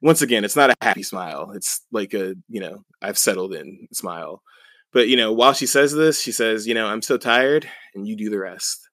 Once 0.00 0.22
again, 0.22 0.44
it's 0.44 0.56
not 0.56 0.70
a 0.70 0.76
happy 0.80 1.02
smile. 1.02 1.50
It's 1.54 1.80
like 1.90 2.14
a 2.14 2.34
you 2.48 2.60
know 2.60 2.84
I've 3.02 3.18
settled 3.18 3.54
in 3.54 3.88
smile. 3.92 4.42
But 4.92 5.08
you 5.08 5.16
know, 5.16 5.32
while 5.32 5.52
she 5.52 5.66
says 5.66 5.92
this, 5.92 6.20
she 6.22 6.32
says, 6.32 6.66
"You 6.66 6.74
know, 6.74 6.86
I'm 6.86 7.02
so 7.02 7.16
tired, 7.18 7.68
and 7.94 8.06
you 8.06 8.16
do 8.16 8.30
the 8.30 8.38
rest." 8.38 8.88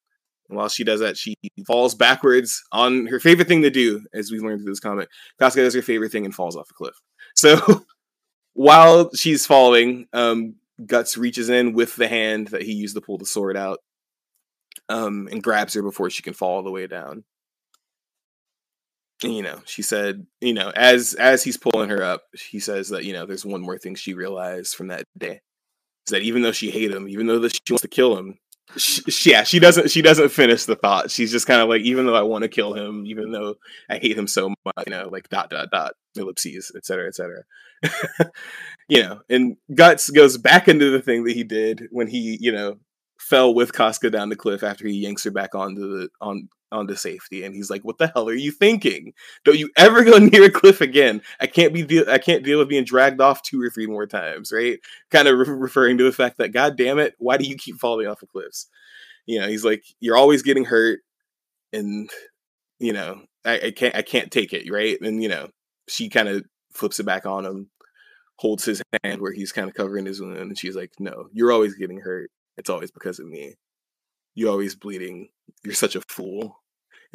And 0.50 0.58
while 0.58 0.70
she 0.70 0.84
does 0.84 1.00
that, 1.00 1.18
she 1.18 1.36
falls 1.66 1.96
backwards 1.96 2.62
on 2.72 3.08
her 3.08 3.20
favorite 3.20 3.48
thing 3.48 3.64
to 3.64 3.70
do, 3.70 4.06
as 4.14 4.32
we 4.32 4.40
learned 4.40 4.62
through 4.62 4.72
this 4.72 4.80
comic. 4.80 5.10
Casca 5.40 5.62
does 5.62 5.74
her 5.74 5.82
favorite 5.82 6.12
thing 6.12 6.26
and 6.26 6.36
falls 6.36 6.56
off 6.56 6.70
a 6.70 6.74
cliff. 6.74 6.96
So 7.36 7.84
while 8.56 9.14
she's 9.14 9.46
falling, 9.46 10.08
um, 10.14 10.56
Guts 10.84 11.18
reaches 11.18 11.50
in 11.50 11.74
with 11.74 11.96
the 11.96 12.08
hand 12.08 12.48
that 12.48 12.64
he 12.64 12.74
used 12.74 12.96
to 12.96 13.02
pull 13.02 13.18
the 13.18 13.26
sword 13.26 13.56
out, 13.56 13.80
um, 14.90 15.28
and 15.32 15.44
grabs 15.44 15.74
her 15.76 15.84
before 15.84 16.10
she 16.10 16.24
can 16.24 16.34
fall 16.34 16.56
all 16.56 16.64
the 16.64 16.72
way 16.72 16.88
down. 16.88 17.24
And, 19.24 19.36
you 19.36 19.44
know, 19.44 19.62
she 19.66 19.82
said, 19.82 20.26
you 20.42 20.54
know, 20.54 20.72
as 20.76 21.14
as 21.16 21.44
he's 21.44 21.58
pulling 21.58 21.90
her 21.90 22.04
up, 22.04 22.24
he 22.34 22.60
says 22.60 22.90
that 22.90 23.06
you 23.06 23.14
know, 23.14 23.26
there's 23.26 23.46
one 23.46 23.62
more 23.62 23.78
thing 23.78 23.96
she 23.96 24.14
realized 24.14 24.76
from 24.76 24.88
that 24.88 25.06
day 25.18 25.42
is 26.08 26.12
that 26.12 26.22
even 26.22 26.42
though 26.42 26.52
she 26.52 26.72
hated 26.72 26.96
him, 26.96 27.08
even 27.08 27.28
though 27.28 27.48
she 27.48 27.60
wants 27.70 27.82
to 27.82 27.88
kill 27.88 28.18
him, 28.18 28.38
she, 28.78 29.32
yeah, 29.32 29.44
she 29.44 29.60
doesn't. 29.60 29.92
She 29.92 30.02
doesn't 30.02 30.30
finish 30.30 30.66
the 30.66 30.76
thought. 30.76 31.12
She's 31.12 31.32
just 31.32 31.48
kind 31.48 31.62
of 31.62 31.70
like, 31.70 31.82
even 31.82 32.06
though 32.06 32.16
I 32.16 32.24
want 32.24 32.44
to 32.44 32.50
kill 32.50 32.74
him, 32.74 33.06
even 33.06 33.32
though 33.32 33.56
I 33.90 33.98
hate 33.98 34.18
him 34.18 34.28
so 34.28 34.50
much, 34.50 34.86
you 34.86 34.92
know, 34.92 35.10
like 35.12 35.30
dot 35.30 35.50
dot 35.50 35.70
dot 35.72 35.94
ellipses, 36.16 36.72
etc. 36.76 37.08
etc. 37.08 37.44
you 38.90 39.04
know, 39.04 39.22
and 39.30 39.58
Guts 39.74 40.10
goes 40.10 40.38
back 40.38 40.68
into 40.68 40.92
the 40.92 41.02
thing 41.02 41.24
that 41.24 41.34
he 41.34 41.44
did 41.44 41.88
when 41.92 42.08
he, 42.08 42.38
you 42.42 42.52
know, 42.52 42.78
fell 43.20 43.54
with 43.54 43.74
Casca 43.74 44.10
down 44.10 44.30
the 44.30 44.36
cliff 44.36 44.64
after 44.64 44.88
he 44.88 44.96
yanks 44.96 45.24
her 45.24 45.32
back 45.32 45.56
onto 45.56 45.82
the 45.82 46.10
on 46.20 46.50
onto 46.72 46.96
safety, 46.96 47.44
and 47.44 47.56
he's 47.56 47.70
like, 47.70 47.84
"What 47.84 47.98
the 47.98 48.08
hell 48.08 48.28
are 48.30 48.34
you 48.34 48.52
thinking? 48.52 49.14
Don't 49.44 49.60
you 49.60 49.70
ever 49.78 50.04
go 50.04 50.18
near 50.20 50.46
a 50.46 50.52
cliff 50.52 50.82
again? 50.82 51.22
I 51.40 51.48
can't 51.48 51.74
be 51.74 51.84
de- 51.84 52.12
I 52.12 52.18
can't 52.18 52.44
deal 52.44 52.60
with 52.60 52.70
being 52.70 52.84
dragged 52.84 53.22
off 53.22 53.42
two 53.42 53.62
or 53.62 53.70
three 53.70 53.88
more 53.88 54.08
times, 54.08 54.52
right?" 54.52 54.80
Kind 55.12 55.28
of 55.28 55.38
re- 55.38 55.56
referring 55.56 55.98
to 56.00 56.04
the 56.04 56.12
fact 56.12 56.38
that, 56.38 56.54
God 56.54 56.78
damn 56.78 57.00
it, 57.00 57.16
why 57.20 57.38
do 57.38 57.46
you 57.46 57.56
keep 57.56 57.78
falling 57.78 58.08
off 58.08 58.22
of 58.22 58.30
cliffs? 58.30 58.68
You 59.26 59.40
know, 59.40 59.48
he's 59.48 59.66
like, 59.66 59.84
"You're 60.00 60.18
always 60.18 60.44
getting 60.44 60.66
hurt, 60.66 61.00
and 61.74 62.10
you 62.80 62.94
know, 62.94 63.22
I, 63.46 63.60
I 63.68 63.72
can't 63.72 63.96
I 63.96 64.02
can't 64.02 64.32
take 64.32 64.54
it, 64.54 64.72
right?" 64.72 65.00
And 65.02 65.22
you 65.24 65.30
know, 65.30 65.50
she 65.90 66.10
kind 66.10 66.28
of 66.30 66.46
flips 66.74 67.00
it 67.00 67.06
back 67.06 67.26
on 67.26 67.46
him, 67.46 67.70
holds 68.38 68.66
his 68.66 68.82
hand 69.04 69.22
where 69.22 69.34
he's 69.34 69.52
kind 69.52 69.70
of 69.70 69.76
covering 69.76 70.06
his 70.06 70.22
wound, 70.22 70.38
and 70.38 70.58
she's 70.58 70.76
like, 70.76 70.92
"No, 71.00 71.28
you're 71.34 71.52
always 71.52 71.76
getting 71.76 72.00
hurt. 72.02 72.32
It's 72.58 72.70
always 72.70 72.92
because 72.92 73.20
of 73.20 73.28
me. 73.28 73.56
You're 74.36 74.52
always 74.52 74.76
bleeding. 74.76 75.30
You're 75.64 75.74
such 75.74 75.96
a 75.96 76.02
fool." 76.02 76.60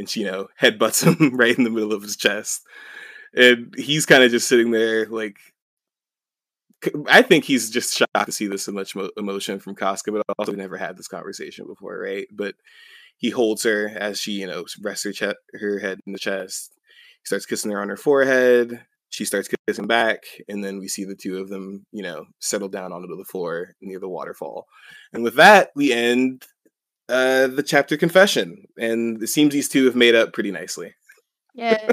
and 0.01 0.09
she 0.09 0.21
you 0.21 0.27
know 0.27 0.49
headbutts 0.61 1.05
him 1.05 1.37
right 1.37 1.57
in 1.57 1.63
the 1.63 1.71
middle 1.71 1.93
of 1.93 2.03
his 2.03 2.17
chest, 2.17 2.63
and 3.35 3.73
he's 3.77 4.07
kind 4.07 4.25
of 4.25 4.33
just 4.33 4.49
sitting 4.49 4.73
there 4.73 5.07
like. 5.07 5.37
I 7.09 7.21
think 7.21 7.45
he's 7.45 7.69
just 7.69 7.95
shocked 7.95 8.25
to 8.25 8.33
see 8.33 8.47
this 8.47 8.67
much 8.67 8.97
mo- 8.97 9.11
emotion 9.19 9.61
from 9.61 9.75
Casca, 9.75 10.13
but 10.13 10.23
also 10.39 10.53
never 10.53 10.79
had 10.79 10.97
this 10.97 11.09
conversation 11.09 11.67
before, 11.67 11.99
right? 11.99 12.27
But 12.33 12.55
he 13.19 13.29
holds 13.29 13.65
her 13.65 13.89
as 13.95 14.19
she, 14.19 14.33
you 14.33 14.47
know, 14.47 14.65
rests 14.81 15.05
her, 15.05 15.13
ch- 15.13 15.37
her 15.61 15.79
head 15.79 16.01
in 16.07 16.15
the 16.15 16.19
chest. 16.19 16.73
He 17.21 17.27
starts 17.27 17.45
kissing 17.45 17.71
her 17.71 17.83
on 17.83 17.91
her 17.91 17.99
forehead. 17.99 18.83
She 19.11 19.27
starts 19.27 19.51
kissing 19.69 19.89
back, 19.89 20.25
and 20.49 20.65
then 20.65 20.79
we 20.79 20.89
see 20.89 21.05
the 21.05 21.15
two 21.15 21.37
of 21.37 21.51
them, 21.51 21.85
you 21.93 22.03
know, 22.03 22.25
settle 22.39 22.71
down 22.71 22.95
onto 22.95 23.15
the 23.15 23.27
floor 23.27 23.75
near 23.83 24.01
the 24.01 24.09
waterfall. 24.09 24.67
And 25.13 25.23
with 25.23 25.35
that, 25.35 25.73
we 25.77 25.93
end 25.93 26.47
uh, 27.11 27.47
the 27.49 27.63
chapter 27.63 27.97
confession, 27.97 28.67
and 28.79 29.23
it 29.23 29.29
seems 29.29 29.53
these 29.53 29.69
two 29.69 29.85
have 29.87 29.97
made 29.97 30.15
up 30.15 30.33
pretty 30.33 30.51
nicely. 30.51 30.95
Yay! 31.55 31.89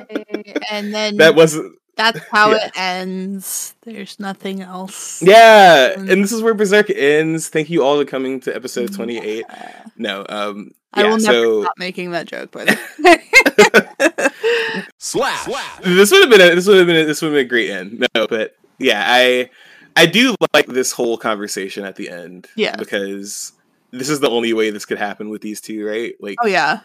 and 0.72 0.94
then 0.94 1.18
that 1.18 1.36
wasn't. 1.36 1.76
That's 1.96 2.20
how 2.30 2.52
yeah. 2.52 2.68
it 2.68 2.72
ends. 2.76 3.74
There's 3.82 4.20
nothing 4.20 4.62
else. 4.62 5.22
Yeah, 5.22 5.94
and 5.98 6.24
this 6.24 6.32
is 6.32 6.44
where 6.44 6.54
Berserk 6.54 6.92
ends. 6.92 7.50
Thank 7.50 7.72
you 7.72 7.84
all 7.84 7.98
for 7.98 8.06
coming 8.06 8.40
to 8.42 8.56
episode 8.56 8.94
28. 8.94 9.46
Yeah. 9.50 9.86
No, 9.98 10.24
um, 10.30 10.72
I 10.94 11.02
yeah, 11.02 11.10
will 11.10 11.18
never 11.18 11.34
so... 11.34 11.62
stop 11.64 11.74
making 11.80 12.12
that 12.12 12.28
joke. 12.28 12.52
By 12.52 12.66
the 12.66 12.78
way, 13.04 14.84
Slash. 15.00 15.48
This 15.84 16.12
would 16.12 16.22
have 16.22 16.30
been 16.30 16.52
a, 16.52 16.56
this 16.56 16.68
would 16.68 16.78
have 16.78 16.88
been 16.88 16.96
a, 16.96 17.06
this 17.06 17.22
would 17.22 17.30
have 17.30 17.36
been 17.36 17.46
a 17.46 17.50
great 17.50 17.72
end. 17.72 18.08
No, 18.14 18.28
but 18.28 18.56
yeah, 18.78 19.04
I 19.06 19.50
I 19.96 20.06
do 20.06 20.36
like 20.54 20.68
this 20.68 20.92
whole 20.92 21.18
conversation 21.18 21.84
at 21.84 21.96
the 21.96 22.10
end. 22.10 22.48
Yeah, 22.56 22.76
because 22.76 23.54
this 23.92 24.10
is 24.10 24.20
the 24.20 24.30
only 24.30 24.54
way 24.54 24.70
this 24.70 24.86
could 24.86 24.98
happen 24.98 25.30
with 25.30 25.42
these 25.42 25.62
two, 25.62 25.86
right? 25.86 26.14
Like, 26.20 26.38
oh 26.44 26.48
yeah, 26.48 26.82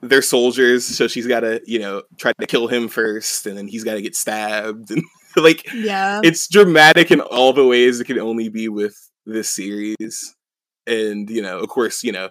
they're 0.00 0.22
soldiers, 0.22 0.84
so 0.84 1.08
she's 1.08 1.26
got 1.26 1.40
to 1.40 1.60
you 1.66 1.78
know 1.78 2.02
try 2.18 2.32
to 2.38 2.46
kill 2.46 2.68
him 2.68 2.88
first, 2.88 3.46
and 3.46 3.56
then 3.56 3.66
he's 3.66 3.84
got 3.84 3.94
to 3.94 4.02
get 4.02 4.16
stabbed, 4.16 4.90
and 4.90 5.02
like 5.36 5.72
yeah, 5.72 6.20
it's 6.22 6.48
dramatic 6.48 7.10
in 7.10 7.20
all 7.20 7.52
the 7.52 7.66
ways 7.66 8.00
it 8.00 8.04
can 8.04 8.18
only 8.18 8.48
be 8.48 8.68
with 8.68 9.10
this 9.26 9.50
series. 9.50 10.34
And 10.86 11.30
you 11.30 11.42
know, 11.42 11.58
of 11.58 11.68
course, 11.68 12.04
you 12.04 12.12
know, 12.12 12.30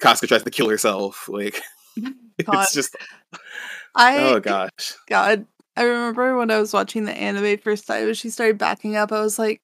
Casca 0.00 0.26
tries 0.26 0.42
to 0.42 0.50
kill 0.50 0.68
herself. 0.68 1.28
Like 1.28 1.60
it's 2.38 2.74
just 2.74 2.94
I 3.94 4.18
oh 4.18 4.40
gosh. 4.40 4.94
God. 5.08 5.46
I 5.78 5.82
remember 5.82 6.38
when 6.38 6.50
I 6.50 6.58
was 6.58 6.72
watching 6.72 7.04
the 7.04 7.12
anime 7.12 7.58
first 7.58 7.86
time 7.86 8.12
she 8.14 8.30
started 8.30 8.56
backing 8.56 8.96
up, 8.96 9.12
I 9.12 9.20
was 9.20 9.38
like, 9.38 9.62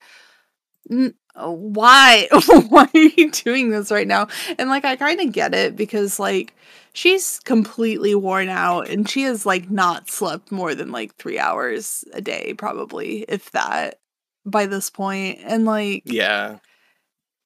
why? 1.34 2.28
why 2.68 2.88
are 2.92 2.98
you 2.98 3.30
doing 3.30 3.70
this 3.70 3.90
right 3.90 4.06
now? 4.06 4.28
And 4.58 4.68
like 4.68 4.84
I 4.84 4.96
kind 4.96 5.20
of 5.20 5.32
get 5.32 5.54
it 5.54 5.76
because 5.76 6.18
like 6.18 6.54
she's 6.92 7.40
completely 7.40 8.14
worn 8.14 8.48
out 8.48 8.88
and 8.88 9.08
she 9.08 9.22
has 9.22 9.46
like 9.46 9.70
not 9.70 10.10
slept 10.10 10.52
more 10.52 10.74
than 10.74 10.92
like 10.92 11.16
3 11.16 11.38
hours 11.38 12.04
a 12.12 12.20
day 12.20 12.54
probably, 12.54 13.24
if 13.28 13.50
that 13.52 14.00
by 14.44 14.66
this 14.66 14.90
point. 14.90 15.38
And 15.44 15.64
like 15.64 16.02
Yeah 16.06 16.58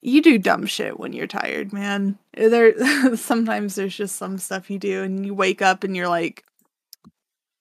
you 0.06 0.22
do 0.22 0.38
dumb 0.38 0.66
shit 0.66 1.00
when 1.00 1.12
you're 1.12 1.26
tired, 1.26 1.72
man. 1.72 2.16
There 2.32 3.16
sometimes 3.16 3.74
there's 3.74 3.96
just 3.96 4.14
some 4.14 4.38
stuff 4.38 4.70
you 4.70 4.78
do 4.78 5.02
and 5.02 5.26
you 5.26 5.34
wake 5.34 5.60
up 5.60 5.82
and 5.82 5.96
you're 5.96 6.08
like 6.08 6.44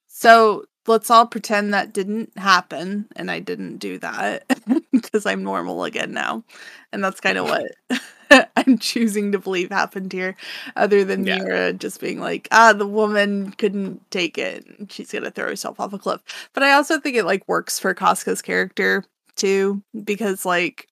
so 0.07 0.65
let's 0.87 1.09
all 1.09 1.25
pretend 1.25 1.73
that 1.73 1.93
didn't 1.93 2.37
happen 2.37 3.07
and 3.15 3.31
I 3.31 3.39
didn't 3.39 3.77
do 3.77 3.97
that 3.99 4.45
because 4.91 5.25
I'm 5.25 5.43
normal 5.43 5.83
again 5.83 6.11
now. 6.11 6.43
And 6.91 7.03
that's 7.03 7.19
kind 7.19 7.37
of 7.37 7.45
what 8.29 8.49
I'm 8.57 8.77
choosing 8.77 9.31
to 9.31 9.39
believe 9.39 9.69
happened 9.69 10.11
here 10.13 10.35
other 10.75 11.03
than 11.03 11.25
yeah. 11.25 11.37
Miura 11.37 11.73
just 11.73 11.99
being 11.99 12.19
like, 12.19 12.47
"Ah, 12.51 12.73
the 12.73 12.87
woman 12.87 13.51
couldn't 13.51 14.09
take 14.11 14.37
it. 14.37 14.65
She's 14.89 15.11
going 15.11 15.23
to 15.23 15.31
throw 15.31 15.47
herself 15.47 15.79
off 15.79 15.93
a 15.93 15.99
cliff." 15.99 16.21
But 16.53 16.63
I 16.63 16.73
also 16.73 16.99
think 16.99 17.15
it 17.15 17.25
like 17.25 17.47
works 17.47 17.79
for 17.79 17.93
Casca's 17.93 18.41
character 18.41 19.05
too 19.35 19.83
because 20.03 20.45
like 20.45 20.87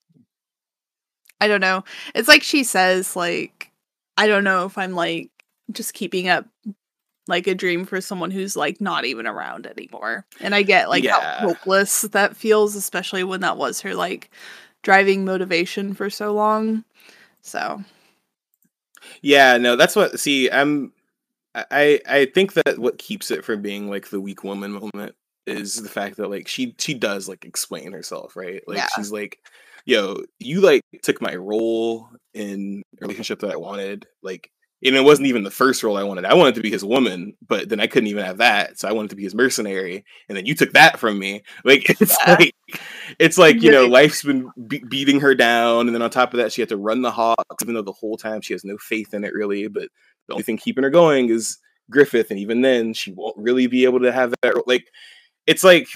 I 1.40 1.48
don't 1.48 1.60
know. 1.60 1.84
It's 2.14 2.28
like 2.28 2.42
she 2.42 2.64
says, 2.64 3.16
like, 3.16 3.70
I 4.16 4.26
don't 4.26 4.44
know 4.44 4.64
if 4.66 4.78
I'm 4.78 4.92
like 4.92 5.30
just 5.72 5.94
keeping 5.94 6.28
up 6.28 6.46
like 7.26 7.46
a 7.46 7.54
dream 7.54 7.84
for 7.84 8.00
someone 8.00 8.30
who's 8.30 8.56
like 8.56 8.80
not 8.80 9.04
even 9.04 9.26
around 9.26 9.66
anymore. 9.66 10.26
And 10.40 10.54
I 10.54 10.62
get 10.62 10.88
like 10.88 11.04
yeah. 11.04 11.40
how 11.40 11.48
hopeless 11.48 12.02
that 12.02 12.36
feels, 12.36 12.74
especially 12.76 13.24
when 13.24 13.40
that 13.40 13.56
was 13.56 13.80
her 13.80 13.94
like 13.94 14.30
driving 14.82 15.24
motivation 15.24 15.94
for 15.94 16.10
so 16.10 16.32
long. 16.32 16.84
So 17.42 17.82
Yeah, 19.22 19.56
no, 19.56 19.76
that's 19.76 19.96
what 19.96 20.20
see, 20.20 20.50
I'm 20.50 20.92
I 21.54 22.00
I 22.08 22.26
think 22.26 22.54
that 22.54 22.78
what 22.78 22.98
keeps 22.98 23.30
it 23.30 23.44
from 23.44 23.62
being 23.62 23.88
like 23.88 24.08
the 24.08 24.20
weak 24.20 24.44
woman 24.44 24.72
moment 24.72 25.14
is 25.46 25.82
the 25.82 25.88
fact 25.88 26.16
that 26.16 26.28
like 26.28 26.48
she 26.48 26.74
she 26.78 26.94
does 26.94 27.28
like 27.28 27.44
explain 27.44 27.92
herself, 27.92 28.36
right? 28.36 28.62
Like 28.66 28.78
yeah. 28.78 28.88
she's 28.94 29.12
like 29.12 29.38
yo, 29.86 30.22
you 30.38 30.60
like 30.60 30.82
took 31.02 31.20
my 31.20 31.34
role 31.34 32.08
in 32.32 32.82
a 32.98 33.02
relationship 33.02 33.40
that 33.40 33.50
I 33.50 33.56
wanted. 33.56 34.06
Like, 34.22 34.50
and 34.84 34.94
it 34.96 35.04
wasn't 35.04 35.28
even 35.28 35.44
the 35.44 35.50
first 35.50 35.82
role 35.82 35.96
I 35.96 36.02
wanted. 36.02 36.26
I 36.26 36.34
wanted 36.34 36.56
to 36.56 36.60
be 36.60 36.70
his 36.70 36.84
woman, 36.84 37.34
but 37.46 37.68
then 37.68 37.80
I 37.80 37.86
couldn't 37.86 38.08
even 38.08 38.24
have 38.24 38.38
that. 38.38 38.78
So 38.78 38.86
I 38.86 38.92
wanted 38.92 39.10
to 39.10 39.16
be 39.16 39.22
his 39.22 39.34
mercenary, 39.34 40.04
and 40.28 40.36
then 40.36 40.44
you 40.44 40.54
took 40.54 40.72
that 40.72 40.98
from 40.98 41.18
me. 41.18 41.42
Like 41.64 41.88
it's 41.88 42.16
yeah. 42.26 42.36
like 42.38 42.54
it's 43.18 43.38
like 43.38 43.62
you 43.62 43.70
know, 43.70 43.86
life's 43.86 44.22
been 44.22 44.50
be- 44.68 44.84
beating 44.86 45.20
her 45.20 45.34
down, 45.34 45.86
and 45.86 45.94
then 45.94 46.02
on 46.02 46.10
top 46.10 46.34
of 46.34 46.38
that, 46.38 46.52
she 46.52 46.60
had 46.60 46.68
to 46.68 46.76
run 46.76 47.00
the 47.00 47.10
Hawks, 47.10 47.62
even 47.62 47.74
though 47.74 47.82
the 47.82 47.92
whole 47.92 48.18
time 48.18 48.42
she 48.42 48.52
has 48.52 48.64
no 48.64 48.76
faith 48.76 49.14
in 49.14 49.24
it 49.24 49.32
really. 49.32 49.66
But 49.68 49.88
the 50.26 50.34
only 50.34 50.42
thing 50.42 50.58
keeping 50.58 50.84
her 50.84 50.90
going 50.90 51.30
is 51.30 51.58
Griffith, 51.90 52.30
and 52.30 52.38
even 52.38 52.60
then, 52.60 52.92
she 52.92 53.12
won't 53.12 53.36
really 53.38 53.66
be 53.66 53.84
able 53.84 54.00
to 54.00 54.12
have 54.12 54.34
that. 54.42 54.66
Like 54.66 54.84
it's 55.46 55.64
like 55.64 55.88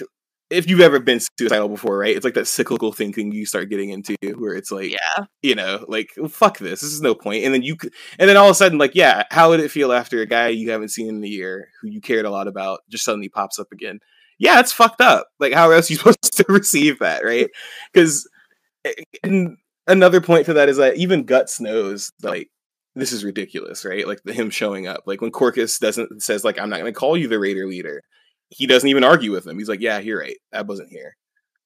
if 0.49 0.67
you've 0.67 0.79
ever 0.79 0.99
been 0.99 1.19
suicidal 1.19 1.69
before, 1.69 1.97
right? 1.97 2.15
It's 2.15 2.25
like 2.25 2.33
that 2.33 2.47
cyclical 2.47 2.91
thinking 2.91 3.31
you 3.31 3.45
start 3.45 3.69
getting 3.69 3.89
into 3.89 4.15
where 4.37 4.53
it's 4.53 4.71
like, 4.71 4.91
yeah, 4.91 5.25
you 5.41 5.55
know, 5.55 5.85
like 5.87 6.09
fuck 6.29 6.57
this, 6.57 6.81
this 6.81 6.91
is 6.91 7.01
no 7.01 7.13
point. 7.13 7.43
And 7.45 7.53
then 7.53 7.61
you, 7.61 7.77
and 8.17 8.29
then 8.29 8.37
all 8.37 8.47
of 8.47 8.51
a 8.51 8.55
sudden, 8.55 8.77
like, 8.77 8.95
yeah, 8.95 9.23
how 9.31 9.49
would 9.49 9.59
it 9.59 9.71
feel 9.71 9.91
after 9.91 10.21
a 10.21 10.25
guy 10.25 10.47
you 10.49 10.71
haven't 10.71 10.89
seen 10.89 11.07
in 11.07 11.23
a 11.23 11.27
year 11.27 11.69
who 11.81 11.87
you 11.89 12.01
cared 12.01 12.25
a 12.25 12.31
lot 12.31 12.47
about 12.47 12.81
just 12.89 13.03
suddenly 13.03 13.29
pops 13.29 13.59
up 13.59 13.71
again? 13.71 13.99
Yeah, 14.39 14.59
it's 14.59 14.73
fucked 14.73 15.01
up. 15.01 15.27
Like, 15.39 15.53
how 15.53 15.69
else 15.71 15.89
are 15.89 15.93
you 15.93 15.97
supposed 15.99 16.37
to 16.37 16.45
receive 16.49 16.99
that, 16.99 17.23
right? 17.23 17.49
Because 17.93 18.27
eh, 18.85 19.47
another 19.87 20.21
point 20.21 20.45
to 20.45 20.53
that 20.53 20.69
is 20.69 20.77
that 20.77 20.97
even 20.97 21.25
Guts 21.25 21.59
knows, 21.59 22.11
like, 22.21 22.49
this 22.95 23.11
is 23.11 23.23
ridiculous, 23.23 23.85
right? 23.85 24.07
Like 24.07 24.21
the 24.23 24.33
him 24.33 24.49
showing 24.49 24.87
up, 24.87 25.03
like 25.05 25.21
when 25.21 25.31
Corkus 25.31 25.79
doesn't 25.79 26.21
says 26.21 26.43
like 26.43 26.59
I'm 26.59 26.69
not 26.69 26.79
going 26.79 26.91
to 26.91 26.99
call 26.99 27.15
you 27.15 27.27
the 27.27 27.39
Raider 27.39 27.67
leader 27.67 28.01
he 28.49 28.67
doesn't 28.67 28.89
even 28.89 29.03
argue 29.03 29.31
with 29.31 29.45
him. 29.45 29.57
He's 29.57 29.69
like, 29.69 29.81
"Yeah, 29.81 29.99
you're 29.99 30.19
right. 30.19 30.37
I 30.53 30.61
wasn't 30.61 30.89
here." 30.89 31.15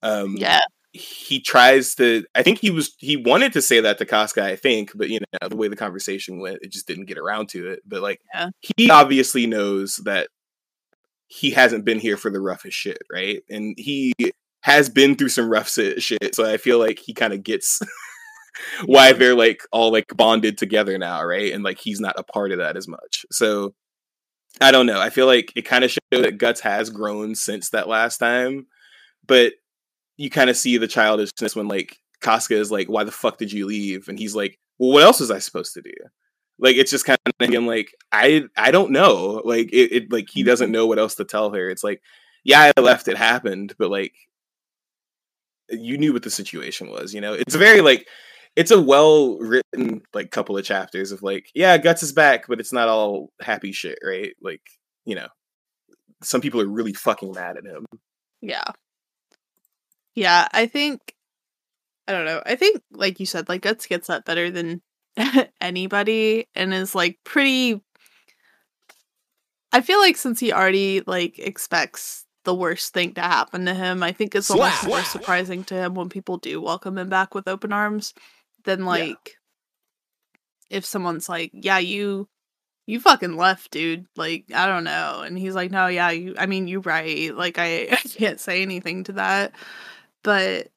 Um, 0.01 0.35
yeah. 0.37 0.61
He 0.91 1.39
tries 1.39 1.95
to. 1.95 2.23
I 2.35 2.43
think 2.43 2.59
he 2.59 2.69
was. 2.69 2.93
He 2.99 3.17
wanted 3.17 3.53
to 3.53 3.61
say 3.61 3.79
that 3.79 3.97
to 3.97 4.05
Casca. 4.05 4.43
I 4.43 4.55
think, 4.55 4.91
but 4.93 5.09
you 5.09 5.19
know 5.19 5.49
the 5.49 5.55
way 5.55 5.67
the 5.67 5.75
conversation 5.75 6.39
went, 6.39 6.59
it 6.61 6.71
just 6.71 6.87
didn't 6.87 7.05
get 7.05 7.17
around 7.17 7.49
to 7.49 7.71
it. 7.71 7.79
But 7.85 8.01
like, 8.01 8.21
yeah. 8.33 8.49
he 8.77 8.91
obviously 8.91 9.47
knows 9.47 9.97
that 10.05 10.27
he 11.27 11.49
hasn't 11.49 11.85
been 11.85 11.99
here 11.99 12.17
for 12.17 12.29
the 12.29 12.39
roughest 12.39 12.77
shit, 12.77 12.99
right? 13.11 13.41
And 13.49 13.73
he 13.77 14.13
has 14.61 14.87
been 14.87 15.15
through 15.15 15.29
some 15.29 15.49
rough 15.49 15.69
shit. 15.69 16.35
So 16.35 16.45
I 16.49 16.57
feel 16.57 16.77
like 16.77 16.99
he 16.99 17.13
kind 17.13 17.33
of 17.33 17.43
gets 17.43 17.81
why 18.85 19.13
they're 19.13 19.35
like 19.35 19.63
all 19.71 19.91
like 19.91 20.15
bonded 20.15 20.59
together 20.59 20.97
now, 20.97 21.23
right? 21.23 21.51
And 21.51 21.63
like 21.63 21.79
he's 21.79 21.99
not 21.99 22.19
a 22.19 22.23
part 22.23 22.51
of 22.51 22.59
that 22.59 22.77
as 22.77 22.87
much. 22.87 23.25
So 23.31 23.73
I 24.61 24.71
don't 24.71 24.85
know. 24.85 24.99
I 24.99 25.09
feel 25.09 25.25
like 25.25 25.51
it 25.55 25.63
kind 25.63 25.83
of 25.83 25.91
showed 25.91 26.23
that 26.23 26.37
Guts 26.37 26.61
has 26.61 26.89
grown 26.89 27.35
since 27.35 27.69
that 27.71 27.87
last 27.87 28.17
time, 28.17 28.67
but 29.27 29.53
you 30.17 30.29
kind 30.29 30.49
of 30.49 30.57
see 30.57 30.77
the 30.77 30.87
childishness 30.87 31.55
when 31.55 31.67
like 31.67 31.97
Casca 32.21 32.55
is 32.55 32.71
like, 32.71 32.87
"Why 32.89 33.03
the 33.03 33.11
fuck 33.11 33.37
did 33.37 33.51
you 33.51 33.65
leave?" 33.67 34.07
And 34.09 34.19
he's 34.19 34.35
like, 34.35 34.59
"Well, 34.79 34.91
what 34.91 35.03
else 35.03 35.19
was 35.21 35.31
I 35.31 35.39
supposed 35.39 35.73
to 35.75 35.81
do?" 35.81 35.93
Like 36.59 36.75
it's 36.77 36.91
just 36.91 37.05
kind 37.05 37.19
of 37.25 37.33
again 37.39 37.65
like 37.67 37.91
I 38.11 38.43
I 38.57 38.71
don't 38.71 38.91
know. 38.91 39.41
Like 39.45 39.71
it, 39.73 39.91
it 39.93 40.11
like 40.13 40.29
he 40.31 40.43
doesn't 40.43 40.71
know 40.71 40.85
what 40.87 40.99
else 40.99 41.15
to 41.15 41.25
tell 41.25 41.51
her. 41.51 41.69
It's 41.69 41.83
like, 41.83 42.01
yeah, 42.43 42.71
I 42.77 42.81
left. 42.81 43.07
It 43.07 43.17
happened, 43.17 43.75
but 43.79 43.89
like 43.91 44.13
you 45.69 45.97
knew 45.97 46.13
what 46.13 46.23
the 46.23 46.29
situation 46.29 46.89
was. 46.89 47.13
You 47.13 47.21
know, 47.21 47.33
it's 47.33 47.55
very 47.55 47.81
like 47.81 48.07
it's 48.55 48.71
a 48.71 48.81
well 48.81 49.37
written 49.39 50.01
like 50.13 50.31
couple 50.31 50.57
of 50.57 50.65
chapters 50.65 51.11
of 51.11 51.23
like, 51.23 51.49
yeah, 51.55 51.77
Guts 51.77 52.03
is 52.03 52.11
back, 52.11 52.45
but 52.47 52.59
it's 52.59 52.73
not 52.73 52.87
all 52.87 53.31
happy 53.41 53.71
shit, 53.71 53.99
right? 54.03 54.33
Like, 54.41 54.61
you 55.05 55.15
know, 55.15 55.27
some 56.21 56.41
people 56.41 56.61
are 56.61 56.67
really 56.67 56.93
fucking 56.93 57.31
mad 57.31 57.57
at 57.57 57.65
him. 57.65 57.85
Yeah. 58.41 58.65
Yeah, 60.15 60.47
I 60.51 60.67
think 60.67 61.15
I 62.07 62.11
don't 62.11 62.25
know. 62.25 62.41
I 62.45 62.55
think 62.55 62.81
like 62.91 63.19
you 63.19 63.25
said, 63.25 63.49
like 63.49 63.61
Guts 63.61 63.87
gets 63.87 64.07
that 64.07 64.25
better 64.25 64.51
than 64.51 64.81
anybody 65.61 66.47
and 66.53 66.73
is 66.73 66.93
like 66.93 67.17
pretty 67.23 67.81
I 69.71 69.81
feel 69.81 69.99
like 69.99 70.17
since 70.17 70.39
he 70.39 70.53
already 70.53 71.01
like 71.07 71.39
expects 71.39 72.25
the 72.45 72.53
worst 72.53 72.93
thing 72.93 73.13
to 73.15 73.21
happen 73.21 73.65
to 73.65 73.73
him, 73.73 74.03
I 74.03 74.11
think 74.11 74.35
it's 74.35 74.51
almost 74.51 74.85
more 74.85 75.01
surprising 75.01 75.63
to 75.65 75.75
him 75.75 75.95
when 75.95 76.09
people 76.09 76.37
do 76.37 76.61
welcome 76.61 76.97
him 76.99 77.09
back 77.09 77.33
with 77.33 77.47
open 77.47 77.73
arms 77.73 78.13
than 78.65 78.85
like 78.85 79.37
yeah. 80.69 80.77
if 80.77 80.85
someone's 80.85 81.29
like, 81.29 81.51
yeah, 81.53 81.79
you 81.79 82.27
you 82.85 82.99
fucking 82.99 83.37
left, 83.37 83.71
dude. 83.71 84.05
Like, 84.15 84.45
I 84.53 84.65
don't 84.67 84.83
know. 84.83 85.23
And 85.25 85.37
he's 85.37 85.55
like, 85.55 85.71
no, 85.71 85.87
yeah, 85.87 86.11
you, 86.11 86.35
I 86.37 86.45
mean, 86.47 86.67
you're 86.67 86.81
right. 86.81 87.33
Like, 87.33 87.57
I, 87.57 87.83
I 87.91 87.95
can't 87.95 88.39
say 88.39 88.61
anything 88.61 89.05
to 89.05 89.13
that. 89.13 89.53
But 90.23 90.67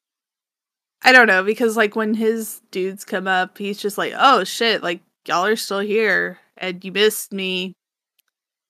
I 1.02 1.12
don't 1.12 1.26
know 1.26 1.42
because, 1.42 1.76
like, 1.76 1.96
when 1.96 2.14
his 2.14 2.60
dudes 2.70 3.04
come 3.04 3.26
up, 3.26 3.58
he's 3.58 3.80
just 3.80 3.98
like, 3.98 4.12
oh 4.16 4.44
shit, 4.44 4.82
like, 4.82 5.00
y'all 5.26 5.46
are 5.46 5.56
still 5.56 5.80
here 5.80 6.38
and 6.56 6.84
you 6.84 6.92
missed 6.92 7.32
me. 7.32 7.74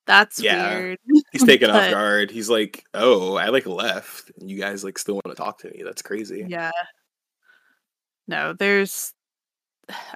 That's 0.06 0.40
yeah. 0.40 0.78
weird. 0.78 0.98
He's 1.32 1.44
taken 1.44 1.68
but, 1.72 1.84
off 1.84 1.90
guard. 1.90 2.30
He's 2.30 2.48
like, 2.48 2.84
oh, 2.94 3.34
I 3.36 3.48
like 3.48 3.66
left. 3.66 4.30
And 4.38 4.50
you 4.50 4.58
guys 4.58 4.84
like 4.84 4.98
still 4.98 5.16
want 5.16 5.28
to 5.28 5.34
talk 5.34 5.58
to 5.58 5.70
me. 5.70 5.82
That's 5.84 6.02
crazy. 6.02 6.44
Yeah. 6.48 6.70
No, 8.28 8.52
there's 8.52 9.12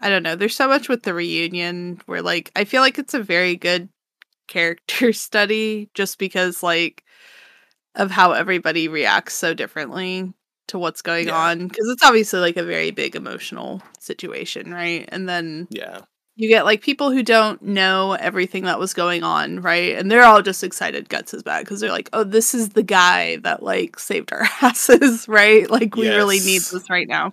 I 0.01 0.09
don't 0.11 0.23
know. 0.23 0.35
There's 0.35 0.57
so 0.57 0.69
much 0.69 0.89
with 0.89 1.03
the 1.03 1.15
reunion 1.15 2.01
where 2.07 2.23
like 2.23 2.51
I 2.57 2.65
feel 2.65 2.83
like 2.83 2.99
it's 2.99 3.15
a 3.15 3.23
very 3.23 3.57
good 3.57 3.89
character 4.49 5.13
study 5.13 5.91
just 5.95 6.19
because 6.19 6.63
like 6.63 7.05
of 7.95 8.11
how 8.11 8.33
everybody 8.33 8.89
reacts 8.89 9.35
so 9.35 9.55
differently 9.55 10.33
to 10.69 10.79
what's 10.79 11.03
going 11.03 11.29
yeah. 11.29 11.37
on 11.37 11.67
because 11.67 11.89
it's 11.89 12.05
obviously 12.05 12.41
like 12.41 12.57
a 12.57 12.65
very 12.65 12.91
big 12.91 13.17
emotional 13.17 13.83
situation, 13.99 14.73
right? 14.73 15.09
And 15.09 15.29
then 15.29 15.69
yeah. 15.71 16.01
You 16.37 16.49
get 16.49 16.65
like 16.65 16.81
people 16.81 17.11
who 17.11 17.23
don't 17.23 17.61
know 17.61 18.13
everything 18.15 18.65
that 18.65 18.79
was 18.79 18.95
going 18.95 19.23
on, 19.23 19.61
right? 19.61 19.97
And 19.97 20.11
they're 20.11 20.25
all 20.25 20.41
just 20.41 20.65
excited 20.65 21.09
Guts 21.11 21.35
is 21.35 21.43
back 21.43 21.65
because 21.65 21.81
they're 21.81 21.91
like, 21.91 22.09
"Oh, 22.13 22.25
this 22.25 22.55
is 22.55 22.71
the 22.71 22.83
guy 22.83 23.37
that 23.39 23.63
like 23.63 23.99
saved 23.99 24.33
our 24.33 24.47
asses, 24.63 25.29
right? 25.29 25.69
Like 25.71 25.97
we 25.97 26.07
yes. 26.07 26.17
really 26.17 26.41
need 26.41 26.63
this 26.63 26.89
right 26.89 27.09
now." 27.09 27.33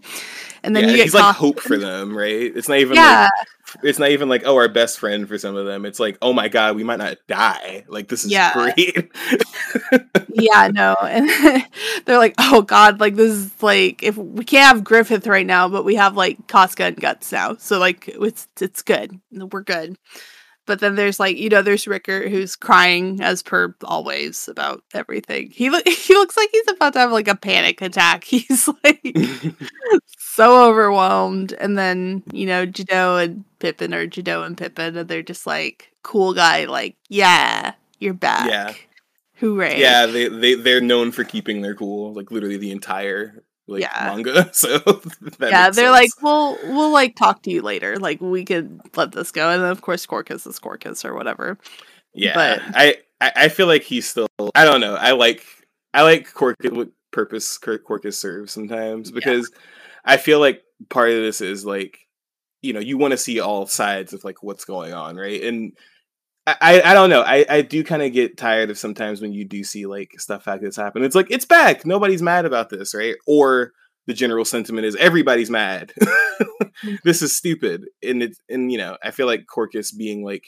And 0.63 0.75
then 0.75 0.83
yeah, 0.83 0.89
you 0.89 0.95
get 0.97 1.03
he's 1.03 1.13
like 1.13 1.35
hope 1.35 1.61
for 1.61 1.77
them, 1.77 2.17
right? 2.17 2.51
It's 2.53 2.67
not 2.67 2.79
even 2.79 2.95
yeah. 2.95 3.29
like 3.39 3.47
it's 3.83 3.99
not 3.99 4.11
even 4.11 4.29
like 4.29 4.43
oh 4.45 4.55
our 4.55 4.67
best 4.67 4.99
friend 4.99 5.27
for 5.27 5.37
some 5.37 5.55
of 5.55 5.65
them. 5.65 5.85
It's 5.85 5.99
like 5.99 6.17
oh 6.21 6.33
my 6.33 6.47
god, 6.47 6.75
we 6.75 6.83
might 6.83 6.99
not 6.99 7.17
die. 7.27 7.85
Like 7.87 8.07
this 8.07 8.25
is 8.25 8.31
yeah. 8.31 8.53
great. 8.53 9.11
yeah, 10.33 10.69
no, 10.73 10.95
and 11.01 11.29
they're 12.05 12.17
like 12.17 12.35
oh 12.37 12.61
god, 12.61 12.99
like 12.99 13.15
this 13.15 13.31
is 13.31 13.63
like 13.63 14.03
if 14.03 14.17
we 14.17 14.45
can't 14.45 14.75
have 14.75 14.83
Griffith 14.83 15.27
right 15.27 15.45
now, 15.45 15.67
but 15.69 15.85
we 15.85 15.95
have 15.95 16.15
like 16.15 16.47
Casca 16.47 16.85
and 16.85 16.95
Guts 16.97 17.31
now, 17.31 17.55
so 17.57 17.79
like 17.79 18.07
it's 18.07 18.47
it's 18.59 18.81
good. 18.81 19.19
We're 19.31 19.61
good. 19.61 19.97
But 20.67 20.79
then 20.79 20.95
there's 20.95 21.19
like 21.19 21.37
you 21.37 21.49
know 21.49 21.63
there's 21.63 21.87
Rickert 21.87 22.29
who's 22.29 22.55
crying 22.55 23.19
as 23.21 23.41
per 23.41 23.73
always 23.83 24.47
about 24.47 24.83
everything. 24.93 25.49
He 25.49 25.71
lo- 25.71 25.79
he 25.85 26.13
looks 26.13 26.37
like 26.37 26.49
he's 26.51 26.67
about 26.69 26.93
to 26.93 26.99
have 26.99 27.11
like 27.11 27.27
a 27.27 27.35
panic 27.35 27.81
attack. 27.81 28.23
He's 28.27 28.69
like 28.83 29.01
so 30.19 30.69
overwhelmed. 30.69 31.53
And 31.53 31.77
then 31.77 32.21
you 32.31 32.45
know 32.45 32.65
Judeau 32.65 33.17
and 33.17 33.43
Pippin 33.59 33.93
or 33.93 34.05
Judeau 34.05 34.43
and 34.43 34.57
Pippin, 34.57 34.95
and 34.95 35.09
they're 35.09 35.23
just 35.23 35.47
like 35.47 35.91
cool 36.03 36.33
guy, 36.33 36.65
like 36.65 36.95
yeah, 37.09 37.73
you're 37.97 38.13
back. 38.13 38.49
Yeah. 38.49 38.73
Hooray. 39.39 39.79
Yeah, 39.79 40.07
they, 40.07 40.27
they 40.27 40.55
they're 40.55 40.81
known 40.81 41.11
for 41.11 41.23
keeping 41.23 41.61
their 41.61 41.75
cool, 41.75 42.13
like 42.13 42.31
literally 42.31 42.57
the 42.57 42.71
entire 42.71 43.43
like 43.67 43.81
yeah. 43.81 44.13
manga. 44.13 44.49
So 44.53 44.79
yeah, 45.39 45.69
they're 45.69 45.71
sense. 45.71 45.89
like, 45.89 46.09
we'll 46.21 46.57
we'll 46.63 46.91
like 46.91 47.15
talk 47.15 47.43
to 47.43 47.51
you 47.51 47.61
later. 47.61 47.97
Like 47.97 48.21
we 48.21 48.45
could 48.45 48.79
let 48.95 49.11
this 49.11 49.31
go, 49.31 49.49
and 49.49 49.61
then 49.61 49.71
of 49.71 49.81
course 49.81 50.05
Corkus 50.05 50.47
is 50.47 50.59
Corkus 50.59 51.05
or 51.05 51.13
whatever. 51.13 51.57
Yeah, 52.13 52.33
but 52.33 52.61
I 52.73 52.97
I 53.21 53.49
feel 53.49 53.67
like 53.67 53.83
he's 53.83 54.07
still. 54.07 54.27
I 54.55 54.65
don't 54.65 54.81
know. 54.81 54.95
I 54.95 55.11
like 55.11 55.43
I 55.93 56.03
like 56.03 56.31
Corkus 56.33 56.71
what 56.71 56.89
purpose 57.11 57.57
Corkus 57.57 58.15
serves 58.15 58.51
sometimes 58.51 59.11
because 59.11 59.51
yeah. 59.51 59.59
I 60.05 60.17
feel 60.17 60.39
like 60.39 60.63
part 60.89 61.09
of 61.09 61.17
this 61.17 61.41
is 61.41 61.65
like 61.65 61.99
you 62.61 62.73
know 62.73 62.79
you 62.79 62.97
want 62.97 63.11
to 63.11 63.17
see 63.17 63.39
all 63.39 63.67
sides 63.67 64.13
of 64.13 64.23
like 64.23 64.41
what's 64.41 64.65
going 64.65 64.93
on, 64.93 65.15
right? 65.15 65.43
And 65.43 65.73
I, 66.47 66.81
I 66.81 66.93
don't 66.93 67.09
know. 67.09 67.21
I, 67.21 67.45
I 67.49 67.61
do 67.61 67.83
kind 67.83 68.01
of 68.01 68.13
get 68.13 68.37
tired 68.37 68.69
of 68.69 68.77
sometimes 68.77 69.21
when 69.21 69.33
you 69.33 69.43
do 69.43 69.65
see 69.65 69.85
like 69.85 70.13
stuff 70.17 70.47
like 70.47 70.61
this 70.61 70.77
happen. 70.77 71.03
It's 71.03 71.15
like 71.15 71.27
it's 71.29 71.45
back. 71.45 71.85
Nobody's 71.85 72.21
mad 72.21 72.45
about 72.45 72.69
this, 72.69 72.95
right? 72.95 73.15
Or 73.27 73.73
the 74.05 74.13
general 74.13 74.45
sentiment 74.45 74.85
is 74.85 74.95
everybody's 74.95 75.49
mad. 75.49 75.91
this 77.03 77.21
is 77.21 77.35
stupid. 77.35 77.85
And 78.01 78.23
it's 78.23 78.39
and 78.47 78.71
you 78.71 78.77
know, 78.77 78.97
I 79.03 79.11
feel 79.11 79.27
like 79.27 79.45
Corkus 79.45 79.95
being 79.95 80.23
like 80.23 80.45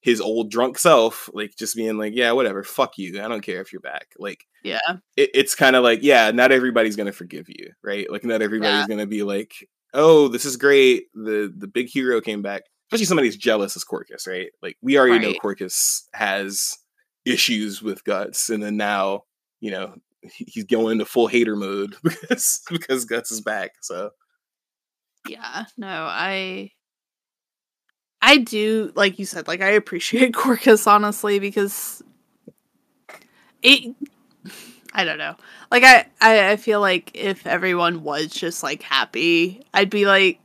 his 0.00 0.20
old 0.20 0.50
drunk 0.50 0.76
self, 0.76 1.30
like 1.32 1.54
just 1.56 1.76
being 1.76 1.98
like, 1.98 2.14
yeah, 2.16 2.32
whatever, 2.32 2.64
fuck 2.64 2.98
you. 2.98 3.22
I 3.22 3.28
don't 3.28 3.42
care 3.42 3.60
if 3.60 3.72
you're 3.72 3.80
back. 3.80 4.14
Like, 4.18 4.44
yeah, 4.64 4.78
it, 5.16 5.30
it's 5.34 5.54
kind 5.54 5.76
of 5.76 5.84
like, 5.84 6.00
yeah, 6.02 6.32
not 6.32 6.50
everybody's 6.50 6.96
gonna 6.96 7.12
forgive 7.12 7.48
you, 7.48 7.70
right? 7.84 8.10
Like, 8.10 8.24
not 8.24 8.42
everybody's 8.42 8.80
yeah. 8.80 8.88
gonna 8.88 9.06
be 9.06 9.22
like, 9.22 9.52
oh, 9.94 10.26
this 10.26 10.44
is 10.44 10.56
great. 10.56 11.04
The 11.14 11.52
the 11.56 11.68
big 11.68 11.88
hero 11.88 12.20
came 12.20 12.42
back 12.42 12.62
especially 12.88 13.06
somebody 13.06 13.28
who's 13.28 13.36
jealous 13.36 13.76
as 13.76 13.84
Corkus, 13.84 14.26
right? 14.26 14.50
Like 14.62 14.76
we 14.80 14.98
already 14.98 15.26
right. 15.26 15.34
know 15.34 15.40
Corkus 15.40 16.04
has 16.14 16.78
issues 17.26 17.82
with 17.82 18.04
guts, 18.04 18.48
and 18.48 18.62
then 18.62 18.76
now 18.76 19.24
you 19.60 19.70
know 19.70 19.94
he's 20.22 20.64
going 20.64 20.92
into 20.92 21.04
full 21.04 21.26
hater 21.26 21.54
mode 21.54 21.96
because 22.02 22.62
because 22.70 23.04
guts 23.04 23.30
is 23.30 23.42
back. 23.42 23.72
So 23.82 24.10
yeah, 25.28 25.66
no, 25.76 25.86
I 25.86 26.72
I 28.22 28.38
do 28.38 28.90
like 28.94 29.18
you 29.18 29.26
said, 29.26 29.48
like 29.48 29.60
I 29.60 29.70
appreciate 29.70 30.32
Corkus 30.34 30.86
honestly 30.86 31.38
because 31.38 32.02
it 33.62 33.94
I 34.94 35.04
don't 35.04 35.18
know. 35.18 35.36
Like 35.70 35.84
I, 35.84 36.06
I 36.22 36.52
I 36.52 36.56
feel 36.56 36.80
like 36.80 37.10
if 37.12 37.46
everyone 37.46 38.02
was 38.02 38.28
just 38.28 38.62
like 38.62 38.82
happy, 38.82 39.62
I'd 39.74 39.90
be 39.90 40.06
like 40.06 40.40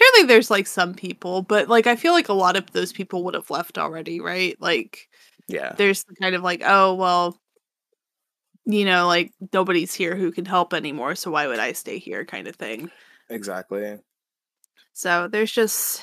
surely 0.00 0.26
there's 0.26 0.50
like 0.50 0.66
some 0.66 0.94
people, 0.94 1.42
but 1.42 1.68
like 1.68 1.86
I 1.86 1.96
feel 1.96 2.12
like 2.12 2.28
a 2.28 2.34
lot 2.34 2.56
of 2.56 2.70
those 2.72 2.92
people 2.92 3.24
would 3.24 3.34
have 3.34 3.50
left 3.50 3.78
already, 3.78 4.20
right? 4.20 4.56
Like 4.60 5.08
yeah. 5.48 5.74
There's 5.76 6.04
kind 6.20 6.34
of 6.34 6.42
like, 6.42 6.62
oh, 6.64 6.94
well, 6.94 7.36
you 8.66 8.84
know, 8.84 9.06
like 9.08 9.32
nobody's 9.52 9.94
here 9.94 10.14
who 10.14 10.30
can 10.30 10.44
help 10.44 10.72
anymore, 10.72 11.14
so 11.16 11.30
why 11.30 11.46
would 11.46 11.58
I 11.58 11.72
stay 11.72 11.98
here 11.98 12.24
kind 12.24 12.46
of 12.46 12.56
thing. 12.56 12.90
Exactly. 13.28 13.98
So 14.92 15.28
there's 15.28 15.52
just 15.52 16.02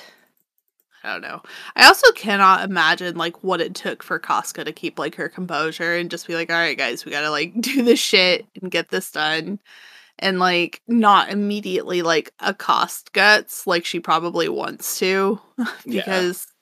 I 1.03 1.13
don't 1.13 1.21
know. 1.21 1.41
I 1.75 1.85
also 1.85 2.11
cannot 2.11 2.69
imagine 2.69 3.15
like 3.15 3.43
what 3.43 3.61
it 3.61 3.75
took 3.75 4.03
for 4.03 4.19
Casca 4.19 4.65
to 4.65 4.73
keep 4.73 4.99
like 4.99 5.15
her 5.15 5.29
composure 5.29 5.95
and 5.95 6.11
just 6.11 6.27
be 6.27 6.35
like, 6.35 6.49
all 6.49 6.57
right, 6.57 6.77
guys, 6.77 7.05
we 7.05 7.11
gotta 7.11 7.31
like 7.31 7.53
do 7.61 7.83
this 7.83 7.99
shit 7.99 8.45
and 8.61 8.71
get 8.71 8.89
this 8.89 9.11
done 9.11 9.59
and 10.19 10.39
like 10.39 10.81
not 10.87 11.29
immediately 11.29 12.01
like 12.01 12.33
accost 12.39 13.13
guts 13.13 13.67
like 13.67 13.85
she 13.85 13.99
probably 13.99 14.49
wants 14.49 14.99
to 14.99 15.39
because 15.85 16.47
yeah. 16.47 16.53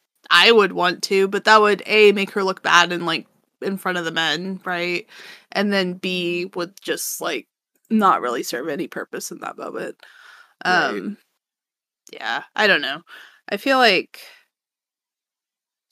I 0.48 0.52
would 0.52 0.74
want 0.74 1.04
to, 1.04 1.28
but 1.28 1.46
that 1.46 1.62
would 1.62 1.84
a 1.86 2.12
make 2.12 2.32
her 2.32 2.44
look 2.44 2.64
bad 2.64 2.92
and 2.92 3.06
like 3.06 3.28
in 3.62 3.78
front 3.78 3.98
of 3.98 4.06
the 4.06 4.12
men, 4.12 4.60
right? 4.66 5.08
And 5.52 5.72
then 5.72 5.94
B 5.94 6.52
would 6.56 6.74
just 6.82 7.22
like 7.22 7.48
not 7.90 8.22
really 8.22 8.44
serve 8.44 8.68
any 8.68 8.88
purpose 8.88 9.32
in 9.32 9.40
that 9.40 9.58
moment. 9.58 9.98
Um 10.64 11.08
right. 11.08 11.18
yeah, 12.14 12.44
I 12.56 12.68
don't 12.68 12.82
know. 12.82 13.02
I 13.50 13.58
feel 13.58 13.78
like 13.78 14.20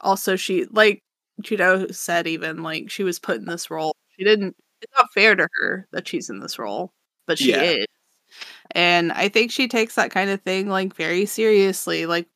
also 0.01 0.35
she 0.35 0.65
like 0.65 1.01
Judeau 1.41 1.87
said 1.87 2.27
even 2.27 2.63
like 2.63 2.89
she 2.89 3.03
was 3.03 3.19
put 3.19 3.37
in 3.37 3.45
this 3.45 3.71
role. 3.71 3.95
She 4.17 4.25
didn't 4.25 4.55
it's 4.81 4.91
not 4.97 5.13
fair 5.13 5.35
to 5.35 5.47
her 5.61 5.87
that 5.93 6.07
she's 6.07 6.29
in 6.29 6.39
this 6.39 6.59
role 6.59 6.91
but 7.25 7.37
she 7.37 7.51
yeah. 7.51 7.61
is. 7.61 7.85
And 8.71 9.11
I 9.11 9.29
think 9.29 9.51
she 9.51 9.67
takes 9.67 9.95
that 9.95 10.11
kind 10.11 10.29
of 10.29 10.41
thing 10.41 10.69
like 10.69 10.95
very 10.95 11.25
seriously. 11.25 12.05
Like 12.05 12.27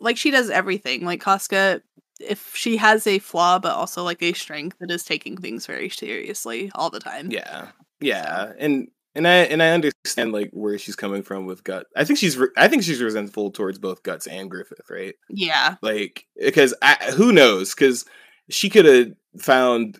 like 0.00 0.16
she 0.16 0.30
does 0.30 0.50
everything. 0.50 1.04
Like 1.04 1.20
Casca 1.20 1.82
if 2.20 2.54
she 2.54 2.76
has 2.76 3.06
a 3.06 3.18
flaw 3.18 3.58
but 3.58 3.74
also 3.74 4.02
like 4.02 4.22
a 4.22 4.32
strength, 4.32 4.76
it 4.80 4.90
is 4.90 5.04
taking 5.04 5.36
things 5.36 5.66
very 5.66 5.88
seriously 5.88 6.70
all 6.74 6.90
the 6.90 7.00
time. 7.00 7.30
Yeah. 7.30 7.68
Yeah. 8.00 8.52
And 8.58 8.88
and 9.14 9.28
I 9.28 9.36
and 9.36 9.62
I 9.62 9.70
understand 9.70 10.32
like 10.32 10.50
where 10.52 10.78
she's 10.78 10.96
coming 10.96 11.22
from 11.22 11.46
with 11.46 11.64
Gut. 11.64 11.86
I 11.96 12.04
think 12.04 12.18
she's 12.18 12.36
re- 12.36 12.48
I 12.56 12.68
think 12.68 12.82
she's 12.82 13.02
resentful 13.02 13.50
towards 13.50 13.78
both 13.78 14.02
Guts 14.02 14.26
and 14.26 14.50
Griffith, 14.50 14.90
right? 14.90 15.14
Yeah. 15.28 15.76
Like 15.82 16.26
because 16.40 16.74
I, 16.82 17.12
who 17.16 17.32
knows? 17.32 17.74
Because 17.74 18.04
she 18.50 18.68
could 18.68 18.84
have 18.84 19.12
found 19.38 19.98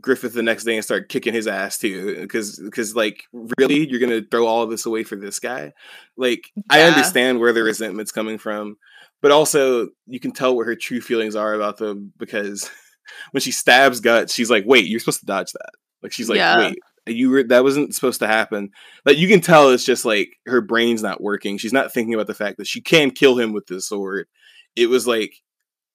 Griffith 0.00 0.34
the 0.34 0.42
next 0.42 0.64
day 0.64 0.74
and 0.74 0.84
start 0.84 1.08
kicking 1.08 1.32
his 1.32 1.46
ass 1.46 1.78
too. 1.78 2.20
Because 2.20 2.58
because 2.58 2.94
like 2.94 3.24
really, 3.58 3.88
you're 3.88 4.00
gonna 4.00 4.22
throw 4.30 4.46
all 4.46 4.62
of 4.62 4.70
this 4.70 4.86
away 4.86 5.04
for 5.04 5.16
this 5.16 5.38
guy? 5.38 5.72
Like 6.16 6.50
yeah. 6.54 6.62
I 6.70 6.82
understand 6.82 7.40
where 7.40 7.52
the 7.52 7.62
resentment's 7.62 8.12
coming 8.12 8.38
from, 8.38 8.76
but 9.22 9.30
also 9.30 9.88
you 10.06 10.20
can 10.20 10.32
tell 10.32 10.56
what 10.56 10.66
her 10.66 10.76
true 10.76 11.00
feelings 11.00 11.36
are 11.36 11.54
about 11.54 11.78
them 11.78 12.12
because 12.18 12.70
when 13.30 13.40
she 13.40 13.52
stabs 13.52 14.00
Guts, 14.00 14.34
she's 14.34 14.50
like, 14.50 14.64
"Wait, 14.66 14.86
you're 14.86 15.00
supposed 15.00 15.20
to 15.20 15.26
dodge 15.26 15.52
that." 15.52 15.70
Like 16.02 16.12
she's 16.12 16.28
like, 16.28 16.38
yeah. 16.38 16.58
"Wait." 16.58 16.78
You 17.08 17.30
were 17.30 17.44
that 17.44 17.62
wasn't 17.62 17.94
supposed 17.94 18.18
to 18.18 18.26
happen. 18.26 18.70
Like 19.04 19.16
you 19.16 19.28
can 19.28 19.40
tell 19.40 19.70
it's 19.70 19.84
just 19.84 20.04
like 20.04 20.30
her 20.46 20.60
brain's 20.60 21.04
not 21.04 21.20
working. 21.20 21.56
She's 21.56 21.72
not 21.72 21.92
thinking 21.92 22.14
about 22.14 22.26
the 22.26 22.34
fact 22.34 22.58
that 22.58 22.66
she 22.66 22.80
can 22.80 23.12
kill 23.12 23.38
him 23.38 23.52
with 23.52 23.68
this 23.68 23.86
sword. 23.86 24.26
It 24.74 24.88
was 24.88 25.06
like 25.06 25.40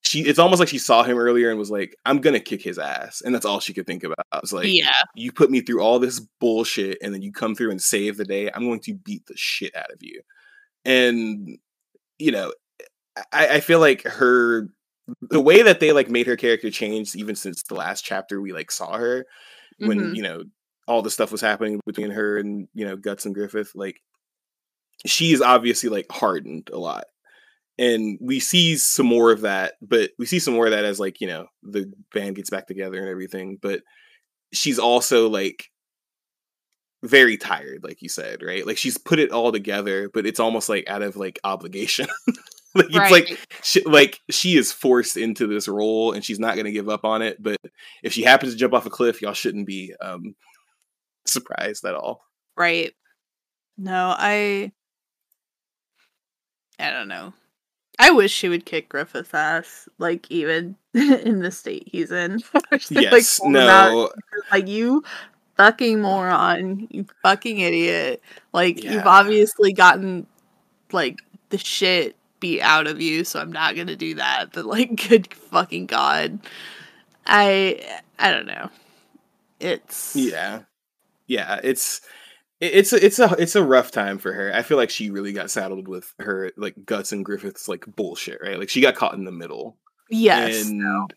she 0.03 0.22
it's 0.22 0.40
almost 0.40 0.60
like 0.60 0.69
she 0.69 0.78
saw 0.78 1.03
him 1.03 1.18
earlier 1.18 1.49
and 1.49 1.60
was 1.60 1.72
like, 1.72 1.95
I'm 2.06 2.22
gonna 2.22 2.40
kick 2.40 2.61
his 2.61 2.80
ass. 2.80 3.22
And 3.22 3.34
that's 3.34 3.45
all 3.45 3.60
she 3.60 3.73
could 3.73 3.86
think 3.86 4.03
about. 4.03 4.26
It's 4.36 4.53
like, 4.53 4.68
yeah, 4.68 4.91
you 5.15 5.32
put 5.32 5.52
me 5.52 5.61
through 5.61 5.82
all 5.82 5.99
this 5.99 6.19
bullshit 6.40 6.98
and 7.02 7.14
then 7.14 7.22
you 7.22 7.32
come 7.32 7.56
through 7.56 7.72
and 7.72 7.82
save 7.82 8.18
the 8.18 8.26
day. 8.26 8.49
I'm 8.53 8.65
going 8.65 8.80
to 8.82 8.94
beat 8.94 9.26
the 9.28 9.38
shit 9.38 9.76
out 9.76 9.91
of 9.91 10.02
you. 10.02 10.22
And 10.86 11.57
you 12.18 12.32
know, 12.32 12.52
I, 13.32 13.48
I 13.48 13.60
feel 13.60 13.80
like 13.80 14.03
her 14.03 14.69
the 15.22 15.41
way 15.41 15.61
that 15.64 15.80
they 15.80 15.91
like 15.91 16.10
made 16.10 16.28
her 16.28 16.36
character 16.36 16.69
change 16.69 17.15
even 17.15 17.36
since 17.36 17.64
the 17.64 17.76
last 17.76 18.03
chapter 18.03 18.40
we 18.40 18.53
like 18.53 18.72
saw 18.72 18.98
her 18.98 19.26
when 19.80 19.99
mm-hmm. 19.99 20.15
you 20.15 20.22
know 20.22 20.44
all 20.88 21.02
the 21.02 21.10
stuff 21.10 21.32
was 21.32 21.41
happening 21.41 21.80
between 21.86 22.11
her 22.11 22.38
and 22.38 22.68
you 22.73 22.86
know 22.86 22.95
guts 22.95 23.26
and 23.26 23.36
griffith 23.36 23.72
like 23.76 23.99
she's 25.06 25.41
obviously 25.41 25.90
like 25.90 26.06
hardened 26.11 26.69
a 26.72 26.78
lot 26.78 27.06
and 27.82 28.20
we 28.22 28.40
see 28.40 28.78
some 28.78 29.08
more 29.08 29.32
of 29.32 29.41
that 29.41 29.74
but 29.82 30.12
we 30.20 30.26
see 30.26 30.40
some 30.40 30.53
more 30.53 30.66
of 30.66 30.72
that 30.72 30.86
as 30.86 30.99
like 30.99 31.20
you 31.20 31.28
know 31.28 31.48
the 31.64 31.91
band 32.14 32.36
gets 32.36 32.49
back 32.49 32.68
together 32.68 32.99
and 32.99 33.10
everything 33.10 33.58
but 33.62 33.82
she's 34.53 34.80
also 34.80 35.28
like 35.28 35.66
very 37.03 37.36
tired 37.36 37.84
like 37.84 38.02
you 38.02 38.10
said 38.10 38.44
right? 38.44 38.66
Like 38.66 38.78
she's 38.78 38.98
put 38.98 39.20
it 39.20 39.32
all 39.32 39.52
together 39.52 40.10
but 40.14 40.26
it's 40.26 40.40
almost 40.40 40.70
like 40.70 40.88
out 40.88 41.02
of 41.02 41.18
like 41.18 41.40
obligation. 41.44 42.08
Like 42.74 42.86
it's 42.86 42.95
right. 42.95 43.12
like 43.12 43.48
she, 43.64 43.84
like 43.84 44.22
she 44.30 44.56
is 44.56 44.72
forced 44.72 45.18
into 45.18 45.45
this 45.45 45.68
role 45.68 46.14
and 46.14 46.24
she's 46.24 46.40
not 46.40 46.56
going 46.56 46.68
to 46.68 46.72
give 46.72 46.88
up 46.88 47.03
on 47.03 47.22
it 47.22 47.36
but 47.44 47.58
if 48.02 48.14
she 48.14 48.24
happens 48.24 48.53
to 48.53 48.58
jump 48.58 48.74
off 48.74 48.86
a 48.86 48.90
cliff 48.90 49.22
y'all 49.22 49.34
shouldn't 49.34 49.68
be 49.68 49.94
um 49.99 50.36
surprised 51.26 51.84
at 51.84 51.95
all. 51.95 52.22
Right. 52.56 52.94
No 53.78 54.16
i 54.18 54.72
i 56.80 56.91
don't 56.91 57.10
know 57.10 57.34
I 58.02 58.10
wish 58.10 58.32
she 58.32 58.49
would 58.49 58.65
kick 58.65 58.90
Griffith's 58.90 59.32
ass, 59.32 59.88
like 59.99 60.30
even 60.32 60.76
in 60.95 61.41
the 61.41 61.52
state 61.52 61.84
he's 61.86 62.11
in. 62.11 62.40
yes, 62.90 63.40
like, 63.40 63.52
no, 63.52 64.10
like 64.52 64.68
you 64.68 65.03
fucking 65.56 66.02
moron, 66.02 66.88
you 66.90 67.06
fucking 67.22 67.60
idiot. 67.60 68.23
Like 68.53 68.84
yeah. 68.84 68.94
you've 68.94 69.06
obviously 69.06 69.72
gotten 69.72 70.26
like 70.91 71.22
the 71.49 71.60
shit 71.60 72.15
beat 72.40 72.61
out 72.61 72.88
of 72.88 72.99
you, 72.99 73.23
so 73.23 73.40
I'm 73.40 73.52
not 73.52 73.76
gonna 73.76 73.95
do 73.95 74.15
that. 74.15 74.48
But 74.52 74.65
like, 74.65 74.95
good 75.07 75.32
fucking 75.32 75.86
god, 75.86 76.40
I 77.28 78.02
I 78.18 78.32
don't 78.32 78.48
know. 78.48 78.72
It's 79.60 80.15
yeah, 80.15 80.61
yeah. 81.28 81.60
It's 81.64 82.02
it's 82.62 82.94
a, 82.94 83.04
it's 83.04 83.18
a 83.18 83.36
it's 83.40 83.56
a 83.56 83.64
rough 83.64 83.90
time 83.90 84.20
for 84.20 84.32
her. 84.32 84.54
I 84.54 84.62
feel 84.62 84.78
like 84.78 84.92
she 84.92 85.10
really 85.10 85.34
got 85.34 85.50
saddled 85.50 85.88
with 85.88 86.14
her 86.20 86.52
like 86.58 86.76
guts 86.86 87.12
and 87.12 87.26
Griffith's 87.26 87.68
like 87.68 87.86
bullshit, 87.96 88.40
right? 88.42 88.60
Like 88.60 88.70
she 88.70 88.82
got 88.82 88.96
caught 88.96 89.16
in 89.16 89.26
the 89.26 89.32
middle. 89.32 89.78
Yes. 90.12 90.68
And 90.68 90.78
no. 90.78 91.08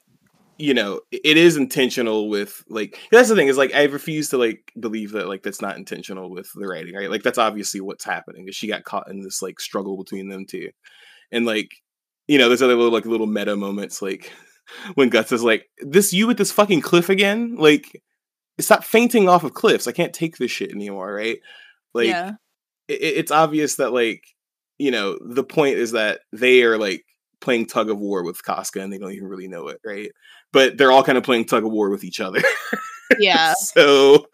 you 0.57 0.73
know, 0.73 1.01
it 1.13 1.37
is 1.37 1.59
intentional 1.59 2.31
with 2.31 2.65
like 2.69 2.99
that's 3.13 3.29
the 3.29 3.37
thing 3.37 3.49
is 3.49 3.59
like 3.59 3.75
I 3.75 3.85
refuse 3.85 4.31
to 4.31 4.39
like 4.39 4.73
believe 4.81 5.13
that 5.13 5.29
like 5.29 5.43
that's 5.43 5.61
not 5.61 5.77
intentional 5.77 6.31
with 6.31 6.51
the 6.55 6.67
writing, 6.67 6.95
right? 6.95 7.11
Like 7.11 7.23
that's 7.23 7.39
obviously 7.39 7.83
what's 7.83 8.05
happening 8.05 8.49
is 8.49 8.57
she 8.57 8.67
got 8.67 8.85
caught 8.85 9.11
in 9.11 9.21
this 9.21 9.43
like 9.43 9.61
struggle 9.61 9.99
between 9.99 10.31
them 10.31 10.47
two. 10.47 10.71
And 11.31 11.45
like, 11.45 11.71
you 12.27 12.39
know, 12.39 12.49
there's 12.49 12.63
other 12.63 12.75
little 12.75 12.93
like 12.93 13.05
little 13.05 13.27
meta 13.27 13.55
moments 13.55 14.01
like 14.01 14.33
when 14.95 15.11
Guts 15.11 15.31
is 15.31 15.43
like, 15.43 15.67
This 15.81 16.15
you 16.15 16.27
with 16.27 16.39
this 16.39 16.53
fucking 16.53 16.81
cliff 16.81 17.11
again? 17.11 17.57
Like 17.57 18.03
stop 18.61 18.85
fainting 18.85 19.29
off 19.29 19.45
of 19.45 19.55
cliffs. 19.55 19.87
I 19.87 19.93
can't 19.93 20.13
take 20.13 20.37
this 20.37 20.51
shit 20.51 20.71
anymore, 20.71 21.13
right? 21.13 21.39
Like 21.93 22.09
yeah. 22.09 22.33
it, 22.89 23.01
it's 23.03 23.33
obvious 23.33 23.77
that 23.77 23.93
like, 23.93 24.23
you 24.79 24.91
know, 24.91 25.19
the 25.21 25.45
point 25.45 25.77
is 25.77 25.93
that 25.93 26.21
they 26.33 26.63
are 26.63 26.79
like 26.79 27.05
playing 27.41 27.67
tug 27.67 27.91
of 27.91 27.99
war 27.99 28.25
with 28.25 28.45
Casca 28.45 28.81
and 28.81 28.93
they 28.93 28.99
don't 28.99 29.13
even 29.13 29.29
really 29.29 29.49
know 29.49 29.69
it, 29.69 29.81
right? 29.85 30.11
But 30.53 30.79
they're 30.79 30.93
all 30.93 31.05
kind 31.05 31.19
of 31.19 31.25
playing 31.25 31.47
tug 31.47 31.65
of 31.65 31.73
war 31.73 31.91
with 31.91 32.05
each 32.05 32.21
other. 32.21 32.43
yeah. 33.19 33.55
so 33.55 34.27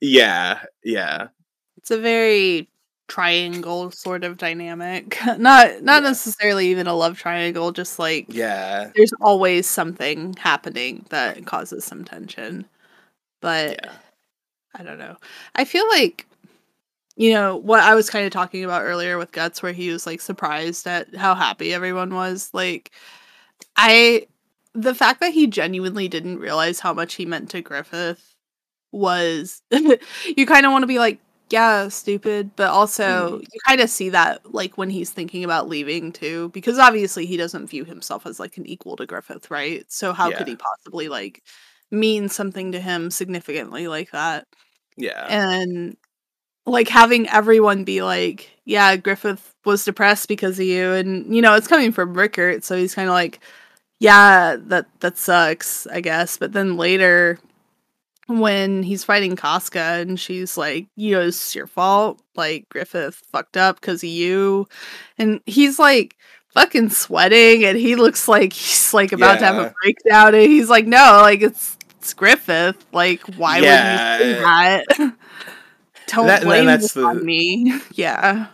yeah, 0.00 0.60
yeah. 0.84 1.28
It's 1.76 1.90
a 1.90 1.98
very 1.98 2.68
triangle 3.08 3.90
sort 3.90 4.24
of 4.24 4.38
dynamic. 4.38 5.18
Not 5.38 5.82
not 5.82 6.02
yeah. 6.02 6.08
necessarily 6.08 6.68
even 6.68 6.86
a 6.86 6.94
love 6.94 7.18
triangle, 7.18 7.72
just 7.72 7.98
like 7.98 8.26
yeah. 8.28 8.90
There's 8.94 9.12
always 9.20 9.66
something 9.66 10.34
happening 10.38 11.06
that 11.10 11.44
causes 11.46 11.84
some 11.84 12.04
tension. 12.04 12.66
But 13.42 13.80
yeah. 13.84 13.92
I 14.74 14.82
don't 14.82 14.98
know. 14.98 15.16
I 15.54 15.66
feel 15.66 15.86
like 15.88 16.26
you 17.14 17.34
know 17.34 17.56
what 17.56 17.80
I 17.80 17.94
was 17.94 18.08
kind 18.08 18.24
of 18.24 18.32
talking 18.32 18.64
about 18.64 18.84
earlier 18.84 19.18
with 19.18 19.32
Guts 19.32 19.62
where 19.62 19.74
he 19.74 19.90
was 19.90 20.06
like 20.06 20.22
surprised 20.22 20.86
at 20.86 21.14
how 21.14 21.34
happy 21.34 21.74
everyone 21.74 22.14
was. 22.14 22.48
Like 22.54 22.90
I 23.76 24.26
the 24.74 24.94
fact 24.94 25.20
that 25.20 25.34
he 25.34 25.46
genuinely 25.46 26.08
didn't 26.08 26.38
realize 26.38 26.80
how 26.80 26.94
much 26.94 27.14
he 27.14 27.26
meant 27.26 27.50
to 27.50 27.60
Griffith 27.60 28.34
was 28.92 29.60
you 29.70 30.46
kind 30.46 30.64
of 30.64 30.72
want 30.72 30.84
to 30.84 30.86
be 30.86 30.98
like 30.98 31.20
yeah, 31.52 31.88
stupid, 31.88 32.56
but 32.56 32.70
also 32.70 33.38
mm. 33.38 33.40
you 33.42 33.60
kind 33.68 33.82
of 33.82 33.90
see 33.90 34.08
that 34.08 34.54
like 34.54 34.78
when 34.78 34.88
he's 34.88 35.10
thinking 35.10 35.44
about 35.44 35.68
leaving 35.68 36.10
too 36.10 36.48
because 36.48 36.78
obviously 36.78 37.26
he 37.26 37.36
doesn't 37.36 37.66
view 37.66 37.84
himself 37.84 38.24
as 38.24 38.40
like 38.40 38.56
an 38.56 38.64
equal 38.64 38.96
to 38.96 39.04
Griffith, 39.04 39.50
right? 39.50 39.84
So 39.92 40.14
how 40.14 40.30
yeah. 40.30 40.38
could 40.38 40.48
he 40.48 40.56
possibly 40.56 41.10
like 41.10 41.42
mean 41.92 42.28
something 42.28 42.72
to 42.72 42.80
him 42.80 43.10
significantly 43.10 43.86
like 43.86 44.10
that. 44.10 44.46
Yeah. 44.96 45.26
And 45.28 45.96
like 46.66 46.88
having 46.88 47.28
everyone 47.28 47.84
be 47.84 48.02
like, 48.02 48.50
yeah, 48.64 48.96
Griffith 48.96 49.54
was 49.64 49.84
depressed 49.84 50.28
because 50.28 50.58
of 50.58 50.66
you 50.66 50.92
and 50.92 51.34
you 51.34 51.42
know, 51.42 51.54
it's 51.54 51.68
coming 51.68 51.92
from 51.92 52.14
Rickert, 52.14 52.64
so 52.64 52.76
he's 52.76 52.94
kind 52.94 53.08
of 53.08 53.14
like 53.14 53.40
yeah, 53.98 54.56
that 54.58 54.86
that 55.00 55.16
sucks, 55.16 55.86
I 55.86 56.00
guess. 56.00 56.36
But 56.36 56.52
then 56.52 56.76
later 56.76 57.38
when 58.26 58.82
he's 58.82 59.04
fighting 59.04 59.36
Casca 59.36 59.78
and 59.78 60.18
she's 60.18 60.56
like, 60.56 60.86
you 60.96 61.12
know, 61.12 61.22
it's 61.22 61.54
your 61.54 61.66
fault. 61.66 62.20
Like 62.34 62.68
Griffith 62.68 63.22
fucked 63.30 63.56
up 63.56 63.80
because 63.80 64.02
of 64.02 64.08
you. 64.08 64.68
And 65.18 65.40
he's 65.46 65.78
like 65.78 66.16
fucking 66.48 66.90
sweating 66.90 67.64
and 67.64 67.78
he 67.78 67.96
looks 67.96 68.28
like 68.28 68.52
he's 68.52 68.92
like 68.92 69.12
about 69.12 69.34
yeah. 69.34 69.38
to 69.38 69.44
have 69.46 69.56
a 69.56 69.74
breakdown 69.82 70.34
and 70.34 70.44
he's 70.44 70.68
like, 70.68 70.86
no, 70.86 71.20
like 71.22 71.42
it's 71.42 71.76
it's 72.02 72.14
Griffith. 72.14 72.84
Like, 72.90 73.22
why 73.36 73.58
yeah. 73.58 74.18
would 74.18 74.26
you 74.26 74.34
say 74.34 74.40
that? 74.40 75.16
Don't 76.08 76.26
that, 76.26 76.42
blame 76.42 76.66
that's 76.66 76.94
the, 76.94 77.04
on 77.04 77.24
me. 77.24 77.80
yeah. 77.92 78.48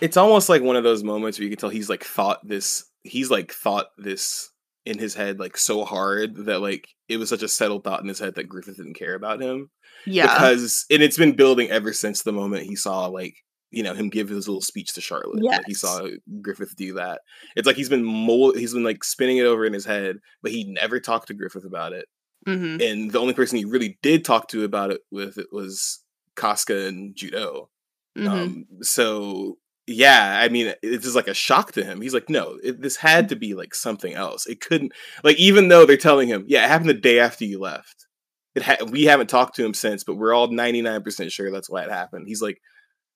It's 0.00 0.16
almost 0.16 0.48
like 0.48 0.62
one 0.62 0.76
of 0.76 0.84
those 0.84 1.04
moments 1.04 1.38
where 1.38 1.44
you 1.44 1.50
can 1.50 1.58
tell 1.58 1.68
he's 1.68 1.90
like 1.90 2.02
thought 2.02 2.40
this. 2.48 2.84
He's 3.02 3.30
like 3.30 3.52
thought 3.52 3.88
this 3.98 4.50
in 4.86 4.98
his 4.98 5.14
head 5.14 5.38
like 5.38 5.58
so 5.58 5.84
hard 5.84 6.46
that 6.46 6.60
like 6.60 6.88
it 7.08 7.18
was 7.18 7.28
such 7.28 7.42
a 7.42 7.48
settled 7.48 7.84
thought 7.84 8.00
in 8.00 8.08
his 8.08 8.18
head 8.18 8.36
that 8.36 8.48
Griffith 8.48 8.78
didn't 8.78 8.94
care 8.94 9.14
about 9.14 9.42
him. 9.42 9.70
Yeah. 10.06 10.32
Because 10.32 10.86
and 10.90 11.02
it's 11.02 11.18
been 11.18 11.36
building 11.36 11.68
ever 11.70 11.92
since 11.92 12.22
the 12.22 12.32
moment 12.32 12.64
he 12.64 12.74
saw 12.74 13.06
like 13.06 13.36
you 13.70 13.82
know 13.82 13.92
him 13.92 14.08
give 14.08 14.28
his 14.30 14.48
little 14.48 14.62
speech 14.62 14.94
to 14.94 15.02
Charlotte. 15.02 15.40
Yeah, 15.42 15.56
like 15.56 15.66
he 15.66 15.74
saw 15.74 16.08
Griffith 16.40 16.74
do 16.76 16.94
that. 16.94 17.20
It's 17.54 17.66
like 17.66 17.76
he's 17.76 17.88
been 17.88 18.04
mold, 18.04 18.56
he's 18.56 18.72
been 18.72 18.84
like 18.84 19.04
spinning 19.04 19.36
it 19.38 19.46
over 19.46 19.66
in 19.66 19.74
his 19.74 19.84
head, 19.84 20.18
but 20.42 20.52
he 20.52 20.64
never 20.64 21.00
talked 21.00 21.28
to 21.28 21.34
Griffith 21.34 21.64
about 21.64 21.92
it. 21.92 22.06
Mm-hmm. 22.46 22.80
And 22.80 23.10
the 23.10 23.20
only 23.20 23.34
person 23.34 23.58
he 23.58 23.64
really 23.64 23.98
did 24.02 24.24
talk 24.24 24.48
to 24.48 24.64
about 24.64 24.90
it 24.90 25.00
with 25.10 25.38
it 25.38 25.46
was 25.52 26.02
Casca 26.36 26.86
and 26.86 27.16
Judeau. 27.16 27.70
Mm-hmm. 28.16 28.28
Um, 28.28 28.66
so 28.82 29.58
yeah, 29.86 30.40
I 30.40 30.48
mean, 30.48 30.72
it's 30.82 31.04
just 31.04 31.16
like 31.16 31.28
a 31.28 31.34
shock 31.34 31.72
to 31.72 31.84
him. 31.84 32.00
He's 32.00 32.14
like, 32.14 32.30
no, 32.30 32.58
it, 32.62 32.80
this 32.80 32.96
had 32.96 33.28
to 33.28 33.36
be 33.36 33.54
like 33.54 33.74
something 33.74 34.14
else. 34.14 34.46
It 34.46 34.60
couldn't 34.60 34.92
like 35.22 35.36
even 35.36 35.68
though 35.68 35.84
they're 35.84 35.96
telling 35.96 36.28
him, 36.28 36.44
yeah, 36.46 36.64
it 36.64 36.68
happened 36.68 36.90
the 36.90 36.94
day 36.94 37.18
after 37.18 37.44
you 37.44 37.58
left. 37.60 38.06
It 38.54 38.62
ha- 38.62 38.84
we 38.88 39.04
haven't 39.04 39.28
talked 39.28 39.56
to 39.56 39.64
him 39.64 39.74
since, 39.74 40.04
but 40.04 40.14
we're 40.14 40.32
all 40.32 40.48
ninety 40.48 40.80
nine 40.80 41.02
percent 41.02 41.32
sure 41.32 41.50
that's 41.50 41.68
why 41.68 41.82
it 41.82 41.90
happened. 41.90 42.26
He's 42.28 42.40
like, 42.40 42.58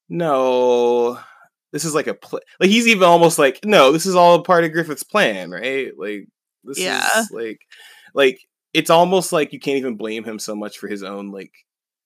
no, 0.08 1.18
this 1.72 1.84
is 1.84 1.94
like 1.94 2.06
a 2.06 2.14
pl-. 2.14 2.40
like 2.60 2.70
he's 2.70 2.88
even 2.88 3.04
almost 3.04 3.38
like, 3.38 3.60
no, 3.64 3.92
this 3.92 4.06
is 4.06 4.14
all 4.14 4.42
part 4.42 4.64
of 4.64 4.72
Griffith's 4.72 5.04
plan, 5.04 5.50
right? 5.50 5.92
Like 5.96 6.26
this 6.64 6.78
yeah. 6.78 7.06
is 7.20 7.30
like 7.30 7.60
like 8.14 8.40
it's 8.74 8.90
almost 8.90 9.32
like 9.32 9.52
you 9.52 9.60
can't 9.60 9.78
even 9.78 9.96
blame 9.96 10.24
him 10.24 10.38
so 10.38 10.54
much 10.54 10.78
for 10.78 10.88
his 10.88 11.02
own 11.02 11.30
like 11.30 11.52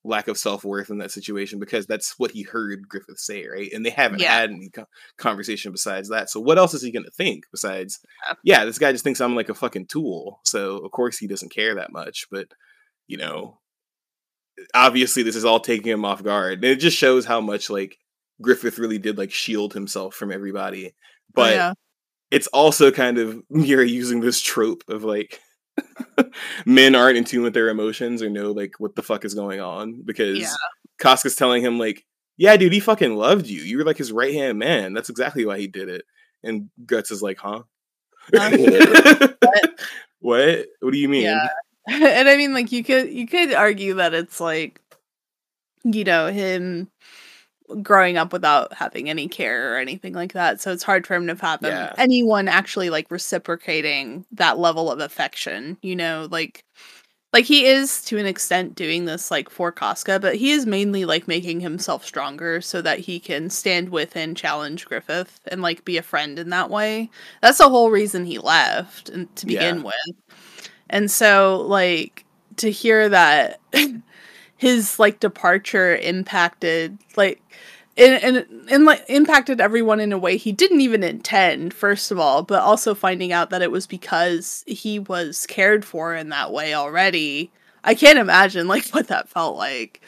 lack 0.04 0.26
of 0.26 0.36
self-worth 0.36 0.90
in 0.90 0.98
that 0.98 1.12
situation 1.12 1.60
because 1.60 1.86
that's 1.86 2.18
what 2.18 2.32
he 2.32 2.42
heard 2.42 2.88
Griffith 2.88 3.18
say, 3.18 3.46
right? 3.46 3.70
And 3.72 3.86
they 3.86 3.90
haven't 3.90 4.20
yeah. 4.20 4.32
had 4.34 4.50
any 4.50 4.68
co- 4.68 4.88
conversation 5.16 5.70
besides 5.70 6.08
that. 6.08 6.28
So 6.28 6.40
what 6.40 6.58
else 6.58 6.74
is 6.74 6.82
he 6.82 6.90
going 6.90 7.04
to 7.04 7.10
think 7.10 7.44
besides, 7.52 8.00
yeah. 8.28 8.34
yeah, 8.42 8.64
this 8.64 8.78
guy 8.78 8.90
just 8.90 9.04
thinks 9.04 9.20
I'm 9.20 9.36
like 9.36 9.48
a 9.48 9.54
fucking 9.54 9.86
tool. 9.86 10.40
So 10.44 10.78
of 10.78 10.90
course 10.90 11.18
he 11.18 11.28
doesn't 11.28 11.54
care 11.54 11.76
that 11.76 11.92
much, 11.92 12.26
but 12.30 12.48
you 13.06 13.16
know, 13.16 13.58
obviously 14.74 15.22
this 15.22 15.36
is 15.36 15.44
all 15.44 15.60
taking 15.60 15.92
him 15.92 16.04
off 16.04 16.22
guard. 16.22 16.54
And 16.54 16.64
it 16.64 16.80
just 16.80 16.96
shows 16.96 17.24
how 17.24 17.40
much 17.40 17.70
like 17.70 17.98
Griffith 18.40 18.78
really 18.78 18.98
did 18.98 19.18
like 19.18 19.30
shield 19.30 19.72
himself 19.72 20.14
from 20.14 20.32
everybody. 20.32 20.94
But 21.32 21.54
yeah. 21.54 21.74
it's 22.30 22.48
also 22.48 22.90
kind 22.90 23.18
of 23.18 23.40
Miura 23.50 23.86
using 23.86 24.20
this 24.20 24.40
trope 24.40 24.82
of 24.88 25.04
like 25.04 25.40
men 26.66 26.94
aren't 26.94 27.16
in 27.16 27.24
tune 27.24 27.42
with 27.42 27.54
their 27.54 27.68
emotions 27.68 28.22
or 28.22 28.30
know 28.30 28.52
like 28.52 28.74
what 28.78 28.94
the 28.94 29.02
fuck 29.02 29.24
is 29.24 29.34
going 29.34 29.60
on 29.60 30.02
because 30.02 30.38
yeah. 30.38 30.54
Casca's 30.98 31.36
telling 31.36 31.62
him 31.62 31.78
like, 31.78 32.04
yeah, 32.36 32.56
dude, 32.56 32.72
he 32.72 32.80
fucking 32.80 33.16
loved 33.16 33.46
you. 33.46 33.62
You 33.62 33.78
were 33.78 33.84
like 33.84 33.98
his 33.98 34.12
right 34.12 34.32
hand 34.32 34.58
man. 34.58 34.94
That's 34.94 35.10
exactly 35.10 35.44
why 35.44 35.58
he 35.58 35.66
did 35.66 35.88
it. 35.88 36.04
And 36.42 36.70
Guts 36.84 37.10
is 37.10 37.22
like, 37.22 37.38
huh? 37.38 37.62
Um, 38.38 38.52
what? 39.40 39.80
what? 40.20 40.66
What 40.80 40.92
do 40.92 40.98
you 40.98 41.08
mean? 41.08 41.22
Yeah. 41.22 41.48
And 41.88 42.28
I 42.28 42.36
mean, 42.36 42.54
like 42.54 42.72
you 42.72 42.84
could 42.84 43.10
you 43.10 43.26
could 43.26 43.52
argue 43.52 43.94
that 43.94 44.14
it's 44.14 44.40
like, 44.40 44.80
you 45.84 46.04
know, 46.04 46.28
him 46.28 46.88
growing 47.82 48.16
up 48.16 48.32
without 48.32 48.72
having 48.74 49.08
any 49.08 49.28
care 49.28 49.74
or 49.74 49.78
anything 49.78 50.14
like 50.14 50.32
that. 50.32 50.60
So 50.60 50.72
it's 50.72 50.82
hard 50.82 51.06
for 51.06 51.14
him 51.14 51.26
to 51.26 51.36
fathom 51.36 51.70
yeah. 51.70 51.92
anyone 51.98 52.48
actually 52.48 52.90
like 52.90 53.10
reciprocating 53.10 54.24
that 54.32 54.58
level 54.58 54.90
of 54.90 55.00
affection, 55.00 55.78
you 55.82 55.96
know, 55.96 56.28
like 56.30 56.64
like 57.32 57.46
he 57.46 57.64
is 57.64 58.02
to 58.04 58.18
an 58.18 58.26
extent 58.26 58.74
doing 58.74 59.06
this 59.06 59.30
like 59.30 59.48
for 59.48 59.72
Casca, 59.72 60.20
but 60.20 60.36
he 60.36 60.50
is 60.50 60.66
mainly 60.66 61.06
like 61.06 61.26
making 61.26 61.60
himself 61.60 62.04
stronger 62.04 62.60
so 62.60 62.82
that 62.82 62.98
he 62.98 63.18
can 63.18 63.48
stand 63.48 63.88
with 63.88 64.16
and 64.16 64.36
challenge 64.36 64.84
Griffith 64.84 65.40
and 65.46 65.62
like 65.62 65.84
be 65.84 65.96
a 65.96 66.02
friend 66.02 66.38
in 66.38 66.50
that 66.50 66.68
way. 66.68 67.10
That's 67.40 67.58
the 67.58 67.70
whole 67.70 67.90
reason 67.90 68.26
he 68.26 68.38
left 68.38 69.08
and 69.08 69.34
to 69.36 69.46
begin 69.46 69.78
yeah. 69.78 69.84
with. 69.84 70.16
And 70.90 71.10
so 71.10 71.64
like 71.66 72.26
to 72.56 72.70
hear 72.70 73.08
that 73.08 73.60
his 74.62 75.00
like 75.00 75.18
departure 75.18 75.96
impacted 75.96 76.96
like 77.16 77.42
and, 77.96 78.22
and 78.36 78.70
and 78.70 78.84
like 78.84 79.04
impacted 79.08 79.60
everyone 79.60 79.98
in 79.98 80.12
a 80.12 80.18
way 80.18 80.36
he 80.36 80.52
didn't 80.52 80.80
even 80.80 81.02
intend 81.02 81.74
first 81.74 82.12
of 82.12 82.18
all 82.20 82.44
but 82.44 82.62
also 82.62 82.94
finding 82.94 83.32
out 83.32 83.50
that 83.50 83.60
it 83.60 83.72
was 83.72 83.88
because 83.88 84.62
he 84.68 85.00
was 85.00 85.46
cared 85.46 85.84
for 85.84 86.14
in 86.14 86.28
that 86.28 86.52
way 86.52 86.74
already 86.74 87.50
i 87.82 87.92
can't 87.92 88.20
imagine 88.20 88.68
like 88.68 88.86
what 88.90 89.08
that 89.08 89.28
felt 89.28 89.56
like 89.56 90.00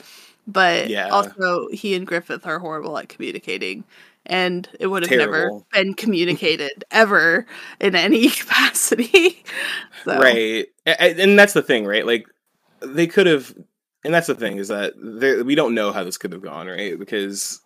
but 0.47 0.89
yeah. 0.89 1.09
also 1.09 1.67
he 1.73 1.97
and 1.97 2.07
griffith 2.07 2.47
are 2.47 2.61
horrible 2.61 2.97
at 2.97 3.09
communicating 3.09 3.83
and 4.25 4.69
it 4.79 4.87
would 4.87 5.03
have 5.03 5.11
Terrible. 5.11 5.33
never 5.33 5.65
been 5.73 5.95
communicated 5.95 6.85
ever 6.93 7.45
in 7.81 7.97
any 7.97 8.29
capacity 8.31 9.43
so. 10.05 10.17
right 10.17 10.67
and 10.87 11.37
that's 11.37 11.55
the 11.55 11.63
thing 11.63 11.85
right 11.85 12.07
like 12.07 12.29
they 12.83 13.09
could 13.09 13.27
have 13.27 13.53
and 14.05 14.13
that's 14.13 14.27
the 14.27 14.35
thing 14.35 14.59
is 14.59 14.69
that 14.69 14.95
we 15.45 15.55
don't 15.55 15.75
know 15.75 15.93
how 15.93 16.05
this 16.05 16.19
could 16.19 16.33
have 16.33 16.43
gone, 16.43 16.67
right? 16.67 16.99
Because, 16.99 17.61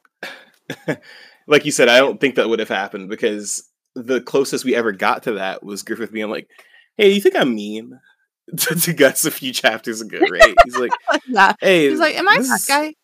like 1.46 1.64
you 1.64 1.72
said, 1.72 1.88
I 1.88 1.98
don't 1.98 2.20
think 2.20 2.36
that 2.36 2.48
would 2.48 2.60
have 2.60 2.68
happened 2.68 3.08
because 3.08 3.68
the 3.94 4.20
closest 4.20 4.64
we 4.64 4.76
ever 4.76 4.92
got 4.92 5.24
to 5.24 5.32
that 5.32 5.64
was 5.64 5.82
Griffith 5.82 6.12
being 6.12 6.30
like, 6.30 6.48
"Hey, 6.96 7.10
you 7.10 7.20
think 7.20 7.36
I'm 7.36 7.54
mean?" 7.54 7.98
to, 8.56 8.74
to 8.74 8.92
Guts 8.92 9.24
a 9.24 9.30
few 9.30 9.52
chapters 9.52 10.00
ago, 10.00 10.20
right? 10.30 10.54
He's 10.64 10.76
like, 10.76 10.92
yeah. 11.26 11.54
"Hey, 11.60 11.88
he's 11.88 11.98
like, 11.98 12.14
am 12.14 12.28
I 12.28 12.38
that 12.38 12.64
guy?" 12.66 12.94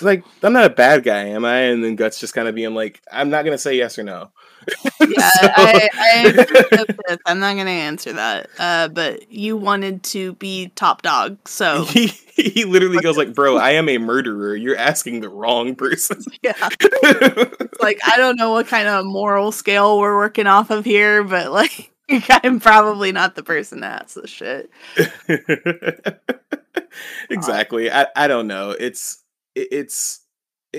Like, 0.00 0.24
I'm 0.42 0.52
not 0.52 0.66
a 0.66 0.70
bad 0.70 1.04
guy, 1.04 1.24
am 1.28 1.44
I? 1.44 1.58
And 1.60 1.82
then 1.82 1.96
Guts 1.96 2.20
just 2.20 2.34
kind 2.34 2.48
of 2.48 2.54
being 2.54 2.74
like, 2.74 3.00
"I'm 3.10 3.30
not 3.30 3.44
gonna 3.44 3.58
say 3.58 3.76
yes 3.76 3.98
or 3.98 4.04
no." 4.04 4.30
Yeah, 5.00 5.28
so... 5.40 5.48
I, 5.56 5.88
I 5.94 7.16
I'm 7.26 7.38
not 7.38 7.56
gonna 7.56 7.70
answer 7.70 8.12
that. 8.14 8.48
Uh, 8.58 8.88
but 8.88 9.30
you 9.30 9.56
wanted 9.56 10.02
to 10.04 10.34
be 10.34 10.68
top 10.74 11.02
dog, 11.02 11.48
so 11.48 11.84
he 11.86 12.06
he 12.06 12.64
literally 12.64 13.00
goes 13.00 13.16
like, 13.16 13.34
"Bro, 13.34 13.56
I 13.58 13.72
am 13.72 13.88
a 13.88 13.98
murderer. 13.98 14.56
You're 14.56 14.76
asking 14.76 15.20
the 15.20 15.28
wrong 15.28 15.74
person." 15.74 16.22
Yeah, 16.42 16.68
like 17.80 17.98
I 18.04 18.16
don't 18.16 18.36
know 18.36 18.52
what 18.52 18.66
kind 18.66 18.88
of 18.88 19.04
moral 19.04 19.52
scale 19.52 19.98
we're 19.98 20.16
working 20.16 20.46
off 20.46 20.70
of 20.70 20.84
here, 20.84 21.24
but 21.24 21.52
like. 21.52 21.92
I'm 22.30 22.60
probably 22.60 23.10
not 23.10 23.34
the 23.34 23.42
person 23.42 23.80
to 23.80 23.88
ask 23.88 24.14
this 24.14 24.30
shit. 24.30 24.70
exactly. 27.28 27.90
I, 27.90 28.06
I 28.14 28.28
don't 28.28 28.46
know. 28.46 28.70
It's 28.70 29.24
it's 29.56 30.20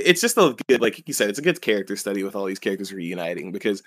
it's 0.05 0.21
just 0.21 0.37
a 0.37 0.55
good 0.67 0.81
like 0.81 1.07
you 1.07 1.13
said 1.13 1.29
it's 1.29 1.39
a 1.39 1.43
good 1.43 1.61
character 1.61 1.95
study 1.95 2.23
with 2.23 2.35
all 2.35 2.45
these 2.45 2.59
characters 2.59 2.93
reuniting 2.93 3.51
because 3.51 3.83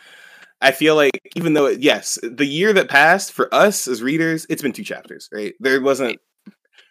i 0.60 0.70
feel 0.70 0.94
like 0.94 1.20
even 1.36 1.54
though 1.54 1.66
it, 1.66 1.80
yes 1.80 2.18
the 2.22 2.46
year 2.46 2.72
that 2.72 2.88
passed 2.88 3.32
for 3.32 3.52
us 3.54 3.88
as 3.88 4.02
readers 4.02 4.46
it's 4.48 4.62
been 4.62 4.72
two 4.72 4.84
chapters 4.84 5.28
right? 5.32 5.54
There 5.60 5.80
wasn't 5.80 6.18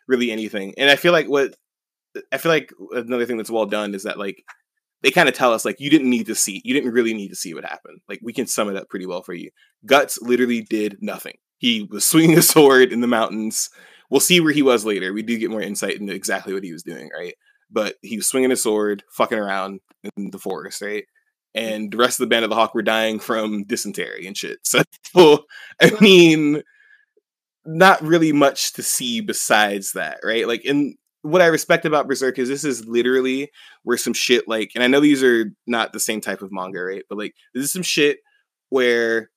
really 0.07 0.31
anything. 0.31 0.73
And 0.77 0.89
i 0.89 0.95
feel 0.95 1.11
like 1.11 1.27
what 1.27 1.55
i 2.31 2.37
feel 2.37 2.51
like 2.51 2.71
another 2.91 3.25
thing 3.25 3.37
that's 3.37 3.51
well 3.51 3.65
done 3.65 3.93
is 3.93 4.03
that 4.03 4.17
like 4.17 4.43
they 5.01 5.11
kind 5.11 5.29
of 5.29 5.35
tell 5.35 5.53
us 5.53 5.63
like 5.65 5.79
you 5.79 5.89
didn't 5.89 6.09
need 6.09 6.25
to 6.25 6.35
see 6.35 6.61
you 6.65 6.73
didn't 6.73 6.91
really 6.91 7.13
need 7.13 7.29
to 7.29 7.35
see 7.35 7.53
what 7.53 7.63
happened. 7.63 8.01
Like 8.09 8.19
we 8.21 8.33
can 8.33 8.47
sum 8.47 8.69
it 8.69 8.75
up 8.75 8.89
pretty 8.89 9.05
well 9.05 9.23
for 9.23 9.33
you. 9.33 9.49
Guts 9.85 10.19
literally 10.21 10.61
did 10.61 10.97
nothing. 10.99 11.37
He 11.57 11.87
was 11.89 12.05
swinging 12.05 12.37
a 12.37 12.41
sword 12.53 12.91
in 12.91 12.99
the 13.01 13.07
mountains. 13.07 13.69
We'll 14.09 14.19
see 14.19 14.41
where 14.41 14.51
he 14.51 14.61
was 14.61 14.85
later. 14.85 15.13
We 15.13 15.21
do 15.21 15.37
get 15.37 15.51
more 15.51 15.61
insight 15.61 15.99
into 15.99 16.13
exactly 16.13 16.53
what 16.53 16.63
he 16.63 16.73
was 16.73 16.83
doing 16.83 17.09
right 17.17 17.35
but 17.71 17.95
he 18.01 18.17
was 18.17 18.27
swinging 18.27 18.49
his 18.49 18.63
sword, 18.63 19.03
fucking 19.11 19.37
around 19.37 19.79
in 20.17 20.31
the 20.31 20.39
forest, 20.39 20.81
right? 20.81 21.05
And 21.55 21.91
the 21.91 21.97
rest 21.97 22.19
of 22.19 22.23
the 22.23 22.33
band 22.33 22.43
of 22.43 22.49
the 22.49 22.55
Hawk 22.55 22.73
were 22.73 22.81
dying 22.81 23.19
from 23.19 23.63
dysentery 23.63 24.25
and 24.27 24.37
shit. 24.37 24.59
So, 25.11 25.45
I 25.81 25.91
mean, 26.01 26.61
not 27.65 27.99
really 28.03 28.31
much 28.31 28.73
to 28.73 28.83
see 28.83 29.21
besides 29.21 29.93
that, 29.93 30.19
right? 30.23 30.47
Like, 30.47 30.63
in 30.65 30.95
what 31.23 31.41
I 31.41 31.47
respect 31.47 31.85
about 31.85 32.07
Berserk 32.07 32.37
is 32.37 32.47
this 32.47 32.63
is 32.63 32.85
literally 32.85 33.49
where 33.83 33.97
some 33.97 34.13
shit 34.13 34.47
like, 34.47 34.71
and 34.75 34.83
I 34.83 34.87
know 34.87 34.99
these 34.99 35.23
are 35.23 35.51
not 35.65 35.91
the 35.91 35.99
same 35.99 36.21
type 36.21 36.43
of 36.43 36.51
manga, 36.51 36.81
right? 36.81 37.03
But 37.09 37.17
like, 37.17 37.33
this 37.55 37.65
is 37.65 37.73
some 37.73 37.81
shit 37.81 38.19
where 38.69 39.31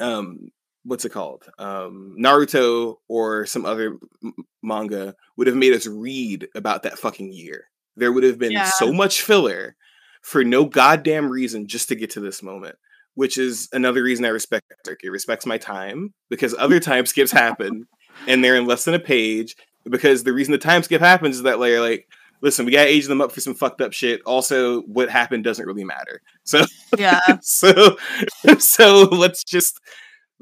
um 0.00 0.48
what's 0.84 1.04
it 1.04 1.10
called 1.10 1.44
um 1.58 2.16
naruto 2.18 2.96
or 3.08 3.46
some 3.46 3.64
other 3.64 3.96
m- 4.22 4.34
manga 4.62 5.14
would 5.36 5.46
have 5.46 5.56
made 5.56 5.72
us 5.72 5.86
read 5.86 6.48
about 6.54 6.82
that 6.82 6.98
fucking 6.98 7.32
year 7.32 7.64
there 7.96 8.12
would 8.12 8.24
have 8.24 8.38
been 8.38 8.52
yeah. 8.52 8.64
so 8.64 8.92
much 8.92 9.22
filler 9.22 9.76
for 10.22 10.44
no 10.44 10.64
goddamn 10.64 11.28
reason 11.28 11.66
just 11.66 11.88
to 11.88 11.94
get 11.94 12.10
to 12.10 12.20
this 12.20 12.42
moment 12.42 12.76
which 13.14 13.38
is 13.38 13.68
another 13.72 14.02
reason 14.02 14.24
i 14.24 14.28
respect 14.28 14.64
it 14.86 15.10
respects 15.10 15.46
my 15.46 15.58
time 15.58 16.12
because 16.28 16.54
other 16.58 16.80
time 16.90 17.06
skips 17.06 17.30
happen 17.30 17.86
and 18.26 18.42
they're 18.42 18.56
in 18.56 18.66
less 18.66 18.84
than 18.84 18.94
a 18.94 18.98
page 18.98 19.56
because 19.88 20.24
the 20.24 20.32
reason 20.32 20.52
the 20.52 20.58
time 20.58 20.82
skip 20.82 21.00
happens 21.00 21.36
is 21.36 21.42
that 21.42 21.58
they're 21.58 21.80
like 21.80 22.06
listen, 22.42 22.66
we 22.66 22.72
gotta 22.72 22.88
age 22.88 23.06
them 23.06 23.22
up 23.22 23.32
for 23.32 23.40
some 23.40 23.54
fucked 23.54 23.80
up 23.80 23.92
shit. 23.92 24.20
Also, 24.26 24.82
what 24.82 25.08
happened 25.08 25.44
doesn't 25.44 25.64
really 25.64 25.84
matter. 25.84 26.20
So 26.44 26.64
yeah. 26.98 27.20
so 27.40 27.96
so 28.58 29.04
let's 29.04 29.42
just 29.42 29.80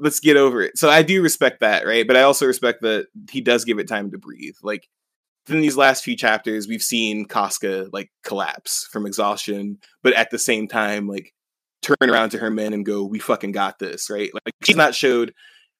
let's 0.01 0.19
get 0.19 0.35
over 0.35 0.61
it. 0.61 0.77
So 0.77 0.89
I 0.89 1.03
do 1.03 1.21
respect 1.21 1.61
that, 1.61 1.85
right? 1.85 2.05
But 2.05 2.17
I 2.17 2.23
also 2.23 2.47
respect 2.47 2.81
that 2.81 3.05
he 3.29 3.39
does 3.39 3.63
give 3.63 3.79
it 3.79 3.87
time 3.87 4.11
to 4.11 4.17
breathe. 4.17 4.55
Like 4.63 4.89
in 5.47 5.61
these 5.61 5.77
last 5.77 6.03
few 6.03 6.17
chapters, 6.17 6.67
we've 6.67 6.83
seen 6.83 7.25
Casca 7.25 7.87
like 7.93 8.11
collapse 8.23 8.87
from 8.91 9.05
exhaustion, 9.05 9.77
but 10.03 10.13
at 10.13 10.31
the 10.31 10.39
same 10.39 10.67
time, 10.67 11.07
like 11.07 11.33
turn 11.81 11.95
around 12.01 12.31
to 12.31 12.39
her 12.39 12.49
men 12.49 12.73
and 12.73 12.85
go, 12.85 13.05
"We 13.05 13.19
fucking 13.19 13.51
got 13.51 13.79
this," 13.79 14.09
right? 14.09 14.31
Like 14.33 14.55
she's 14.63 14.75
not 14.75 14.95
showed 14.95 15.33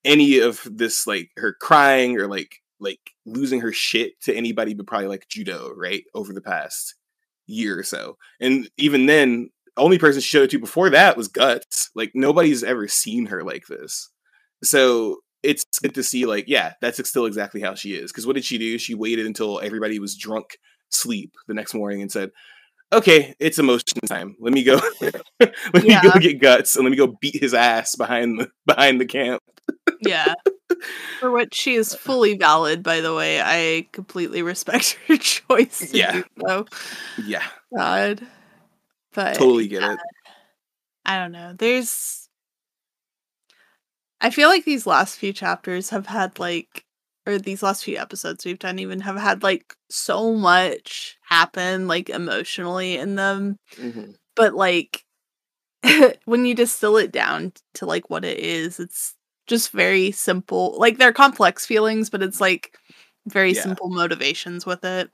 any 0.05 0.39
of 0.39 0.61
this, 0.65 1.07
like 1.07 1.29
her 1.37 1.55
crying 1.59 2.19
or 2.19 2.27
like 2.27 2.57
like 2.79 2.99
losing 3.25 3.61
her 3.61 3.73
shit 3.73 4.19
to 4.21 4.35
anybody, 4.35 4.73
but 4.73 4.87
probably 4.87 5.07
like 5.07 5.27
Judeau, 5.29 5.71
right? 5.75 6.03
Over 6.13 6.33
the 6.33 6.41
past 6.41 6.95
year 7.47 7.77
or 7.77 7.83
so, 7.83 8.17
and 8.39 8.69
even 8.77 9.07
then, 9.07 9.49
only 9.77 9.97
person 9.97 10.21
she 10.21 10.27
showed 10.27 10.43
it 10.43 10.49
to 10.51 10.59
before 10.59 10.89
that 10.89 11.17
was 11.17 11.27
Guts. 11.27 11.89
Like 11.95 12.11
nobody's 12.13 12.63
ever 12.63 12.87
seen 12.87 13.27
her 13.27 13.43
like 13.43 13.67
this. 13.67 14.09
So 14.63 15.17
it's 15.43 15.65
good 15.81 15.95
to 15.95 16.03
see, 16.03 16.25
like, 16.25 16.45
yeah, 16.47 16.73
that's 16.81 17.07
still 17.09 17.25
exactly 17.25 17.61
how 17.61 17.75
she 17.75 17.93
is. 17.93 18.11
Because 18.11 18.27
what 18.27 18.35
did 18.35 18.45
she 18.45 18.57
do? 18.57 18.77
She 18.77 18.93
waited 18.93 19.25
until 19.25 19.59
everybody 19.59 19.99
was 19.99 20.15
drunk 20.15 20.57
sleep 20.89 21.33
the 21.47 21.53
next 21.53 21.73
morning 21.73 22.01
and 22.01 22.11
said, 22.11 22.31
"Okay, 22.93 23.33
it's 23.39 23.59
emotion 23.59 24.01
time. 24.05 24.35
Let 24.39 24.53
me 24.53 24.63
go. 24.63 24.79
let 25.39 25.83
yeah. 25.83 26.01
me 26.01 26.11
go 26.11 26.19
get 26.19 26.41
guts 26.41 26.75
and 26.75 26.85
let 26.85 26.91
me 26.91 26.97
go 26.97 27.15
beat 27.19 27.41
his 27.41 27.53
ass 27.53 27.95
behind 27.95 28.39
the 28.39 28.51
behind 28.65 29.01
the 29.01 29.05
camp." 29.05 29.41
yeah. 30.01 30.33
For 31.19 31.31
which 31.31 31.53
she 31.53 31.75
is 31.75 31.93
fully 31.93 32.37
valid, 32.37 32.81
by 32.81 33.01
the 33.01 33.13
way. 33.13 33.41
I 33.41 33.87
completely 33.91 34.41
respect 34.41 34.97
her 35.07 35.17
choice. 35.17 35.93
yeah. 35.93 36.21
So. 36.47 36.65
Yeah. 37.23 37.43
God. 37.75 38.25
But 39.13 39.35
totally 39.35 39.67
get 39.67 39.83
it. 39.83 39.99
I 41.05 41.17
don't 41.17 41.31
know. 41.31 41.53
There's 41.57 42.29
I 44.21 44.29
feel 44.29 44.49
like 44.49 44.65
these 44.65 44.85
last 44.85 45.17
few 45.17 45.33
chapters 45.33 45.89
have 45.89 46.05
had 46.05 46.39
like 46.39 46.85
or 47.27 47.37
these 47.37 47.61
last 47.61 47.83
few 47.83 47.97
episodes 47.97 48.45
we've 48.45 48.59
done 48.59 48.79
even 48.79 49.01
have 49.01 49.17
had 49.17 49.43
like 49.43 49.75
so 49.89 50.33
much 50.33 51.17
happen 51.23 51.87
like 51.87 52.09
emotionally 52.09 52.97
in 52.97 53.15
them. 53.15 53.57
Mm-hmm. 53.75 54.11
But 54.35 54.53
like 54.53 55.05
when 56.25 56.45
you 56.45 56.55
distill 56.55 56.97
it 56.97 57.11
down 57.11 57.53
to 57.75 57.85
like 57.85 58.09
what 58.09 58.25
it 58.25 58.39
is, 58.39 58.79
it's 58.79 59.15
just 59.47 59.71
very 59.71 60.11
simple. 60.11 60.77
Like 60.77 60.97
they're 60.97 61.13
complex 61.13 61.65
feelings, 61.65 62.09
but 62.09 62.21
it's 62.23 62.39
like 62.39 62.77
very 63.27 63.53
yeah. 63.53 63.61
simple 63.61 63.89
motivations 63.89 64.65
with 64.65 64.83
it. 64.83 65.09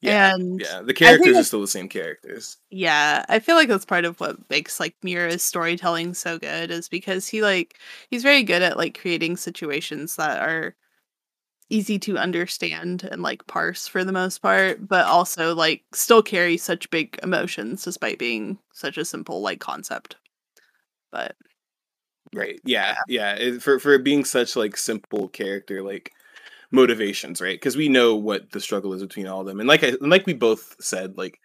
Yeah, 0.00 0.34
and 0.34 0.60
yeah, 0.60 0.82
the 0.82 0.94
characters 0.94 1.36
are 1.36 1.44
still 1.44 1.60
the 1.60 1.66
same 1.66 1.88
characters. 1.88 2.58
Yeah, 2.70 3.24
I 3.28 3.38
feel 3.38 3.56
like 3.56 3.68
that's 3.68 3.84
part 3.84 4.04
of 4.04 4.20
what 4.20 4.38
makes 4.50 4.78
like 4.78 4.94
Miura's 5.02 5.42
storytelling 5.42 6.14
so 6.14 6.38
good 6.38 6.70
is 6.70 6.88
because 6.88 7.26
he 7.26 7.42
like 7.42 7.78
he's 8.10 8.22
very 8.22 8.42
good 8.42 8.62
at 8.62 8.76
like 8.76 8.98
creating 8.98 9.36
situations 9.36 10.16
that 10.16 10.40
are 10.40 10.74
easy 11.68 11.98
to 11.98 12.16
understand 12.16 13.08
and 13.10 13.22
like 13.22 13.46
parse 13.46 13.88
for 13.88 14.04
the 14.04 14.12
most 14.12 14.38
part, 14.38 14.86
but 14.86 15.06
also 15.06 15.54
like 15.54 15.82
still 15.92 16.22
carry 16.22 16.56
such 16.56 16.90
big 16.90 17.18
emotions 17.22 17.84
despite 17.84 18.18
being 18.18 18.58
such 18.72 18.98
a 18.98 19.04
simple 19.04 19.40
like 19.40 19.60
concept. 19.60 20.16
But 21.10 21.36
right, 22.34 22.60
yeah, 22.64 22.96
yeah, 23.08 23.34
yeah. 23.38 23.46
It, 23.46 23.62
for 23.62 23.78
for 23.78 23.98
being 23.98 24.24
such 24.24 24.56
like 24.56 24.76
simple 24.76 25.28
character, 25.28 25.82
like 25.82 26.12
motivations, 26.76 27.40
right? 27.40 27.58
Because 27.58 27.76
we 27.76 27.88
know 27.88 28.14
what 28.14 28.52
the 28.52 28.60
struggle 28.60 28.92
is 28.92 29.02
between 29.02 29.26
all 29.26 29.40
of 29.40 29.46
them, 29.46 29.58
and 29.58 29.68
like 29.68 29.82
I, 29.82 29.94
like 30.00 30.26
we 30.26 30.34
both 30.34 30.76
said, 30.80 31.18
like 31.18 31.40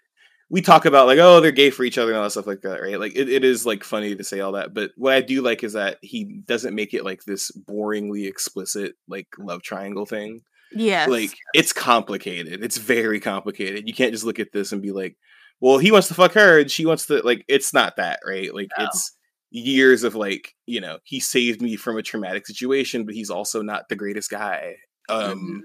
we 0.52 0.62
talk 0.62 0.86
about 0.86 1.08
like 1.08 1.18
oh 1.18 1.40
they're 1.40 1.52
gay 1.52 1.70
for 1.70 1.84
each 1.84 1.98
other 1.98 2.12
and 2.12 2.18
all 2.18 2.26
that 2.26 2.32
stuff 2.32 2.46
like 2.46 2.62
that 2.62 2.82
right? 2.82 3.00
Like 3.00 3.16
it, 3.16 3.30
it 3.30 3.44
is 3.44 3.66
like 3.66 3.84
funny 3.84 4.16
to 4.16 4.24
say 4.24 4.42
all 4.42 4.52
that 4.52 4.74
but 4.74 4.92
what 4.98 5.14
i 5.14 5.22
do 5.22 5.42
like 5.42 5.64
is 5.64 5.74
that 5.74 5.98
he 6.02 6.26
doesn't 6.46 6.76
make 6.76 6.94
it 6.94 7.06
like 7.06 7.24
this 7.24 7.52
boringly 7.52 8.28
explicit 8.28 8.94
like 9.08 9.28
love 9.40 9.64
triangle 9.64 10.06
thing. 10.06 10.42
Yeah 10.74 11.08
like 11.10 11.32
it's 11.54 11.74
complicated. 11.74 12.64
It's 12.64 12.78
very 12.78 13.20
complicated. 13.20 13.88
You 13.88 13.94
can't 13.94 14.12
just 14.12 14.26
look 14.26 14.40
at 14.40 14.52
this 14.52 14.72
and 14.74 14.82
be 14.82 14.92
like 14.92 15.18
well 15.62 15.78
he 15.80 15.92
wants 15.92 16.10
to 16.10 16.14
fuck 16.14 16.34
her 16.34 16.60
and 16.60 16.70
she 16.70 16.86
wants 16.86 17.08
to 17.08 17.22
like 17.22 17.46
it's 17.48 17.74
not 17.74 17.96
that 17.96 18.20
right? 18.28 18.54
Like 18.54 18.70
no. 18.78 18.86
it's 18.86 19.16
years 19.52 20.04
of 20.04 20.16
like 20.16 20.54
you 20.66 20.82
know 20.82 21.00
he 21.04 21.20
saved 21.20 21.62
me 21.62 21.76
from 21.76 21.98
a 21.98 22.02
traumatic 22.02 22.48
situation 22.48 23.06
but 23.06 23.14
he's 23.14 23.30
also 23.30 23.62
not 23.62 23.90
the 23.90 23.98
greatest 23.98 24.30
guy 24.30 24.76
um 25.10 25.38
mm-hmm. 25.38 25.60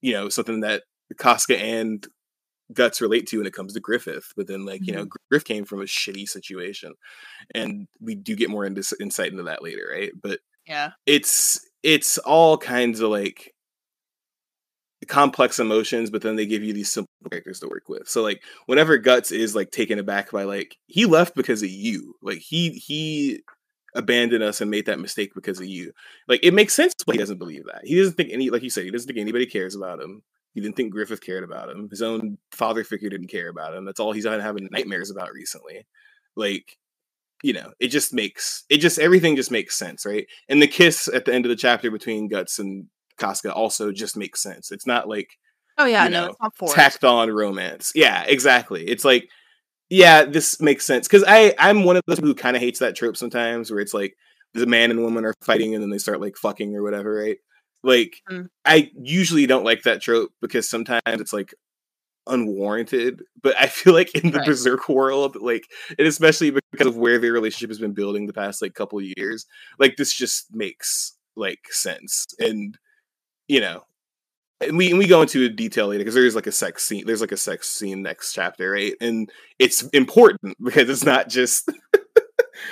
you 0.00 0.12
know 0.12 0.28
something 0.28 0.60
that 0.60 0.82
Casca 1.18 1.58
and 1.58 2.06
guts 2.72 3.00
relate 3.00 3.26
to 3.28 3.38
when 3.38 3.46
it 3.46 3.52
comes 3.52 3.74
to 3.74 3.80
Griffith. 3.80 4.32
But 4.36 4.46
then, 4.46 4.64
like, 4.64 4.80
mm-hmm. 4.80 4.84
you 4.84 4.92
know, 4.94 5.02
mm-hmm. 5.02 5.16
Griff 5.30 5.44
came 5.44 5.64
from 5.64 5.80
a 5.80 5.84
shitty 5.84 6.28
situation. 6.28 6.94
And 7.54 7.86
we 8.00 8.14
do 8.14 8.36
get 8.36 8.50
more 8.50 8.64
into, 8.64 8.82
insight 9.00 9.30
into 9.30 9.44
that 9.44 9.62
later, 9.62 9.88
right? 9.92 10.10
But 10.20 10.40
yeah, 10.66 10.90
it's 11.06 11.60
it's 11.82 12.18
all 12.18 12.58
kinds 12.58 13.00
of 13.00 13.10
like 13.10 13.52
complex 15.06 15.60
emotions, 15.60 16.10
but 16.10 16.22
then 16.22 16.34
they 16.34 16.46
give 16.46 16.64
you 16.64 16.72
these 16.72 16.90
simple 16.90 17.12
characters 17.30 17.60
to 17.60 17.68
work 17.68 17.88
with. 17.88 18.08
So 18.08 18.22
like 18.22 18.42
whenever 18.66 18.98
Guts 18.98 19.30
is 19.30 19.54
like 19.54 19.70
taken 19.70 20.00
aback 20.00 20.32
by 20.32 20.42
like 20.42 20.76
he 20.86 21.06
left 21.06 21.36
because 21.36 21.62
of 21.62 21.70
you. 21.70 22.14
Like 22.20 22.38
he 22.38 22.70
he 22.70 23.42
abandoned 23.96 24.44
us 24.44 24.60
and 24.60 24.70
made 24.70 24.86
that 24.86 25.00
mistake 25.00 25.34
because 25.34 25.58
of 25.58 25.66
you. 25.66 25.92
Like 26.28 26.40
it 26.42 26.54
makes 26.54 26.74
sense 26.74 26.94
but 27.06 27.14
he 27.14 27.18
doesn't 27.18 27.38
believe 27.38 27.64
that. 27.64 27.82
He 27.84 27.96
doesn't 27.96 28.14
think 28.14 28.30
any 28.32 28.50
like 28.50 28.62
you 28.62 28.70
said, 28.70 28.84
he 28.84 28.90
doesn't 28.90 29.06
think 29.06 29.18
anybody 29.18 29.46
cares 29.46 29.74
about 29.74 30.00
him. 30.00 30.22
He 30.52 30.62
didn't 30.62 30.76
think 30.76 30.92
Griffith 30.92 31.20
cared 31.20 31.44
about 31.44 31.68
him. 31.68 31.88
His 31.90 32.00
own 32.00 32.38
father 32.50 32.82
figure 32.82 33.10
didn't 33.10 33.28
care 33.28 33.50
about 33.50 33.74
him. 33.74 33.84
That's 33.84 34.00
all 34.00 34.12
he's 34.12 34.24
been 34.24 34.40
having 34.40 34.68
nightmares 34.70 35.10
about 35.10 35.32
recently. 35.34 35.86
Like, 36.34 36.78
you 37.42 37.52
know, 37.52 37.72
it 37.78 37.88
just 37.88 38.14
makes 38.14 38.64
it 38.70 38.78
just 38.78 38.98
everything 38.98 39.36
just 39.36 39.50
makes 39.50 39.76
sense, 39.76 40.06
right? 40.06 40.26
And 40.48 40.62
the 40.62 40.66
kiss 40.66 41.08
at 41.12 41.26
the 41.26 41.34
end 41.34 41.44
of 41.44 41.50
the 41.50 41.56
chapter 41.56 41.90
between 41.90 42.28
Guts 42.28 42.58
and 42.58 42.86
Casca 43.18 43.52
also 43.52 43.92
just 43.92 44.16
makes 44.16 44.42
sense. 44.42 44.72
It's 44.72 44.86
not 44.86 45.08
like 45.08 45.28
oh 45.78 45.84
yeah, 45.84 46.08
no, 46.08 46.20
know, 46.22 46.30
it's 46.30 46.40
not 46.40 46.56
forced. 46.56 46.74
tacked 46.74 47.04
on 47.04 47.30
romance. 47.30 47.92
Yeah, 47.94 48.24
exactly. 48.24 48.88
It's 48.88 49.04
like 49.04 49.28
yeah, 49.88 50.24
this 50.24 50.60
makes 50.60 50.84
sense 50.84 51.06
because 51.06 51.24
I 51.26 51.54
I'm 51.58 51.84
one 51.84 51.96
of 51.96 52.02
those 52.06 52.18
who 52.18 52.34
kind 52.34 52.56
of 52.56 52.62
hates 52.62 52.80
that 52.80 52.96
trope 52.96 53.16
sometimes, 53.16 53.70
where 53.70 53.80
it's 53.80 53.94
like 53.94 54.16
the 54.54 54.66
man 54.66 54.90
and 54.90 55.02
woman 55.02 55.24
are 55.24 55.34
fighting 55.42 55.74
and 55.74 55.82
then 55.82 55.90
they 55.90 55.98
start 55.98 56.20
like 56.20 56.36
fucking 56.36 56.74
or 56.74 56.82
whatever, 56.82 57.14
right? 57.14 57.38
Like 57.82 58.22
mm. 58.30 58.48
I 58.64 58.90
usually 59.00 59.46
don't 59.46 59.64
like 59.64 59.82
that 59.82 60.02
trope 60.02 60.32
because 60.40 60.68
sometimes 60.68 61.02
it's 61.06 61.32
like 61.32 61.54
unwarranted. 62.26 63.22
But 63.42 63.56
I 63.60 63.66
feel 63.68 63.92
like 63.92 64.14
in 64.14 64.30
the 64.32 64.38
right. 64.38 64.46
berserk 64.46 64.88
world, 64.88 65.36
like 65.40 65.66
and 65.98 66.06
especially 66.06 66.50
because 66.72 66.86
of 66.86 66.96
where 66.96 67.18
their 67.18 67.32
relationship 67.32 67.70
has 67.70 67.78
been 67.78 67.94
building 67.94 68.26
the 68.26 68.32
past 68.32 68.62
like 68.62 68.74
couple 68.74 69.00
years, 69.00 69.46
like 69.78 69.96
this 69.96 70.12
just 70.12 70.54
makes 70.54 71.16
like 71.36 71.60
sense. 71.70 72.26
And 72.38 72.76
you 73.48 73.60
know, 73.60 73.84
and 74.60 74.76
we 74.76 74.90
and 74.90 74.98
we 74.98 75.06
go 75.06 75.22
into 75.22 75.48
detail 75.48 75.88
later 75.88 76.00
because 76.00 76.14
there's 76.14 76.34
like 76.34 76.46
a 76.46 76.52
sex 76.52 76.84
scene. 76.84 77.04
There's 77.06 77.20
like 77.20 77.32
a 77.32 77.36
sex 77.36 77.68
scene 77.68 78.02
next 78.02 78.32
chapter, 78.32 78.70
right? 78.70 78.94
And 79.00 79.30
it's 79.58 79.82
important 79.88 80.56
because 80.62 80.88
it's 80.88 81.04
not 81.04 81.28
just 81.28 81.70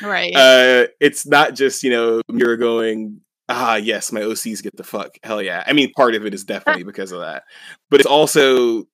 right. 0.03 0.35
Uh, 0.37 0.87
it's 1.01 1.27
not 1.27 1.55
just 1.55 1.83
you 1.83 1.91
know 1.91 2.23
you're 2.33 2.57
going 2.57 3.21
ah 3.49 3.77
yes 3.77 4.11
my 4.11 4.23
ocs 4.23 4.63
get 4.63 4.75
the 4.77 4.83
fuck 4.83 5.19
hell 5.23 5.43
yeah 5.43 5.63
i 5.67 5.75
mean 5.75 5.93
part 5.93 6.15
of 6.15 6.25
it 6.25 6.33
is 6.33 6.45
definitely 6.45 6.83
because 6.91 7.13
of 7.13 7.21
that 7.21 7.43
but 7.91 8.01
it's 8.01 8.09
also 8.09 8.85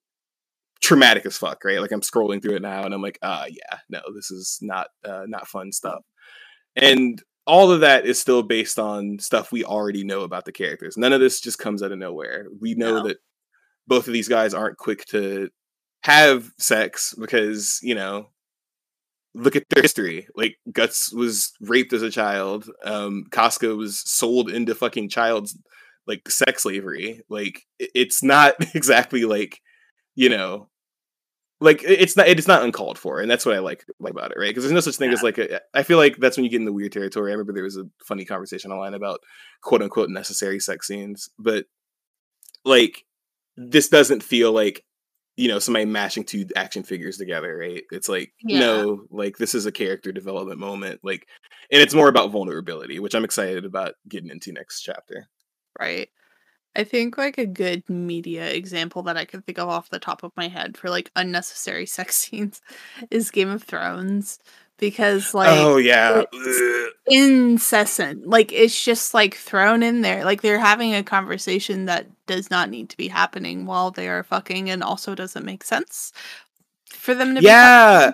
traumatic 0.81 1.25
as 1.25 1.39
fuck 1.39 1.63
right 1.65 1.81
like 1.81 1.93
i'm 1.93 2.01
scrolling 2.01 2.43
through 2.43 2.57
it 2.57 2.63
now 2.63 2.83
and 2.83 2.93
i'm 2.93 3.01
like 3.03 3.19
ah 3.23 3.45
yeah 3.49 3.79
no 3.89 4.01
this 4.13 4.31
is 4.33 4.59
not 4.61 4.89
uh, 5.05 5.23
not 5.29 5.47
fun 5.47 5.71
stuff 5.71 6.03
and 6.75 7.23
all 7.47 7.73
of 7.73 7.81
that 7.81 8.07
is 8.07 8.21
still 8.21 8.43
based 8.43 8.79
on 8.79 9.19
stuff 9.19 9.53
we 9.53 9.65
already 9.65 10.05
know 10.05 10.23
about 10.23 10.45
the 10.45 10.53
characters 10.53 10.97
none 10.97 11.13
of 11.13 11.21
this 11.21 11.41
just 11.41 11.59
comes 11.59 11.83
out 11.83 11.93
of 11.93 11.99
nowhere 11.99 12.47
we 12.61 12.75
know 12.75 12.99
no. 12.99 13.09
that 13.09 13.19
both 13.87 14.07
of 14.07 14.13
these 14.13 14.29
guys 14.29 14.55
aren't 14.55 14.79
quick 14.79 15.05
to 15.07 15.49
have 16.03 16.51
sex 16.59 17.15
because 17.19 17.81
you 17.83 17.95
know 17.95 18.29
look 19.35 19.57
at 19.57 19.65
their 19.71 19.83
history. 19.83 20.27
Like 20.35 20.57
Guts 20.73 21.13
was 21.13 21.53
raped 21.61 21.93
as 21.93 22.03
a 22.03 22.11
child. 22.11 22.69
Um, 22.85 23.27
Casca 23.31 23.75
was 23.75 23.99
sold 23.99 24.51
into 24.51 24.75
fucking 24.75 25.09
child's 25.09 25.57
like 26.07 26.29
sex 26.29 26.63
slavery. 26.63 27.23
Like 27.29 27.63
it's 27.79 28.23
not 28.23 28.55
exactly 28.75 29.25
like 29.25 29.61
you 30.15 30.29
know, 30.29 30.69
like 31.61 31.83
it's 31.85 32.17
not 32.17 32.27
it's 32.27 32.49
not 32.49 32.63
uncalled 32.63 32.99
for, 32.99 33.21
and 33.21 33.31
that's 33.31 33.45
what 33.45 33.55
I 33.55 33.59
like, 33.59 33.85
like 33.99 34.13
about 34.13 34.33
it, 34.33 34.39
right? 34.39 34.49
Because 34.49 34.65
there's 34.65 34.73
no 34.73 34.81
such 34.81 34.97
thing 34.97 35.11
yeah. 35.11 35.15
as 35.15 35.23
like 35.23 35.39
a, 35.39 35.61
I 35.75 35.83
feel 35.83 35.99
like 35.99 36.17
that's 36.17 36.37
when 36.37 36.45
you 36.45 36.51
get 36.51 36.61
in 36.61 36.65
the 36.65 36.73
weird 36.73 36.93
territory. 36.93 37.31
I 37.31 37.35
remember 37.35 37.53
there 37.53 37.65
was 37.65 37.77
a 37.77 37.89
funny 38.03 38.25
conversation 38.25 38.73
online 38.73 38.95
about 38.95 39.21
quote 39.63 39.83
unquote 39.83 40.09
necessary 40.09 40.59
sex 40.59 40.87
scenes, 40.87 41.29
but 41.39 41.67
like 42.65 43.05
mm. 43.59 43.71
this 43.71 43.89
doesn't 43.89 44.23
feel 44.23 44.53
like 44.53 44.85
you 45.37 45.49
know 45.49 45.59
somebody 45.59 45.85
mashing 45.85 46.25
two 46.25 46.47
action 46.57 46.83
figures 46.83 47.17
together 47.17 47.57
right 47.57 47.85
it's 47.91 48.09
like 48.09 48.33
yeah. 48.43 48.59
no 48.59 49.05
like 49.11 49.39
this 49.39 49.55
is 49.55 49.65
a 49.65 49.73
character 49.73 50.13
development 50.13 50.59
moment 50.59 51.01
like 51.03 51.27
and 51.73 51.81
it's 51.81 51.95
more 51.95 52.09
about 52.09 52.31
vulnerability 52.31 52.99
which 52.99 53.15
i'm 53.15 53.25
excited 53.25 53.65
about 53.65 53.95
getting 54.09 54.29
into 54.29 54.53
next 54.53 54.83
chapter 54.83 55.29
right 55.79 56.09
i 56.77 56.85
think 56.85 57.19
like 57.19 57.39
a 57.39 57.47
good 57.47 57.89
media 57.89 58.51
example 58.51 59.03
that 59.03 59.17
i 59.17 59.25
can 59.25 59.43
think 59.43 59.59
of 59.59 59.69
off 59.69 59.91
the 59.91 59.99
top 59.99 60.23
of 60.23 60.33
my 60.37 60.49
head 60.49 60.77
for 60.77 60.91
like 60.91 61.11
unnecessary 61.17 61.87
sex 61.87 62.17
scenes 62.17 62.61
is 63.11 63.31
game 63.31 63.49
of 63.49 63.63
thrones 63.63 64.39
because 64.81 65.35
like 65.35 65.51
oh 65.51 65.77
yeah. 65.77 66.23
incessant 67.07 68.27
like 68.27 68.51
it's 68.51 68.83
just 68.83 69.15
like 69.15 69.35
thrown 69.35 69.83
in 69.83 70.01
there 70.01 70.25
like 70.25 70.41
they're 70.41 70.59
having 70.59 70.95
a 70.95 71.03
conversation 71.03 71.85
that 71.85 72.07
does 72.27 72.51
not 72.51 72.71
need 72.71 72.89
to 72.89 72.97
be 72.97 73.07
happening 73.07 73.67
while 73.67 73.91
they 73.91 74.09
are 74.09 74.25
fucking 74.25 74.71
and 74.71 74.83
also 74.83 75.15
doesn't 75.15 75.45
make 75.45 75.63
sense 75.63 76.13
for 76.89 77.15
them 77.15 77.35
to 77.35 77.41
be. 77.41 77.47
yeah. 77.47 78.13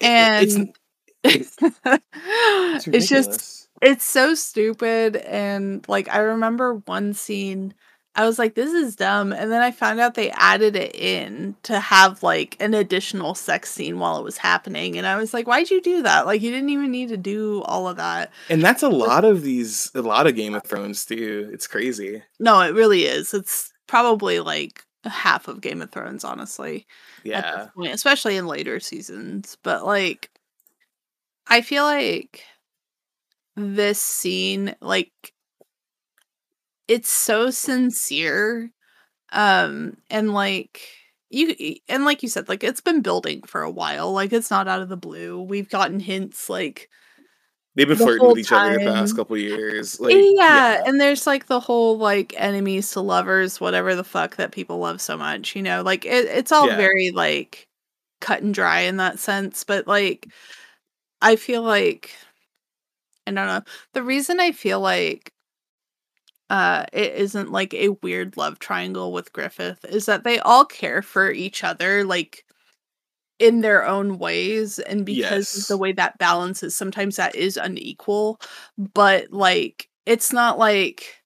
and 0.00 0.74
it's, 1.24 1.56
it's, 1.64 2.86
it's 2.88 3.08
just 3.08 3.68
it's 3.80 4.04
so 4.06 4.34
stupid 4.34 5.16
and 5.16 5.86
like 5.88 6.08
i 6.10 6.18
remember 6.18 6.74
one 6.84 7.14
scene 7.14 7.72
I 8.14 8.26
was 8.26 8.38
like, 8.38 8.54
this 8.54 8.70
is 8.72 8.94
dumb. 8.94 9.32
And 9.32 9.50
then 9.50 9.62
I 9.62 9.70
found 9.70 9.98
out 9.98 10.14
they 10.14 10.30
added 10.32 10.76
it 10.76 10.94
in 10.94 11.56
to 11.62 11.80
have 11.80 12.22
like 12.22 12.58
an 12.60 12.74
additional 12.74 13.34
sex 13.34 13.70
scene 13.70 13.98
while 13.98 14.18
it 14.18 14.24
was 14.24 14.36
happening. 14.36 14.98
And 14.98 15.06
I 15.06 15.16
was 15.16 15.32
like, 15.32 15.46
why'd 15.46 15.70
you 15.70 15.80
do 15.80 16.02
that? 16.02 16.26
Like, 16.26 16.42
you 16.42 16.50
didn't 16.50 16.68
even 16.68 16.90
need 16.90 17.08
to 17.08 17.16
do 17.16 17.62
all 17.62 17.88
of 17.88 17.96
that. 17.96 18.30
And 18.50 18.62
that's 18.62 18.82
a 18.82 18.90
lot 18.90 19.24
of 19.24 19.42
these, 19.42 19.90
a 19.94 20.02
lot 20.02 20.26
of 20.26 20.36
Game 20.36 20.54
of 20.54 20.62
Thrones 20.64 21.06
too. 21.06 21.48
It's 21.54 21.66
crazy. 21.66 22.22
No, 22.38 22.60
it 22.60 22.74
really 22.74 23.04
is. 23.04 23.32
It's 23.32 23.72
probably 23.86 24.40
like 24.40 24.84
half 25.04 25.48
of 25.48 25.62
Game 25.62 25.80
of 25.80 25.90
Thrones, 25.90 26.22
honestly. 26.22 26.86
Yeah. 27.24 27.68
Point, 27.74 27.94
especially 27.94 28.36
in 28.36 28.46
later 28.46 28.78
seasons. 28.78 29.56
But 29.62 29.86
like, 29.86 30.30
I 31.46 31.62
feel 31.62 31.84
like 31.84 32.44
this 33.56 34.00
scene, 34.00 34.74
like, 34.82 35.12
it's 36.92 37.08
so 37.08 37.50
sincere 37.50 38.70
um 39.32 39.96
and 40.10 40.34
like 40.34 40.86
you 41.30 41.54
and 41.88 42.04
like 42.04 42.22
you 42.22 42.28
said 42.28 42.50
like 42.50 42.62
it's 42.62 42.82
been 42.82 43.00
building 43.00 43.40
for 43.46 43.62
a 43.62 43.70
while 43.70 44.12
like 44.12 44.30
it's 44.30 44.50
not 44.50 44.68
out 44.68 44.82
of 44.82 44.90
the 44.90 44.96
blue 44.96 45.40
we've 45.40 45.70
gotten 45.70 45.98
hints 45.98 46.50
like 46.50 46.90
they've 47.74 47.88
been 47.88 47.96
the 47.96 48.04
flirting 48.04 48.28
with 48.28 48.38
each 48.38 48.48
time. 48.50 48.74
other 48.74 48.84
the 48.84 48.92
past 48.92 49.16
couple 49.16 49.38
years 49.38 49.98
like 50.00 50.14
yeah, 50.14 50.20
yeah, 50.34 50.82
and 50.84 51.00
there's 51.00 51.26
like 51.26 51.46
the 51.46 51.60
whole 51.60 51.96
like 51.96 52.34
enemies 52.36 52.90
to 52.90 53.00
lovers 53.00 53.58
whatever 53.58 53.94
the 53.94 54.04
fuck 54.04 54.36
that 54.36 54.52
people 54.52 54.76
love 54.76 55.00
so 55.00 55.16
much 55.16 55.56
you 55.56 55.62
know 55.62 55.80
like 55.80 56.04
it, 56.04 56.26
it's 56.26 56.52
all 56.52 56.68
yeah. 56.68 56.76
very 56.76 57.10
like 57.10 57.66
cut 58.20 58.42
and 58.42 58.52
dry 58.52 58.80
in 58.80 58.98
that 58.98 59.18
sense 59.18 59.64
but 59.64 59.86
like 59.86 60.28
i 61.22 61.36
feel 61.36 61.62
like 61.62 62.10
i 63.26 63.30
don't 63.30 63.46
know 63.46 63.62
the 63.94 64.02
reason 64.02 64.38
i 64.38 64.52
feel 64.52 64.78
like 64.78 65.31
uh, 66.52 66.84
it 66.92 67.14
isn't 67.14 67.50
like 67.50 67.72
a 67.72 67.96
weird 68.02 68.36
love 68.36 68.58
triangle 68.58 69.10
with 69.10 69.32
Griffith 69.32 69.86
is 69.86 70.04
that 70.04 70.22
they 70.22 70.38
all 70.40 70.66
care 70.66 71.00
for 71.00 71.32
each 71.32 71.64
other 71.64 72.04
like 72.04 72.44
in 73.38 73.62
their 73.62 73.86
own 73.86 74.18
ways 74.18 74.78
and 74.78 75.06
because 75.06 75.56
yes. 75.56 75.66
the 75.68 75.78
way 75.78 75.92
that 75.92 76.18
balances 76.18 76.76
sometimes 76.76 77.16
that 77.16 77.34
is 77.34 77.56
unequal 77.56 78.38
but 78.76 79.32
like 79.32 79.88
it's 80.04 80.30
not 80.30 80.58
like 80.58 81.22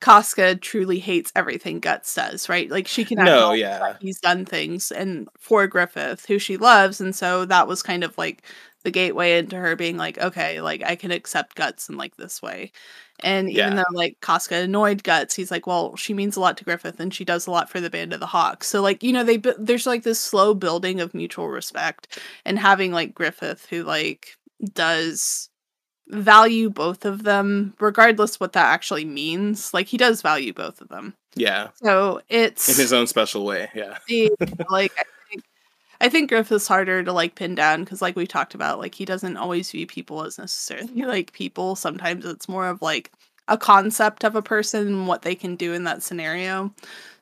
Casca 0.00 0.56
truly 0.56 0.98
hates 0.98 1.30
everything 1.36 1.78
Guts 1.78 2.14
does, 2.14 2.48
right? 2.48 2.70
Like 2.70 2.88
she 2.88 3.04
can 3.04 3.18
no, 3.18 3.52
yeah. 3.52 3.96
he's 4.00 4.18
done 4.18 4.46
things 4.46 4.90
and 4.90 5.28
for 5.38 5.66
Griffith, 5.66 6.24
who 6.24 6.38
she 6.38 6.56
loves, 6.56 7.02
and 7.02 7.14
so 7.14 7.44
that 7.44 7.68
was 7.68 7.82
kind 7.82 8.02
of 8.02 8.16
like 8.16 8.42
the 8.82 8.90
gateway 8.90 9.38
into 9.38 9.56
her 9.56 9.76
being 9.76 9.96
like, 9.96 10.18
okay, 10.18 10.60
like 10.60 10.82
I 10.84 10.96
can 10.96 11.10
accept 11.10 11.54
guts 11.56 11.88
in 11.88 11.96
like 11.96 12.16
this 12.16 12.40
way. 12.40 12.72
And 13.22 13.50
even 13.50 13.72
Yeah. 13.72 13.74
though 13.76 13.96
like 13.96 14.16
Casca 14.22 14.56
annoyed 14.56 15.02
guts, 15.02 15.34
he's 15.34 15.50
like, 15.50 15.66
well, 15.66 15.94
she 15.96 16.14
means 16.14 16.36
a 16.36 16.40
lot 16.40 16.56
to 16.56 16.64
Griffith 16.64 16.98
and 17.00 17.12
she 17.12 17.24
does 17.24 17.46
a 17.46 17.50
lot 17.50 17.68
for 17.68 17.80
the 17.80 17.90
Band 17.90 18.12
of 18.14 18.20
the 18.20 18.26
Hawk. 18.26 18.64
So 18.64 18.80
like, 18.80 19.02
you 19.02 19.12
know, 19.12 19.24
they 19.24 19.36
there's 19.58 19.86
like 19.86 20.02
this 20.02 20.18
slow 20.18 20.54
building 20.54 21.00
of 21.00 21.12
mutual 21.14 21.48
respect 21.48 22.18
and 22.46 22.58
having 22.58 22.92
like 22.92 23.14
Griffith 23.14 23.66
who 23.68 23.82
like 23.82 24.36
does 24.72 25.48
value 26.08 26.68
both 26.70 27.04
of 27.04 27.22
them 27.22 27.74
regardless 27.78 28.40
what 28.40 28.52
that 28.54 28.72
actually 28.72 29.04
means. 29.04 29.72
Like 29.74 29.86
he 29.86 29.96
does 29.96 30.22
value 30.22 30.52
both 30.52 30.80
of 30.80 30.88
them. 30.88 31.14
Yeah. 31.36 31.68
So 31.82 32.22
it's 32.28 32.68
In 32.68 32.74
his 32.76 32.92
own 32.92 33.06
special 33.06 33.44
way. 33.44 33.68
Yeah. 33.74 33.98
the- 34.08 34.30
like 34.70 34.92
I 34.98 35.02
I 36.00 36.08
think 36.08 36.30
Griffith's 36.30 36.66
harder 36.66 37.02
to 37.02 37.12
like 37.12 37.34
pin 37.34 37.54
down 37.54 37.84
because 37.84 38.00
like 38.00 38.16
we 38.16 38.26
talked 38.26 38.54
about, 38.54 38.78
like 38.78 38.94
he 38.94 39.04
doesn't 39.04 39.36
always 39.36 39.70
view 39.70 39.86
people 39.86 40.24
as 40.24 40.38
necessarily 40.38 41.02
like 41.04 41.32
people. 41.32 41.76
Sometimes 41.76 42.24
it's 42.24 42.48
more 42.48 42.66
of 42.66 42.80
like 42.82 43.12
a 43.48 43.58
concept 43.58 44.24
of 44.24 44.34
a 44.34 44.42
person 44.42 44.86
and 44.86 45.08
what 45.08 45.22
they 45.22 45.34
can 45.34 45.56
do 45.56 45.72
in 45.72 45.84
that 45.84 46.02
scenario. 46.02 46.72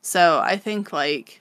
So 0.02 0.40
I 0.42 0.56
think 0.56 0.92
like 0.92 1.40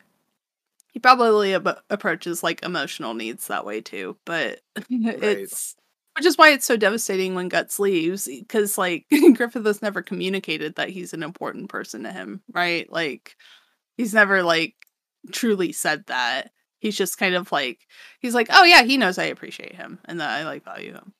he 0.91 0.99
probably 0.99 1.53
ab- 1.53 1.81
approaches 1.89 2.41
like 2.41 2.63
emotional 2.63 3.13
needs 3.13 3.47
that 3.47 3.65
way 3.65 3.81
too. 3.81 4.17
But 4.25 4.61
it's 4.89 5.75
which 6.15 6.25
is 6.25 6.37
why 6.37 6.49
it's 6.49 6.65
so 6.65 6.77
devastating 6.77 7.35
when 7.35 7.49
Guts 7.49 7.77
leaves 7.77 8.27
because 8.27 8.77
like 8.79 9.05
Griffith 9.35 9.65
has 9.65 9.83
never 9.83 10.01
communicated 10.01 10.75
that 10.75 10.89
he's 10.89 11.13
an 11.13 11.21
important 11.21 11.69
person 11.69 12.03
to 12.03 12.11
him, 12.11 12.41
right? 12.51 12.91
Like 12.91 13.35
he's 13.97 14.15
never 14.15 14.41
like 14.41 14.73
truly 15.31 15.71
said 15.71 16.05
that. 16.07 16.51
He's 16.87 16.97
just 16.97 17.17
kind 17.17 17.35
of 17.35 17.51
like 17.51 17.79
he's 18.19 18.33
like, 18.33 18.47
oh 18.49 18.63
yeah, 18.63 18.83
he 18.83 18.97
knows 18.97 19.17
I 19.17 19.25
appreciate 19.25 19.75
him 19.75 19.99
and 20.05 20.19
that 20.21 20.29
I 20.29 20.43
like 20.45 20.63
value 20.63 20.93
him. 20.93 21.13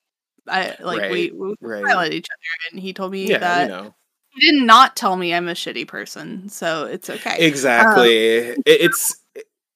I 0.48 0.76
like 0.80 1.12
we, 1.12 1.30
Right, 1.32 1.34
we 1.34 1.56
right. 1.60 1.84
highlight 1.86 2.14
each 2.14 2.28
other, 2.32 2.72
and 2.72 2.80
he 2.80 2.94
told 2.94 3.12
me 3.12 3.28
Yeah, 3.30 3.40
that 3.40 3.62
you 3.64 3.68
know. 3.68 3.94
he 4.30 4.50
did 4.52 4.64
not 4.64 4.96
tell 4.96 5.18
me 5.18 5.34
I'm 5.34 5.50
a 5.50 5.54
shitty 5.54 5.88
person, 5.88 6.48
so 6.48 6.86
it's 6.86 7.10
okay. 7.10 7.46
Exactly. 7.46 8.16
It- 8.16 8.58
it's 8.66 9.18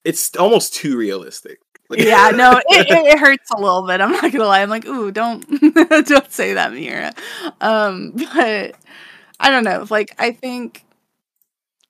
it's 0.05 0.33
almost 0.37 0.73
too 0.73 0.95
realistic. 0.97 1.59
Like- 1.89 1.99
yeah, 2.03 2.31
no, 2.33 2.53
it, 2.53 2.87
it, 2.89 3.05
it 3.13 3.19
hurts 3.19 3.51
a 3.51 3.59
little 3.59 3.85
bit. 3.85 3.99
I'm 3.99 4.13
not 4.13 4.31
gonna 4.31 4.45
lie. 4.45 4.61
I'm 4.61 4.69
like, 4.69 4.85
ooh, 4.85 5.11
don't 5.11 5.45
don't 6.05 6.31
say 6.31 6.53
that, 6.53 6.71
Miura. 6.71 7.11
Um, 7.59 8.11
but 8.33 8.75
I 9.41 9.49
don't 9.49 9.65
know. 9.65 9.85
Like, 9.89 10.15
I 10.17 10.31
think 10.31 10.85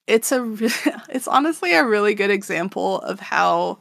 it's 0.08 0.32
a 0.32 0.42
re- 0.44 0.70
it's 1.10 1.28
honestly 1.28 1.74
a 1.74 1.86
really 1.86 2.14
good 2.14 2.32
example 2.32 3.00
of 3.02 3.20
how 3.20 3.80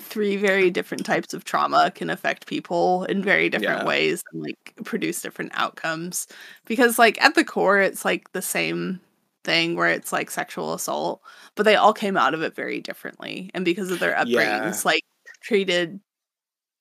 three 0.00 0.36
very 0.36 0.70
different 0.70 1.06
types 1.06 1.34
of 1.34 1.44
trauma 1.44 1.90
can 1.94 2.10
affect 2.10 2.46
people 2.46 3.04
in 3.04 3.22
very 3.22 3.48
different 3.50 3.80
Yeah. 3.82 3.86
ways 3.86 4.22
and 4.32 4.42
like 4.42 4.74
produce 4.84 5.22
different 5.22 5.52
outcomes. 5.54 6.26
Because 6.66 6.98
like 6.98 7.20
at 7.22 7.34
the 7.36 7.44
core, 7.44 7.80
it's 7.80 8.04
like 8.04 8.32
the 8.32 8.42
same 8.42 9.00
thing 9.44 9.76
where 9.76 9.88
it's 9.90 10.12
like 10.12 10.30
sexual 10.30 10.74
assault, 10.74 11.22
but 11.56 11.64
they 11.64 11.76
all 11.76 11.92
came 11.94 12.16
out 12.16 12.34
of 12.34 12.42
it 12.42 12.54
very 12.56 12.80
differently, 12.80 13.50
and 13.54 13.64
because 13.64 13.90
of 13.90 14.00
their 14.00 14.14
upbringings, 14.14 14.28
Yeah. 14.34 14.74
like 14.84 15.04
treated 15.42 16.00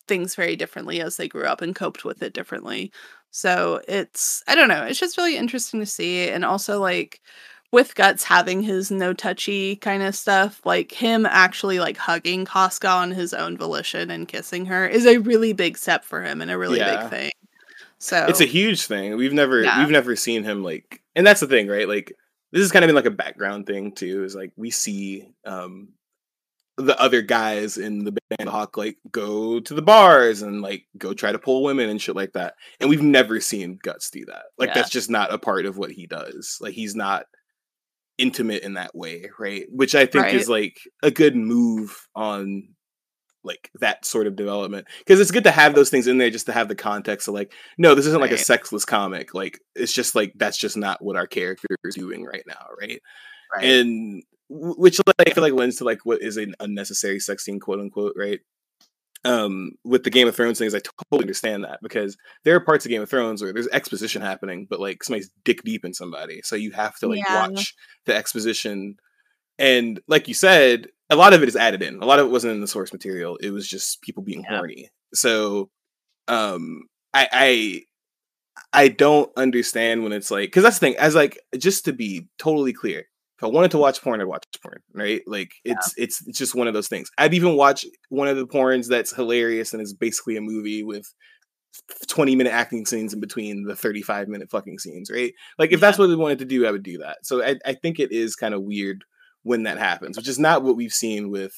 things 0.07 0.35
very 0.35 0.55
differently 0.55 1.01
as 1.01 1.17
they 1.17 1.27
grew 1.27 1.45
up 1.45 1.61
and 1.61 1.75
coped 1.75 2.03
with 2.05 2.21
it 2.23 2.33
differently. 2.33 2.91
So 3.31 3.81
it's 3.87 4.43
I 4.47 4.55
don't 4.55 4.67
know, 4.69 4.83
it's 4.83 4.99
just 4.99 5.17
really 5.17 5.37
interesting 5.37 5.79
to 5.79 5.85
see 5.85 6.29
and 6.29 6.43
also 6.45 6.79
like 6.79 7.21
with 7.73 7.95
Guts 7.95 8.23
having 8.23 8.61
his 8.61 8.91
no 8.91 9.11
touchy 9.13 9.75
kind 9.75 10.03
of 10.03 10.15
stuff, 10.15 10.61
like 10.63 10.91
him 10.91 11.25
actually 11.25 11.79
like 11.79 11.97
hugging 11.97 12.45
Casca 12.45 12.87
on 12.87 13.11
his 13.11 13.33
own 13.33 13.57
volition 13.57 14.11
and 14.11 14.27
kissing 14.27 14.67
her 14.67 14.87
is 14.87 15.05
a 15.07 15.17
really 15.17 15.51
big 15.53 15.77
step 15.77 16.05
for 16.05 16.21
him 16.23 16.39
and 16.41 16.51
a 16.51 16.57
really 16.57 16.77
Yeah. 16.77 17.01
big 17.01 17.09
thing. 17.09 17.31
So 17.97 18.25
it's 18.29 18.41
a 18.41 18.45
huge 18.45 18.85
thing. 18.85 19.17
We've 19.17 19.33
never 19.33 19.61
Yeah. 19.63 19.79
we've 19.79 19.89
never 19.91 20.15
seen 20.15 20.43
him 20.43 20.63
like 20.63 21.01
and 21.15 21.25
that's 21.25 21.39
the 21.41 21.47
thing, 21.47 21.67
right? 21.67 21.87
Like 21.87 22.13
this 22.51 22.61
has 22.61 22.71
kind 22.71 22.85
of 22.85 22.87
been 22.87 22.95
like 22.95 23.05
a 23.05 23.11
background 23.11 23.65
thing 23.65 23.91
too, 23.91 24.23
is 24.23 24.35
like 24.35 24.51
we 24.55 24.69
see 24.69 25.27
um 25.43 25.89
the 26.77 26.99
other 26.99 27.21
guys 27.21 27.77
in 27.77 28.03
the 28.03 28.15
band 28.29 28.49
Hawk 28.49 28.77
like 28.77 28.97
go 29.11 29.59
to 29.59 29.73
the 29.73 29.81
bars 29.81 30.41
and 30.41 30.61
like 30.61 30.85
go 30.97 31.13
try 31.13 31.31
to 31.31 31.39
pull 31.39 31.63
women 31.63 31.89
and 31.89 32.01
shit 32.01 32.15
like 32.15 32.33
that. 32.33 32.55
And 32.79 32.89
we've 32.89 33.01
never 33.01 33.39
seen 33.39 33.79
Guts 33.81 34.09
do 34.09 34.25
that. 34.25 34.45
Like 34.57 34.69
Yeah. 34.69 34.75
that's 34.75 34.89
just 34.89 35.09
not 35.09 35.33
a 35.33 35.37
part 35.39 35.65
of 35.65 35.77
what 35.77 35.91
he 35.91 36.05
does. 36.07 36.57
Like 36.61 36.73
he's 36.73 36.95
not 36.95 37.25
intimate 38.23 38.63
in 38.63 38.75
that 38.75 38.95
way, 38.95 39.29
right? 39.37 39.65
Which 39.69 39.95
I 39.95 40.05
think 40.05 40.33
is 40.33 40.47
like 40.47 40.79
a 41.03 41.11
good 41.11 41.35
move 41.35 42.07
on 42.15 42.69
like 43.43 43.69
that 43.81 44.05
sort 44.05 44.27
of 44.27 44.37
development. 44.37 44.87
Because 44.99 45.19
it's 45.19 45.31
good 45.31 45.43
to 45.43 45.51
have 45.51 45.75
those 45.75 45.89
things 45.89 46.07
in 46.07 46.17
there 46.17 46.29
just 46.29 46.45
to 46.45 46.53
have 46.53 46.69
the 46.69 46.75
context 46.75 47.27
of 47.27 47.33
like 47.33 47.51
no 47.77 47.95
this 47.95 48.05
isn't 48.05 48.21
like 48.21 48.31
a 48.31 48.37
sexless 48.37 48.85
comic. 48.85 49.33
Like 49.33 49.59
it's 49.75 49.91
just 49.91 50.15
like 50.15 50.31
that's 50.37 50.57
just 50.57 50.77
not 50.77 51.03
what 51.03 51.17
our 51.17 51.27
character 51.27 51.67
is 51.83 51.95
doing 51.95 52.23
right 52.23 52.43
now 52.47 52.67
right, 52.79 53.01
right. 53.53 53.65
and 53.65 54.23
which 54.49 54.99
like, 55.07 55.27
i 55.27 55.33
feel 55.33 55.43
like 55.43 55.53
lends 55.53 55.77
to 55.77 55.83
like 55.83 55.99
what 56.03 56.21
is 56.21 56.37
an 56.37 56.53
unnecessary 56.59 57.19
sex 57.19 57.43
scene 57.43 57.59
quote 57.59 57.79
unquote 57.79 58.13
right 58.15 58.41
um 59.25 59.71
with 59.85 60.03
the 60.03 60.09
game 60.09 60.27
of 60.27 60.35
thrones 60.35 60.59
things 60.59 60.75
i 60.75 60.79
totally 60.79 61.23
understand 61.23 61.63
that 61.63 61.79
because 61.81 62.17
there 62.43 62.55
are 62.55 62.59
parts 62.59 62.85
of 62.85 62.89
game 62.89 63.01
of 63.01 63.09
thrones 63.09 63.41
where 63.41 63.53
there's 63.53 63.67
exposition 63.69 64.21
happening 64.21 64.67
but 64.69 64.79
like 64.79 65.03
somebody's 65.03 65.29
dick 65.45 65.63
deep 65.63 65.85
in 65.85 65.93
somebody. 65.93 66.41
So 66.43 66.55
you 66.55 66.71
have 66.71 66.97
to 66.99 67.07
like 67.07 67.19
Yeah. 67.27 67.47
watch 67.49 67.73
the 68.05 68.15
exposition. 68.15 68.97
And 69.57 70.01
like 70.07 70.27
you 70.27 70.33
said 70.33 70.87
a 71.09 71.15
lot 71.15 71.33
of 71.33 71.43
it 71.43 71.47
is 71.49 71.55
added 71.55 71.81
in. 71.81 72.01
A 72.01 72.05
lot 72.05 72.19
of 72.19 72.25
it 72.27 72.31
wasn't 72.31 72.53
in 72.53 72.61
the 72.61 72.67
source 72.67 72.91
material. 72.91 73.37
It 73.37 73.51
was 73.51 73.67
just 73.67 74.01
people 74.01 74.23
being 74.23 74.43
Yeah. 74.43 74.57
horny. 74.57 74.89
So 75.13 75.69
um 76.27 76.83
i 77.13 77.27
i 77.31 77.81
i 78.73 78.87
don't 78.87 79.31
understand 79.37 80.03
when 80.03 80.11
it's 80.13 80.31
like 80.31 80.47
because 80.47 80.63
that's 80.63 80.79
the 80.79 80.87
thing 80.87 80.95
as 80.97 81.15
like 81.15 81.39
just 81.57 81.85
to 81.85 81.93
be 81.93 82.27
totally 82.37 82.73
clear 82.73 83.05
if 83.43 83.47
i 83.47 83.51
wanted 83.51 83.71
to 83.71 83.77
watch 83.77 84.01
porn 84.01 84.21
i'd 84.21 84.25
watch 84.25 84.43
porn 84.61 84.81
right? 84.93 85.21
Like 85.27 85.51
it's 85.65 85.93
it's 85.97 86.25
it's 86.27 86.37
just 86.37 86.55
one 86.55 86.67
of 86.67 86.73
those 86.73 86.87
things. 86.87 87.09
I'd 87.17 87.33
even 87.33 87.55
watch 87.55 87.85
one 88.09 88.27
of 88.27 88.37
the 88.37 88.47
porns 88.47 88.87
that's 88.87 89.15
hilarious 89.15 89.73
and 89.73 89.81
is 89.81 89.93
basically 89.93 90.37
a 90.37 90.41
movie 90.41 90.83
with 90.83 91.13
20 92.07 92.35
minute 92.35 92.53
acting 92.53 92.85
scenes 92.85 93.13
in 93.13 93.19
between 93.19 93.63
the 93.63 93.75
35 93.75 94.27
minute 94.27 94.49
fucking 94.49 94.79
scenes 94.79 95.09
right? 95.11 95.33
Like 95.57 95.71
if 95.71 95.79
that's 95.79 95.97
what 95.97 96.09
we 96.09 96.15
wanted 96.15 96.39
to 96.39 96.45
do 96.45 96.65
i 96.65 96.71
would 96.71 96.83
do 96.83 96.99
that. 96.99 97.19
So 97.23 97.43
i, 97.43 97.55
I 97.65 97.73
think 97.73 97.99
it 97.99 98.11
is 98.11 98.35
kind 98.35 98.53
of 98.53 98.63
weird 98.63 99.03
when 99.43 99.63
that 99.63 99.77
happens 99.77 100.15
which 100.15 100.27
is 100.27 100.39
not 100.39 100.63
what 100.63 100.77
we've 100.77 100.93
seen 100.93 101.29
with 101.29 101.53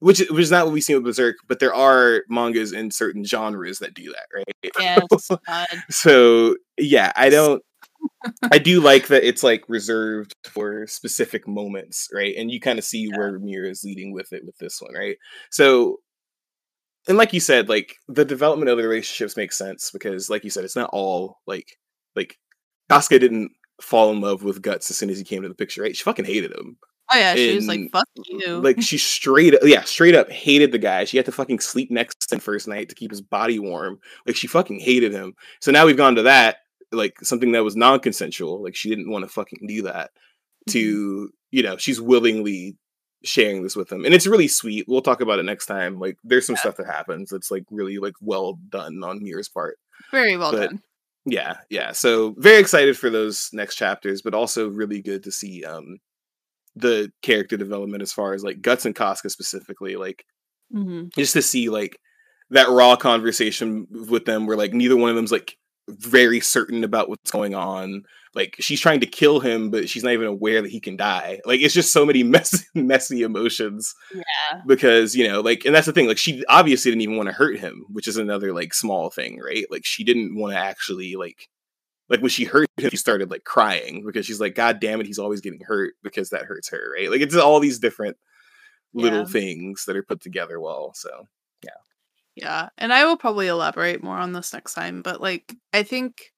which, 0.00 0.20
which 0.30 0.42
is 0.42 0.50
not 0.52 0.64
what 0.64 0.74
we've 0.74 0.84
seen 0.84 0.96
with 0.96 1.04
berserk 1.04 1.36
but 1.48 1.58
there 1.58 1.74
are 1.74 2.22
mangas 2.28 2.72
in 2.72 2.90
certain 2.90 3.24
genres 3.24 3.78
that 3.78 3.94
do 3.94 4.12
that 4.12 4.26
right? 4.34 5.00
God. 5.46 5.66
so 5.88 6.56
yeah 6.76 7.12
i 7.16 7.30
don't 7.30 7.62
i 8.50 8.58
do 8.58 8.80
like 8.80 9.06
that 9.06 9.26
it's 9.26 9.42
like 9.42 9.62
reserved 9.68 10.32
for 10.44 10.86
specific 10.86 11.46
moments 11.46 12.08
right? 12.12 12.34
And 12.36 12.50
you 12.50 12.60
kind 12.60 12.78
of 12.78 12.84
see 12.84 13.08
where 13.08 13.38
Miura 13.38 13.68
is 13.70 13.84
leading 13.84 14.12
with 14.12 14.32
it 14.32 14.44
with 14.44 14.56
this 14.58 14.80
one 14.80 14.94
right? 14.94 15.16
So 15.50 15.98
and 17.06 17.16
like 17.16 17.32
you 17.32 17.40
said 17.40 17.68
like 17.68 17.96
the 18.08 18.24
development 18.24 18.70
of 18.70 18.76
the 18.76 18.82
relationships 18.86 19.36
makes 19.36 19.56
sense 19.56 19.90
because 19.90 20.28
like 20.28 20.44
you 20.44 20.50
said 20.50 20.64
it's 20.64 20.76
not 20.76 20.90
all 20.92 21.38
like 21.46 21.78
like 22.16 22.36
Casca 22.90 23.18
didn't 23.18 23.52
fall 23.80 24.10
in 24.10 24.20
love 24.20 24.42
with 24.42 24.62
guts 24.62 24.90
as 24.90 24.96
soon 24.96 25.10
as 25.10 25.18
he 25.18 25.24
came 25.24 25.42
to 25.42 25.48
the 25.48 25.54
picture 25.54 25.82
right? 25.82 25.96
She 25.96 26.02
fucking 26.02 26.24
hated 26.24 26.52
him. 26.52 26.76
Oh 27.10 27.18
yeah, 27.18 27.34
she 27.36 27.54
was 27.54 27.66
like, 27.66 27.78
And, 27.78 27.90
"Fuck 27.90 28.06
you." 28.16 28.60
like 28.60 28.82
she 28.82 28.98
straight 28.98 29.54
up, 29.54 29.60
yeah 29.64 29.82
straight 29.82 30.14
up 30.14 30.30
hated 30.30 30.72
the 30.72 30.78
guy. 30.78 31.04
She 31.04 31.16
had 31.16 31.24
to 31.26 31.32
fucking 31.32 31.60
sleep 31.60 31.90
next 31.90 32.28
to 32.28 32.34
him 32.34 32.40
first 32.40 32.68
night 32.68 32.90
to 32.90 32.94
keep 32.94 33.10
his 33.10 33.22
body 33.22 33.58
warm. 33.58 33.98
Like 34.26 34.36
she 34.36 34.46
fucking 34.46 34.80
hated 34.80 35.12
him. 35.12 35.34
So 35.60 35.70
now 35.70 35.86
we've 35.86 35.96
gone 35.96 36.16
to 36.16 36.22
that 36.22 36.58
like 36.92 37.16
something 37.22 37.52
that 37.52 37.64
was 37.64 37.76
non-consensual 37.76 38.62
like 38.62 38.74
she 38.74 38.88
didn't 38.88 39.10
want 39.10 39.24
to 39.24 39.30
fucking 39.30 39.66
do 39.66 39.82
that 39.82 40.10
Mm-hmm. 40.68 40.72
to 40.72 41.30
you 41.50 41.62
know 41.62 41.76
she's 41.78 42.00
willingly 42.00 42.76
sharing 43.24 43.62
this 43.62 43.74
with 43.76 43.90
him 43.90 44.04
and 44.04 44.12
it's 44.14 44.26
really 44.26 44.48
sweet 44.48 44.84
we'll 44.88 45.00
talk 45.02 45.20
about 45.20 45.38
it 45.38 45.44
next 45.44 45.66
time 45.66 45.98
like 45.98 46.16
there's 46.24 46.46
some 46.46 46.54
Yeah. 46.56 46.60
stuff 46.60 46.76
that 46.76 46.86
happens 46.86 47.30
that's 47.30 47.50
like 47.50 47.64
really 47.70 47.98
like 47.98 48.14
well 48.20 48.58
done 48.68 49.02
on 49.02 49.20
Miura's 49.22 49.48
part 49.48 49.78
very 50.10 50.36
well 50.36 50.52
but- 50.52 50.70
done. 50.70 50.82
yeah 51.26 51.58
yeah 51.70 51.92
so 51.92 52.34
very 52.38 52.58
excited 52.60 52.98
for 52.98 53.08
those 53.10 53.48
next 53.52 53.76
chapters 53.76 54.20
but 54.22 54.34
also 54.34 54.68
really 54.68 55.00
good 55.02 55.22
to 55.24 55.32
see 55.32 55.64
um 55.64 55.98
the 56.76 57.10
character 57.22 57.56
development 57.56 58.02
as 58.02 58.12
far 58.12 58.34
as 58.34 58.44
like 58.44 58.60
guts 58.62 58.84
and 58.86 58.94
casca 58.94 59.30
specifically 59.30 59.96
like 59.96 60.24
hmm 60.72 61.04
just 61.16 61.32
to 61.32 61.42
see 61.42 61.68
like 61.70 61.98
that 62.50 62.68
raw 62.68 62.94
conversation 62.96 63.86
with 63.90 64.24
them 64.26 64.46
where 64.46 64.56
like 64.56 64.72
neither 64.72 64.96
one 64.96 65.10
of 65.10 65.16
them's 65.16 65.32
like 65.32 65.56
very 65.88 66.40
certain 66.40 66.84
about 66.84 67.08
what's 67.08 67.30
going 67.30 67.54
on. 67.54 68.04
Like 68.34 68.56
she's 68.60 68.80
trying 68.80 69.00
to 69.00 69.06
kill 69.06 69.40
him 69.40 69.70
but 69.70 69.88
she's 69.88 70.04
not 70.04 70.12
even 70.12 70.26
aware 70.26 70.60
that 70.62 70.70
he 70.70 70.80
can 70.80 70.96
die. 70.96 71.40
Like 71.44 71.60
it's 71.60 71.74
just 71.74 71.92
so 71.92 72.04
many 72.06 72.22
messy 72.34 72.64
messy 72.74 73.22
emotions 73.22 73.94
Yeah, 74.14 74.60
because 74.66 75.16
you 75.16 75.26
know 75.26 75.40
like 75.40 75.64
and 75.64 75.74
that's 75.74 75.86
the 75.86 75.92
thing 75.92 76.06
like 76.06 76.18
she 76.18 76.44
obviously 76.48 76.90
didn't 76.90 77.02
even 77.02 77.16
want 77.16 77.28
to 77.28 77.32
hurt 77.34 77.58
him 77.58 77.84
which 77.88 78.06
is 78.06 78.16
another 78.16 78.52
like 78.52 78.74
small 78.74 79.10
thing 79.10 79.40
right? 79.40 79.64
Like 79.70 79.84
she 79.84 80.04
didn't 80.04 80.36
want 80.36 80.52
to 80.52 80.58
actually 80.58 81.16
like 81.16 81.48
like 82.10 82.20
when 82.20 82.28
she 82.30 82.44
hurt 82.44 82.68
him 82.76 82.90
she 82.90 82.96
started 82.96 83.30
like 83.30 83.44
crying 83.44 84.04
because 84.06 84.26
she's 84.26 84.40
like 84.40 84.54
god 84.54 84.78
damn 84.80 85.00
it 85.00 85.06
he's 85.06 85.18
always 85.18 85.40
getting 85.40 85.60
hurt 85.66 85.94
because 86.02 86.30
that 86.30 86.44
hurts 86.44 86.68
her 86.68 86.92
right? 86.96 87.10
Like 87.10 87.22
it's 87.22 87.34
all 87.34 87.60
these 87.60 87.78
different 87.78 88.16
little 88.94 89.20
Yeah. 89.20 89.24
things 89.24 89.84
that 89.86 89.96
are 89.96 90.02
put 90.02 90.20
together 90.20 90.60
well 90.60 90.92
so 90.94 91.26
Yeah, 91.64 91.70
and 92.42 92.92
I 92.92 93.04
will 93.04 93.16
probably 93.16 93.48
elaborate 93.48 94.02
more 94.02 94.18
on 94.18 94.32
this 94.32 94.52
next 94.52 94.74
time, 94.74 95.02
but 95.02 95.20
like 95.20 95.54
I 95.72 95.82
think 95.82 96.32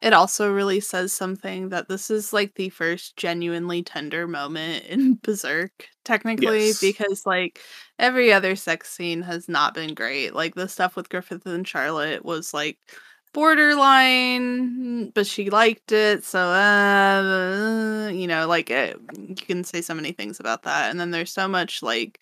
it 0.00 0.12
also 0.12 0.52
really 0.52 0.80
says 0.80 1.12
something 1.12 1.70
that 1.70 1.88
this 1.88 2.10
is 2.10 2.32
like 2.32 2.54
the 2.56 2.68
first 2.68 3.16
genuinely 3.16 3.82
tender 3.82 4.26
moment 4.28 4.84
in 4.84 5.14
Berserk, 5.22 5.88
technically, 6.04 6.66
yes. 6.66 6.80
because 6.80 7.24
like 7.24 7.60
every 7.98 8.32
other 8.32 8.54
sex 8.56 8.90
scene 8.90 9.22
has 9.22 9.48
not 9.48 9.72
been 9.74 9.94
great. 9.94 10.34
Like 10.34 10.54
the 10.54 10.68
stuff 10.68 10.94
with 10.96 11.08
Griffith 11.08 11.46
and 11.46 11.66
Charlotte 11.66 12.24
was 12.24 12.52
like 12.52 12.78
borderline, 13.32 15.10
but 15.10 15.26
she 15.26 15.50
liked 15.50 15.90
it, 15.92 16.24
so 16.24 16.38
uh, 16.38 18.08
you 18.12 18.26
know, 18.26 18.46
like 18.46 18.70
it, 18.70 18.98
you 19.18 19.34
can 19.34 19.64
say 19.64 19.80
so 19.80 19.94
many 19.94 20.12
things 20.12 20.38
about 20.38 20.64
that. 20.64 20.90
And 20.90 21.00
then 21.00 21.10
there's 21.12 21.32
so 21.32 21.48
much 21.48 21.82
like 21.82 22.20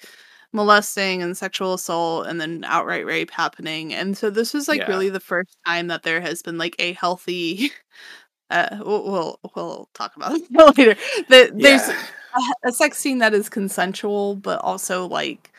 molesting 0.53 1.23
and 1.23 1.37
sexual 1.37 1.75
assault 1.75 2.27
and 2.27 2.41
then 2.41 2.65
outright 2.67 3.07
rape 3.07 3.31
happening. 3.31 3.95
And 3.95 4.17
so 4.17 4.31
this 4.31 4.55
is 4.55 4.69
like 4.69 4.81
yeah. 4.81 4.89
really 4.89 5.09
the 5.09 5.21
first 5.21 5.57
time 5.67 5.87
that 5.89 6.03
there 6.03 6.21
has 6.21 6.43
been 6.43 6.59
like 6.59 6.77
a 6.79 6.93
healthy 6.93 7.71
uh 8.51 8.77
we'll 8.81 9.05
we'll, 9.05 9.41
we'll 9.55 9.89
talk 9.95 10.15
about 10.17 10.33
it 10.37 10.51
later. 10.51 11.01
That 11.29 11.59
there's 11.59 11.89
yeah. 11.89 12.07
a, 12.65 12.69
a 12.69 12.73
sex 12.73 12.99
scene 12.99 13.19
that 13.19 13.35
is 13.35 13.49
consensual 13.49 14.37
but 14.37 14.61
also 14.61 15.07
like 15.07 15.51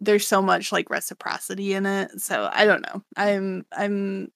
there's 0.00 0.26
so 0.26 0.40
much 0.40 0.70
like 0.70 0.90
reciprocity 0.90 1.74
in 1.74 1.86
it. 1.86 2.20
So 2.20 2.48
I 2.52 2.64
don't 2.64 2.82
know. 2.82 3.02
I'm 3.16 3.64
I'm 3.72 4.32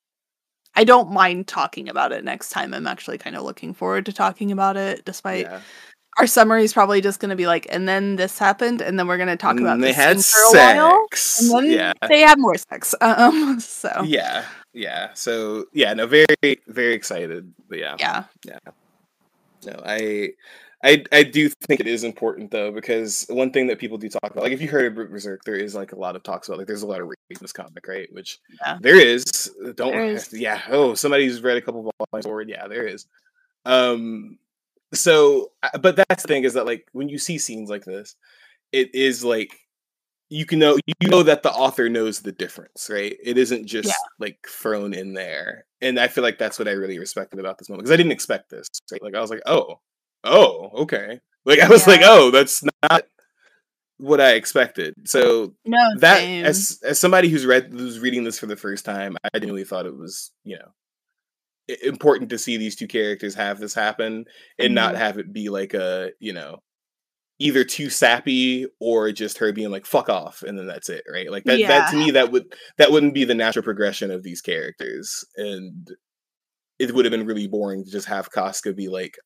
I 0.75 0.85
don't 0.85 1.11
mind 1.11 1.49
talking 1.49 1.89
about 1.89 2.13
it 2.13 2.25
next 2.25 2.49
time. 2.51 2.73
I'm 2.73 2.87
actually 2.87 3.19
kind 3.19 3.37
of 3.37 3.43
looking 3.43 3.75
forward 3.75 4.07
to 4.07 4.13
talking 4.13 4.53
about 4.53 4.77
it 4.77 5.05
despite 5.05 5.47
yeah 5.47 5.61
our 6.19 6.27
summary 6.27 6.65
is 6.65 6.73
probably 6.73 7.01
just 7.01 7.21
going 7.21 7.31
to 7.31 7.37
be 7.37 7.47
like, 7.47 7.67
and 7.71 7.89
then 7.89 8.17
this 8.17 8.39
happened, 8.39 8.81
and 8.81 8.99
then 8.99 9.07
we're 9.07 9.17
going 9.17 9.29
to 9.29 9.37
talk 9.37 9.59
about 9.59 9.81
they 9.81 9.93
had 9.93 10.23
for 10.23 10.39
a 10.39 10.59
while, 10.59 11.07
and 11.41 11.51
then 11.51 11.73
yeah. 11.73 11.93
they 12.09 12.21
had 12.21 12.39
more 12.39 12.57
sex. 12.57 12.95
Um, 13.03 13.61
so 13.61 14.03
yeah, 14.05 14.45
yeah. 14.73 15.11
So 15.15 15.67
yeah, 15.73 15.93
no, 15.95 16.07
very, 16.07 16.27
very 16.67 16.95
excited. 16.95 17.53
But 17.69 17.79
yeah, 17.79 17.97
yeah, 17.99 18.25
yeah. 18.45 18.59
No, 19.67 19.81
I, 19.85 20.31
I, 20.83 21.05
I 21.13 21.23
do 21.23 21.49
think 21.49 21.81
it 21.81 21.87
is 21.87 22.05
important 22.05 22.51
though 22.51 22.73
because 22.73 23.27
one 23.29 23.51
thing 23.53 23.67
that 23.69 23.79
people 23.79 23.99
do 23.99 24.09
talk 24.09 24.31
about, 24.31 24.43
like 24.43 24.53
if 24.53 24.61
you 24.61 24.69
heard 24.69 24.87
of 24.87 25.11
Berserk, 25.11 25.45
there 25.45 25.55
is 25.55 25.75
like 25.75 25.93
a 25.93 25.99
lot 25.99 26.17
of 26.17 26.23
talks 26.23 26.49
about 26.49 26.59
like 26.59 26.67
there's 26.67 26.83
a 26.83 26.87
lot 26.87 27.01
of 27.01 27.09
in 27.09 27.37
this 27.41 27.53
comic, 27.53 27.87
right? 27.87 28.13
Which 28.13 28.39
yeah. 28.61 28.79
there 28.81 28.97
is. 28.97 29.25
Don't 29.75 29.93
there 29.93 30.05
is. 30.05 30.33
yeah. 30.33 30.61
Oh, 30.69 30.95
somebody's 30.95 31.41
read 31.43 31.57
a 31.57 31.63
couple 31.63 31.93
volumes 32.11 32.25
forward, 32.25 32.49
yeah, 32.49 32.67
there 32.67 32.87
is. 32.87 33.07
Um, 33.65 34.39
so 34.95 35.53
uh, 35.63 35.79
but 35.79 35.97
that's 35.97 36.23
the 36.23 36.29
thing 36.29 36.45
is 36.45 36.55
that 36.55 36.67
like 36.67 36.87
when 36.93 37.09
you 37.09 37.19
see 37.19 37.39
scenes 37.39 37.71
like 37.71 37.85
this 37.85 38.17
it 38.73 38.95
is 38.95 39.25
like 39.25 39.59
you 40.29 40.47
can 40.47 40.59
know 40.59 40.79
you 41.01 41.09
know 41.09 41.23
that 41.23 41.43
the 41.43 41.53
author 41.53 41.89
knows 41.89 42.21
the 42.21 42.33
difference 42.33 42.89
right 42.91 43.17
it 43.23 43.37
isn't 43.37 43.67
just 43.67 43.89
yeah. 43.89 43.95
like 44.19 44.39
thrown 44.49 44.95
in 44.95 45.13
there 45.13 45.67
and 45.81 45.99
i 45.99 46.09
feel 46.09 46.25
like 46.25 46.39
that's 46.39 46.59
what 46.59 46.69
i 46.69 46.73
really 46.73 46.99
respected 46.99 47.39
about 47.39 47.59
this 47.59 47.69
moment 47.69 47.83
because 47.83 47.93
i 47.93 47.97
didn't 47.97 48.13
expect 48.13 48.51
this 48.51 48.69
right? 48.91 49.03
like 49.03 49.15
i 49.15 49.21
was 49.21 49.31
like 49.31 49.43
oh 49.47 49.79
oh 50.25 50.71
okay 50.75 51.21
like 51.45 51.59
i 51.59 51.69
was 51.69 51.87
yeah. 51.87 51.95
like 51.95 52.01
oh 52.05 52.31
that's 52.31 52.63
not 52.83 53.05
what 53.99 54.21
i 54.21 54.33
expected 54.33 54.95
so 55.05 55.55
no 55.65 55.79
that 55.99 56.19
same. 56.19 56.45
as 56.45 56.81
as 56.83 56.99
somebody 56.99 57.29
who's 57.29 57.47
read 57.47 57.69
who's 57.71 58.01
reading 58.01 58.25
this 58.25 58.39
for 58.39 58.47
the 58.47 58.57
first 58.57 58.85
time 58.85 59.17
i 59.23 59.29
didn't 59.39 59.51
really 59.51 59.65
thought 59.65 59.87
it 59.87 59.97
was 59.97 60.33
you 60.45 60.57
know 60.57 60.73
important 61.83 62.31
to 62.31 62.39
see 62.39 62.57
these 62.57 62.77
two 62.77 62.87
characters 62.87 63.35
have 63.35 63.59
this 63.59 63.75
happen 63.75 64.25
and 64.59 64.67
mm-hmm. 64.67 64.75
not 64.75 64.97
have 64.97 65.19
it 65.19 65.33
be 65.33 65.49
like 65.49 65.75
a 65.75 66.11
you 66.21 66.33
know 66.33 66.59
either 67.39 67.65
too 67.65 67.91
sappy 67.91 68.67
or 68.81 69.11
just 69.11 69.39
her 69.39 69.53
being 69.53 69.71
like 69.71 69.87
fuck 69.87 70.09
off 70.09 70.43
and 70.47 70.59
then 70.59 70.67
that's 70.67 70.89
it 70.89 71.03
right 71.13 71.31
like 71.31 71.45
that, 71.45 71.59
yeah. 71.59 71.69
that 71.69 71.91
to 71.91 71.97
me 71.97 72.11
that 72.11 72.31
would 72.31 72.45
that 72.79 72.93
wouldn't 72.93 73.15
be 73.15 73.25
the 73.25 73.35
natural 73.35 73.65
progression 73.65 74.11
of 74.11 74.23
these 74.23 74.41
characters 74.41 75.25
and 75.37 75.89
it 76.79 76.95
would 76.95 77.05
have 77.05 77.13
been 77.13 77.27
really 77.27 77.49
boring 77.49 77.85
to 77.85 77.91
just 77.91 78.07
have 78.07 78.31
Casca 78.31 78.73
be 78.73 78.89
like 78.89 79.17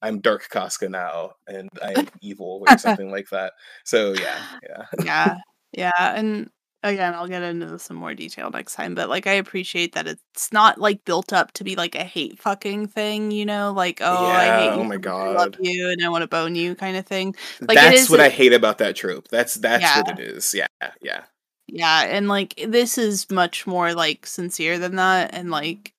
I'm 0.00 0.20
dark 0.20 0.48
Casca 0.48 0.88
now 0.88 1.32
and 1.46 1.68
I 1.82 1.92
am 1.98 2.08
evil 2.22 2.64
or 2.66 2.78
something 2.78 3.10
like 3.10 3.26
that 3.32 3.52
so 3.84 4.14
yeah 4.14 4.38
yeah 4.62 4.84
yeah 5.04 5.36
yeah 5.72 6.14
and 6.14 6.48
again 6.82 7.12
i'll 7.14 7.26
get 7.26 7.42
into 7.42 7.66
this 7.66 7.90
in 7.90 7.96
more 7.96 8.14
detail 8.14 8.50
next 8.50 8.74
time 8.74 8.94
but 8.94 9.08
like 9.08 9.26
i 9.26 9.32
appreciate 9.32 9.94
that 9.94 10.06
it's 10.06 10.52
not 10.52 10.78
like 10.78 11.04
built 11.04 11.32
up 11.32 11.52
to 11.52 11.64
be 11.64 11.74
like 11.74 11.94
a 11.94 12.04
hate 12.04 12.40
fucking 12.40 12.86
thing 12.86 13.30
you 13.30 13.44
know 13.44 13.72
like 13.72 14.00
oh 14.00 14.28
yeah, 14.28 14.36
i 14.36 14.44
hate 14.60 14.68
oh 14.68 14.74
you 14.76 14.80
oh 14.80 14.84
my 14.84 14.96
god 14.96 15.28
i 15.28 15.32
love 15.32 15.54
you 15.60 15.90
and 15.90 16.04
i 16.04 16.08
want 16.08 16.22
to 16.22 16.28
bone 16.28 16.54
you 16.54 16.74
kind 16.74 16.96
of 16.96 17.06
thing. 17.06 17.34
Like 17.60 17.76
that's 17.76 18.10
what 18.10 18.20
I 18.20 18.28
hate 18.28 18.52
about 18.52 18.78
that 18.78 18.96
trope. 18.96 19.28
That's 19.28 19.54
that's 19.54 19.82
yeah. 19.82 20.02
what 20.02 20.18
it 20.18 20.20
is. 20.20 20.54
Yeah 20.54 20.66
yeah. 21.02 21.22
Yeah 21.66 22.02
and 22.02 22.28
like 22.28 22.54
this 22.66 22.96
is 22.96 23.30
much 23.30 23.66
more 23.66 23.94
like 23.94 24.26
sincere 24.26 24.78
than 24.78 24.96
that 24.96 25.34
and 25.34 25.50
like 25.50 25.92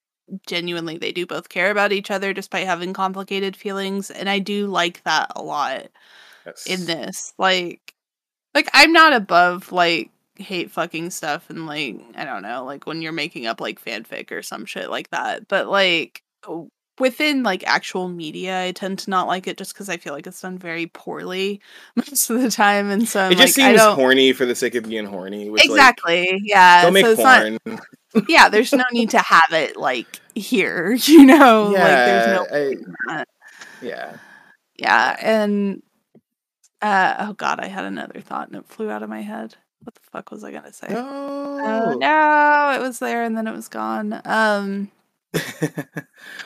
genuinely 0.45 0.97
they 0.97 1.11
do 1.11 1.25
both 1.25 1.49
care 1.49 1.71
about 1.71 1.91
each 1.91 2.11
other 2.11 2.33
despite 2.33 2.65
having 2.65 2.93
complicated 2.93 3.55
feelings 3.55 4.11
and 4.11 4.29
i 4.29 4.37
do 4.37 4.67
like 4.67 5.01
that 5.03 5.31
a 5.35 5.41
lot 5.41 5.87
yes. 6.45 6.67
in 6.67 6.85
this 6.85 7.33
like 7.39 7.95
like 8.53 8.69
i'm 8.73 8.93
not 8.93 9.11
above 9.11 9.71
like 9.71 10.11
hate 10.39 10.71
fucking 10.71 11.09
stuff 11.11 11.49
and 11.49 11.67
like 11.67 11.99
I 12.15 12.25
don't 12.25 12.41
know, 12.41 12.63
like 12.65 12.87
when 12.87 13.01
you're 13.01 13.11
making 13.11 13.45
up 13.45 13.61
like 13.61 13.83
fanfic 13.83 14.31
or 14.31 14.41
some 14.41 14.65
shit 14.65 14.89
like 14.89 15.09
that. 15.11 15.47
But 15.47 15.67
like 15.67 16.23
within 16.99 17.43
like 17.43 17.63
actual 17.65 18.09
media, 18.09 18.61
I 18.61 18.71
tend 18.71 18.99
to 18.99 19.09
not 19.09 19.27
like 19.27 19.47
it 19.47 19.57
just 19.57 19.73
because 19.73 19.89
I 19.89 19.97
feel 19.97 20.13
like 20.13 20.27
it's 20.27 20.41
done 20.41 20.57
very 20.57 20.87
poorly 20.87 21.61
most 21.95 22.29
of 22.29 22.41
the 22.41 22.51
time, 22.51 22.89
and 22.89 23.07
so 23.07 23.21
I'm 23.21 23.31
it 23.31 23.37
just 23.37 23.57
like, 23.57 23.77
seems 23.77 23.81
horny 23.81 24.33
for 24.33 24.45
the 24.45 24.55
sake 24.55 24.75
of 24.75 24.87
being 24.87 25.05
horny. 25.05 25.49
Which, 25.49 25.65
exactly, 25.65 26.27
like, 26.31 26.41
yeah. 26.43 26.83
Don't 26.83 26.93
make 26.93 27.05
so 27.05 27.15
porn. 27.15 27.57
Not, 27.65 27.81
yeah, 28.27 28.49
there's 28.49 28.73
no 28.73 28.83
need 28.91 29.11
to 29.11 29.19
have 29.19 29.51
it 29.51 29.77
like 29.77 30.19
here, 30.35 30.91
you 31.03 31.25
know. 31.25 31.71
Yeah, 31.79 31.83
like 31.83 32.05
there's 32.05 32.77
no. 33.07 33.15
I, 33.15 33.23
yeah. 33.81 34.17
Yeah, 34.77 35.17
and 35.21 35.83
uh, 36.81 37.15
oh 37.19 37.33
god, 37.33 37.59
I 37.59 37.67
had 37.67 37.85
another 37.85 38.21
thought 38.21 38.47
and 38.47 38.57
it 38.57 38.67
flew 38.67 38.89
out 38.89 39.03
of 39.03 39.09
my 39.09 39.21
head 39.21 39.55
what 39.81 39.95
the 39.95 40.01
fuck 40.11 40.31
was 40.31 40.43
I 40.43 40.51
gonna 40.51 40.73
say? 40.73 40.87
No. 40.89 41.59
Oh 41.61 41.93
no, 41.97 42.71
it 42.75 42.81
was 42.81 42.99
there 42.99 43.23
and 43.23 43.37
then 43.37 43.47
it 43.47 43.55
was 43.55 43.67
gone. 43.67 44.21
Um 44.25 44.91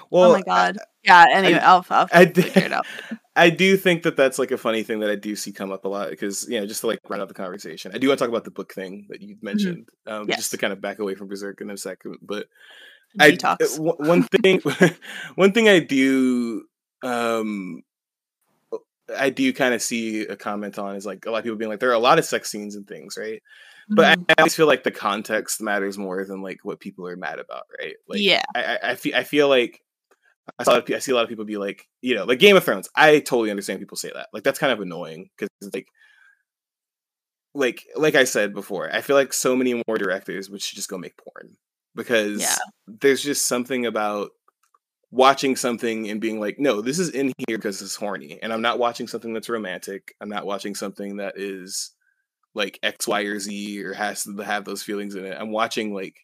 well, 0.10 0.32
oh 0.32 0.34
my 0.34 0.42
god. 0.42 0.78
Yeah, 1.04 1.26
anyway, 1.34 1.60
I, 1.60 1.72
I'll, 1.72 1.86
I'll 1.90 2.08
I, 2.12 2.26
figure 2.26 2.64
it 2.64 2.72
out. 2.74 2.86
I 3.36 3.50
do 3.50 3.78
think 3.78 4.04
that 4.04 4.16
that's 4.16 4.38
like 4.38 4.52
a 4.52 4.58
funny 4.58 4.84
thing 4.84 5.00
that 5.00 5.10
I 5.10 5.16
do 5.16 5.36
see 5.36 5.52
come 5.52 5.72
up 5.72 5.86
a 5.86 5.88
lot 5.88 6.10
because 6.10 6.48
you 6.48 6.60
know 6.60 6.68
just 6.68 6.82
to 6.82 6.88
like 6.88 7.00
round 7.10 7.22
out 7.22 7.28
the 7.30 7.34
conversation, 7.34 7.92
I 7.94 7.98
do 7.98 8.08
want 8.08 8.20
to 8.20 8.24
talk 8.24 8.30
about 8.30 8.44
the 8.44 8.52
book 8.52 8.74
thing 8.74 9.08
that 9.10 9.22
you 9.22 9.36
mm-hmm. 9.36 9.46
mentioned, 9.46 9.90
mm-hmm. 10.08 10.22
um, 10.22 10.30
yes. 10.30 10.38
just 10.38 10.52
to 10.52 10.58
kind 10.58 10.74
of 10.74 10.82
back 10.82 11.00
away 11.00 11.16
from 11.16 11.28
Berserk 11.28 11.62
in 11.62 11.70
a 11.70 11.78
second. 11.78 12.18
But 12.22 12.48
Detox. 13.18 13.80
I 13.80 14.06
one 14.06 14.24
thing, 14.24 14.62
one 15.36 15.52
thing 15.52 15.70
I 15.70 15.80
do 15.80 16.66
um 17.04 17.84
I 19.18 19.30
do 19.30 19.52
kind 19.54 19.74
of 19.74 19.82
see 19.82 20.22
a 20.22 20.36
comment 20.36 20.80
on 20.80 20.96
is 20.96 21.06
like 21.06 21.26
a 21.26 21.32
lot 21.32 21.40
of 21.40 21.44
people 21.44 21.58
being 21.58 21.70
like 21.70 21.80
there 21.80 21.90
are 21.90 21.94
a 21.94 22.00
lot 22.00 22.20
of 22.20 22.26
sex 22.26 22.50
scenes 22.50 22.76
and 22.76 22.88
things, 22.88 23.18
right? 23.18 23.42
Mm-hmm. 23.42 23.96
But 23.96 24.06
I, 24.06 24.16
mm-hmm. 24.16 24.24
I, 24.30 24.34
always 24.42 24.56
feel 24.56 24.68
like 24.68 24.84
the 24.84 24.92
context 24.92 25.62
matters 25.62 25.98
more 25.98 26.24
than 26.26 26.42
like 26.42 26.60
what 26.64 26.80
people 26.80 27.08
are 27.08 27.18
mad 27.18 27.40
about, 27.40 27.64
right? 27.80 27.96
Like, 28.08 28.22
yeah, 28.22 28.44
I, 28.56 28.80
I 28.84 28.96
feel 28.96 29.16
I 29.16 29.24
feel 29.24 29.50
like 29.50 29.82
I, 30.60 30.64
saw, 30.64 30.82
I 30.88 31.00
see 31.00 31.12
a 31.12 31.16
lot 31.16 31.24
of 31.24 31.30
people 31.30 31.46
be 31.46 31.58
like, 31.58 31.88
you 32.02 32.16
know, 32.16 32.26
like 32.26 32.40
Game 32.40 32.56
of 32.56 32.64
Thrones. 32.64 32.90
I 32.96 33.20
totally 33.20 33.50
understand 33.50 33.80
people 33.80 33.98
say 33.98 34.12
that. 34.14 34.30
Like 34.34 34.44
that's 34.44 34.60
kind 34.60 34.72
of 34.72 34.80
annoying 34.80 35.30
because 35.36 35.50
like, 35.74 35.88
like 37.54 37.84
like 37.96 38.16
I 38.16 38.24
said 38.24 38.54
before, 38.54 38.94
I 38.94 39.02
feel 39.02 39.16
like 39.16 39.34
so 39.34 39.56
many 39.56 39.82
more 39.88 39.98
directors 39.98 40.50
would 40.50 40.62
just 40.62 40.90
go 40.90 40.98
make 40.98 41.18
porn 41.18 41.56
because 41.96 42.42
yeah. 42.42 42.56
there's 42.88 43.24
just 43.24 43.48
something 43.48 43.86
about 43.86 44.32
watching 45.14 45.56
something 45.56 46.10
and 46.10 46.20
being 46.20 46.40
like, 46.40 46.58
no, 46.58 46.82
this 46.82 46.98
is 46.98 47.10
in 47.12 47.32
here 47.48 47.58
because 47.58 47.84
it's 47.84 47.96
horny. 47.96 48.40
And 48.42 48.52
I'm 48.52 48.64
not 48.64 48.80
watching 48.80 49.08
something 49.08 49.32
that's 49.32 49.48
romantic. 49.48 50.16
I'm 50.20 50.28
not 50.28 50.46
watching 50.46 50.74
something 50.74 51.18
that 51.18 51.36
is 51.38 51.92
like 52.56 52.80
X, 52.82 53.08
Y, 53.08 53.22
or 53.22 53.38
Z 53.40 53.84
or 53.84 53.94
has 53.94 54.24
to 54.24 54.36
have 54.42 54.66
those 54.66 54.82
feelings 54.82 55.14
in 55.14 55.24
it. 55.24 55.38
I'm 55.40 55.52
watching 55.52 55.94
like 55.94 56.16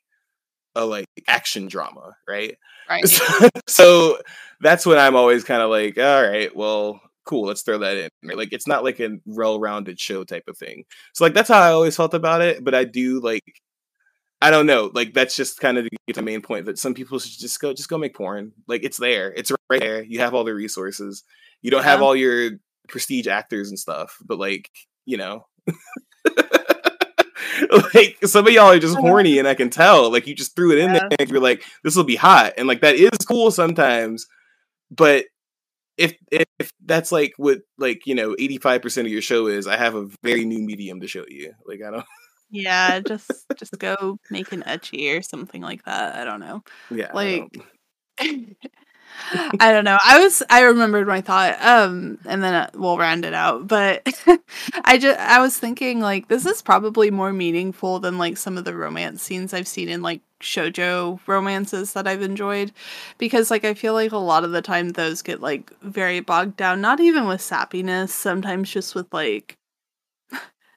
a 0.73 0.83
like 0.83 1.05
action 1.27 1.67
drama, 1.67 2.15
right? 2.27 2.57
Right. 2.89 3.07
So, 3.07 3.49
so 3.67 4.17
that's 4.59 4.87
when 4.87 4.97
I'm 4.97 5.15
always 5.15 5.43
kind 5.43 5.61
of 5.61 5.69
like, 5.69 5.99
all 5.99 6.23
right, 6.23 6.53
well, 6.55 6.99
cool, 7.25 7.45
let's 7.45 7.61
throw 7.61 7.77
that 7.77 7.95
in. 7.95 8.09
Right? 8.23 8.37
Like 8.37 8.53
it's 8.53 8.67
not 8.67 8.83
like 8.83 8.99
a 8.99 9.17
well-rounded 9.27 9.99
show 9.99 10.23
type 10.23 10.45
of 10.47 10.57
thing. 10.57 10.85
So 11.13 11.25
like 11.25 11.35
that's 11.35 11.49
how 11.49 11.61
I 11.61 11.69
always 11.73 11.95
felt 11.95 12.15
about 12.15 12.41
it. 12.41 12.63
But 12.63 12.73
I 12.73 12.85
do 12.85 13.19
like 13.19 13.43
I 14.41 14.51
don't 14.51 14.65
know. 14.65 14.89
Like 14.93 15.13
that's 15.13 15.35
just 15.35 15.59
kind 15.59 15.77
of 15.77 15.87
the 16.07 16.21
main 16.21 16.41
point 16.41 16.65
that 16.65 16.79
some 16.79 16.93
people 16.93 17.19
should 17.19 17.39
just 17.39 17.59
go 17.59 17.73
just 17.73 17.89
go 17.89 17.97
make 17.97 18.15
porn. 18.15 18.53
Like 18.67 18.83
it's 18.83 18.97
there. 18.97 19.33
It's 19.33 19.51
right 19.69 19.81
there. 19.81 20.03
You 20.03 20.19
have 20.19 20.33
all 20.33 20.43
the 20.43 20.53
resources. 20.53 21.23
You 21.61 21.71
don't 21.71 21.81
yeah. 21.81 21.89
have 21.91 22.01
all 22.01 22.15
your 22.15 22.51
prestige 22.87 23.27
actors 23.27 23.69
and 23.69 23.77
stuff, 23.77 24.17
but 24.25 24.39
like, 24.39 24.69
you 25.05 25.17
know. 25.17 25.45
like 27.93 28.17
some 28.23 28.47
of 28.47 28.53
y'all 28.53 28.71
are 28.71 28.79
just 28.79 28.95
uh-huh. 28.95 29.07
horny 29.07 29.39
and 29.39 29.47
I 29.47 29.55
can 29.55 29.69
tell. 29.69 30.11
Like 30.11 30.25
you 30.25 30.35
just 30.35 30.55
threw 30.55 30.71
it 30.71 30.79
in 30.79 30.93
yeah. 30.93 30.99
there 30.99 31.17
and 31.19 31.29
you're 31.29 31.41
like, 31.41 31.63
this 31.83 31.95
will 31.95 32.05
be 32.05 32.15
hot. 32.15 32.53
And 32.57 32.67
like 32.67 32.81
that 32.81 32.95
is 32.95 33.25
cool 33.27 33.51
sometimes. 33.51 34.25
But 34.89 35.25
if 35.97 36.15
if 36.31 36.71
that's 36.85 37.11
like 37.11 37.33
what 37.35 37.59
like, 37.77 38.05
you 38.05 38.15
know, 38.15 38.35
85% 38.35 39.01
of 39.01 39.07
your 39.07 39.21
show 39.21 39.47
is, 39.47 39.67
I 39.67 39.75
have 39.75 39.95
a 39.95 40.07
very 40.23 40.45
new 40.45 40.59
medium 40.59 41.01
to 41.01 41.07
show 41.07 41.25
you. 41.27 41.53
Like 41.65 41.81
I 41.85 41.91
don't 41.91 42.05
Yeah, 42.51 42.99
just 43.01 43.45
just 43.57 43.77
go 43.77 44.17
make 44.29 44.51
an 44.51 44.63
ecchi 44.63 45.17
or 45.17 45.21
something 45.21 45.61
like 45.61 45.83
that. 45.85 46.15
I 46.15 46.23
don't 46.25 46.39
know. 46.39 46.63
Yeah. 46.89 47.11
Like 47.13 47.55
I 48.19 49.71
don't 49.71 49.83
know. 49.83 49.97
I 50.03 50.19
was 50.19 50.43
I 50.49 50.61
remembered 50.61 51.07
my 51.07 51.21
thought 51.21 51.57
um 51.63 52.17
and 52.25 52.43
then 52.43 52.53
uh, 52.55 52.69
we'll 52.75 52.97
round 52.97 53.25
it 53.25 53.33
out. 53.35 53.67
But 53.67 54.07
I 54.85 54.97
just 54.97 55.19
I 55.19 55.39
was 55.41 55.57
thinking 55.59 55.99
like 55.99 56.27
this 56.29 56.45
is 56.45 56.61
probably 56.61 57.11
more 57.11 57.33
meaningful 57.33 57.99
than 57.99 58.17
like 58.17 58.37
some 58.37 58.57
of 58.57 58.65
the 58.65 58.75
romance 58.75 59.21
scenes 59.23 59.53
I've 59.53 59.67
seen 59.67 59.89
in 59.89 60.01
like 60.01 60.21
shojo 60.41 61.19
romances 61.27 61.93
that 61.93 62.07
I've 62.07 62.21
enjoyed 62.23 62.71
because 63.19 63.51
like 63.51 63.65
I 63.65 63.73
feel 63.75 63.93
like 63.93 64.13
a 64.13 64.17
lot 64.17 64.43
of 64.45 64.51
the 64.51 64.61
time 64.63 64.89
those 64.89 65.21
get 65.21 65.41
like 65.41 65.71
very 65.81 66.21
bogged 66.21 66.57
down 66.57 66.81
not 66.81 66.99
even 67.01 67.27
with 67.27 67.41
sappiness, 67.41 68.09
sometimes 68.09 68.71
just 68.71 68.95
with 68.95 69.13
like 69.13 69.57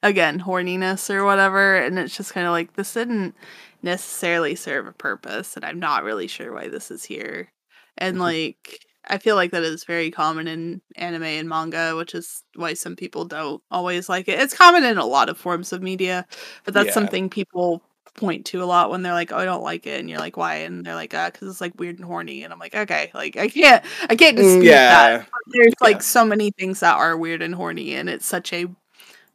again, 0.02 0.40
horniness 0.40 1.10
or 1.14 1.24
whatever 1.24 1.76
and 1.76 1.98
it's 1.98 2.16
just 2.16 2.32
kind 2.34 2.46
of 2.46 2.52
like 2.52 2.74
this 2.74 2.94
didn't 2.94 3.34
necessarily 3.82 4.54
serve 4.56 4.86
a 4.86 4.92
purpose 4.92 5.56
and 5.56 5.64
I'm 5.64 5.78
not 5.80 6.04
really 6.04 6.26
sure 6.28 6.52
why 6.54 6.68
this 6.68 6.90
is 6.90 7.04
here 7.04 7.50
and 7.98 8.18
Mhm. 8.18 8.20
like 8.20 8.80
I 9.08 9.18
feel 9.18 9.36
like 9.36 9.50
that 9.52 9.62
is 9.64 9.84
very 9.84 10.10
common 10.12 10.46
in 10.48 10.80
anime 10.96 11.24
and 11.24 11.48
manga, 11.48 11.96
which 11.96 12.14
is 12.14 12.44
why 12.56 12.74
some 12.74 12.94
people 12.96 13.24
don't 13.24 13.62
always 13.70 14.08
like 14.08 14.28
it. 14.28 14.38
It's 14.40 14.54
common 14.56 14.84
in 14.84 14.96
a 14.98 15.04
lot 15.06 15.28
of 15.28 15.36
forms 15.38 15.72
of 15.72 15.82
media, 15.82 16.24
but 16.64 16.72
that's 16.74 16.92
Yeah. 16.92 16.94
something 16.94 17.28
people 17.30 17.82
point 18.14 18.46
to 18.46 18.62
a 18.62 18.66
lot 18.66 18.90
when 18.90 19.02
they're 19.02 19.12
like, 19.14 19.32
"Oh, 19.32 19.38
I 19.38 19.44
don't 19.44 19.62
like 19.62 19.86
it," 19.88 19.98
and 20.00 20.08
you're 20.10 20.18
like, 20.20 20.36
"Why?" 20.36 20.56
And 20.56 20.84
they're 20.86 20.94
like, 20.94 21.14
"Uh, 21.14 21.30
because 21.30 21.48
it's 21.50 21.60
like 21.60 21.78
weird 21.80 21.96
and 21.98 22.04
horny." 22.06 22.44
And 22.44 22.52
I'm 22.52 22.58
like, 22.60 22.74
"Okay, 22.76 23.10
like 23.14 23.36
I 23.36 23.48
can't, 23.48 23.84
I 24.10 24.14
can't 24.16 24.36
Mm, 24.36 24.64
dispute 24.66 24.82
that." 24.88 25.08
But 25.32 25.40
there's 25.52 25.74
Yeah. 25.80 25.88
like 25.88 26.02
so 26.02 26.24
many 26.24 26.50
things 26.58 26.80
that 26.80 26.94
are 26.96 27.16
weird 27.16 27.42
and 27.42 27.54
horny, 27.54 27.94
and 27.94 28.08
it's 28.10 28.26
such 28.26 28.52
a 28.52 28.66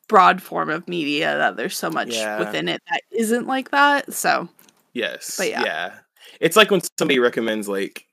broad 0.08 0.42
form 0.42 0.70
of 0.70 0.88
media 0.88 1.38
that 1.38 1.58
there's 1.58 1.78
so 1.78 1.90
much 1.90 2.14
Yeah. 2.14 2.40
within 2.40 2.68
it 2.70 2.82
that 2.90 3.02
isn't 3.12 3.48
like 3.48 3.72
that. 3.72 4.14
So 4.14 4.48
Yes. 4.94 5.36
But 5.38 5.50
yeah. 5.50 5.64
yeah. 5.64 5.94
It's 6.40 6.56
like 6.56 6.72
when 6.72 6.82
somebody 6.98 7.20
recommends 7.20 7.68
like 7.68 8.06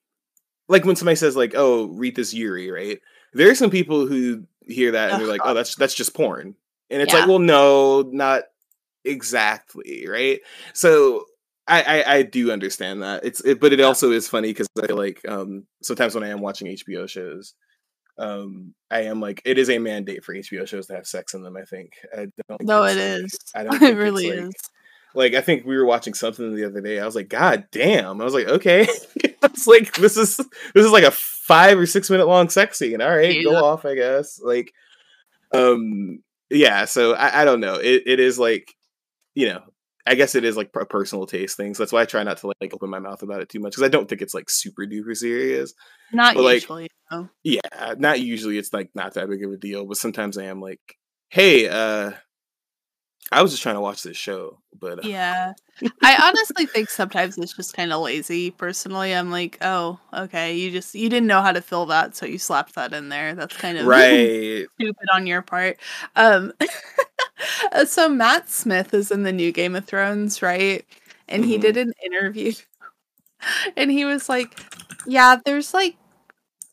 like 0.69 0.85
when 0.85 0.97
somebody 0.97 1.17
says 1.17 1.37
like, 1.37 1.53
"Oh, 1.57 1.87
read 1.89 2.17
this 2.17 2.33
Yuri," 2.33 2.71
right? 2.71 2.99
There 3.35 3.51
are 3.51 3.55
some 3.55 3.71
people 3.71 4.07
who 4.07 4.45
hear 4.63 4.93
that 4.93 5.11
and 5.11 5.21
they're 5.21 5.29
like, 5.29 5.43
"Oh, 5.45 5.53
that's 5.55 5.75
that's 5.77 5.95
just 5.95 6.15
porn." 6.15 6.55
And 6.91 7.03
it's 7.03 7.13
Yeah. 7.13 7.21
like, 7.21 7.29
"Well, 7.29 7.39
no, 7.39 8.03
not 8.03 8.45
exactly, 9.05 10.07
right?" 10.09 10.41
So 10.73 11.27
I, 11.67 11.83
I, 12.03 12.15
I 12.17 12.23
do 12.23 12.51
understand 12.51 13.03
that. 13.03 13.25
It's 13.25 13.41
it, 13.43 13.61
but 13.61 13.73
it 13.73 13.81
also 13.81 14.11
is 14.13 14.29
funny 14.29 14.49
because 14.49 14.69
I 14.83 14.87
feel 14.87 14.97
like 14.97 15.27
um 15.29 15.67
sometimes 15.83 16.15
when 16.15 16.25
I 16.25 16.29
am 16.29 16.41
watching 16.41 16.67
HBO 16.69 17.07
shows, 17.09 17.55
um 18.19 18.75
I 18.91 19.03
am 19.03 19.21
like 19.21 19.43
it 19.45 19.59
is 19.59 19.69
a 19.71 19.79
mandate 19.79 20.25
for 20.25 20.35
HBO 20.35 20.67
shows 20.69 20.87
to 20.87 20.95
have 20.95 21.07
sex 21.07 21.35
in 21.35 21.43
them. 21.43 21.57
I 21.57 21.63
think. 21.65 21.93
I 22.17 22.27
don't. 22.49 22.63
no, 22.63 22.85
it 22.85 22.97
is. 22.97 23.37
I 23.55 23.65
don't. 23.65 23.83
It 23.83 23.97
really 23.97 24.31
like- 24.31 24.49
is. 24.49 24.55
like 25.15 25.35
I 25.35 25.41
think 25.41 25.65
we 25.67 25.77
were 25.77 25.85
watching 25.87 26.15
something 26.15 26.55
the 26.55 26.65
other 26.67 26.81
day. 26.81 27.01
I 27.01 27.07
was 27.07 27.17
like, 27.17 27.29
God 27.29 27.67
damn! 27.73 28.21
I 28.21 28.25
was 28.25 28.35
like, 28.35 28.47
okay, 28.49 28.83
it's 29.17 29.67
like 29.67 29.95
this 29.95 30.17
is 30.17 30.37
this 30.75 30.85
is 30.87 30.93
like 30.93 31.05
a 31.05 31.11
five 31.11 31.79
or 31.79 31.87
six 31.87 32.09
minute 32.09 32.27
long 32.29 32.49
sex 32.49 32.79
scene. 32.79 33.01
All 33.03 33.11
right, 33.17 33.35
Yeah. 33.37 33.43
go 33.51 33.65
off, 33.65 33.85
I 33.85 33.95
guess. 33.97 34.41
Like, 34.41 34.73
um, 35.53 36.23
yeah. 36.51 36.85
So 36.85 37.15
I, 37.15 37.43
I 37.43 37.45
don't 37.45 37.61
know. 37.61 37.75
It 37.77 38.05
it 38.07 38.21
is 38.21 38.39
like, 38.39 38.73
you 39.35 39.49
know, 39.49 39.63
I 40.07 40.15
guess 40.15 40.35
it 40.35 40.45
is 40.45 40.57
like 40.57 40.71
a 40.79 40.85
personal 40.85 41.27
taste 41.27 41.57
thing. 41.57 41.75
So 41.75 41.83
that's 41.83 41.93
why 41.93 42.03
I 42.03 42.05
try 42.05 42.23
not 42.23 42.37
to 42.39 42.53
like 42.61 42.75
open 42.75 42.91
my 42.91 42.99
mouth 42.99 43.23
about 43.23 43.41
it 43.41 43.49
too 43.49 43.61
much 43.61 43.73
because 43.73 43.85
I 43.85 43.89
don't 43.89 44.09
think 44.09 44.21
it's 44.21 44.35
like 44.35 44.51
super 44.51 44.85
duper 44.87 45.17
serious. 45.17 45.73
Not 46.13 46.35
but, 46.35 46.45
like, 46.45 46.63
usually. 46.63 46.89
No. 47.11 47.29
Yeah, 47.43 47.95
not 47.99 48.21
usually. 48.21 48.59
It's 48.59 48.73
like 48.73 48.91
not 48.95 49.15
that 49.15 49.29
big 49.29 49.45
of 49.45 49.53
a 49.53 49.57
deal, 49.57 49.87
but 49.87 49.97
sometimes 49.97 50.37
I 50.37 50.45
am 50.45 50.61
like, 50.61 50.81
hey, 51.29 51.69
uh. 51.69 52.13
I 53.33 53.43
was 53.43 53.51
just 53.51 53.63
trying 53.63 53.75
to 53.77 53.81
watch 53.81 54.03
this 54.03 54.17
show, 54.17 54.59
but 54.79 54.99
uh, 55.01 55.09
Yeah. 55.09 55.55
I 56.03 56.17
honestly 56.29 56.67
think 56.67 56.89
sometimes 56.89 57.37
it's 57.37 57.53
just 57.55 57.75
kind 57.75 57.93
of 57.93 58.01
lazy. 58.01 58.51
Personally, 58.53 59.15
I'm 59.15 59.31
like, 59.31 59.59
oh, 59.61 59.99
okay, 60.13 60.57
you 60.57 60.71
just 60.71 60.95
you 60.95 61.09
didn't 61.09 61.27
know 61.27 61.43
how 61.43 61.53
to 61.53 61.61
fill 61.61 61.87
that, 61.87 62.15
so 62.15 62.27
you 62.27 62.39
slapped 62.39 62.75
that 62.77 62.93
in 62.93 63.09
there. 63.09 63.35
That's 63.35 63.57
kind 63.57 63.77
of 63.79 63.87
right 63.89 64.67
stupid 64.79 65.09
on 65.13 65.27
your 65.27 65.43
part. 65.43 65.79
Um, 66.15 66.53
uh, 67.73 67.85
so 67.87 68.09
Matt 68.09 68.49
Smith 68.51 68.95
is 68.95 69.11
in 69.11 69.25
the 69.25 69.33
new 69.33 69.51
Game 69.53 69.75
of 69.75 69.85
Thrones, 69.85 70.43
right? 70.43 70.85
And 71.29 71.45
he 71.45 71.57
Mhm. 71.59 71.61
did 71.63 71.77
an 71.79 71.93
interview, 72.05 72.53
and 73.77 73.91
he 73.91 74.05
was 74.05 74.29
like, 74.29 74.59
"Yeah, 75.07 75.39
there's 75.45 75.75
like 75.75 75.97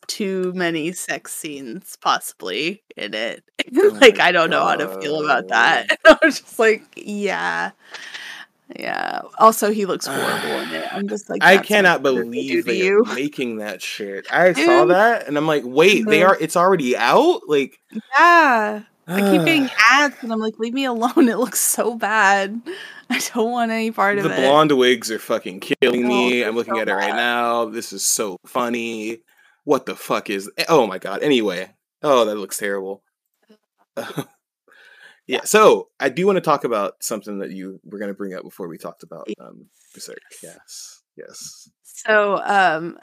too 0.06 0.52
many 0.54 0.92
sex 0.92 1.32
scenes 1.32 1.96
possibly 2.00 2.82
in 2.96 3.14
it. 3.14 3.44
Oh 3.76 3.96
like 4.00 4.20
I 4.20 4.32
don't 4.32 4.50
know 4.50 4.64
how 4.66 4.76
to 4.76 5.00
feel 5.00 5.24
about 5.24 5.48
that." 5.48 5.98
I 6.04 6.18
was 6.22 6.40
just 6.40 6.58
like, 6.58 6.82
"Yeah." 6.96 7.70
Yeah. 8.74 9.20
Also, 9.38 9.70
he 9.70 9.84
looks 9.86 10.06
horrible 10.06 10.60
in 10.60 10.70
it. 10.70 10.86
I'm 10.92 11.06
just 11.14 11.28
like, 11.28 11.42
I 11.44 11.58
cannot 11.58 12.02
what 12.02 12.14
they're 12.14 12.24
gonna 12.24 12.34
do 12.36 12.62
believe 12.62 12.64
they 12.64 12.78
you. 12.78 13.04
are 13.06 13.14
making 13.14 13.56
that 13.58 13.82
shit. 13.82 14.26
I 14.32 14.52
saw 14.54 14.86
that 14.86 15.28
and 15.28 15.36
I'm 15.36 15.46
like, 15.46 15.62
wait, 15.66 16.06
they 16.06 16.20
Mhm. 16.20 16.28
are. 16.28 16.38
It's 16.40 16.56
already 16.56 16.96
out. 16.96 17.42
Like, 17.48 17.78
Yeah. 17.92 18.82
I 19.08 19.20
keep 19.20 19.44
getting 19.44 19.68
ads, 19.90 20.16
and 20.22 20.32
I'm 20.32 20.38
like, 20.38 20.58
leave 20.58 20.72
me 20.72 20.84
alone. 20.86 21.12
It 21.28 21.36
looks 21.36 21.60
so 21.60 21.96
bad. 21.96 22.62
I 23.10 23.20
don't 23.34 23.50
want 23.50 23.70
any 23.72 23.90
part 23.90 24.16
of 24.18 24.24
it. 24.24 24.28
the 24.28 24.34
blonde 24.36 24.72
wigs 24.72 25.10
are 25.10 25.18
fucking 25.18 25.60
killing 25.60 26.06
Oh, 26.06 26.08
me. 26.08 26.42
I'm 26.42 26.54
looking 26.54 26.76
so 26.76 26.80
at 26.80 26.88
it 26.88 26.94
right 26.94 27.10
bad. 27.10 27.16
now. 27.16 27.66
This 27.66 27.92
is 27.92 28.02
so 28.02 28.38
funny. 28.46 29.18
What 29.64 29.86
the 29.86 29.94
fuck 29.94 30.30
is? 30.30 30.50
Oh 30.68 30.86
my 30.86 30.98
god. 30.98 31.22
Anyway, 31.22 31.70
oh 32.02 32.24
that 32.24 32.36
looks 32.36 32.58
terrible. 32.58 33.02
yeah. 35.26 35.44
So 35.44 35.88
I 36.00 36.08
do 36.08 36.26
want 36.26 36.36
to 36.36 36.40
talk 36.40 36.64
about 36.64 37.02
something 37.02 37.38
that 37.38 37.50
you 37.50 37.80
were 37.84 37.98
going 37.98 38.10
to 38.10 38.16
bring 38.16 38.34
up 38.34 38.42
before 38.42 38.68
we 38.68 38.78
talked 38.78 39.02
about 39.02 39.28
um, 39.40 39.66
Berserk. 39.94 40.18
Yes. 40.42 41.02
Yes. 41.16 41.68
So, 41.82 42.40
um, 42.42 42.98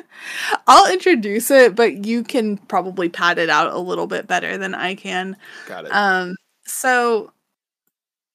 I'll 0.66 0.90
introduce 0.92 1.50
it, 1.50 1.74
but 1.74 2.06
you 2.06 2.22
can 2.22 2.56
probably 2.56 3.08
pad 3.08 3.38
it 3.38 3.50
out 3.50 3.72
a 3.72 3.78
little 3.78 4.06
bit 4.06 4.26
better 4.26 4.56
than 4.56 4.74
I 4.74 4.94
can. 4.94 5.36
Got 5.66 5.86
it. 5.86 5.90
Um, 5.90 6.36
so 6.64 7.32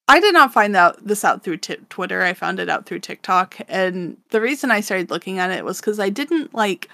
I 0.06 0.20
did 0.20 0.34
not 0.34 0.52
find 0.52 0.76
out 0.76 1.04
this 1.04 1.24
out 1.24 1.42
through 1.42 1.58
t- 1.58 1.76
Twitter. 1.88 2.22
I 2.22 2.34
found 2.34 2.60
it 2.60 2.68
out 2.68 2.86
through 2.86 3.00
TikTok, 3.00 3.56
and 3.68 4.18
the 4.30 4.40
reason 4.40 4.70
I 4.70 4.80
started 4.80 5.10
looking 5.10 5.38
at 5.38 5.50
it 5.50 5.64
was 5.64 5.80
because 5.80 5.98
I 5.98 6.10
didn't 6.10 6.54
like 6.54 6.88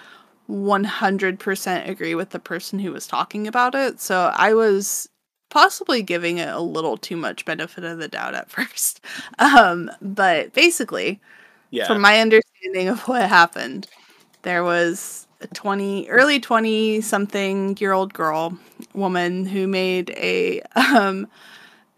100% 0.52 1.88
agree 1.88 2.14
with 2.14 2.30
the 2.30 2.38
person 2.38 2.78
who 2.78 2.92
was 2.92 3.06
talking 3.06 3.46
about 3.46 3.74
it. 3.74 4.00
So 4.00 4.30
I 4.34 4.52
was 4.54 5.08
possibly 5.50 6.02
giving 6.02 6.38
it 6.38 6.48
a 6.48 6.60
little 6.60 6.96
too 6.96 7.16
much 7.16 7.44
benefit 7.44 7.84
of 7.84 7.98
the 7.98 8.08
doubt 8.08 8.34
at 8.34 8.50
first. 8.50 9.00
Um, 9.38 9.90
but 10.00 10.52
basically, 10.52 11.20
yeah. 11.70 11.86
from 11.86 12.00
my 12.00 12.20
understanding 12.20 12.88
of 12.88 13.00
what 13.08 13.28
happened, 13.28 13.86
there 14.42 14.62
was 14.62 15.26
a 15.40 15.46
20 15.48 16.08
early 16.08 16.38
20 16.38 17.00
something 17.00 17.76
year 17.80 17.92
old 17.92 18.14
girl 18.14 18.56
woman 18.94 19.44
who 19.44 19.66
made 19.66 20.10
a 20.10 20.60
um 20.76 21.26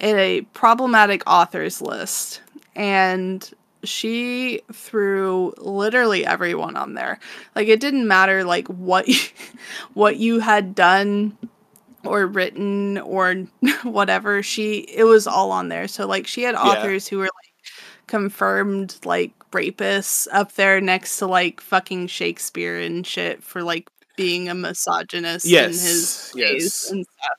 a 0.01 0.41
problematic 0.55 1.23
authors 1.27 1.83
list 1.83 2.41
and 2.75 3.53
she 3.85 4.61
threw 4.73 5.53
literally 5.59 6.25
everyone 6.27 6.77
on 6.77 6.95
there 6.95 7.19
like 7.55 7.69
it 7.69 7.81
didn't 7.81 8.07
matter 8.09 8.45
like 8.45 8.69
what 8.69 9.09
you, 9.09 9.19
what 9.95 10.17
you 10.17 10.41
had 10.41 10.75
done 10.75 11.37
or 12.05 12.27
written 12.27 12.99
or 12.99 13.35
whatever 13.83 14.43
she 14.43 14.79
it 14.79 15.05
was 15.05 15.27
all 15.27 15.51
on 15.51 15.69
there 15.69 15.89
so 15.89 16.07
like 16.07 16.27
she 16.27 16.43
had 16.43 16.55
authors 16.55 17.09
who 17.09 17.19
were 17.19 17.25
like 17.25 17.31
confirmed 18.07 18.97
like 19.05 19.33
rapists 19.53 20.27
up 20.33 20.53
there 20.53 20.81
next 20.81 21.19
to 21.19 21.27
like 21.27 21.61
fucking 21.61 22.07
Shakespeare 22.09 22.79
and 22.79 23.07
shit 23.07 23.43
for 23.43 23.63
like 23.63 23.89
being 24.17 24.49
a 24.49 24.55
misogynist 24.55 25.47
in 25.47 25.53
Yes, 25.53 25.83
his 25.83 26.33
yes. 26.37 26.91
and 26.91 27.07
stuff. 27.07 27.39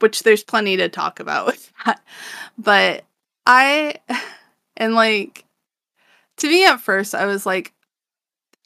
Which 0.00 0.22
there's 0.24 0.42
plenty 0.42 0.76
to 0.78 0.88
talk 0.88 1.20
about 1.20 1.46
with 1.46 1.70
that. 1.84 2.02
But 2.58 3.04
I 3.46 3.94
and 4.82 4.94
like 4.94 5.44
to 6.38 6.48
me 6.48 6.64
at 6.66 6.80
first 6.80 7.14
I 7.14 7.26
was 7.26 7.46
like 7.46 7.72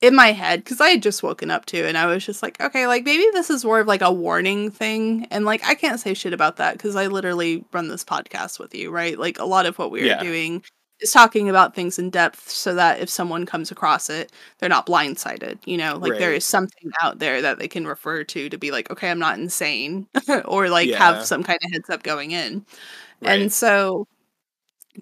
in 0.02 0.14
my 0.14 0.32
head 0.32 0.62
because 0.62 0.80
I 0.80 0.90
had 0.90 1.02
just 1.02 1.22
woken 1.22 1.50
up 1.50 1.64
too, 1.66 1.84
and 1.86 1.96
I 1.96 2.06
was 2.06 2.24
just 2.24 2.42
like, 2.42 2.60
okay, 2.60 2.86
like 2.86 3.04
maybe 3.04 3.24
this 3.32 3.48
is 3.50 3.64
more 3.64 3.80
of 3.80 3.86
like 3.88 4.02
a 4.02 4.12
warning 4.12 4.70
thing, 4.70 5.26
and 5.30 5.44
like 5.46 5.64
I 5.66 5.74
can't 5.74 5.98
say 6.00 6.14
shit 6.14 6.32
about 6.34 6.56
that 6.58 6.74
because 6.74 6.96
I 6.96 7.06
literally 7.06 7.64
run 7.72 7.88
this 7.88 8.04
podcast 8.04 8.58
with 8.58 8.74
you, 8.74 8.90
right? 8.90 9.18
Like 9.18 9.38
a 9.38 9.44
lot 9.46 9.66
of 9.66 9.78
what 9.78 9.90
we're 9.90 10.06
Yeah. 10.06 10.20
doing 10.22 10.62
is 11.00 11.12
talking 11.12 11.48
about 11.48 11.74
things 11.74 11.98
in 11.98 12.10
depth 12.10 12.48
so 12.50 12.74
that 12.74 13.00
if 13.00 13.08
someone 13.10 13.46
comes 13.46 13.70
across 13.70 14.10
it, 14.10 14.32
they're 14.58 14.68
not 14.68 14.86
blindsided, 14.86 15.58
you 15.66 15.76
know, 15.78 15.96
like 15.98 16.16
there 16.18 16.30
Right. 16.30 16.36
is 16.38 16.44
something 16.44 16.90
out 17.02 17.18
there 17.18 17.40
that 17.42 17.58
they 17.58 17.68
can 17.68 17.86
refer 17.86 18.22
to 18.24 18.48
to 18.50 18.58
be 18.58 18.70
like, 18.70 18.90
okay, 18.90 19.10
I'm 19.10 19.18
not 19.18 19.38
insane, 19.38 20.08
or 20.46 20.68
like 20.70 20.88
Yeah. 20.90 20.98
have 20.98 21.22
some 21.22 21.42
kind 21.42 21.58
of 21.64 21.72
heads 21.72 21.90
up 21.90 22.02
going 22.02 22.32
in. 22.32 22.64
Right. 23.22 23.40
And 23.40 23.52
so 23.52 24.06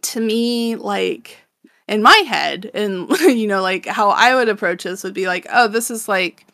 to 0.03 0.21
me, 0.21 0.77
like 0.77 1.39
in 1.89 2.03
my 2.03 2.17
head, 2.27 2.71
and 2.75 3.11
you 3.21 3.47
know, 3.47 3.63
like 3.63 3.87
how 3.87 4.11
I 4.11 4.35
would 4.35 4.49
approach 4.49 4.85
this 4.85 5.05
would 5.05 5.15
be 5.15 5.27
like, 5.27 5.47
oh, 5.53 5.69
this 5.69 5.91
is 5.91 6.09
like 6.09 6.47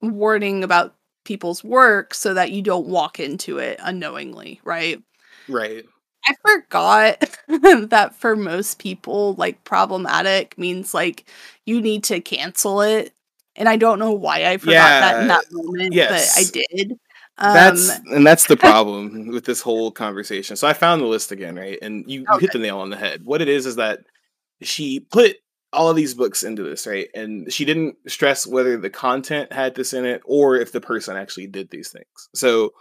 warning 0.00 0.64
about 0.64 0.94
people's 1.24 1.64
work 1.64 2.14
so 2.14 2.34
that 2.34 2.52
you 2.52 2.62
don't 2.62 2.86
walk 2.86 3.18
into 3.18 3.58
it 3.58 3.80
unknowingly, 3.82 4.60
right? 4.64 5.02
right. 5.48 5.84
I 6.26 6.34
forgot 6.40 7.38
that 7.90 8.14
for 8.14 8.36
most 8.36 8.78
people, 8.78 9.34
like 9.34 9.64
problematic 9.64 10.56
means 10.56 10.94
like 10.94 11.24
you 11.66 11.80
need 11.80 12.04
to 12.04 12.20
cancel 12.20 12.80
it. 12.80 13.12
And 13.56 13.68
I 13.68 13.76
don't 13.76 13.98
know 13.98 14.12
why 14.12 14.46
I 14.46 14.56
forgot 14.56 14.72
yeah, 14.72 15.00
that 15.00 15.22
in 15.22 15.28
that 15.28 15.44
moment, 15.52 15.92
yes. 15.92 16.34
but 16.34 16.40
I 16.40 16.64
did. 16.76 16.98
Um, 17.36 17.54
that's 17.54 17.90
and 18.10 18.26
that's 18.26 18.46
the 18.46 18.56
problem 18.56 19.28
with 19.28 19.44
this 19.44 19.60
whole 19.60 19.90
conversation. 19.90 20.56
So 20.56 20.68
I 20.68 20.72
found 20.72 21.02
the 21.02 21.06
list 21.06 21.32
again, 21.32 21.56
right? 21.56 21.78
And 21.82 22.04
you, 22.08 22.22
okay. 22.22 22.34
you 22.34 22.38
hit 22.40 22.52
the 22.52 22.58
nail 22.58 22.78
on 22.78 22.90
the 22.90 22.96
head. 22.96 23.24
What 23.24 23.42
it 23.42 23.48
is 23.48 23.66
is 23.66 23.76
that 23.76 24.00
she 24.62 25.00
put 25.00 25.36
all 25.72 25.90
of 25.90 25.96
these 25.96 26.14
books 26.14 26.42
into 26.42 26.62
this, 26.62 26.86
right? 26.86 27.08
And 27.14 27.52
she 27.52 27.64
didn't 27.64 27.96
stress 28.06 28.46
whether 28.46 28.76
the 28.76 28.90
content 28.90 29.52
had 29.52 29.74
this 29.74 29.92
in 29.92 30.04
it 30.04 30.22
or 30.24 30.56
if 30.56 30.72
the 30.72 30.80
person 30.80 31.16
actually 31.16 31.48
did 31.48 31.70
these 31.70 31.90
things. 31.90 32.28
So 32.34 32.72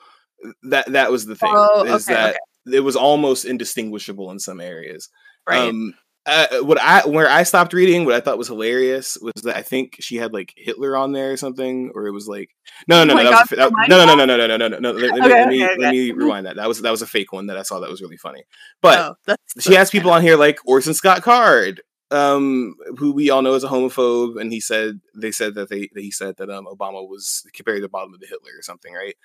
that 0.64 0.92
that 0.92 1.12
was 1.12 1.26
the 1.26 1.36
thing 1.36 1.54
oh, 1.54 1.84
is 1.86 2.08
okay, 2.08 2.14
that 2.14 2.30
okay. 2.68 2.78
it 2.78 2.82
was 2.82 2.96
almost 2.96 3.46
indistinguishable 3.46 4.30
in 4.32 4.40
some 4.40 4.62
areas. 4.62 5.10
Right. 5.48 5.70
Um, 5.70 5.94
uh, 6.26 6.60
what 6.62 6.80
I 6.80 7.06
where 7.06 7.30
I 7.30 7.44
stopped 7.44 7.74
reading, 7.74 8.06
what 8.06 8.16
I 8.16 8.22
thought 8.22 8.38
was 8.38 8.48
hilarious 8.48 9.18
was 9.22 9.44
that 9.44 9.58
I 9.58 9.62
think 9.62 9.98
she 10.00 10.16
had 10.16 10.34
like 10.34 10.54
Hitler 10.56 10.96
on 10.96 11.12
there 11.12 11.34
or 11.34 11.38
something, 11.38 11.92
or 11.94 12.08
it 12.08 12.12
was 12.12 12.28
like 12.28 12.50
no, 12.88 13.04
no, 13.04 13.14
no, 13.14 13.20
oh 13.20 13.24
no, 13.24 13.32
that 13.32 13.50
was, 13.50 13.58
that, 13.58 13.90
no, 13.90 14.06
no, 14.06 14.16
no, 14.16 14.26
no, 14.26 14.38
no, 14.38 14.48
no, 14.48 14.58
no, 14.58 14.68
no, 14.68 14.80
no. 14.80 14.92
Let, 14.92 15.12
okay, 15.12 15.22
let, 15.22 15.48
me 15.50 15.66
okay, 15.66 15.76
let 15.78 15.92
me 15.92 16.12
rewind 16.12 16.46
that. 16.46 16.56
That 16.56 16.68
was 16.68 16.82
that 16.82 16.92
was 16.92 17.02
a 17.02 17.08
fake 17.08 17.34
one 17.34 17.48
that 17.48 17.58
I 17.58 17.64
saw 17.64 17.80
that 17.82 17.90
was 17.90 18.02
really 18.02 18.18
funny. 18.18 18.44
But 18.82 19.18
oh, 19.28 19.36
she 19.60 19.74
has 19.74 19.90
people 19.90 20.12
on 20.12 20.22
here 20.22 20.38
like 20.38 20.60
Orson 20.66 20.94
Scott 20.94 21.24
Card, 21.24 21.82
um, 22.10 22.76
who 22.98 23.12
we 23.12 23.30
all 23.30 23.42
know 23.42 23.56
is 23.56 23.66
a 23.66 23.70
homophobe, 23.70 24.40
and 24.40 24.52
he 24.52 24.62
said 24.62 25.02
they 25.14 25.32
said 25.32 25.56
that 25.56 25.70
they 25.70 25.90
he 25.94 26.12
said 26.12 26.38
that 26.38 26.50
um 26.50 26.68
Obama 26.68 27.08
was 27.08 27.46
compared 27.54 27.78
to 27.78 27.82
the 27.82 27.90
bottom 27.90 28.14
of 28.14 28.22
the 28.22 28.28
Hitler 28.28 28.52
or 28.58 28.62
something, 28.62 28.94
right? 28.94 29.16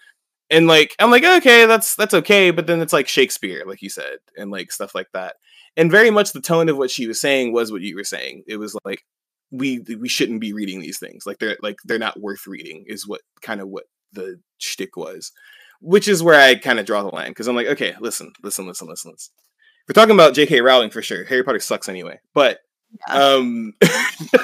And 0.50 0.66
like 0.66 0.96
I'm 0.98 1.12
like 1.12 1.22
okay, 1.22 1.66
that's 1.66 1.94
that's 1.94 2.14
okay, 2.14 2.50
but 2.50 2.66
then 2.66 2.80
it's 2.80 2.92
like 2.92 3.06
Shakespeare, 3.06 3.62
like 3.66 3.82
you 3.82 3.90
said, 3.90 4.16
and 4.36 4.50
like 4.50 4.72
stuff 4.72 4.96
like 4.96 5.08
that. 5.12 5.36
And 5.78 5.92
very 5.92 6.10
much 6.10 6.32
the 6.32 6.40
tone 6.40 6.68
of 6.68 6.76
what 6.76 6.90
she 6.90 7.06
was 7.06 7.20
saying 7.20 7.52
was 7.52 7.70
what 7.70 7.82
you 7.82 7.94
were 7.94 8.02
saying. 8.04 8.42
It 8.48 8.56
was 8.56 8.76
like 8.84 9.04
we 9.52 9.78
we 9.78 10.08
shouldn't 10.08 10.40
be 10.40 10.52
reading 10.52 10.80
these 10.80 10.98
things. 10.98 11.24
Like 11.24 11.38
they're 11.38 11.56
like 11.62 11.78
they're 11.84 12.00
not 12.00 12.20
worth 12.20 12.48
reading. 12.48 12.84
Is 12.88 13.06
what 13.06 13.20
kind 13.42 13.60
of 13.60 13.68
what 13.68 13.84
the 14.12 14.40
shtick 14.58 14.96
was, 14.96 15.30
which 15.80 16.08
is 16.08 16.20
where 16.20 16.38
I 16.38 16.56
kind 16.56 16.80
of 16.80 16.84
draw 16.84 17.02
the 17.04 17.14
line 17.14 17.28
because 17.28 17.46
I'm 17.46 17.54
like, 17.54 17.68
okay, 17.68 17.94
listen, 18.00 18.32
listen, 18.42 18.66
listen, 18.66 18.88
listen, 18.88 19.12
listen. 19.12 19.32
We're 19.88 19.94
talking 19.94 20.14
about 20.14 20.34
J.K. 20.34 20.60
Rowling 20.60 20.90
for 20.90 21.00
sure. 21.00 21.24
Harry 21.24 21.44
Potter 21.44 21.60
sucks 21.60 21.88
anyway, 21.88 22.18
but 22.34 22.58
um, 23.08 23.72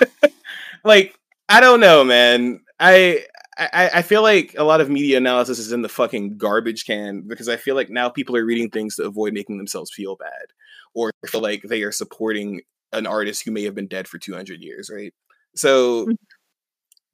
like 0.84 1.18
I 1.48 1.60
don't 1.60 1.80
know, 1.80 2.04
man. 2.04 2.60
I, 2.78 3.24
I 3.58 3.90
I 3.94 4.02
feel 4.02 4.22
like 4.22 4.54
a 4.56 4.64
lot 4.64 4.80
of 4.80 4.88
media 4.88 5.16
analysis 5.16 5.58
is 5.58 5.72
in 5.72 5.82
the 5.82 5.88
fucking 5.88 6.38
garbage 6.38 6.86
can 6.86 7.22
because 7.26 7.48
I 7.48 7.56
feel 7.56 7.74
like 7.74 7.90
now 7.90 8.08
people 8.08 8.36
are 8.36 8.44
reading 8.44 8.70
things 8.70 8.94
to 8.96 9.04
avoid 9.04 9.34
making 9.34 9.58
themselves 9.58 9.90
feel 9.92 10.14
bad 10.14 10.46
or 10.94 11.12
feel 11.26 11.40
like 11.42 11.62
they 11.62 11.82
are 11.82 11.92
supporting 11.92 12.62
an 12.92 13.06
artist 13.06 13.44
who 13.44 13.50
may 13.50 13.64
have 13.64 13.74
been 13.74 13.88
dead 13.88 14.06
for 14.08 14.18
200 14.18 14.60
years, 14.60 14.90
right? 14.92 15.12
So 15.54 16.06
mm 16.06 16.16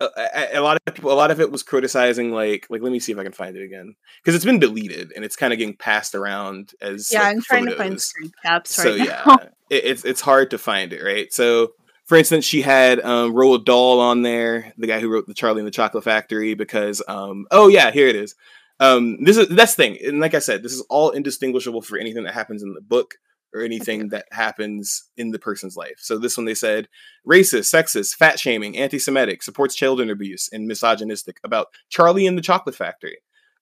a, 0.00 0.58
a, 0.58 0.60
lot 0.60 0.80
of 0.86 0.94
people, 0.94 1.12
a 1.12 1.14
lot 1.14 1.30
of 1.30 1.40
it 1.40 1.50
was 1.50 1.62
criticizing, 1.62 2.32
like, 2.32 2.66
like 2.70 2.82
let 2.82 2.92
me 2.92 2.98
see 2.98 3.12
if 3.12 3.18
I 3.18 3.22
can 3.22 3.32
find 3.32 3.56
it 3.56 3.62
again 3.62 3.94
because 4.22 4.34
it's 4.34 4.44
been 4.44 4.58
deleted 4.58 5.12
and 5.14 5.24
it's 5.24 5.36
kind 5.36 5.52
of 5.52 5.58
getting 5.58 5.76
passed 5.76 6.14
around 6.14 6.72
as 6.80 7.12
yeah. 7.12 7.20
Like, 7.20 7.36
I'm 7.36 7.42
trying 7.42 7.64
photos. 7.64 7.76
to 7.76 7.82
find 7.82 8.00
screen 8.00 8.32
caps 8.42 8.78
right 8.78 8.84
so, 8.84 8.96
now. 8.96 9.04
yeah, 9.04 9.36
it, 9.68 9.84
it's 9.84 10.04
it's 10.04 10.20
hard 10.20 10.50
to 10.50 10.58
find 10.58 10.92
it, 10.92 11.02
right? 11.02 11.32
So, 11.32 11.72
for 12.06 12.16
instance, 12.16 12.44
she 12.44 12.62
had 12.62 13.00
um, 13.00 13.34
Roald 13.34 13.64
Dahl 13.64 14.00
on 14.00 14.22
there, 14.22 14.72
the 14.78 14.86
guy 14.86 15.00
who 15.00 15.10
wrote 15.10 15.26
the 15.26 15.34
Charlie 15.34 15.60
and 15.60 15.66
the 15.66 15.72
Chocolate 15.72 16.04
Factory, 16.04 16.54
because 16.54 17.02
um, 17.06 17.46
oh 17.50 17.68
yeah, 17.68 17.90
here 17.90 18.08
it 18.08 18.16
is. 18.16 18.34
Um, 18.80 19.22
this 19.22 19.36
is 19.36 19.48
that's 19.48 19.74
the 19.74 19.82
thing, 19.82 19.98
and 20.02 20.20
like 20.20 20.34
I 20.34 20.38
said, 20.38 20.62
this 20.62 20.72
is 20.72 20.80
all 20.88 21.10
indistinguishable 21.10 21.82
for 21.82 21.98
anything 21.98 22.24
that 22.24 22.34
happens 22.34 22.62
in 22.62 22.72
the 22.72 22.80
book 22.80 23.16
or 23.54 23.62
anything 23.62 24.08
that 24.10 24.26
happens 24.32 25.04
in 25.16 25.30
the 25.30 25.38
person's 25.38 25.76
life. 25.76 25.98
So 25.98 26.18
this 26.18 26.36
one 26.36 26.46
they 26.46 26.54
said 26.54 26.88
racist, 27.28 27.72
sexist, 27.74 28.14
fat 28.16 28.38
shaming, 28.38 28.76
anti-Semitic, 28.76 29.42
supports 29.42 29.74
children 29.74 30.10
abuse, 30.10 30.48
and 30.52 30.66
misogynistic 30.66 31.38
about 31.44 31.68
Charlie 31.88 32.26
and 32.26 32.36
the 32.36 32.42
Chocolate 32.42 32.74
Factory. 32.74 33.18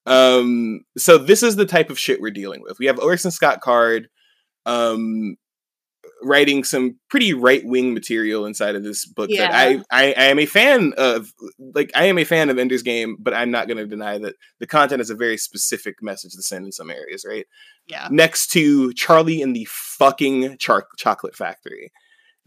Um, 0.07 0.85
so 0.97 1.19
this 1.19 1.43
is 1.43 1.57
the 1.57 1.67
type 1.67 1.91
of 1.91 1.99
shit 1.99 2.21
we're 2.21 2.31
dealing 2.31 2.63
with. 2.63 2.79
We 2.79 2.87
have 2.87 2.99
Orson 2.99 3.31
Scott 3.31 3.61
Card 3.61 4.09
um, 4.65 5.37
writing 6.23 6.65
some 6.65 6.97
pretty 7.09 7.33
right 7.33 7.65
wing 7.65 7.95
material 7.95 8.47
inside 8.47 8.75
of 8.75 8.83
this 8.83 9.07
book 9.07 9.31
yeah. 9.31 9.51
that 9.51 9.55
I, 9.55 9.83
I, 9.91 10.15
I 10.17 10.25
am 10.25 10.39
a 10.39 10.47
fan 10.47 10.93
of. 10.97 11.33
Like 11.75 11.91
I 11.95 12.05
am 12.05 12.19
a 12.19 12.25
fan 12.25 12.51
of 12.51 12.59
Ender's 12.59 12.83
Game, 12.83 13.17
but 13.19 13.35
I'm 13.35 13.51
not 13.51 13.69
going 13.69 13.79
to 13.79 13.87
deny 13.87 14.19
that 14.19 14.37
the 14.59 14.67
content 14.67 15.01
is 15.01 15.11
a 15.11 15.15
very 15.15 15.37
specific 15.37 16.03
message 16.03 16.33
to 16.33 16.43
send 16.43 16.65
in 16.65 16.73
some 16.73 16.91
areas, 16.91 17.25
right? 17.29 17.47
Yeah. 17.87 18.09
Next 18.11 18.49
to 18.53 18.93
Charlie 18.95 19.41
in 19.41 19.53
the 19.53 19.67
fucking 19.71 20.59
char- 20.59 20.89
chocolate 20.97 21.37
factory. 21.37 21.93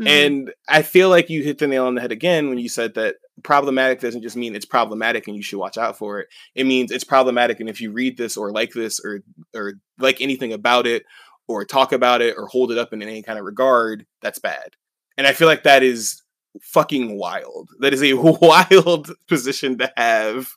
Mm-hmm. 0.02 0.08
And 0.08 0.54
I 0.68 0.82
feel 0.82 1.10
like 1.10 1.30
you 1.30 1.44
hit 1.44 1.60
the 1.60 1.68
nail 1.68 1.86
on 1.86 1.96
the 1.96 2.02
head 2.02 2.12
again 2.12 2.50
when 2.50 2.58
you 2.58 2.70
said 2.70 2.96
that 2.96 3.16
problematic 3.44 4.00
doesn't 4.00 4.24
just 4.24 4.36
mean 4.36 4.56
it's 4.56 4.66
problematic 4.66 5.28
and 5.28 5.36
you 5.36 5.44
should 5.44 5.60
watch 5.60 5.78
out 5.78 5.98
for 5.98 6.20
it. 6.20 6.28
It 6.56 6.66
means 6.66 6.92
it's 6.92 7.04
problematic 7.04 7.60
and 7.60 7.70
if 7.70 7.82
you 7.82 7.92
read 7.92 8.18
this 8.18 8.38
or 8.38 8.52
like 8.52 8.72
this 8.72 9.00
or 9.04 9.22
or 9.56 9.74
like 10.00 10.22
anything 10.22 10.54
about 10.54 10.88
it 10.88 11.04
or 11.52 11.66
talk 11.66 11.92
about 11.92 12.22
it 12.22 12.36
or 12.38 12.48
hold 12.48 12.72
it 12.72 12.78
up 12.78 12.94
in 12.94 13.02
any 13.02 13.22
kind 13.22 13.40
of 13.40 13.46
regard, 13.46 14.06
that's 14.22 14.40
bad. 14.40 14.76
And 15.18 15.28
I 15.28 15.34
feel 15.34 15.48
like 15.48 15.64
that 15.64 15.84
is 15.84 16.22
fucking 16.62 17.18
wild. 17.18 17.70
That 17.80 17.94
is 17.94 18.04
a 18.04 18.14
wild 18.16 19.12
position 19.28 19.78
to 19.80 19.92
have 19.98 20.50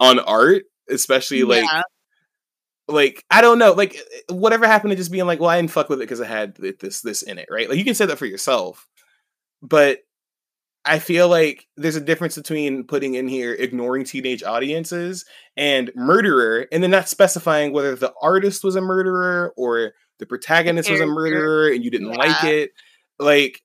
on 0.00 0.18
art, 0.18 0.64
especially 0.88 1.42
like 1.42 1.64
yeah 1.64 1.82
like 2.88 3.24
I 3.30 3.40
don't 3.40 3.58
know, 3.58 3.72
like 3.72 3.96
eh, 3.96 4.32
whatever 4.32 4.66
happened 4.66 4.90
to 4.90 4.96
just 4.96 5.12
being 5.12 5.26
like, 5.26 5.40
well, 5.40 5.50
I 5.50 5.56
didn't 5.56 5.70
fuck 5.70 5.88
with 5.88 6.00
it 6.00 6.04
because 6.04 6.20
I 6.20 6.26
had 6.26 6.56
this 6.56 7.00
this 7.00 7.22
in 7.22 7.38
it, 7.38 7.48
right? 7.50 7.68
Like 7.68 7.78
you 7.78 7.84
can 7.84 7.94
say 7.94 8.06
that 8.06 8.18
for 8.18 8.26
yourself, 8.26 8.86
but 9.62 10.00
I 10.84 11.00
feel 11.00 11.28
like 11.28 11.66
there's 11.76 11.96
a 11.96 12.00
difference 12.00 12.36
between 12.36 12.84
putting 12.84 13.14
in 13.14 13.26
here 13.26 13.54
ignoring 13.54 14.04
teenage 14.04 14.44
audiences 14.44 15.24
and 15.56 15.90
murderer, 15.96 16.68
and 16.70 16.82
then 16.82 16.92
not 16.92 17.08
specifying 17.08 17.72
whether 17.72 17.96
the 17.96 18.14
artist 18.22 18.62
was 18.62 18.76
a 18.76 18.80
murderer 18.80 19.52
or 19.56 19.94
the 20.18 20.26
protagonist 20.26 20.90
was 20.90 21.00
a 21.00 21.06
murderer 21.06 21.70
and 21.70 21.84
you 21.84 21.90
didn't 21.90 22.12
yeah. 22.12 22.18
like 22.18 22.44
it, 22.44 22.70
like. 23.18 23.60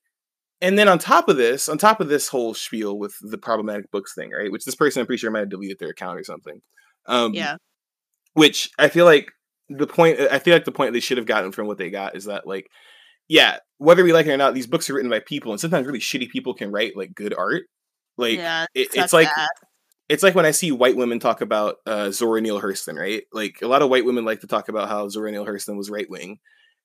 And 0.60 0.78
then 0.78 0.86
on 0.86 1.00
top 1.00 1.28
of 1.28 1.36
this, 1.36 1.68
on 1.68 1.76
top 1.76 2.00
of 2.00 2.08
this 2.08 2.28
whole 2.28 2.54
spiel 2.54 2.96
with 2.96 3.16
the 3.20 3.36
problematic 3.36 3.90
books 3.90 4.14
thing, 4.14 4.30
right? 4.30 4.52
Which 4.52 4.64
this 4.64 4.76
person, 4.76 5.00
I'm 5.00 5.06
pretty 5.06 5.18
sure, 5.18 5.28
might 5.28 5.40
have 5.40 5.48
deleted 5.48 5.80
their 5.80 5.88
account 5.88 6.20
or 6.20 6.22
something. 6.22 6.62
Um, 7.06 7.34
yeah 7.34 7.56
which 8.34 8.70
I 8.78 8.88
feel 8.88 9.04
like 9.04 9.30
the 9.68 9.86
point 9.86 10.20
I 10.20 10.38
feel 10.38 10.54
like 10.54 10.64
the 10.64 10.72
point 10.72 10.92
they 10.92 11.00
should 11.00 11.18
have 11.18 11.26
gotten 11.26 11.52
from 11.52 11.66
what 11.66 11.78
they 11.78 11.90
got 11.90 12.16
is 12.16 12.24
that 12.24 12.46
like 12.46 12.68
yeah, 13.28 13.58
whether 13.78 14.04
we 14.04 14.12
like 14.12 14.26
it 14.26 14.32
or 14.32 14.36
not, 14.36 14.52
these 14.52 14.66
books 14.66 14.90
are 14.90 14.94
written 14.94 15.10
by 15.10 15.20
people, 15.20 15.52
and 15.52 15.60
sometimes 15.60 15.86
really 15.86 16.00
shitty 16.00 16.28
people 16.28 16.54
can 16.54 16.70
write 16.70 16.96
like 16.96 17.14
good 17.14 17.34
art. 17.36 17.64
Like 18.18 18.36
yeah, 18.36 18.66
it, 18.74 18.88
it's 18.94 19.12
like 19.12 19.28
that. 19.34 19.48
It's 20.12 20.22
like 20.22 20.34
when 20.34 20.46
I 20.46 20.50
see 20.50 20.72
white 20.72 20.96
women 20.96 21.18
talk 21.18 21.40
about 21.40 21.76
uh, 21.86 22.10
Zora 22.10 22.40
Neale 22.40 22.60
Hurston, 22.60 22.98
right? 22.98 23.22
Like 23.32 23.62
a 23.62 23.68
lot 23.68 23.82
of 23.82 23.90
white 23.90 24.04
women 24.04 24.24
like 24.24 24.40
to 24.40 24.46
talk 24.46 24.68
about 24.68 24.88
how 24.88 25.08
Zora 25.08 25.32
Neale 25.32 25.46
Hurston 25.46 25.76
was 25.76 25.90
right 25.90 26.08
wing, 26.08 26.38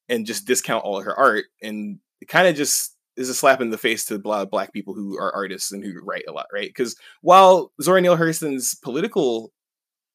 and 0.10 0.26
just 0.26 0.48
discount 0.48 0.84
all 0.84 1.00
of 1.00 1.06
her 1.06 1.18
art, 1.18 1.46
and 1.62 2.00
it 2.22 2.28
kind 2.28 2.48
of 2.48 2.56
just 2.56 2.96
is 3.16 3.30
a 3.30 3.34
slap 3.34 3.62
in 3.62 3.72
the 3.72 3.78
face 3.78 4.06
to 4.06 4.16
a 4.16 4.28
lot 4.28 4.44
of 4.44 4.52
black 4.52 4.72
people 4.72 4.94
who 4.94 5.18
are 5.18 5.34
artists 5.34 5.72
and 5.72 5.84
who 5.84 6.00
write 6.04 6.26
a 6.30 6.32
lot, 6.32 6.46
right? 6.54 6.70
Because 6.70 6.96
while 7.22 7.72
Zora 7.82 8.00
Neale 8.00 8.18
Hurston's 8.18 8.76
political 8.76 9.52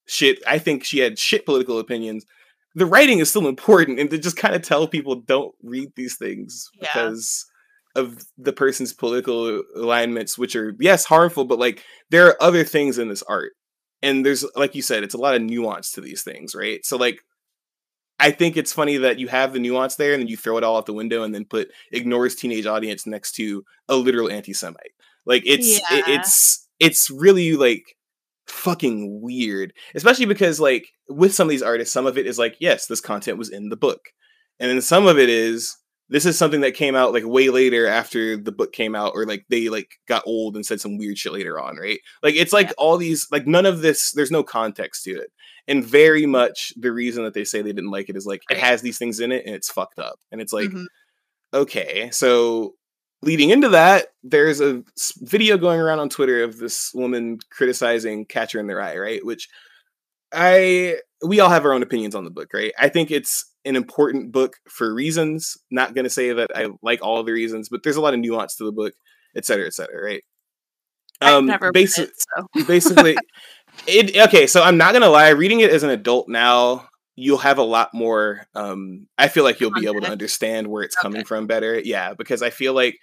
shit. 0.06 0.43
I 0.47 0.59
think 0.59 0.84
she 0.84 0.98
had 0.98 1.18
shit 1.18 1.47
political 1.47 1.78
opinions. 1.78 2.26
The 2.74 2.86
writing 2.86 3.18
is 3.18 3.30
still 3.30 3.48
important, 3.48 3.98
and 3.98 4.10
to 4.10 4.18
just 4.18 4.36
kind 4.36 4.55
of 4.55 4.62
tell 4.62 4.86
people 4.86 5.16
don't 5.16 5.55
read 5.62 5.93
these 5.97 6.16
things 6.16 6.70
yeah. 6.74 6.89
because 6.93 7.47
of 7.94 8.24
the 8.39 8.52
person's 8.52 8.93
political 8.93 9.62
alignments, 9.77 10.39
which 10.39 10.56
are 10.56 10.74
yes 10.81 11.05
harmful, 11.05 11.44
but 11.44 11.59
like 11.59 11.82
there 12.10 12.27
are 12.27 12.43
other 12.43 12.64
things 12.64 12.98
in 12.98 13.09
this 13.09 13.23
art, 13.24 13.52
and 14.02 14.24
there's 14.24 14.44
like 14.56 14.74
you 14.74 14.82
said, 14.82 15.02
it's 15.02 15.14
a 15.14 15.19
lot 15.19 15.35
of 15.35 15.43
nuance 15.43 15.93
to 15.93 16.01
these 16.01 16.23
things, 16.23 16.55
right? 16.55 16.85
So 16.85 16.97
like. 16.97 17.20
I 18.20 18.31
think 18.31 18.56
it's 18.56 18.73
funny 18.73 18.98
that 18.98 19.19
you 19.19 19.27
have 19.28 19.52
the 19.52 19.59
nuance 19.59 19.97
there 19.97 20.12
and 20.12 20.20
then 20.23 20.28
you 20.28 20.36
throw 20.36 20.56
it 20.56 20.62
all 20.62 20.77
out 20.77 20.86
the 20.86 20.93
window 20.93 21.24
and 21.24 21.35
then 21.35 21.44
put 21.44 21.73
ignores 21.90 22.36
teenage 22.36 22.66
audience 22.66 23.05
next 23.05 23.32
to 23.32 23.64
a 23.89 23.97
literal 23.97 24.31
anti-Semite. 24.31 24.93
Like 25.27 25.43
it's 25.44 25.81
yeah. 25.81 25.98
it, 25.98 26.05
it's 26.06 26.69
it's 26.78 27.10
really 27.10 27.55
like 27.55 27.97
fucking 28.47 29.23
weird. 29.23 29.73
Especially 29.97 30.27
because 30.27 30.60
like 30.60 30.86
with 31.09 31.35
some 31.35 31.48
of 31.48 31.51
these 31.51 31.62
artists, 31.62 31.93
some 31.93 32.06
of 32.06 32.16
it 32.16 32.28
is 32.28 32.39
like, 32.39 32.55
yes, 32.60 32.86
this 32.86 33.01
content 33.01 33.39
was 33.39 33.51
in 33.51 33.70
the 33.70 33.77
book. 33.77 34.10
And 34.60 34.70
then 34.70 34.82
some 34.82 35.09
of 35.09 35.19
it 35.19 35.28
is 35.28 35.77
this 36.12 36.26
is 36.26 36.36
something 36.36 36.60
that 36.60 36.74
came 36.74 36.94
out 36.94 37.14
like 37.14 37.24
way 37.24 37.48
later 37.48 37.86
after 37.86 38.36
the 38.36 38.52
book 38.52 38.74
came 38.74 38.94
out 38.94 39.12
or 39.14 39.24
like 39.24 39.47
they 39.48 39.70
like 39.70 39.98
got 40.06 40.22
old 40.26 40.55
and 40.55 40.66
said 40.66 40.78
some 40.78 40.98
weird 40.98 41.16
shit 41.16 41.32
later 41.32 41.59
on, 41.59 41.76
right? 41.76 42.01
Like 42.22 42.34
it's 42.34 42.52
like 42.52 42.66
yeah. 42.66 42.74
all 42.76 42.98
these 42.98 43.26
like 43.32 43.47
none 43.47 43.64
of 43.64 43.80
this 43.80 44.12
there's 44.12 44.30
no 44.30 44.43
context 44.43 45.05
to 45.05 45.12
it. 45.12 45.32
And 45.66 45.82
very 45.82 46.26
much 46.26 46.74
the 46.76 46.93
reason 46.93 47.24
that 47.24 47.32
they 47.32 47.44
say 47.44 47.62
they 47.62 47.72
didn't 47.72 47.90
like 47.90 48.10
it 48.10 48.16
is 48.16 48.26
like 48.26 48.43
it 48.51 48.59
has 48.59 48.82
these 48.82 48.98
things 48.98 49.20
in 49.20 49.32
it 49.32 49.47
and 49.47 49.55
it's 49.55 49.70
fucked 49.70 49.98
up. 49.98 50.18
And 50.30 50.43
it's 50.43 50.52
like 50.52 50.68
mm-hmm. 50.68 50.84
okay, 51.55 52.10
so 52.10 52.74
leading 53.22 53.48
into 53.48 53.70
that, 53.70 54.09
there's 54.22 54.60
a 54.60 54.84
video 55.22 55.56
going 55.56 55.80
around 55.80 56.01
on 56.01 56.10
Twitter 56.10 56.44
of 56.44 56.59
this 56.59 56.93
woman 56.93 57.39
criticizing 57.51 58.26
Catcher 58.26 58.60
in 58.60 58.66
the 58.66 58.76
Rye, 58.76 58.98
right? 58.98 59.24
Which 59.24 59.48
I 60.30 60.98
we 61.26 61.40
all 61.40 61.48
have 61.48 61.64
our 61.64 61.72
own 61.72 61.82
opinions 61.82 62.14
on 62.14 62.24
the 62.24 62.30
book, 62.30 62.52
right? 62.52 62.74
I 62.78 62.90
think 62.90 63.10
it's 63.10 63.47
an 63.64 63.76
important 63.76 64.32
book 64.32 64.56
for 64.68 64.93
reasons. 64.93 65.56
Not 65.70 65.94
going 65.94 66.05
to 66.05 66.10
say 66.10 66.32
that 66.32 66.51
I 66.55 66.68
like 66.82 67.02
all 67.02 67.22
the 67.22 67.32
reasons, 67.32 67.68
but 67.68 67.82
there's 67.82 67.97
a 67.97 68.01
lot 68.01 68.14
of 68.14 68.20
nuance 68.20 68.56
to 68.56 68.64
the 68.64 68.72
book, 68.72 68.94
et 69.36 69.44
cetera, 69.44 69.66
et 69.66 69.74
cetera, 69.74 70.02
right? 70.02 70.22
Um, 71.20 71.47
never 71.47 71.72
basi- 71.72 72.01
it, 72.01 72.10
so. 72.16 72.64
basically, 72.66 73.16
it 73.86 74.16
okay. 74.28 74.47
So 74.47 74.62
I'm 74.62 74.76
not 74.76 74.93
gonna 74.93 75.09
lie. 75.09 75.28
Reading 75.30 75.60
it 75.60 75.70
as 75.70 75.82
an 75.82 75.90
adult 75.90 76.28
now, 76.28 76.89
you'll 77.14 77.39
have 77.39 77.59
a 77.59 77.62
lot 77.62 77.90
more. 77.94 78.47
Um, 78.55 79.06
I 79.16 79.28
feel 79.28 79.44
like 79.44 79.60
you'll 79.60 79.72
be 79.72 79.86
able 79.86 80.01
to 80.01 80.10
understand 80.10 80.66
where 80.66 80.82
it's 80.82 80.97
okay. 80.97 81.02
coming 81.02 81.24
from 81.24 81.47
better. 81.47 81.78
Yeah, 81.78 82.14
because 82.14 82.43
I 82.43 82.51
feel 82.51 82.74
like 82.74 82.97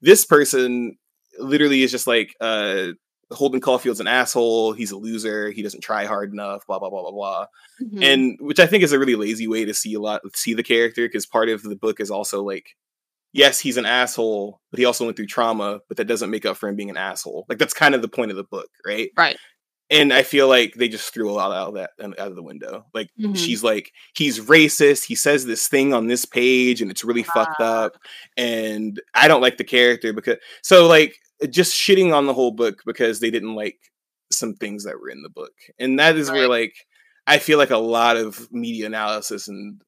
this 0.00 0.24
person 0.24 0.96
literally 1.38 1.82
is 1.82 1.90
just 1.90 2.06
like 2.06 2.34
uh 2.40 2.88
Holden 3.32 3.60
Caulfield's 3.60 4.00
an 4.00 4.06
asshole. 4.06 4.72
He's 4.72 4.92
a 4.92 4.96
loser. 4.96 5.50
He 5.50 5.62
doesn't 5.62 5.80
try 5.80 6.04
hard 6.04 6.32
enough. 6.32 6.66
Blah 6.66 6.78
blah 6.78 6.90
blah 6.90 7.02
blah 7.02 7.10
blah. 7.10 7.46
Mm-hmm. 7.82 8.02
And 8.02 8.38
which 8.40 8.60
I 8.60 8.66
think 8.66 8.84
is 8.84 8.92
a 8.92 8.98
really 8.98 9.16
lazy 9.16 9.48
way 9.48 9.64
to 9.64 9.74
see 9.74 9.94
a 9.94 10.00
lot 10.00 10.22
see 10.34 10.54
the 10.54 10.62
character 10.62 11.06
because 11.06 11.26
part 11.26 11.48
of 11.48 11.62
the 11.62 11.76
book 11.76 12.00
is 12.00 12.10
also 12.10 12.42
like, 12.44 12.76
yes, 13.32 13.58
he's 13.58 13.76
an 13.76 13.86
asshole, 13.86 14.60
but 14.70 14.78
he 14.78 14.84
also 14.84 15.04
went 15.04 15.16
through 15.16 15.26
trauma. 15.26 15.80
But 15.88 15.96
that 15.96 16.06
doesn't 16.06 16.30
make 16.30 16.46
up 16.46 16.56
for 16.56 16.68
him 16.68 16.76
being 16.76 16.90
an 16.90 16.96
asshole. 16.96 17.46
Like 17.48 17.58
that's 17.58 17.74
kind 17.74 17.94
of 17.94 18.02
the 18.02 18.08
point 18.08 18.30
of 18.30 18.36
the 18.36 18.44
book, 18.44 18.70
right? 18.86 19.10
Right. 19.16 19.36
And 19.88 20.12
I 20.12 20.24
feel 20.24 20.48
like 20.48 20.74
they 20.74 20.88
just 20.88 21.14
threw 21.14 21.30
a 21.30 21.32
lot 21.32 21.52
out 21.52 21.68
of 21.68 21.74
that 21.74 21.90
out 22.00 22.28
of 22.28 22.36
the 22.36 22.42
window. 22.42 22.86
Like 22.94 23.08
mm-hmm. 23.18 23.34
she's 23.34 23.62
like, 23.62 23.92
he's 24.14 24.40
racist. 24.40 25.04
He 25.04 25.14
says 25.14 25.46
this 25.46 25.68
thing 25.68 25.94
on 25.94 26.06
this 26.06 26.24
page, 26.24 26.80
and 26.80 26.90
it's 26.90 27.04
really 27.04 27.22
fucked 27.22 27.60
up. 27.60 27.96
And 28.36 29.00
I 29.14 29.28
don't 29.28 29.42
like 29.42 29.58
the 29.58 29.64
character 29.64 30.12
because 30.12 30.36
so 30.62 30.86
like 30.88 31.16
just 31.50 31.74
shitting 31.74 32.14
on 32.14 32.26
the 32.26 32.34
whole 32.34 32.52
book 32.52 32.82
because 32.86 33.20
they 33.20 33.30
didn't 33.30 33.54
like 33.54 33.78
some 34.30 34.54
things 34.54 34.84
that 34.84 34.98
were 35.00 35.10
in 35.10 35.22
the 35.22 35.28
book. 35.28 35.52
And 35.78 35.98
that 35.98 36.16
is 36.16 36.28
right. 36.28 36.36
where 36.36 36.48
like 36.48 36.74
I 37.26 37.38
feel 37.38 37.58
like 37.58 37.70
a 37.70 37.78
lot 37.78 38.16
of 38.16 38.50
media 38.52 38.86
analysis 38.86 39.48
and 39.48 39.80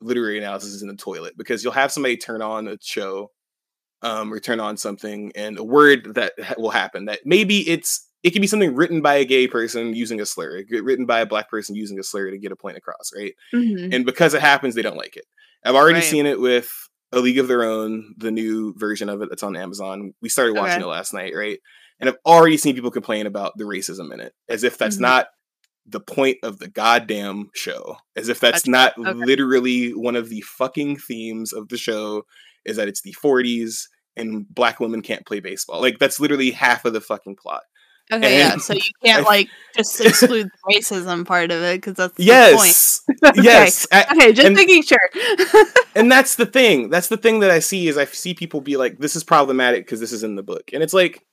literary 0.00 0.38
analysis 0.38 0.72
is 0.72 0.82
in 0.82 0.88
the 0.88 0.96
toilet 0.96 1.36
because 1.36 1.62
you'll 1.62 1.72
have 1.72 1.92
somebody 1.92 2.16
turn 2.16 2.42
on 2.42 2.68
a 2.68 2.76
show 2.80 3.30
um, 4.02 4.32
or 4.32 4.40
turn 4.40 4.60
on 4.60 4.76
something 4.76 5.32
and 5.34 5.58
a 5.58 5.64
word 5.64 6.14
that 6.14 6.32
will 6.58 6.70
happen 6.70 7.06
that 7.06 7.20
maybe 7.24 7.68
it's 7.68 8.06
it 8.22 8.32
can 8.32 8.40
be 8.40 8.48
something 8.48 8.74
written 8.74 9.02
by 9.02 9.14
a 9.14 9.24
gay 9.24 9.46
person 9.46 9.94
using 9.94 10.20
a 10.20 10.26
slur, 10.26 10.64
written 10.68 11.06
by 11.06 11.20
a 11.20 11.26
black 11.26 11.48
person 11.48 11.76
using 11.76 11.98
a 12.00 12.02
slur 12.02 12.30
to 12.30 12.38
get 12.38 12.50
a 12.50 12.56
point 12.56 12.76
across, 12.76 13.12
right? 13.16 13.34
Mm-hmm. 13.54 13.92
And 13.92 14.04
because 14.04 14.34
it 14.34 14.40
happens, 14.40 14.74
they 14.74 14.82
don't 14.82 14.96
like 14.96 15.16
it. 15.16 15.26
I've 15.64 15.76
already 15.76 16.00
right. 16.00 16.04
seen 16.04 16.26
it 16.26 16.40
with 16.40 16.88
a 17.12 17.20
League 17.20 17.38
of 17.38 17.48
Their 17.48 17.64
Own, 17.64 18.14
the 18.16 18.30
new 18.30 18.74
version 18.76 19.08
of 19.08 19.22
it 19.22 19.28
that's 19.28 19.42
on 19.42 19.56
Amazon. 19.56 20.12
We 20.20 20.28
started 20.28 20.56
watching 20.56 20.82
okay. 20.82 20.84
it 20.84 20.86
last 20.86 21.14
night, 21.14 21.34
right? 21.34 21.58
And 22.00 22.10
I've 22.10 22.18
already 22.26 22.56
seen 22.56 22.74
people 22.74 22.90
complain 22.90 23.26
about 23.26 23.52
the 23.56 23.64
racism 23.64 24.12
in 24.12 24.20
it, 24.20 24.32
as 24.48 24.64
if 24.64 24.76
that's 24.76 24.96
mm-hmm. 24.96 25.04
not 25.04 25.28
the 25.86 26.00
point 26.00 26.38
of 26.42 26.58
the 26.58 26.68
goddamn 26.68 27.50
show, 27.54 27.96
as 28.16 28.28
if 28.28 28.40
that's, 28.40 28.66
not 28.66 28.98
okay. 28.98 29.12
literally 29.12 29.90
one 29.90 30.16
of 30.16 30.28
the 30.28 30.40
fucking 30.42 30.96
themes 30.96 31.52
of 31.52 31.68
the 31.68 31.78
show, 31.78 32.22
is 32.64 32.76
that 32.76 32.88
it's 32.88 33.02
the 33.02 33.14
40s 33.22 33.84
and 34.16 34.46
black 34.48 34.80
women 34.80 35.02
can't 35.02 35.26
play 35.26 35.40
baseball. 35.40 35.80
Like 35.80 35.98
that's 35.98 36.18
literally 36.18 36.50
half 36.50 36.84
of 36.84 36.92
the 36.92 37.00
fucking 37.00 37.36
plot. 37.36 37.62
Okay, 38.12 38.42
and 38.42 38.52
yeah. 38.52 38.56
So 38.58 38.74
you 38.74 38.82
can't 39.04 39.24
like 39.24 39.48
just 39.76 40.00
exclude 40.04 40.46
the 40.46 40.74
racism 40.74 41.26
part 41.26 41.50
of 41.50 41.62
it 41.62 41.78
because 41.78 41.94
that's 41.94 42.18
yes, 42.18 43.02
okay. 43.24 43.42
yes. 43.42 43.86
okay, 43.92 44.32
just 44.32 44.46
and, 44.46 44.54
making 44.54 44.82
sure. 44.82 44.98
and 45.96 46.10
that's 46.10 46.36
the 46.36 46.46
thing. 46.46 46.88
That's 46.90 47.08
the 47.08 47.16
thing 47.16 47.40
that 47.40 47.50
I 47.50 47.58
see 47.58 47.88
is 47.88 47.98
I 47.98 48.04
see 48.04 48.34
people 48.34 48.60
be 48.60 48.76
like, 48.76 48.98
"This 48.98 49.16
is 49.16 49.24
problematic 49.24 49.86
because 49.86 49.98
this 49.98 50.12
is 50.12 50.22
in 50.22 50.36
the 50.36 50.44
book," 50.44 50.70
and 50.72 50.84
it's 50.84 50.94
like, 50.94 51.24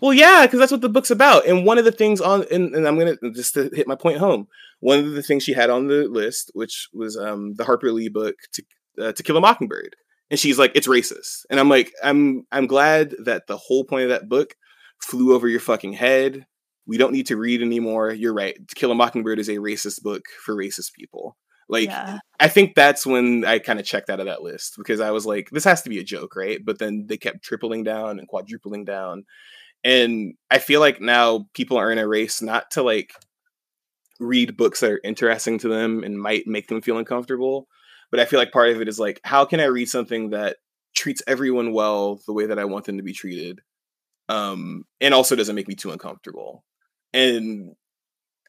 well, 0.00 0.14
yeah, 0.14 0.46
because 0.46 0.60
that's 0.60 0.72
what 0.72 0.80
the 0.80 0.88
book's 0.88 1.10
about. 1.10 1.46
And 1.46 1.66
one 1.66 1.78
of 1.78 1.84
the 1.84 1.92
things 1.92 2.20
on, 2.20 2.44
and, 2.50 2.74
and, 2.74 2.86
I'm 2.86 2.98
gonna 2.98 3.16
just 3.34 3.54
to 3.54 3.68
hit 3.74 3.88
my 3.88 3.96
point 3.96 4.18
home. 4.18 4.46
One 4.80 5.00
of 5.00 5.10
the 5.12 5.22
things 5.22 5.42
she 5.42 5.52
had 5.52 5.70
on 5.70 5.88
the 5.88 6.06
list, 6.08 6.52
which 6.54 6.88
was 6.94 7.16
um, 7.16 7.54
the 7.54 7.64
Harper 7.64 7.92
Lee 7.92 8.08
book, 8.08 8.36
to 8.52 8.62
uh, 9.00 9.12
To 9.12 9.22
Kill 9.22 9.36
a 9.36 9.40
Mockingbird, 9.40 9.96
and 10.30 10.38
she's 10.38 10.58
like, 10.58 10.72
"It's 10.74 10.86
racist," 10.86 11.44
and 11.50 11.58
I'm 11.58 11.68
like, 11.68 11.92
I'm 12.02 12.46
I'm 12.52 12.66
glad 12.66 13.14
that 13.24 13.46
the 13.46 13.56
whole 13.56 13.84
point 13.84 14.04
of 14.04 14.10
that 14.10 14.28
book 14.28 14.54
flew 15.00 15.34
over 15.34 15.48
your 15.48 15.60
fucking 15.60 15.94
head. 15.94 16.46
We 16.86 16.96
don't 16.96 17.12
need 17.12 17.26
to 17.26 17.36
read 17.36 17.60
anymore. 17.60 18.10
You're 18.12 18.34
right. 18.34 18.56
To 18.66 18.74
Kill 18.74 18.90
a 18.90 18.94
Mockingbird 18.94 19.38
is 19.38 19.48
a 19.48 19.56
racist 19.56 20.02
book 20.02 20.24
for 20.44 20.54
racist 20.54 20.94
people. 20.94 21.36
Like, 21.68 21.88
yeah. 21.88 22.20
I 22.40 22.48
think 22.48 22.74
that's 22.74 23.04
when 23.04 23.44
I 23.44 23.58
kind 23.58 23.78
of 23.78 23.84
checked 23.84 24.08
out 24.08 24.20
of 24.20 24.26
that 24.26 24.42
list 24.42 24.74
because 24.78 25.00
I 25.00 25.10
was 25.10 25.26
like, 25.26 25.50
this 25.50 25.64
has 25.64 25.82
to 25.82 25.90
be 25.90 25.98
a 25.98 26.04
joke, 26.04 26.34
right? 26.34 26.60
But 26.64 26.78
then 26.78 27.04
they 27.06 27.18
kept 27.18 27.44
tripling 27.44 27.84
down 27.84 28.18
and 28.18 28.26
quadrupling 28.26 28.86
down. 28.86 29.24
And 29.84 30.34
I 30.50 30.58
feel 30.58 30.80
like 30.80 31.00
now 31.00 31.46
people 31.52 31.76
are 31.76 31.92
in 31.92 31.98
a 31.98 32.08
race 32.08 32.40
not 32.40 32.70
to 32.72 32.82
like 32.82 33.12
read 34.18 34.56
books 34.56 34.80
that 34.80 34.90
are 34.90 35.00
interesting 35.04 35.58
to 35.58 35.68
them 35.68 36.02
and 36.02 36.20
might 36.20 36.46
make 36.46 36.68
them 36.68 36.80
feel 36.80 36.98
uncomfortable. 36.98 37.68
But 38.10 38.20
I 38.20 38.24
feel 38.24 38.38
like 38.38 38.50
part 38.50 38.70
of 38.70 38.80
it 38.80 38.88
is 38.88 38.98
like, 38.98 39.20
how 39.22 39.44
can 39.44 39.60
I 39.60 39.64
read 39.64 39.88
something 39.88 40.30
that 40.30 40.56
treats 40.96 41.22
everyone 41.26 41.72
well 41.72 42.18
the 42.26 42.32
way 42.32 42.46
that 42.46 42.58
I 42.58 42.64
want 42.64 42.86
them 42.86 42.96
to 42.96 43.02
be 43.02 43.12
treated? 43.12 43.60
Um, 44.28 44.84
and 45.00 45.14
also 45.14 45.36
doesn't 45.36 45.54
make 45.54 45.68
me 45.68 45.74
too 45.74 45.90
uncomfortable. 45.90 46.64
And 47.12 47.74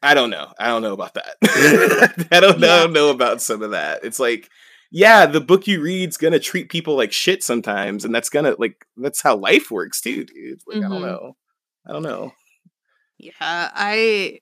I 0.02 0.14
don't 0.14 0.30
know. 0.30 0.52
I 0.58 0.68
don't 0.68 0.82
know 0.82 0.92
about 0.92 1.14
that. 1.14 1.36
I 2.30 2.40
don't, 2.40 2.58
yeah. 2.60 2.74
I 2.74 2.78
don't 2.80 2.92
know 2.92 3.10
about 3.10 3.42
some 3.42 3.62
of 3.62 3.72
that. 3.72 4.04
It's 4.04 4.18
like, 4.18 4.48
yeah, 4.90 5.26
the 5.26 5.40
book 5.40 5.66
you 5.66 5.80
read's 5.80 6.16
gonna 6.16 6.40
treat 6.40 6.68
people 6.68 6.96
like 6.96 7.12
shit 7.12 7.44
sometimes, 7.44 8.04
and 8.04 8.12
that's 8.14 8.28
gonna 8.28 8.56
like 8.58 8.86
that's 8.96 9.22
how 9.22 9.36
life 9.36 9.70
works 9.70 10.00
too, 10.00 10.24
dude. 10.24 10.60
Like 10.66 10.78
mm-hmm. 10.78 10.86
I 10.86 10.88
don't 10.88 11.02
mm-hmm. 11.02 11.06
know. 11.06 11.36
I 11.86 11.92
don't 11.92 12.02
know. 12.02 12.32
Yeah, 13.18 13.32
I 13.40 14.40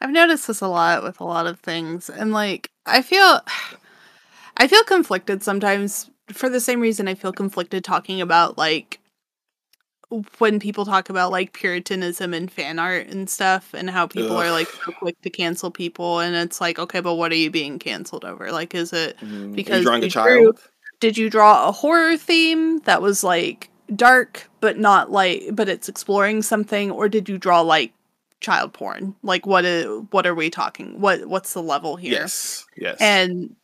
I've 0.00 0.10
noticed 0.10 0.48
this 0.48 0.60
a 0.60 0.68
lot 0.68 1.04
with 1.04 1.20
a 1.20 1.24
lot 1.24 1.46
of 1.46 1.60
things, 1.60 2.10
and 2.10 2.32
like 2.32 2.70
I 2.84 3.00
feel 3.02 3.40
I 4.56 4.66
feel 4.66 4.82
conflicted 4.84 5.42
sometimes 5.42 6.10
for 6.32 6.48
the 6.48 6.60
same 6.60 6.80
reason 6.80 7.06
I 7.06 7.14
feel 7.14 7.32
conflicted 7.32 7.84
talking 7.84 8.20
about 8.20 8.58
like 8.58 8.98
when 10.38 10.60
people 10.60 10.84
talk 10.84 11.10
about 11.10 11.32
like 11.32 11.52
puritanism 11.52 12.32
and 12.32 12.50
fan 12.50 12.78
art 12.78 13.08
and 13.08 13.28
stuff 13.28 13.74
and 13.74 13.90
how 13.90 14.06
people 14.06 14.36
Ugh. 14.36 14.46
are 14.46 14.50
like 14.50 14.68
so 14.68 14.92
quick 14.92 15.20
to 15.22 15.30
cancel 15.30 15.70
people 15.70 16.20
and 16.20 16.36
it's 16.36 16.60
like 16.60 16.78
okay 16.78 17.00
but 17.00 17.14
what 17.14 17.32
are 17.32 17.36
you 17.36 17.50
being 17.50 17.78
canceled 17.78 18.24
over? 18.24 18.52
Like 18.52 18.74
is 18.74 18.92
it 18.92 19.18
mm, 19.18 19.54
because 19.54 19.84
drawing 19.84 20.04
a 20.04 20.08
child 20.08 20.26
drew, 20.26 20.54
did 21.00 21.18
you 21.18 21.28
draw 21.28 21.68
a 21.68 21.72
horror 21.72 22.16
theme 22.16 22.78
that 22.80 23.02
was 23.02 23.24
like 23.24 23.68
dark 23.94 24.48
but 24.60 24.78
not 24.78 25.10
like 25.10 25.42
but 25.52 25.68
it's 25.68 25.88
exploring 25.88 26.42
something? 26.42 26.90
Or 26.90 27.08
did 27.08 27.28
you 27.28 27.36
draw 27.36 27.60
like 27.60 27.92
child 28.40 28.72
porn? 28.72 29.16
Like 29.24 29.44
what 29.44 29.64
is 29.64 29.86
what 30.12 30.24
are 30.24 30.34
we 30.36 30.50
talking 30.50 31.00
what 31.00 31.26
what's 31.26 31.52
the 31.52 31.62
level 31.62 31.96
here? 31.96 32.12
Yes. 32.12 32.64
Yes. 32.76 32.98
And 33.00 33.56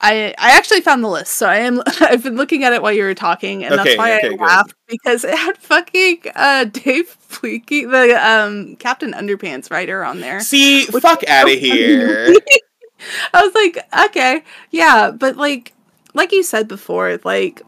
I 0.00 0.34
I 0.38 0.56
actually 0.56 0.80
found 0.80 1.04
the 1.04 1.08
list, 1.08 1.34
so 1.34 1.46
I 1.46 1.56
am 1.56 1.82
I've 2.00 2.22
been 2.22 2.36
looking 2.36 2.64
at 2.64 2.72
it 2.72 2.82
while 2.82 2.92
you 2.92 3.02
were 3.02 3.14
talking, 3.14 3.64
and 3.64 3.74
okay, 3.74 3.84
that's 3.84 3.98
why 3.98 4.16
okay, 4.16 4.36
I 4.38 4.44
laughed 4.44 4.74
because 4.88 5.24
it 5.24 5.36
had 5.36 5.58
fucking 5.58 6.22
uh, 6.34 6.64
Dave 6.64 7.16
Fleeky, 7.28 7.90
the 7.90 8.14
um, 8.14 8.76
Captain 8.76 9.12
Underpants 9.12 9.70
writer, 9.70 10.04
on 10.04 10.20
there. 10.20 10.40
See, 10.40 10.86
fuck 10.86 11.22
out 11.28 11.50
of 11.50 11.58
here. 11.58 12.34
I 13.34 13.42
was 13.42 13.54
like, 13.54 13.78
okay, 14.06 14.42
yeah, 14.70 15.10
but 15.10 15.36
like 15.36 15.74
like 16.14 16.32
you 16.32 16.42
said 16.42 16.66
before, 16.66 17.18
like 17.24 17.62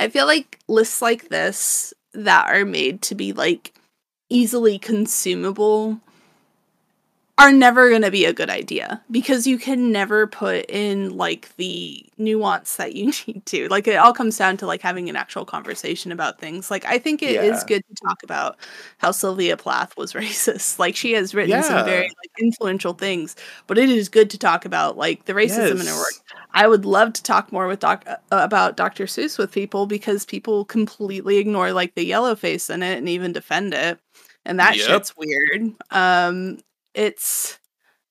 I 0.00 0.08
feel 0.08 0.26
like 0.26 0.58
lists 0.68 1.00
like 1.00 1.28
this 1.28 1.94
that 2.12 2.48
are 2.48 2.64
made 2.64 3.02
to 3.02 3.14
be 3.14 3.32
like 3.32 3.72
easily 4.28 4.78
consumable 4.78 6.00
are 7.38 7.50
never 7.50 7.88
going 7.88 8.02
to 8.02 8.10
be 8.10 8.26
a 8.26 8.32
good 8.32 8.50
idea 8.50 9.02
because 9.10 9.46
you 9.46 9.56
can 9.56 9.90
never 9.90 10.26
put 10.26 10.66
in 10.68 11.16
like 11.16 11.54
the 11.56 12.04
nuance 12.18 12.76
that 12.76 12.94
you 12.94 13.06
need 13.26 13.44
to. 13.46 13.68
Like 13.68 13.88
it 13.88 13.96
all 13.96 14.12
comes 14.12 14.36
down 14.36 14.58
to 14.58 14.66
like 14.66 14.82
having 14.82 15.08
an 15.08 15.16
actual 15.16 15.44
conversation 15.44 16.12
about 16.12 16.38
things. 16.38 16.70
Like 16.70 16.84
I 16.84 16.98
think 16.98 17.22
it 17.22 17.32
yeah. 17.32 17.42
is 17.42 17.64
good 17.64 17.82
to 17.88 17.94
talk 18.06 18.22
about 18.22 18.58
how 18.98 19.12
Sylvia 19.12 19.56
Plath 19.56 19.96
was 19.96 20.12
racist. 20.12 20.78
Like 20.78 20.94
she 20.94 21.12
has 21.12 21.34
written 21.34 21.50
yeah. 21.50 21.62
some 21.62 21.84
very 21.86 22.08
like 22.08 22.30
influential 22.40 22.92
things, 22.92 23.34
but 23.66 23.78
it 23.78 23.88
is 23.88 24.08
good 24.10 24.28
to 24.30 24.38
talk 24.38 24.66
about 24.66 24.98
like 24.98 25.24
the 25.24 25.32
racism 25.32 25.76
yes. 25.76 25.80
in 25.80 25.86
her 25.86 25.96
work. 25.96 26.14
I 26.52 26.68
would 26.68 26.84
love 26.84 27.14
to 27.14 27.22
talk 27.22 27.50
more 27.50 27.66
with 27.66 27.80
doc 27.80 28.04
uh, 28.06 28.16
about 28.30 28.76
Dr. 28.76 29.06
Seuss 29.06 29.38
with 29.38 29.52
people 29.52 29.86
because 29.86 30.26
people 30.26 30.66
completely 30.66 31.38
ignore 31.38 31.72
like 31.72 31.94
the 31.94 32.04
yellow 32.04 32.34
face 32.34 32.68
in 32.68 32.82
it 32.82 32.98
and 32.98 33.08
even 33.08 33.32
defend 33.32 33.72
it 33.72 33.98
and 34.44 34.58
that 34.58 34.76
yep. 34.76 34.86
shit's 34.86 35.16
weird. 35.16 35.72
Um, 35.90 36.58
it's 36.94 37.58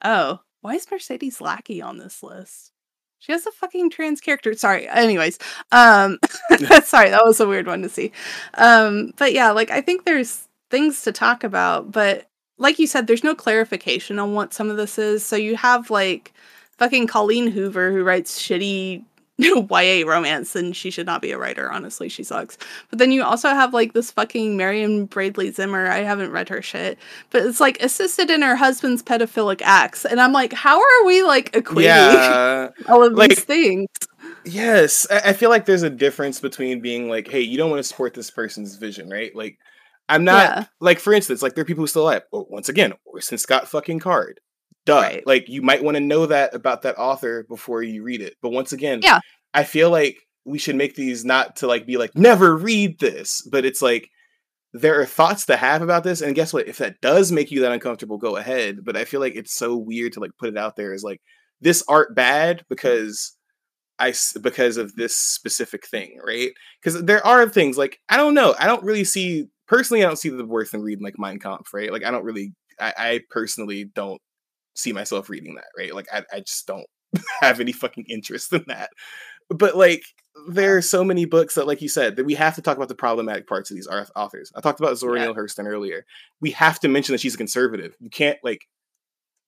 oh, 0.03 0.39
why 0.61 0.75
is 0.75 0.89
Mercedes 0.89 1.41
Lackey 1.41 1.81
on 1.81 1.97
this 1.97 2.23
list? 2.23 2.71
She 3.19 3.31
has 3.31 3.45
a 3.45 3.51
fucking 3.51 3.91
trans 3.91 4.19
character. 4.19 4.53
Sorry. 4.53 4.87
Anyways, 4.87 5.37
um, 5.71 6.17
sorry, 6.83 7.09
that 7.09 7.23
was 7.23 7.39
a 7.39 7.47
weird 7.47 7.67
one 7.67 7.83
to 7.83 7.89
see. 7.89 8.11
Um, 8.55 9.11
but 9.17 9.33
yeah, 9.33 9.51
like 9.51 9.69
I 9.69 9.81
think 9.81 10.05
there's 10.05 10.47
things 10.71 11.03
to 11.03 11.11
talk 11.11 11.43
about, 11.43 11.91
but 11.91 12.27
like 12.57 12.79
you 12.79 12.87
said, 12.87 13.07
there's 13.07 13.23
no 13.23 13.35
clarification 13.35 14.19
on 14.19 14.33
what 14.33 14.53
some 14.53 14.69
of 14.69 14.77
this 14.77 14.97
is. 14.97 15.25
So 15.25 15.35
you 15.35 15.55
have 15.55 15.89
like 15.89 16.33
fucking 16.77 17.07
Colleen 17.07 17.47
Hoover 17.47 17.91
who 17.91 18.03
writes 18.03 18.41
shitty 18.41 19.03
YA 19.69 20.07
romance, 20.07 20.55
and 20.55 20.75
she 20.75 20.91
should 20.91 21.05
not 21.05 21.21
be 21.21 21.31
a 21.31 21.37
writer. 21.37 21.71
Honestly, 21.71 22.09
she 22.09 22.23
sucks. 22.23 22.57
But 22.89 22.99
then 22.99 23.11
you 23.11 23.23
also 23.23 23.49
have 23.49 23.73
like 23.73 23.93
this 23.93 24.11
fucking 24.11 24.55
Marion 24.55 25.05
Bradley 25.05 25.51
Zimmer. 25.51 25.87
I 25.87 25.99
haven't 25.99 26.31
read 26.31 26.49
her 26.49 26.61
shit, 26.61 26.97
but 27.31 27.43
it's 27.43 27.59
like 27.59 27.81
assisted 27.81 28.29
in 28.29 28.41
her 28.41 28.55
husband's 28.55 29.01
pedophilic 29.01 29.61
acts, 29.63 30.05
and 30.05 30.21
I'm 30.21 30.33
like, 30.33 30.53
how 30.53 30.79
are 30.79 31.05
we 31.05 31.23
like 31.23 31.51
equating 31.53 31.83
yeah, 31.83 32.69
all 32.87 33.03
of 33.03 33.13
like, 33.13 33.29
these 33.29 33.43
things? 33.43 33.87
Yes, 34.45 35.07
I 35.09 35.33
feel 35.33 35.49
like 35.49 35.65
there's 35.65 35.83
a 35.83 35.89
difference 35.89 36.39
between 36.39 36.79
being 36.79 37.09
like, 37.09 37.27
hey, 37.27 37.41
you 37.41 37.57
don't 37.57 37.69
want 37.69 37.79
to 37.79 37.87
support 37.87 38.13
this 38.13 38.31
person's 38.31 38.75
vision, 38.75 39.09
right? 39.09 39.35
Like, 39.35 39.57
I'm 40.09 40.23
not 40.23 40.43
yeah. 40.43 40.65
like, 40.79 40.99
for 40.99 41.13
instance, 41.13 41.41
like 41.41 41.55
there 41.55 41.61
are 41.61 41.65
people 41.65 41.83
who 41.83 41.87
still 41.87 42.09
have. 42.09 42.23
Well, 42.31 42.47
once 42.49 42.69
again, 42.69 42.93
Orson 43.05 43.37
Scott 43.37 43.67
fucking 43.67 43.99
Card. 43.99 44.39
Duh. 44.85 44.99
Right. 44.99 45.27
Like 45.27 45.49
you 45.49 45.61
might 45.61 45.83
want 45.83 45.95
to 45.95 46.01
know 46.01 46.25
that 46.25 46.53
about 46.53 46.83
that 46.83 46.97
author 46.97 47.43
before 47.43 47.83
you 47.83 48.03
read 48.03 48.21
it. 48.21 48.35
But 48.41 48.51
once 48.51 48.71
again, 48.71 49.01
yeah, 49.03 49.19
I 49.53 49.63
feel 49.63 49.89
like 49.89 50.17
we 50.45 50.57
should 50.57 50.75
make 50.75 50.95
these 50.95 51.23
not 51.23 51.57
to 51.57 51.67
like 51.67 51.85
be 51.85 51.97
like 51.97 52.15
never 52.15 52.55
read 52.55 52.99
this, 52.99 53.47
but 53.51 53.65
it's 53.65 53.81
like 53.81 54.09
there 54.73 54.99
are 54.99 55.05
thoughts 55.05 55.45
to 55.45 55.57
have 55.57 55.81
about 55.81 56.03
this 56.03 56.21
and 56.21 56.33
guess 56.33 56.53
what 56.53 56.67
if 56.67 56.77
that 56.77 57.01
does 57.01 57.31
make 57.31 57.51
you 57.51 57.59
that 57.59 57.73
uncomfortable 57.73 58.17
go 58.17 58.37
ahead 58.37 58.85
but 58.85 58.95
i 58.95 59.03
feel 59.03 59.19
like 59.19 59.35
it's 59.35 59.53
so 59.53 59.75
weird 59.75 60.13
to 60.13 60.21
like 60.21 60.31
put 60.39 60.47
it 60.47 60.57
out 60.57 60.77
there 60.77 60.93
as 60.93 61.03
like 61.03 61.19
this 61.59 61.83
art 61.89 62.15
bad 62.15 62.59
mm. 62.59 62.63
because 62.69 63.35
I 63.99 64.13
because 64.41 64.77
of 64.77 64.95
this 64.95 65.15
specific 65.15 65.85
thing, 65.85 66.19
right? 66.25 66.51
Because 66.81 67.03
there 67.03 67.25
are 67.25 67.47
things 67.47 67.77
like 67.77 67.99
I 68.09 68.17
don't 68.17 68.33
know. 68.33 68.55
I 68.59 68.65
don't 68.65 68.83
really 68.83 69.03
see 69.03 69.45
personally. 69.67 70.03
I 70.03 70.07
don't 70.07 70.17
see 70.17 70.29
the 70.29 70.45
worth 70.45 70.73
in 70.73 70.81
reading 70.81 71.03
like 71.03 71.19
Mein 71.19 71.39
Kampf, 71.39 71.73
right? 71.73 71.91
Like 71.91 72.03
I 72.03 72.11
don't 72.11 72.25
really. 72.25 72.53
I, 72.79 72.93
I 72.97 73.19
personally 73.29 73.85
don't 73.93 74.19
see 74.75 74.93
myself 74.93 75.29
reading 75.29 75.55
that, 75.55 75.69
right? 75.77 75.93
Like 75.93 76.07
I, 76.11 76.23
I 76.31 76.39
just 76.41 76.67
don't 76.67 76.87
have 77.41 77.59
any 77.59 77.71
fucking 77.71 78.05
interest 78.07 78.53
in 78.53 78.63
that. 78.67 78.89
But 79.49 79.75
like 79.75 80.03
there 80.47 80.77
are 80.77 80.81
so 80.81 81.03
many 81.03 81.25
books 81.25 81.55
that, 81.55 81.67
like 81.67 81.81
you 81.81 81.89
said, 81.89 82.15
that 82.15 82.25
we 82.25 82.35
have 82.35 82.55
to 82.55 82.61
talk 82.61 82.77
about 82.77 82.87
the 82.87 82.95
problematic 82.95 83.47
parts 83.47 83.69
of 83.69 83.75
these 83.75 83.87
authors. 83.87 84.51
I 84.55 84.61
talked 84.61 84.79
about 84.79 84.97
Zora 84.97 85.19
yeah. 85.19 85.25
Neale 85.25 85.35
Hurston 85.35 85.67
earlier. 85.67 86.05
We 86.39 86.51
have 86.51 86.79
to 86.81 86.87
mention 86.87 87.13
that 87.13 87.19
she's 87.19 87.35
a 87.35 87.37
conservative. 87.37 87.95
You 87.99 88.09
can't 88.09 88.39
like 88.43 88.61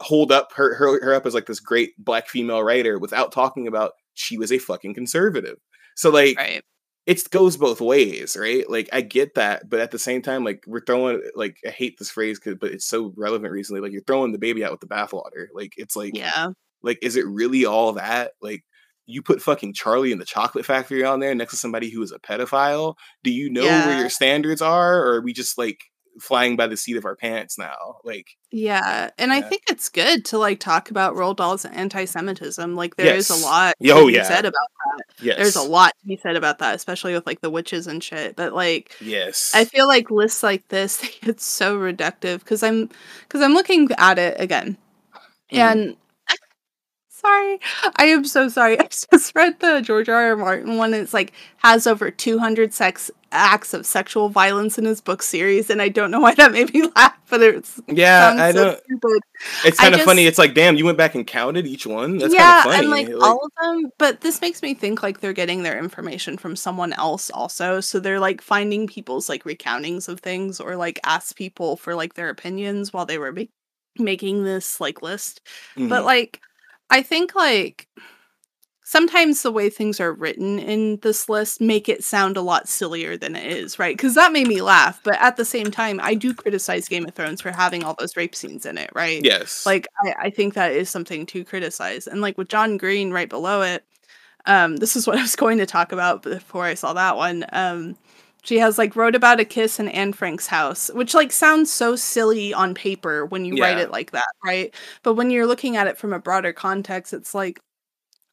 hold 0.02 0.32
up 0.32 0.52
her, 0.56 0.76
her 0.76 1.04
her 1.04 1.14
up 1.14 1.26
as 1.26 1.34
like 1.34 1.46
this 1.46 1.60
great 1.60 1.92
black 1.98 2.28
female 2.28 2.64
writer 2.64 3.00
without 3.00 3.32
talking 3.32 3.68
about 3.68 3.94
she 4.14 4.38
was 4.38 4.52
a 4.52 4.58
fucking 4.58 4.94
conservative. 4.94 5.58
So 5.96 6.10
like 6.10 6.38
right. 6.38 6.64
It 7.06 7.30
goes 7.32 7.58
both 7.58 7.82
ways, 7.82 8.38
right? 8.40 8.70
Like 8.70 8.90
I 8.94 9.02
get 9.02 9.36
that, 9.36 9.70
but 9.70 9.82
at 9.82 9.92
the 9.92 10.00
same 10.00 10.22
time, 10.22 10.44
like 10.44 10.64
we're 10.66 10.84
throwing 10.84 11.22
like 11.36 11.58
I 11.66 11.70
hate 11.70 11.98
this 12.00 12.10
phrase, 12.10 12.40
but 12.44 12.72
it's 12.72 12.86
so 12.86 13.14
relevant 13.18 13.52
recently. 13.52 13.82
Like 13.82 13.92
you're 13.92 14.04
throwing 14.04 14.32
the 14.32 14.38
baby 14.38 14.64
out 14.64 14.72
with 14.72 14.80
the 14.80 14.88
bathwater. 14.88 15.48
Like 15.54 15.74
it's 15.78 15.96
like 15.96 16.16
yeah, 16.16 16.50
like 16.82 17.00
is 17.02 17.16
it 17.18 17.26
really 17.28 17.66
all 17.66 17.94
that? 17.94 18.32
Like 18.42 18.64
you 19.06 19.22
put 19.22 19.42
fucking 19.42 19.74
Charlie 19.74 20.14
in 20.14 20.20
the 20.20 20.26
chocolate 20.26 20.66
factory 20.66 21.04
on 21.04 21.20
there 21.20 21.36
next 21.36 21.52
to 21.52 21.58
somebody 21.58 21.90
who 21.90 22.02
is 22.02 22.14
a 22.14 22.20
pedophile. 22.20 22.96
Do 23.24 23.32
you 23.32 23.50
know 23.50 23.64
yeah. 23.64 23.88
where 23.88 24.00
your 24.00 24.10
standards 24.10 24.62
are, 24.62 25.00
or 25.00 25.16
are 25.16 25.22
we 25.22 25.34
just 25.34 25.58
like 25.58 25.80
flying 26.20 26.56
by 26.56 26.68
the 26.68 26.78
seat 26.78 26.98
of 26.98 27.06
our 27.06 27.16
pants 27.16 27.58
now. 27.58 27.98
Like 28.04 28.38
Yeah. 28.52 29.10
And 29.18 29.32
yeah. 29.32 29.38
I 29.38 29.42
think 29.42 29.64
it's 29.68 29.90
good 29.90 30.26
to 30.26 30.38
like 30.38 30.60
talk 30.60 30.92
about 30.92 31.16
Roald 31.16 31.38
Dahl's 31.38 31.66
anti 31.66 32.06
Semitism. 32.06 32.76
Like 32.76 32.96
there 32.96 33.08
yes. 33.08 33.30
is 33.30 33.42
a 33.42 33.46
lot 33.46 33.76
oh, 33.86 34.02
to 34.02 34.08
be 34.08 34.14
yeah. 34.14 34.24
said 34.24 34.46
about 34.46 34.54
that. 34.54 35.06
Yes. 35.22 35.38
There's 35.38 35.56
a 35.56 35.64
lot 35.64 35.94
to 36.02 36.08
be 36.08 36.18
said 36.18 36.36
about 36.36 36.60
that, 36.60 36.76
especially 36.76 37.14
with 37.14 37.26
like 37.26 37.42
the 37.42 37.50
witches 37.50 37.88
and 37.88 38.04
shit. 38.04 38.36
But 38.36 38.54
like 38.54 38.96
Yes. 39.02 39.52
I 39.54 39.66
feel 39.66 39.88
like 39.88 40.12
lists 40.12 40.44
like 40.44 40.68
this 40.68 41.04
it's 41.22 41.46
so 41.46 41.78
reductive 41.78 42.40
because 42.40 42.64
I'm 42.64 42.90
because 43.22 43.42
I'm 43.42 43.54
looking 43.54 43.90
at 43.98 44.20
it 44.20 44.40
again. 44.40 44.78
Mm. 45.52 45.58
And 45.58 45.98
sorry. 47.10 47.60
I 47.98 48.06
am 48.06 48.26
so 48.26 48.50
sorry. 48.50 48.80
I 48.80 48.88
just 48.88 49.36
read 49.36 49.60
the 49.60 49.82
George 49.82 50.10
R. 50.10 50.30
R. 50.30 50.36
Martin 50.36 50.78
one. 50.78 50.94
It's 50.94 51.14
like 51.14 51.34
has 51.58 51.88
over 51.88 52.12
200 52.12 52.74
sex 52.74 53.10
acts 53.34 53.74
of 53.74 53.86
sexual 53.86 54.30
violence 54.30 54.78
in 54.78 54.86
his 54.86 55.02
book 55.02 55.22
series, 55.22 55.70
and 55.70 55.82
I 55.82 55.90
don't 55.90 56.12
know 56.12 56.20
why 56.20 56.36
that 56.36 56.52
made 56.52 56.74
me 56.74 56.84
laugh, 56.96 57.18
but 57.30 57.42
it's 57.42 57.82
yeah, 57.88 58.36
I 58.38 58.52
so 58.52 58.64
don't. 58.64 58.84
Stupid. 58.84 59.22
It's 59.66 59.80
kind 59.80 59.96
of 59.96 60.02
funny. 60.02 60.26
It's 60.26 60.38
like, 60.38 60.54
damn, 60.54 60.76
you 60.76 60.86
went 60.86 60.98
back 60.98 61.16
and 61.16 61.26
counted 61.26 61.68
each 61.68 61.86
one. 61.86 62.18
That's 62.18 62.34
yeah, 62.34 62.40
kind 62.40 62.58
of 62.58 62.64
funny. 62.64 62.80
and 62.80 62.90
like, 62.90 63.08
like 63.20 63.30
all 63.30 63.46
of 63.46 63.52
them. 63.62 63.92
But 63.98 64.22
this 64.22 64.40
makes 64.42 64.62
me 64.62 64.74
think 64.74 65.04
like 65.04 65.20
they're 65.20 65.34
getting 65.34 65.64
their 65.64 65.78
information 65.78 66.38
from 66.38 66.56
someone 66.56 66.94
else 66.94 67.30
also. 67.32 67.82
So 67.82 68.00
they're 68.00 68.20
like 68.20 68.42
finding 68.42 68.88
people's 68.88 69.28
like 69.28 69.44
recountings 69.44 70.08
of 70.08 70.20
things, 70.20 70.60
or 70.60 70.76
like 70.76 71.00
ask 71.04 71.36
people 71.36 71.76
for 71.76 71.96
like 71.96 72.14
their 72.14 72.30
opinions 72.30 72.94
while 72.94 73.06
they 73.06 73.18
were 73.18 73.32
ma- 73.32 73.44
making 73.98 74.44
this 74.44 74.80
like 74.80 75.02
list. 75.02 75.42
Mm-hmm. 75.76 75.90
But 75.90 76.06
like 76.06 76.40
I 76.90 77.02
think 77.02 77.36
like 77.36 77.88
sometimes 78.84 79.42
the 79.42 79.52
way 79.52 79.70
things 79.70 80.00
are 80.00 80.14
written 80.14 80.60
in 80.60 80.98
this 81.02 81.30
list 81.30 81.62
make 81.62 81.88
it 81.88 82.04
sound 82.04 82.38
a 82.38 82.42
lot 82.42 82.68
sillier 82.68 83.18
than 83.18 83.36
it 83.36 83.52
is, 83.52 83.80
right? 83.80 83.96
Because 83.96 84.16
that 84.16 84.32
made 84.32 84.48
me 84.48 84.62
laugh, 84.62 85.00
but 85.04 85.20
at 85.20 85.38
the 85.38 85.46
same 85.46 85.72
time, 85.72 86.00
I 86.04 86.16
do 86.16 86.34
criticize 86.34 86.88
Game 86.88 87.06
of 87.06 87.14
Thrones 87.14 87.42
for 87.42 87.52
having 87.52 87.84
all 87.84 87.96
those 87.98 88.16
rape 88.18 88.36
scenes 88.36 88.66
in 88.66 88.78
it, 88.78 88.92
right? 88.94 89.22
Yes. 89.24 89.66
Like 89.66 89.88
I, 90.04 90.14
I 90.24 90.30
think 90.30 90.54
that 90.54 90.74
is 90.74 90.90
something 90.90 91.26
to 91.28 91.44
criticize. 91.44 92.08
And 92.08 92.22
like 92.22 92.38
with 92.38 92.50
John 92.50 92.78
Green 92.78 93.12
right 93.12 93.30
below 93.30 93.62
it, 93.62 93.86
um, 94.46 94.76
this 94.78 94.96
is 94.96 95.08
what 95.08 95.18
I 95.18 95.22
was 95.22 95.36
going 95.36 95.58
to 95.60 95.66
talk 95.66 95.92
about 95.92 96.24
before 96.24 96.66
I 96.66 96.74
saw 96.74 96.94
that 96.94 97.16
one. 97.18 97.46
Um, 97.52 97.98
she 98.44 98.60
has 98.60 98.78
like 98.78 98.98
wrote 98.98 99.16
about 99.16 99.40
a 99.40 99.46
kiss 99.46 99.80
in 99.80 99.88
Anne 99.88 100.12
Frank's 100.12 100.48
house, 100.48 100.92
which 100.94 101.14
like 101.14 101.32
sounds 101.32 101.72
so 101.72 101.96
silly 101.96 102.54
on 102.54 102.76
paper 102.76 103.26
when 103.26 103.46
you 103.46 103.56
yeah. 103.56 103.64
write 103.64 103.78
it 103.78 103.90
like 103.90 104.12
that, 104.12 104.28
right? 104.44 104.76
But 105.02 105.14
when 105.14 105.32
you're 105.32 105.48
looking 105.48 105.78
at 105.78 105.88
it 105.88 105.98
from 105.98 106.12
a 106.12 106.20
broader 106.20 106.52
context, 106.52 107.14
it's 107.14 107.34
like 107.34 107.62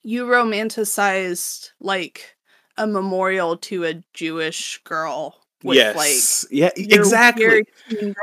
you 0.03 0.27
romanticized 0.27 1.71
like 1.81 2.37
a 2.77 2.87
memorial 2.87 3.57
to 3.59 3.85
a 3.85 4.03
Jewish 4.15 4.81
girl 4.85 5.37
with 5.63 5.77
yes. 5.77 5.95
like 6.43 6.53
yeah 6.53 6.71
exactly 6.77 7.65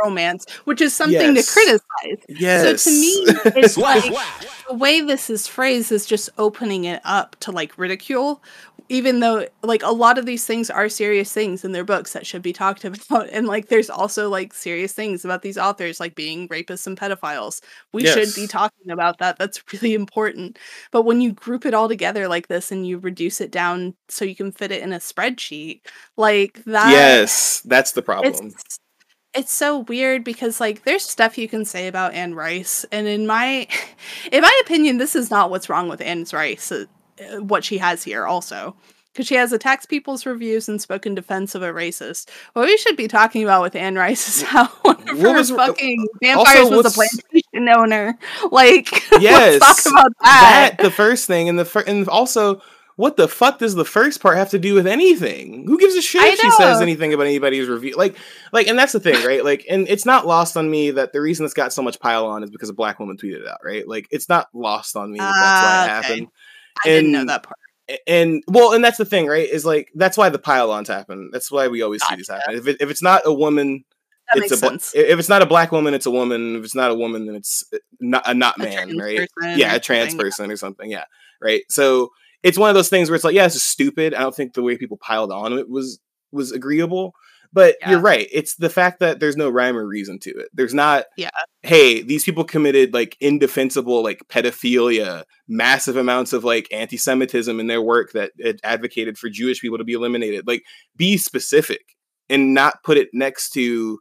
romance, 0.03 0.49
which 0.65 0.81
is 0.81 0.93
something 0.93 1.35
yes. 1.35 1.45
to 1.45 1.53
criticize. 1.53 2.25
Yes. 2.29 2.81
So 2.81 2.89
to 2.89 2.99
me, 2.99 3.13
it's 3.61 3.77
like 3.77 4.11
the 4.67 4.73
way 4.73 5.01
this 5.01 5.29
is 5.29 5.47
phrased 5.47 5.91
is 5.91 6.05
just 6.05 6.29
opening 6.37 6.85
it 6.85 7.01
up 7.03 7.35
to 7.41 7.51
like 7.51 7.77
ridicule, 7.77 8.41
even 8.89 9.19
though 9.19 9.45
like 9.63 9.83
a 9.83 9.91
lot 9.91 10.17
of 10.17 10.25
these 10.25 10.45
things 10.45 10.69
are 10.69 10.89
serious 10.89 11.33
things 11.33 11.65
in 11.65 11.71
their 11.71 11.83
books 11.83 12.13
that 12.13 12.25
should 12.25 12.41
be 12.41 12.53
talked 12.53 12.85
about 13.09 13.29
and 13.31 13.47
like 13.47 13.67
there's 13.67 13.89
also 13.89 14.29
like 14.29 14.53
serious 14.53 14.93
things 14.93 15.25
about 15.25 15.41
these 15.41 15.57
authors 15.57 15.99
like 15.99 16.15
being 16.15 16.47
rapists 16.49 16.87
and 16.87 16.97
pedophiles. 16.97 17.61
We 17.93 18.03
yes. 18.03 18.13
should 18.13 18.41
be 18.41 18.47
talking 18.47 18.91
about 18.91 19.19
that. 19.19 19.37
That's 19.37 19.61
really 19.73 19.93
important. 19.93 20.57
But 20.91 21.03
when 21.03 21.21
you 21.21 21.31
group 21.31 21.65
it 21.65 21.73
all 21.73 21.87
together 21.87 22.27
like 22.27 22.47
this 22.47 22.71
and 22.71 22.87
you 22.87 22.97
reduce 22.97 23.41
it 23.41 23.51
down 23.51 23.95
so 24.09 24.25
you 24.25 24.35
can 24.35 24.51
fit 24.51 24.71
it 24.71 24.81
in 24.81 24.93
a 24.93 24.99
spreadsheet 24.99 25.81
like 26.15 26.63
that 26.65 26.91
yes 26.91 27.61
that's 27.61 27.91
the 27.91 28.01
problem. 28.01 28.33
it's, 28.33 28.79
it's 29.33 29.51
so 29.51 29.79
weird 29.79 30.23
because 30.23 30.59
like 30.59 30.83
there's 30.83 31.03
stuff 31.03 31.37
you 31.37 31.47
can 31.47 31.65
say 31.65 31.87
about 31.87 32.13
Anne 32.13 32.33
Rice 32.33 32.85
and 32.91 33.07
in 33.07 33.27
my 33.27 33.67
in 34.31 34.41
my 34.41 34.61
opinion 34.63 34.97
this 34.97 35.15
is 35.15 35.29
not 35.29 35.49
what's 35.49 35.69
wrong 35.69 35.89
with 35.89 36.01
Anne 36.01 36.25
Rice 36.31 36.71
what 37.39 37.63
she 37.63 37.77
has 37.77 38.03
here 38.03 38.25
also 38.25 38.75
because 39.17 39.27
she 39.27 39.33
has 39.33 39.51
attacked 39.51 39.89
people's 39.89 40.27
reviews 40.27 40.69
and 40.69 40.79
spoken 40.79 41.15
defense 41.15 41.55
of 41.55 41.63
a 41.63 41.73
racist. 41.73 42.29
What 42.53 42.67
we 42.67 42.77
should 42.77 42.95
be 42.95 43.07
talking 43.07 43.41
about 43.41 43.63
with 43.63 43.75
Anne 43.75 43.95
Rice 43.95 44.27
is 44.27 44.41
how 44.43 44.67
one 44.83 45.09
of 45.09 45.19
her 45.19 45.33
was, 45.33 45.49
fucking 45.49 46.07
vampires 46.21 46.69
was 46.69 46.85
a 46.85 46.91
plantation 46.91 47.75
owner. 47.75 48.17
Like, 48.51 48.91
yes, 49.19 49.59
let's 49.59 49.83
talk 49.83 49.93
about 49.93 50.11
that. 50.21 50.75
that. 50.77 50.83
The 50.83 50.91
first 50.91 51.25
thing, 51.25 51.49
and 51.49 51.57
the 51.57 51.65
fir- 51.65 51.83
and 51.85 52.07
also, 52.07 52.61
what 52.95 53.17
the 53.17 53.27
fuck 53.27 53.59
does 53.59 53.73
the 53.73 53.83
first 53.83 54.21
part 54.21 54.37
have 54.37 54.51
to 54.51 54.59
do 54.59 54.75
with 54.75 54.85
anything? 54.85 55.65
Who 55.65 55.79
gives 55.79 55.95
a 55.95 56.01
shit 56.01 56.21
if 56.23 56.39
she 56.39 56.51
says 56.51 56.81
anything 56.81 57.13
about 57.13 57.25
anybody's 57.25 57.67
review? 57.67 57.95
Like, 57.95 58.15
like, 58.53 58.67
and 58.67 58.77
that's 58.77 58.93
the 58.93 58.99
thing, 58.99 59.25
right? 59.25 59.43
Like, 59.43 59.65
and 59.69 59.87
it's 59.89 60.05
not 60.05 60.27
lost 60.27 60.55
on 60.55 60.69
me 60.69 60.91
that 60.91 61.13
the 61.13 61.21
reason 61.21 61.45
this 61.45 61.53
got 61.53 61.73
so 61.73 61.81
much 61.81 61.99
pile 61.99 62.27
on 62.27 62.43
is 62.43 62.51
because 62.51 62.69
a 62.69 62.73
black 62.73 62.99
woman 62.99 63.17
tweeted 63.17 63.41
it 63.41 63.47
out, 63.47 63.59
right? 63.63 63.87
Like, 63.87 64.07
it's 64.11 64.29
not 64.29 64.47
lost 64.53 64.95
on 64.95 65.11
me 65.11 65.19
that 65.19 65.31
that's 65.31 65.65
why 65.65 65.85
it 65.85 65.89
ah, 65.89 65.99
okay. 65.99 66.07
happened. 66.07 66.27
I 66.85 66.89
and, 66.89 66.95
didn't 67.05 67.11
know 67.11 67.25
that 67.25 67.43
part. 67.43 67.57
And 68.05 68.43
well, 68.47 68.73
and 68.73 68.83
that's 68.83 68.97
the 68.97 69.05
thing, 69.05 69.27
right? 69.27 69.47
Is 69.47 69.65
like 69.65 69.89
that's 69.95 70.17
why 70.17 70.29
the 70.29 70.39
pile-ons 70.39 70.89
happen. 70.89 71.29
That's 71.31 71.51
why 71.51 71.67
we 71.69 71.81
always 71.81 72.01
gotcha. 72.01 72.13
see 72.13 72.17
this 72.17 72.27
happen. 72.27 72.55
If, 72.55 72.67
it, 72.67 72.77
if 72.81 72.89
it's 72.89 73.01
not 73.01 73.21
a 73.25 73.33
woman, 73.33 73.85
that 74.33 74.43
it's 74.43 74.61
a 74.61 74.99
if 75.11 75.19
it's 75.19 75.29
not 75.29 75.41
a 75.41 75.45
black 75.45 75.71
woman, 75.71 75.93
it's 75.93 76.05
a 76.05 76.11
woman. 76.11 76.57
If 76.57 76.65
it's 76.65 76.75
not 76.75 76.91
a 76.91 76.95
woman, 76.95 77.25
then 77.25 77.35
it's 77.35 77.63
uh, 77.73 77.77
not 78.01 78.23
a 78.27 78.33
not 78.33 78.57
man, 78.57 78.97
right? 78.97 79.29
Yeah, 79.41 79.75
a 79.75 79.79
trans 79.79 80.15
person 80.15 80.51
or 80.51 80.57
something. 80.57 80.91
Yeah, 80.91 81.05
right. 81.41 81.61
So 81.69 82.09
it's 82.43 82.57
one 82.57 82.69
of 82.69 82.75
those 82.75 82.89
things 82.89 83.09
where 83.09 83.15
it's 83.15 83.23
like, 83.23 83.35
yeah, 83.35 83.45
it's 83.45 83.61
stupid. 83.61 84.13
I 84.13 84.19
don't 84.19 84.35
think 84.35 84.53
the 84.53 84.63
way 84.63 84.77
people 84.77 84.97
piled 84.97 85.31
on 85.31 85.53
it 85.53 85.69
was 85.69 85.99
was 86.33 86.51
agreeable. 86.51 87.13
But 87.53 87.75
yeah. 87.81 87.91
you're 87.91 87.99
right. 87.99 88.27
It's 88.31 88.55
the 88.55 88.69
fact 88.69 88.99
that 88.99 89.19
there's 89.19 89.37
no 89.37 89.49
rhyme 89.49 89.77
or 89.77 89.85
reason 89.85 90.19
to 90.19 90.29
it. 90.31 90.49
There's 90.53 90.73
not, 90.73 91.05
yeah. 91.17 91.29
hey, 91.63 92.01
these 92.01 92.23
people 92.23 92.43
committed 92.43 92.93
like 92.93 93.17
indefensible 93.19 94.03
like 94.03 94.21
pedophilia, 94.29 95.23
massive 95.47 95.97
amounts 95.97 96.33
of 96.33 96.43
like 96.43 96.67
anti 96.71 96.97
Semitism 96.97 97.59
in 97.59 97.67
their 97.67 97.81
work 97.81 98.11
that 98.13 98.31
advocated 98.63 99.17
for 99.17 99.29
Jewish 99.29 99.61
people 99.61 99.77
to 99.77 99.83
be 99.83 99.93
eliminated. 99.93 100.47
Like, 100.47 100.63
be 100.95 101.17
specific 101.17 101.95
and 102.29 102.53
not 102.53 102.83
put 102.83 102.97
it 102.97 103.09
next 103.13 103.51
to, 103.51 103.99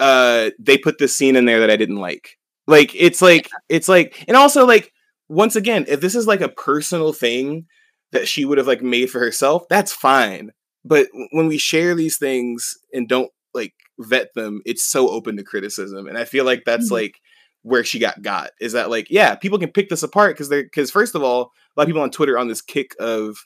uh, 0.00 0.50
they 0.58 0.78
put 0.78 0.98
this 0.98 1.16
scene 1.16 1.36
in 1.36 1.44
there 1.44 1.60
that 1.60 1.70
I 1.70 1.76
didn't 1.76 1.96
like. 1.96 2.36
Like, 2.66 2.94
it's 2.94 3.22
like, 3.22 3.46
yeah. 3.46 3.76
it's 3.76 3.88
like, 3.88 4.24
and 4.28 4.36
also 4.36 4.66
like, 4.66 4.92
once 5.28 5.56
again, 5.56 5.84
if 5.88 6.00
this 6.00 6.14
is 6.14 6.26
like 6.26 6.40
a 6.40 6.48
personal 6.48 7.12
thing, 7.12 7.66
that 8.12 8.28
she 8.28 8.44
would 8.44 8.58
have 8.58 8.66
like 8.66 8.82
made 8.82 9.10
for 9.10 9.18
herself, 9.18 9.64
that's 9.68 9.92
fine. 9.92 10.52
But 10.84 11.08
when 11.32 11.46
we 11.46 11.58
share 11.58 11.94
these 11.94 12.16
things 12.16 12.76
and 12.92 13.08
don't 13.08 13.30
like 13.54 13.74
vet 13.98 14.32
them, 14.34 14.62
it's 14.64 14.84
so 14.84 15.08
open 15.08 15.36
to 15.36 15.42
criticism. 15.42 16.06
And 16.06 16.16
I 16.16 16.24
feel 16.24 16.44
like 16.44 16.62
that's 16.64 16.86
mm-hmm. 16.86 16.94
like 16.94 17.20
where 17.62 17.84
she 17.84 17.98
got 17.98 18.22
got 18.22 18.50
is 18.60 18.72
that 18.72 18.90
like 18.90 19.10
yeah 19.10 19.34
people 19.34 19.58
can 19.58 19.70
pick 19.70 19.88
this 19.88 20.02
apart 20.02 20.34
because 20.34 20.48
they're 20.48 20.62
because 20.62 20.90
first 20.90 21.14
of 21.14 21.22
all 21.22 21.40
a 21.76 21.80
lot 21.80 21.82
of 21.82 21.86
people 21.86 22.02
on 22.02 22.10
twitter 22.10 22.38
on 22.38 22.48
this 22.48 22.62
kick 22.62 22.94
of 22.98 23.36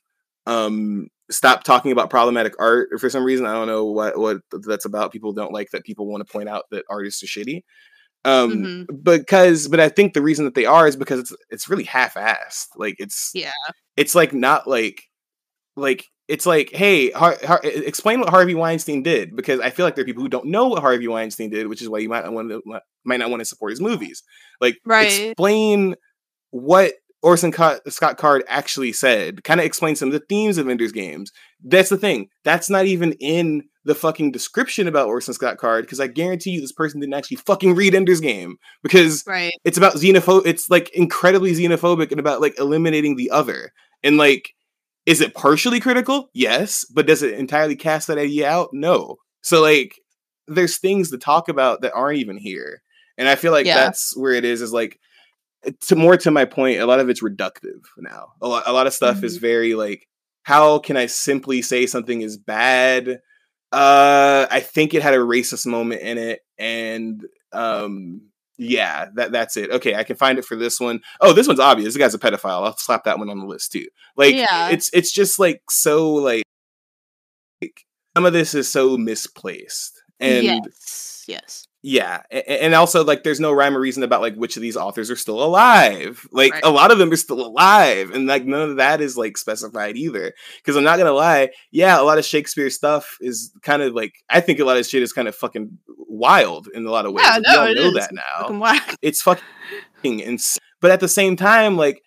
um 0.47 1.09
stop 1.31 1.65
talking 1.65 1.91
about 1.91 2.11
problematic 2.11 2.55
art 2.61 2.89
for 3.01 3.11
some 3.11 3.25
reason 3.25 3.47
i 3.47 3.53
don't 3.53 3.67
know 3.67 3.85
what 3.85 4.19
what 4.19 4.39
that's 4.67 4.85
about 4.85 5.13
people 5.13 5.33
don't 5.33 5.53
like 5.53 5.71
that 5.71 5.85
people 5.85 6.07
want 6.07 6.25
to 6.25 6.33
point 6.33 6.49
out 6.49 6.65
that 6.71 6.85
artists 6.89 7.23
are 7.23 7.27
shitty 7.27 7.63
um 8.25 8.53
mm-hmm. 8.53 8.97
because 9.03 9.67
but 9.67 9.81
i 9.81 9.89
think 9.89 10.13
the 10.13 10.23
reason 10.23 10.45
that 10.45 10.55
they 10.55 10.67
are 10.67 10.87
is 10.87 10.97
because 10.97 11.19
it's 11.19 11.35
it's 11.51 11.69
really 11.69 11.85
half-assed 11.85 12.69
like 12.77 12.95
it's 12.99 13.33
yeah 13.35 13.51
it's 13.97 14.15
like 14.15 14.33
not 14.33 14.69
like 14.69 15.03
like 15.77 16.07
it's 16.29 16.47
like, 16.47 16.71
hey, 16.73 17.11
Har- 17.11 17.39
Har- 17.45 17.61
explain 17.63 18.21
what 18.21 18.31
Harvey 18.31 18.55
Weinstein 18.55 19.03
did, 19.03 19.37
because 19.37 19.61
I 19.61 19.71
feel 19.71 19.85
like 19.85 19.95
there 19.95 20.03
are 20.03 20.07
people 20.07 20.23
who 20.23 20.29
don't 20.29 20.47
know 20.47 20.69
what 20.69 20.81
Harvey 20.81 21.09
Weinstein 21.09 21.51
did, 21.51 21.67
which 21.67 21.83
is 21.83 21.89
why 21.89 21.99
you 21.99 22.09
might 22.09 22.25
not 22.25 22.33
want 22.33 22.51
to 22.51 22.63
might 23.05 23.19
not 23.19 23.31
want 23.31 23.41
to 23.41 23.45
support 23.45 23.73
his 23.73 23.81
movies. 23.81 24.23
Like, 24.61 24.79
right. 24.87 25.31
explain 25.31 25.97
what 26.51 26.95
Orson 27.23 27.53
Scott 27.53 28.19
Card 28.19 28.45
actually 28.49 28.93
said. 28.93 29.45
Kind 29.45 29.61
of 29.61 29.67
explain 29.67 29.97
some 29.97 30.09
of 30.09 30.13
the 30.13 30.25
themes 30.29 30.59
of 30.59 30.69
Ender's 30.69 30.93
Games. 30.93 31.33
That's 31.63 31.89
the 31.89 31.97
thing. 31.97 32.29
That's 32.45 32.69
not 32.69 32.87
even 32.87 33.13
in 33.15 33.65
the 33.85 33.95
fucking 33.95 34.31
description 34.31 34.89
about 34.89 35.09
Orson 35.09 35.35
Scott 35.35 35.59
Card 35.59 35.85
because 35.85 36.01
I 36.01 36.07
guarantee 36.07 36.51
you 36.51 36.61
this 36.61 36.73
person 36.73 37.01
didn't 37.01 37.15
actually 37.15 37.39
fucking 37.39 37.75
read 37.75 37.95
Ender's 37.95 38.21
Game 38.21 38.57
because 38.83 39.25
right. 39.27 39.53
it's 39.65 39.79
about 39.79 39.95
xenophobe. 39.95 40.47
It's 40.47 40.71
like 40.71 40.91
incredibly 40.91 41.53
xenophobic 41.53 42.11
and 42.11 42.21
about 42.21 42.41
like 42.41 42.59
eliminating 42.59 43.17
the 43.17 43.31
other 43.31 43.73
and 44.03 44.17
like 44.17 44.55
is 45.07 45.21
it 45.21 45.35
partially 45.35 45.81
critical? 45.81 46.31
Yes, 46.33 46.85
but 46.85 47.07
does 47.07 47.23
it 47.23 47.35
entirely 47.35 47.77
cast 47.77 48.09
that 48.09 48.19
idea 48.19 48.49
out? 48.49 48.71
No. 48.73 49.17
So 49.43 49.61
like 49.61 50.01
there's 50.47 50.79
things 50.79 51.11
to 51.11 51.19
talk 51.19 51.49
about 51.49 51.83
that 51.83 51.95
aren't 51.95 52.19
even 52.19 52.39
here. 52.39 52.83
And 53.17 53.29
I 53.29 53.37
feel 53.37 53.53
like 53.53 53.67
yeah. 53.67 53.77
that's 53.77 54.17
where 54.17 54.33
it 54.33 54.45
is 54.45 54.61
is 54.61 54.73
like 54.73 54.99
to 55.83 55.97
more 55.97 56.17
to 56.17 56.31
my 56.31 56.45
point, 56.45 56.81
a 56.81 56.87
lot 56.87 57.01
of 57.01 57.09
it's 57.09 57.23
reductive 57.23 57.83
now. 57.99 58.33
A 58.41 58.49
lot 58.49 58.65
a 58.67 58.73
lot 58.73 58.87
of 58.87 58.93
stuff 58.93 59.17
mm-hmm. 59.17 59.27
is 59.27 59.37
very 59.37 59.75
like 59.75 60.09
how 60.43 60.79
can 60.79 60.97
I 60.97 61.07
simply 61.07 61.63
say 61.63 61.87
something 61.87 62.23
is 62.23 62.37
bad? 62.37 63.21
Uh 63.73 64.47
I 64.51 64.61
think 64.61 64.95
it 64.95 65.03
had 65.03 65.15
a 65.15 65.19
racist 65.19 65.67
moment 65.67 66.01
in 66.03 66.19
it 66.19 66.41
and 66.59 67.23
um 67.53 68.23
yeah, 68.59 69.07
that 69.15 69.33
that's 69.33 69.57
it. 69.57 69.71
Okay, 69.71 69.95
I 69.95 70.05
can 70.05 70.17
find 70.17 70.39
it 70.39 70.45
for 70.45 70.57
this 70.57 70.79
one. 70.81 71.01
Oh, 71.21 71.33
this 71.33 71.49
one's 71.49 71.61
obvious. 71.61 71.95
This 71.95 72.01
guy's 72.01 72.15
a 72.15 72.19
pedophile. 72.19 72.65
I'll 72.65 72.77
slap 72.77 73.05
that 73.05 73.19
one 73.19 73.31
on 73.31 73.39
the 73.39 73.47
list 73.47 73.73
too. 73.73 73.87
Like, 74.17 74.35
yeah. 74.35 74.71
it's 74.71 74.91
it's 74.93 75.13
just 75.13 75.39
like 75.39 75.63
so 75.71 76.13
like, 76.13 76.45
like 77.63 77.81
some 78.17 78.25
of 78.25 78.33
this 78.33 78.55
is 78.55 78.71
so 78.71 78.97
misplaced 78.97 80.03
and 80.21 80.45
yes, 80.45 81.25
yes 81.27 81.67
yeah 81.87 82.23
and 82.31 82.75
also 82.75 83.05
like 83.05 83.25
there's 83.25 83.41
no 83.41 83.53
rhyme 83.53 83.77
or 83.77 83.81
reason 83.81 84.03
about 84.03 84.23
like 84.23 84.35
which 84.37 84.57
of 84.57 84.63
these 84.63 84.75
authors 84.75 85.11
are 85.11 85.17
still 85.17 85.45
alive 85.45 86.27
like 86.33 86.51
right. 86.51 86.65
a 86.65 86.71
lot 86.71 86.91
of 86.91 86.97
them 86.97 87.13
are 87.13 87.17
still 87.17 87.45
alive 87.45 88.11
and 88.13 88.27
like 88.27 88.47
none 88.47 88.71
of 88.71 88.77
that 88.77 89.03
is 89.03 89.19
like 89.19 89.37
specified 89.37 89.95
either 89.95 90.33
because 90.57 90.77
i'm 90.79 90.83
not 90.83 90.97
gonna 90.97 91.13
lie 91.13 91.51
yeah 91.73 92.01
a 92.01 92.03
lot 92.03 92.17
of 92.17 92.25
shakespeare 92.25 92.71
stuff 92.71 93.19
is 93.21 93.53
kind 93.61 93.83
of 93.83 93.93
like 93.93 94.15
i 94.31 94.41
think 94.41 94.59
a 94.61 94.65
lot 94.65 94.79
of 94.79 94.87
shit 94.87 95.03
is 95.03 95.13
kind 95.13 95.29
of 95.29 95.35
fucking 95.35 95.77
wild 96.09 96.69
in 96.73 96.87
a 96.87 96.91
lot 96.91 97.05
of 97.05 97.13
ways 97.13 97.27
yeah, 97.27 97.39
no, 97.43 97.65
we 97.65 97.69
all 97.69 97.75
know 97.75 97.89
is. 97.89 97.95
that 97.95 98.15
now 98.15 98.47
it's 99.03 99.21
fucking 99.21 99.45
insane 100.21 100.63
but 100.81 100.91
at 100.91 101.01
the 101.01 101.09
same 101.09 101.37
time 101.37 101.77
like 101.77 102.01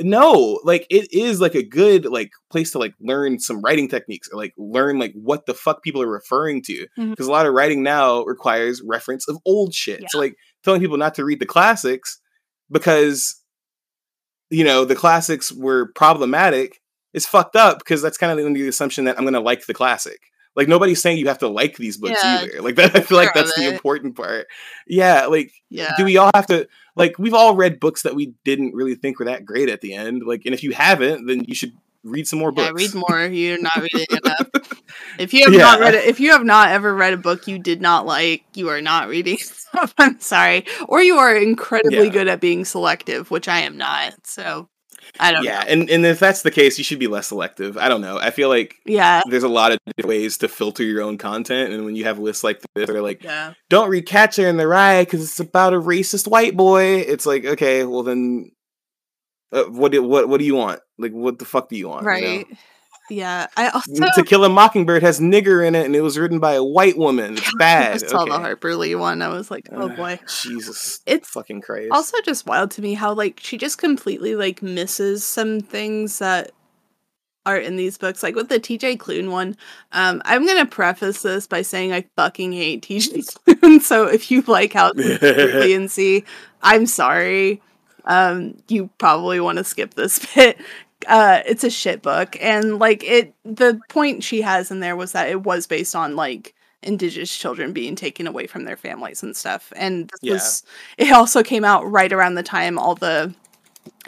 no 0.00 0.60
like 0.62 0.86
it 0.90 1.12
is 1.12 1.40
like 1.40 1.54
a 1.54 1.62
good 1.62 2.04
like 2.06 2.30
place 2.50 2.70
to 2.70 2.78
like 2.78 2.94
learn 3.00 3.38
some 3.40 3.60
writing 3.60 3.88
techniques 3.88 4.28
or 4.32 4.38
like 4.38 4.54
learn 4.56 4.98
like 4.98 5.12
what 5.14 5.46
the 5.46 5.54
fuck 5.54 5.82
people 5.82 6.00
are 6.00 6.10
referring 6.10 6.62
to 6.62 6.86
because 6.96 7.08
mm-hmm. 7.08 7.22
a 7.22 7.32
lot 7.32 7.46
of 7.46 7.52
writing 7.52 7.82
now 7.82 8.22
requires 8.22 8.82
reference 8.86 9.26
of 9.28 9.38
old 9.44 9.74
shit 9.74 10.00
yeah. 10.00 10.06
so 10.10 10.18
like 10.18 10.36
telling 10.62 10.80
people 10.80 10.96
not 10.96 11.14
to 11.14 11.24
read 11.24 11.40
the 11.40 11.46
classics 11.46 12.20
because 12.70 13.42
you 14.50 14.64
know 14.64 14.84
the 14.84 14.94
classics 14.94 15.50
were 15.52 15.90
problematic 15.94 16.80
is 17.12 17.26
fucked 17.26 17.56
up 17.56 17.78
because 17.78 18.00
that's 18.00 18.18
kind 18.18 18.38
of 18.38 18.44
under 18.44 18.58
the 18.58 18.68
assumption 18.68 19.04
that 19.04 19.18
i'm 19.18 19.24
gonna 19.24 19.40
like 19.40 19.66
the 19.66 19.74
classic 19.74 20.20
like 20.58 20.66
nobody's 20.66 21.00
saying 21.00 21.18
you 21.18 21.28
have 21.28 21.38
to 21.38 21.46
like 21.46 21.76
these 21.76 21.96
books 21.96 22.18
yeah, 22.20 22.40
either. 22.40 22.60
Like 22.60 22.74
that, 22.74 22.96
I 22.96 23.00
feel 23.00 23.16
like 23.16 23.32
that's 23.32 23.54
the 23.54 23.72
important 23.72 24.16
part. 24.16 24.48
Yeah, 24.88 25.26
like 25.26 25.52
yeah. 25.70 25.94
do 25.96 26.04
we 26.04 26.16
all 26.16 26.32
have 26.34 26.48
to 26.48 26.66
like 26.96 27.16
we've 27.16 27.32
all 27.32 27.54
read 27.54 27.78
books 27.78 28.02
that 28.02 28.16
we 28.16 28.34
didn't 28.42 28.74
really 28.74 28.96
think 28.96 29.20
were 29.20 29.26
that 29.26 29.44
great 29.44 29.68
at 29.68 29.82
the 29.82 29.94
end. 29.94 30.24
Like, 30.26 30.46
and 30.46 30.54
if 30.54 30.64
you 30.64 30.72
haven't, 30.72 31.26
then 31.28 31.44
you 31.46 31.54
should 31.54 31.74
read 32.02 32.26
some 32.26 32.40
more 32.40 32.50
books. 32.50 32.66
Yeah, 32.66 32.72
read 32.72 32.92
more. 32.92 33.24
You're 33.24 33.62
not 33.62 33.76
reading 33.76 34.06
enough. 34.24 34.48
if 35.16 35.32
you 35.32 35.44
have 35.44 35.54
yeah. 35.54 35.60
not 35.60 35.78
read 35.78 35.94
it, 35.94 36.06
if 36.06 36.18
you 36.18 36.32
have 36.32 36.44
not 36.44 36.70
ever 36.70 36.92
read 36.92 37.12
a 37.12 37.18
book 37.18 37.46
you 37.46 37.60
did 37.60 37.80
not 37.80 38.04
like, 38.04 38.42
you 38.54 38.68
are 38.68 38.82
not 38.82 39.06
reading 39.06 39.38
stuff. 39.40 39.94
I'm 39.96 40.18
sorry, 40.18 40.66
or 40.88 41.00
you 41.00 41.18
are 41.18 41.36
incredibly 41.36 42.06
yeah. 42.06 42.12
good 42.12 42.26
at 42.26 42.40
being 42.40 42.64
selective, 42.64 43.30
which 43.30 43.46
I 43.46 43.60
am 43.60 43.76
not. 43.76 44.14
So 44.26 44.68
I 45.20 45.32
don't 45.32 45.44
yeah, 45.44 45.60
know. 45.60 45.66
and 45.68 45.90
and 45.90 46.06
if 46.06 46.18
that's 46.18 46.42
the 46.42 46.50
case, 46.50 46.78
you 46.78 46.84
should 46.84 46.98
be 46.98 47.06
less 47.06 47.28
selective. 47.28 47.76
I 47.76 47.88
don't 47.88 48.00
know. 48.00 48.18
I 48.18 48.30
feel 48.30 48.48
like 48.48 48.76
yeah, 48.84 49.22
there's 49.28 49.42
a 49.42 49.48
lot 49.48 49.72
of 49.72 49.78
ways 50.04 50.38
to 50.38 50.48
filter 50.48 50.82
your 50.82 51.02
own 51.02 51.18
content, 51.18 51.72
and 51.72 51.84
when 51.84 51.96
you 51.96 52.04
have 52.04 52.18
lists 52.18 52.44
like 52.44 52.60
this, 52.74 52.86
they're 52.86 53.02
like, 53.02 53.22
yeah. 53.22 53.54
don't 53.68 53.90
read 53.90 54.06
Catcher 54.06 54.48
in 54.48 54.56
the 54.56 54.66
Rye 54.66 55.02
because 55.02 55.22
it's 55.22 55.40
about 55.40 55.74
a 55.74 55.80
racist 55.80 56.28
white 56.28 56.56
boy. 56.56 56.96
It's 56.96 57.26
like, 57.26 57.44
okay, 57.44 57.84
well 57.84 58.02
then, 58.02 58.50
uh, 59.52 59.64
what 59.64 59.92
do, 59.92 60.02
what 60.02 60.28
what 60.28 60.38
do 60.38 60.44
you 60.44 60.54
want? 60.54 60.80
Like, 60.98 61.12
what 61.12 61.38
the 61.38 61.44
fuck 61.44 61.68
do 61.68 61.76
you 61.76 61.88
want? 61.88 62.04
Right. 62.04 62.22
You 62.22 62.38
know? 62.38 62.56
Yeah, 63.10 63.46
I 63.56 63.68
also 63.68 63.92
To 64.14 64.22
Kill 64.22 64.44
a 64.44 64.48
Mockingbird 64.48 65.02
has 65.02 65.20
nigger 65.20 65.66
in 65.66 65.74
it, 65.74 65.86
and 65.86 65.96
it 65.96 66.02
was 66.02 66.18
written 66.18 66.38
by 66.38 66.54
a 66.54 66.64
white 66.64 66.98
woman. 66.98 67.34
It's 67.38 67.54
bad. 67.58 67.94
I 67.94 67.96
saw 67.98 68.22
okay. 68.22 68.32
the 68.32 68.38
Harper 68.38 68.74
Lee 68.76 68.94
one. 68.94 69.22
I 69.22 69.28
was 69.28 69.50
like, 69.50 69.68
oh 69.72 69.88
boy, 69.88 70.14
uh, 70.22 70.26
Jesus, 70.42 71.00
it's 71.06 71.28
fucking 71.30 71.62
crazy. 71.62 71.90
Also, 71.90 72.16
just 72.24 72.46
wild 72.46 72.70
to 72.72 72.82
me 72.82 72.94
how 72.94 73.12
like 73.14 73.40
she 73.42 73.56
just 73.56 73.78
completely 73.78 74.36
like 74.36 74.62
misses 74.62 75.24
some 75.24 75.60
things 75.60 76.18
that 76.18 76.52
are 77.46 77.56
in 77.56 77.76
these 77.76 77.96
books. 77.96 78.22
Like 78.22 78.34
with 78.34 78.50
the 78.50 78.60
TJ 78.60 78.98
Klune 78.98 79.30
one, 79.30 79.56
um, 79.92 80.20
I'm 80.24 80.46
gonna 80.46 80.66
preface 80.66 81.22
this 81.22 81.46
by 81.46 81.62
saying 81.62 81.92
I 81.92 82.04
fucking 82.16 82.52
hate 82.52 82.82
TJ 82.82 83.38
Klune. 83.46 83.80
so 83.80 84.06
if 84.06 84.30
you 84.30 84.42
like 84.42 84.74
House 84.74 84.92
and 84.98 85.90
see, 85.90 86.24
I'm 86.62 86.86
sorry. 86.86 87.62
Um, 88.04 88.56
you 88.68 88.88
probably 88.96 89.38
want 89.38 89.58
to 89.58 89.64
skip 89.64 89.92
this 89.94 90.34
bit 90.34 90.58
uh 91.06 91.40
it's 91.46 91.64
a 91.64 91.70
shit 91.70 92.02
book. 92.02 92.36
And 92.40 92.78
like 92.78 93.04
it 93.04 93.34
the 93.44 93.80
point 93.88 94.24
she 94.24 94.40
has 94.42 94.70
in 94.70 94.80
there 94.80 94.96
was 94.96 95.12
that 95.12 95.28
it 95.28 95.42
was 95.42 95.66
based 95.66 95.94
on 95.94 96.16
like 96.16 96.54
indigenous 96.82 97.36
children 97.36 97.72
being 97.72 97.96
taken 97.96 98.26
away 98.26 98.46
from 98.46 98.64
their 98.64 98.76
families 98.76 99.22
and 99.22 99.36
stuff. 99.36 99.72
And 99.76 100.10
this 100.10 100.18
yeah. 100.22 100.32
was 100.32 100.62
it 100.98 101.12
also 101.12 101.42
came 101.42 101.64
out 101.64 101.90
right 101.90 102.12
around 102.12 102.34
the 102.34 102.42
time 102.42 102.78
all 102.78 102.94
the 102.94 103.34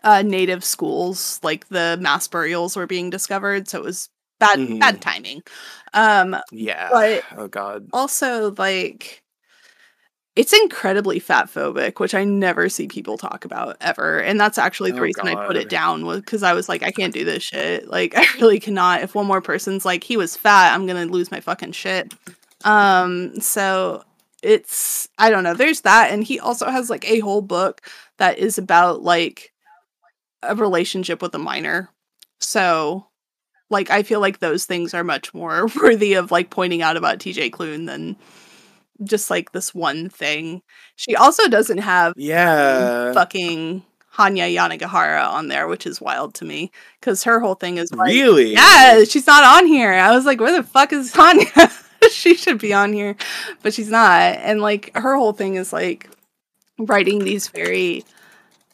uh 0.03 0.23
native 0.23 0.65
schools 0.65 1.41
like 1.43 1.69
the 1.69 1.99
mass 2.01 2.27
burials 2.29 2.77
were 2.77 2.87
being 2.87 3.11
discovered. 3.11 3.69
So 3.69 3.79
it 3.79 3.85
was 3.85 4.09
bad 4.39 4.59
mm-hmm. 4.59 4.79
bad 4.79 5.01
timing. 5.01 5.43
Um 5.95 6.37
yeah. 6.51 6.89
but 6.91 7.25
oh 7.37 7.49
god. 7.49 7.89
also 7.93 8.53
like 8.53 9.23
it's 10.41 10.55
incredibly 10.55 11.19
fat 11.19 11.49
phobic, 11.49 12.01
which 12.01 12.15
I 12.15 12.25
never 12.25 12.71
see 12.71 12.89
people 12.89 13.19
talk 13.19 13.45
about 13.45 13.77
ever. 13.83 14.21
And 14.21 14.41
that's 14.41 14.57
actually 14.57 14.91
the 14.91 15.01
oh, 15.01 15.03
reason 15.03 15.27
God. 15.27 15.37
I 15.37 15.47
put 15.47 15.59
it 15.59 15.69
down 15.69 16.07
was 16.07 16.21
because 16.21 16.43
I 16.43 16.55
was 16.55 16.67
like, 16.67 16.83
I 16.83 16.91
can't 16.91 17.13
do 17.13 17.27
this 17.27 17.43
shit. 17.43 17.89
Like, 17.89 18.15
I 18.17 18.25
really 18.37 18.59
cannot. 18.59 19.03
If 19.03 19.15
one 19.15 19.27
more 19.27 19.43
person's 19.43 19.85
like, 19.85 20.03
he 20.03 20.17
was 20.17 20.39
fat, 20.39 20.73
I'm 20.73 20.87
gonna 20.87 21.05
lose 21.05 21.31
my 21.31 21.41
fucking 21.41 21.73
shit. 21.73 22.15
Um, 22.65 23.39
so 23.43 24.03
it's 24.43 25.11
I 25.19 25.29
don't 25.29 25.45
know. 25.45 25.53
There's 25.53 25.83
that, 25.83 26.11
and 26.11 26.25
he 26.25 26.41
also 26.41 26.71
has 26.71 26.89
like 26.89 27.07
a 27.07 27.21
whole 27.21 27.43
book 27.43 27.83
that 28.17 28.39
is 28.39 28.57
about 28.57 29.03
like 29.03 29.53
a 30.43 30.57
relationship 30.57 31.21
with 31.21 31.35
a 31.35 31.39
minor. 31.39 31.91
So 32.39 33.07
like 33.69 33.91
I 33.91 34.05
feel 34.05 34.21
like 34.21 34.39
those 34.39 34.65
things 34.65 34.95
are 34.95 35.05
much 35.05 35.35
more 35.35 35.69
worthy 35.83 36.15
of 36.15 36.31
like 36.31 36.49
pointing 36.49 36.81
out 36.81 36.97
about 36.97 37.19
TJ 37.19 37.51
Klune 37.51 37.87
than 37.87 38.17
just 39.05 39.31
like 39.31 39.53
this 39.53 39.75
one 39.75 40.09
thing. 40.09 40.63
She 40.97 41.17
also 41.17 41.49
doesn't 41.49 41.79
have 41.79 42.15
yeah 42.17 43.13
fucking 43.13 43.83
Hanya 44.15 44.55
Yanagihara 44.55 45.29
on 45.29 45.49
there, 45.49 45.69
which 45.69 45.87
is 45.87 46.01
wild 46.01 46.35
to 46.35 46.45
me 46.45 46.71
because 47.01 47.25
her 47.25 47.41
whole 47.41 47.55
thing 47.55 47.79
is 47.79 47.93
like, 47.93 48.11
really 48.11 48.53
yeah, 48.53 49.05
she's 49.05 49.27
not 49.27 49.45
on 49.45 49.67
here. 49.67 49.93
I 49.93 50.15
was 50.15 50.27
like, 50.27 50.41
where 50.41 50.57
the 50.57 50.67
fuck 50.67 50.93
is 50.93 51.13
Hanya? 51.13 51.87
she 52.11 52.35
should 52.35 52.59
be 52.59 52.73
on 52.73 52.93
here, 52.93 53.17
but 53.63 53.75
she's 53.75 53.91
not. 53.91 54.37
And 54.39 54.61
like 54.61 54.97
her 54.97 55.17
whole 55.17 55.33
thing 55.33 55.55
is 55.55 55.73
like 55.73 56.11
writing 56.79 57.25
these 57.25 57.49
very 57.49 58.05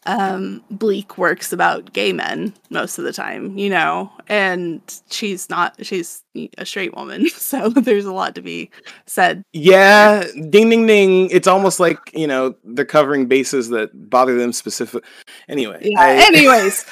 um, 0.07 0.63
bleak 0.71 1.19
works 1.19 1.53
about 1.53 1.93
gay 1.93 2.13
men 2.13 2.55
most 2.71 2.99
of 2.99 3.05
the 3.05 3.13
time, 3.13 3.59
you 3.59 3.69
know, 3.69 4.11
and 4.29 4.81
she's 5.11 5.51
not, 5.51 5.75
she's 5.85 6.23
a 6.59 6.65
straight 6.65 6.95
woman. 6.95 7.29
So 7.47 7.69
there's 7.69 8.07
a 8.07 8.13
lot 8.13 8.35
to 8.35 8.43
be 8.43 8.71
said. 9.05 9.45
Yeah. 9.53 10.25
Ding, 10.51 10.69
ding, 10.69 10.85
ding. 10.85 11.31
It's 11.31 11.47
almost 11.47 11.79
like, 11.79 11.99
you 12.13 12.27
know, 12.27 12.57
they're 12.65 12.85
covering 12.85 13.27
bases 13.27 13.69
that 13.69 14.11
bother 14.11 14.37
them 14.37 14.53
specific. 14.53 15.05
Anyway. 15.49 15.79
Yeah. 15.83 16.01
I... 16.01 16.13
anyways, 16.27 16.85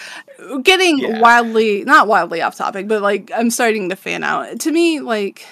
getting 0.62 0.98
yeah. 0.98 1.18
wildly 1.18 1.82
not 1.84 2.06
wildly 2.06 2.40
off 2.40 2.56
topic, 2.56 2.86
but 2.86 3.02
like 3.02 3.32
I'm 3.34 3.50
starting 3.50 3.88
to 3.88 3.96
fan 3.96 4.22
out. 4.22 4.60
To 4.60 4.70
me, 4.70 5.00
like 5.00 5.44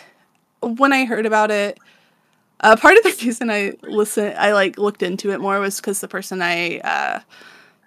when 0.61 0.93
I 0.93 1.05
heard 1.05 1.27
about 1.27 1.51
it, 1.51 1.79
uh, 2.61 2.77
part 2.77 2.97
of 2.97 3.03
the 3.03 3.11
reason 3.25 3.51
I 3.51 3.73
listen, 3.83 4.35
I 4.37 4.53
like 4.53 4.79
looked 4.79 5.03
into 5.03 5.33
it 5.33 5.41
more 5.41 5.59
was 5.61 5.77
because 5.77 6.01
the 6.01 6.09
person 6.09 6.43
I 6.43 6.79
uh, 6.79 7.21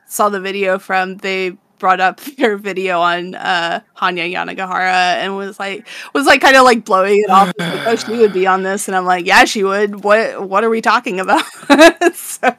saw 0.05 0.29
the 0.29 0.39
video 0.39 0.79
from, 0.79 1.17
they 1.17 1.57
brought 1.79 1.99
up 1.99 2.19
their 2.37 2.57
video 2.57 2.99
on 2.99 3.35
uh, 3.35 3.81
Hanya 3.97 4.31
Yanagihara 4.31 5.17
and 5.17 5.35
was 5.35 5.59
like 5.59 5.87
was 6.13 6.25
like 6.25 6.41
kind 6.41 6.55
of 6.55 6.63
like 6.63 6.85
blowing 6.85 7.21
it 7.23 7.29
off. 7.29 7.53
Like, 7.57 7.87
oh, 7.87 7.95
she 7.95 8.17
would 8.17 8.33
be 8.33 8.47
on 8.47 8.63
this, 8.63 8.87
and 8.87 8.95
I'm 8.95 9.05
like, 9.05 9.25
yeah, 9.25 9.45
she 9.45 9.63
would. 9.63 10.03
What 10.03 10.47
what 10.47 10.63
are 10.63 10.69
we 10.69 10.81
talking 10.81 11.19
about? 11.19 11.43
so 12.15 12.55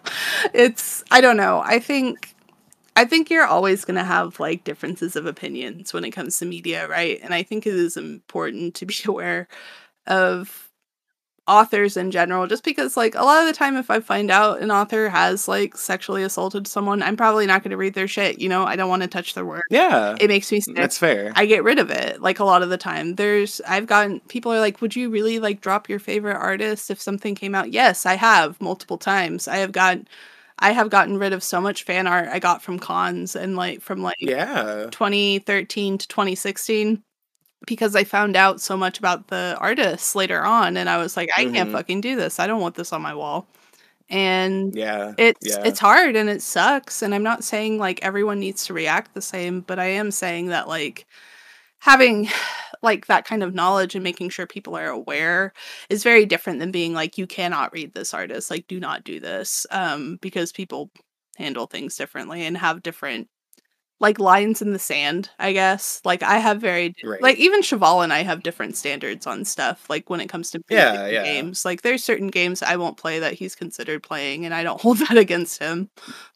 it's 0.55 1.03
I 1.11 1.21
don't 1.21 1.37
know. 1.37 1.63
I 1.65 1.79
think 1.79 2.35
I 2.95 3.05
think 3.05 3.29
you're 3.29 3.47
always 3.47 3.85
going 3.85 3.97
to 3.97 4.05
have 4.05 4.41
like 4.41 4.65
differences 4.65 5.17
of 5.17 5.27
opinions 5.27 5.93
when 5.93 6.05
it 6.05 6.13
comes 6.13 6.39
to 6.39 6.47
media, 6.47 6.89
right? 6.89 7.21
And 7.23 7.35
I 7.35 7.43
think 7.43 7.67
it 7.67 7.75
is 7.75 7.97
important 7.97 8.75
to 8.77 8.87
be 8.87 8.97
aware 9.07 9.49
of 10.07 10.66
authors 11.49 11.97
in 11.97 12.11
general 12.11 12.47
just 12.47 12.65
because 12.65 12.97
like 12.97 13.15
a 13.15 13.23
lot 13.23 13.41
of 13.41 13.47
the 13.47 13.53
time 13.53 13.77
if 13.77 13.91
i 13.91 14.01
find 14.01 14.31
out 14.31 14.61
an 14.61 14.71
author 14.71 15.09
has 15.09 15.47
like 15.47 15.77
sexually 15.77 16.23
assaulted 16.23 16.67
someone 16.67 17.03
i'm 17.03 17.17
probably 17.17 17.47
not 17.47 17.63
going 17.63 17.71
to 17.71 17.77
read 17.77 17.95
their 17.95 18.09
shit 18.09 18.41
you 18.41 18.49
know? 18.49 18.65
I 18.65 18.77
don't 18.77 18.89
want 18.89 19.03
to 19.03 19.09
touch 19.09 19.35
their 19.35 19.45
work 19.45 19.65
yeah. 19.71 20.17
It 20.21 20.29
makes 20.29 20.51
me 20.51 20.61
sick. 20.61 20.75
that's 20.75 20.99
fair. 20.99 21.33
I 21.35 21.47
get 21.47 21.65
rid 21.65 21.79
of 21.79 21.91
it 21.91 22.21
like 22.21 22.39
a 22.39 22.45
lot 22.45 22.63
of 22.63 22.69
the 22.69 22.77
time. 22.77 23.15
There's 23.15 23.61
i've 23.67 23.87
gotten 23.87 24.21
people 24.29 24.53
are 24.53 24.61
like 24.61 24.81
would 24.81 24.97
you 24.97 25.11
really 25.11 25.39
like 25.39 25.61
drop 25.61 25.89
your 25.89 25.99
favorite 25.99 26.37
artist 26.37 26.91
if 26.91 27.01
something 27.01 27.35
came 27.35 27.55
out? 27.55 27.73
Yes 27.73 28.07
i 28.07 28.15
have 28.15 28.61
multiple 28.61 28.99
times. 28.99 29.49
I 29.49 29.57
have 29.59 29.73
gotten 29.73 30.09
I 30.59 30.73
have 30.73 30.91
gotten 30.91 31.19
rid 31.19 31.33
of 31.33 31.43
so 31.43 31.61
much 31.61 31.85
fan 31.85 32.07
art 32.07 32.29
I 32.29 32.39
got 32.39 32.63
from 32.63 32.79
cons 32.79 33.37
and 33.37 33.57
like 33.57 33.81
from 33.81 34.03
like 34.03 34.17
yeah. 34.21 34.87
2013 34.91 35.99
to 35.99 36.09
2016 36.09 37.03
because 37.67 37.97
I 37.97 38.05
found 38.05 38.37
out 38.37 38.61
so 38.61 38.77
much 38.77 38.99
about 38.99 39.29
the 39.29 39.57
artists 39.61 40.15
later 40.15 40.45
on 40.45 40.77
and 40.77 40.89
I 40.89 40.99
was 40.99 41.17
like 41.17 41.31
I 41.37 41.45
mm-hmm. 41.45 41.55
can't 41.55 41.73
fucking 41.73 42.01
do 42.01 42.17
this. 42.17 42.39
I 42.39 42.47
don't 42.47 42.61
want 42.61 42.75
this 42.75 42.93
on 42.93 43.03
my 43.03 43.15
wall. 43.15 43.47
And 44.09 44.75
yeah. 44.75 45.15
It's 45.19 45.49
yeah. 45.49 45.63
it's 45.65 45.81
hard 45.81 46.17
and 46.17 46.29
it 46.29 46.43
sucks 46.43 47.03
and 47.03 47.15
I'm 47.15 47.23
not 47.23 47.45
saying 47.45 47.79
like 47.79 48.05
everyone 48.05 48.41
needs 48.41 48.67
to 48.67 48.75
react 48.75 49.15
the 49.15 49.23
same, 49.23 49.61
but 49.61 49.79
I 49.79 49.87
am 49.87 50.11
saying 50.11 50.47
that 50.49 50.69
like 50.69 51.07
having 51.81 52.29
like 52.83 53.07
that 53.07 53.25
kind 53.25 53.43
of 53.43 53.55
knowledge 53.55 53.95
and 53.95 54.05
making 54.05 54.29
sure 54.29 54.47
people 54.47 54.77
are 54.77 54.89
aware 54.89 55.53
is 55.89 56.03
very 56.03 56.27
different 56.27 56.61
than 56.61 56.71
being 56.71 56.93
like 56.93 57.19
you 57.19 57.27
cannot 57.27 57.73
read 57.73 57.95
this 57.95 58.13
artist, 58.15 58.51
like 58.51 58.67
do 58.69 58.79
not 58.79 59.05
do 59.05 59.19
this 59.19 59.67
um 59.71 60.19
because 60.21 60.53
people 60.53 60.91
handle 61.37 61.67
things 61.67 61.97
differently 61.97 62.45
and 62.45 62.57
have 62.57 62.83
different 62.83 63.29
like 63.99 64.19
lines 64.19 64.61
in 64.61 64.73
the 64.73 64.79
sand, 64.79 65.31
I 65.39 65.53
guess. 65.53 66.01
Like 66.05 66.23
I 66.23 66.39
have 66.39 66.61
very 66.61 66.95
right. 67.05 67.23
like 67.23 67.39
even 67.39 67.63
Chevall 67.63 68.05
and 68.05 68.13
I 68.13 68.23
have 68.23 68.43
different 68.43 68.77
standards 68.77 69.27
on 69.27 69.45
stuff. 69.45 69.89
Like 69.89 70.11
when 70.11 70.21
it 70.21 70.29
comes 70.29 70.51
to 70.51 70.61
yeah, 70.69 71.07
yeah. 71.07 71.25
games, 71.25 71.65
like 71.65 71.83
there's 71.83 72.05
certain 72.05 72.29
games 72.29 72.63
I 72.63 72.77
won't 72.77 72.99
play 72.99 73.19
that 73.21 73.35
he's 73.35 73.55
considered 73.55 74.03
playing, 74.03 74.45
and 74.45 74.55
I 74.55 74.63
don't 74.63 74.81
hold 74.87 74.99
that 74.99 75.17
against 75.17 75.59
him. 75.59 75.91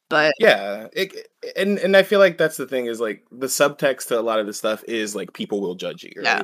But 0.09 0.35
yeah, 0.41 0.89
it, 0.93 1.28
and 1.57 1.78
and 1.78 1.97
I 1.97 2.03
feel 2.03 2.19
like 2.19 2.39
that's 2.39 2.57
the 2.57 2.66
thing 2.66 2.87
is 2.87 3.01
like 3.01 3.24
the 3.31 3.47
subtext 3.47 4.09
to 4.09 4.19
a 4.19 4.23
lot 4.23 4.41
of 4.41 4.47
this 4.47 4.59
stuff 4.59 4.82
is 4.89 5.15
like 5.15 5.32
people 5.32 5.61
will 5.61 5.74
judge 5.74 6.03
you, 6.03 6.12
right? 6.16 6.24
Yeah. 6.24 6.43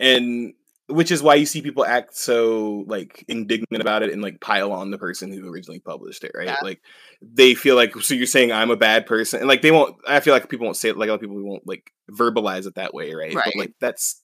And 0.00 0.54
which 0.88 1.10
is 1.10 1.22
why 1.22 1.34
you 1.34 1.46
see 1.46 1.62
people 1.62 1.84
act 1.84 2.14
so 2.14 2.84
like 2.86 3.24
indignant 3.28 3.80
about 3.80 4.02
it 4.02 4.12
and 4.12 4.20
like 4.20 4.40
pile 4.40 4.70
on 4.70 4.90
the 4.90 4.98
person 4.98 5.32
who 5.32 5.48
originally 5.50 5.80
published 5.80 6.24
it 6.24 6.32
right? 6.34 6.46
Yeah. 6.46 6.56
like 6.62 6.80
they 7.22 7.54
feel 7.54 7.74
like 7.74 7.94
so 8.02 8.12
you're 8.14 8.26
saying 8.26 8.52
i'm 8.52 8.70
a 8.70 8.76
bad 8.76 9.06
person 9.06 9.40
and 9.40 9.48
like 9.48 9.62
they 9.62 9.70
won't 9.70 9.96
i 10.06 10.20
feel 10.20 10.34
like 10.34 10.48
people 10.50 10.66
won't 10.66 10.76
say 10.76 10.90
it 10.90 10.98
like 10.98 11.08
a 11.08 11.12
lot 11.12 11.14
of 11.14 11.20
people 11.20 11.42
won't 11.42 11.66
like 11.66 11.90
verbalize 12.10 12.66
it 12.66 12.74
that 12.74 12.92
way 12.92 13.14
right, 13.14 13.34
right. 13.34 13.44
but 13.54 13.60
like 13.60 13.72
that's 13.80 14.20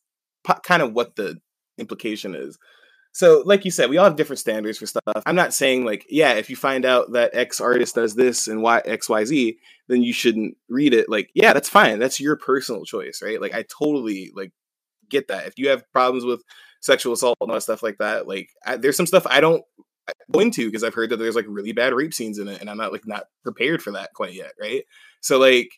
p- 0.46 0.52
kind 0.62 0.82
of 0.82 0.92
what 0.92 1.16
the 1.16 1.40
implication 1.78 2.34
is. 2.34 2.58
So 3.12 3.42
like 3.44 3.64
you 3.64 3.72
said 3.72 3.90
we 3.90 3.96
all 3.96 4.04
have 4.04 4.16
different 4.16 4.38
standards 4.38 4.78
for 4.78 4.86
stuff. 4.86 5.02
I'm 5.26 5.34
not 5.34 5.52
saying 5.52 5.84
like 5.84 6.06
yeah 6.08 6.34
if 6.34 6.48
you 6.48 6.56
find 6.56 6.84
out 6.84 7.12
that 7.12 7.34
x 7.34 7.60
artist 7.60 7.96
does 7.96 8.14
this 8.14 8.46
and 8.46 8.62
y 8.62 8.80
x 8.84 9.08
y 9.08 9.24
z 9.24 9.58
then 9.88 10.02
you 10.02 10.12
shouldn't 10.12 10.56
read 10.68 10.94
it. 10.94 11.08
Like 11.08 11.30
yeah 11.34 11.52
that's 11.52 11.68
fine. 11.68 11.98
That's 11.98 12.20
your 12.20 12.36
personal 12.36 12.84
choice 12.84 13.20
right? 13.22 13.40
Like 13.40 13.54
i 13.54 13.64
totally 13.64 14.30
like 14.34 14.52
get 15.10 15.28
that. 15.28 15.46
If 15.46 15.54
you 15.56 15.68
have 15.68 15.84
problems 15.92 16.24
with 16.24 16.42
sexual 16.80 17.12
assault 17.12 17.36
and 17.40 17.50
all 17.50 17.54
that 17.54 17.62
stuff 17.62 17.82
like 17.82 17.98
that, 17.98 18.26
like 18.26 18.48
I, 18.64 18.76
there's 18.76 18.96
some 18.96 19.06
stuff 19.06 19.26
I 19.28 19.40
don't 19.40 19.62
go 20.30 20.40
into 20.40 20.66
because 20.66 20.84
I've 20.84 20.94
heard 20.94 21.10
that 21.10 21.18
there's 21.18 21.36
like 21.36 21.46
really 21.48 21.72
bad 21.72 21.94
rape 21.94 22.14
scenes 22.14 22.38
in 22.38 22.48
it, 22.48 22.60
and 22.60 22.70
I'm 22.70 22.78
not 22.78 22.92
like 22.92 23.06
not 23.06 23.24
prepared 23.42 23.82
for 23.82 23.92
that 23.92 24.14
quite 24.14 24.34
yet, 24.34 24.52
right? 24.60 24.84
So 25.20 25.38
like, 25.38 25.70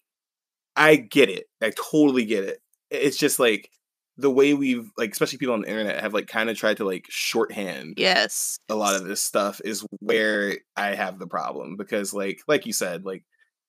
I 0.76 0.96
get 0.96 1.28
it. 1.28 1.46
I 1.62 1.72
totally 1.90 2.24
get 2.24 2.44
it. 2.44 2.59
It's 2.90 3.16
just 3.16 3.38
like 3.38 3.70
the 4.16 4.30
way 4.30 4.54
we've 4.54 4.90
like, 4.96 5.10
especially 5.10 5.38
people 5.38 5.54
on 5.54 5.62
the 5.62 5.68
internet 5.68 6.00
have 6.00 6.14
like 6.14 6.26
kind 6.26 6.50
of 6.50 6.56
tried 6.56 6.76
to 6.78 6.84
like 6.84 7.06
shorthand. 7.09 7.94
Yes. 7.96 8.59
A 8.68 8.74
lot 8.74 8.94
of 8.94 9.04
this 9.04 9.20
stuff 9.20 9.60
is 9.64 9.84
where 10.00 10.56
I 10.76 10.94
have 10.94 11.18
the 11.18 11.26
problem 11.26 11.76
because 11.76 12.12
like 12.12 12.40
like 12.46 12.66
you 12.66 12.72
said 12.72 13.04
like 13.04 13.24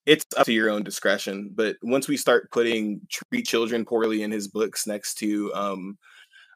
it's 0.05 0.25
up 0.37 0.45
to 0.45 0.53
your 0.53 0.69
own 0.69 0.83
discretion. 0.83 1.51
But 1.53 1.77
once 1.81 2.07
we 2.07 2.17
start 2.17 2.51
putting 2.51 3.01
treat 3.09 3.45
children 3.45 3.85
poorly 3.85 4.23
in 4.23 4.31
his 4.31 4.47
books 4.47 4.85
next 4.85 5.15
to, 5.15 5.53
um, 5.53 5.97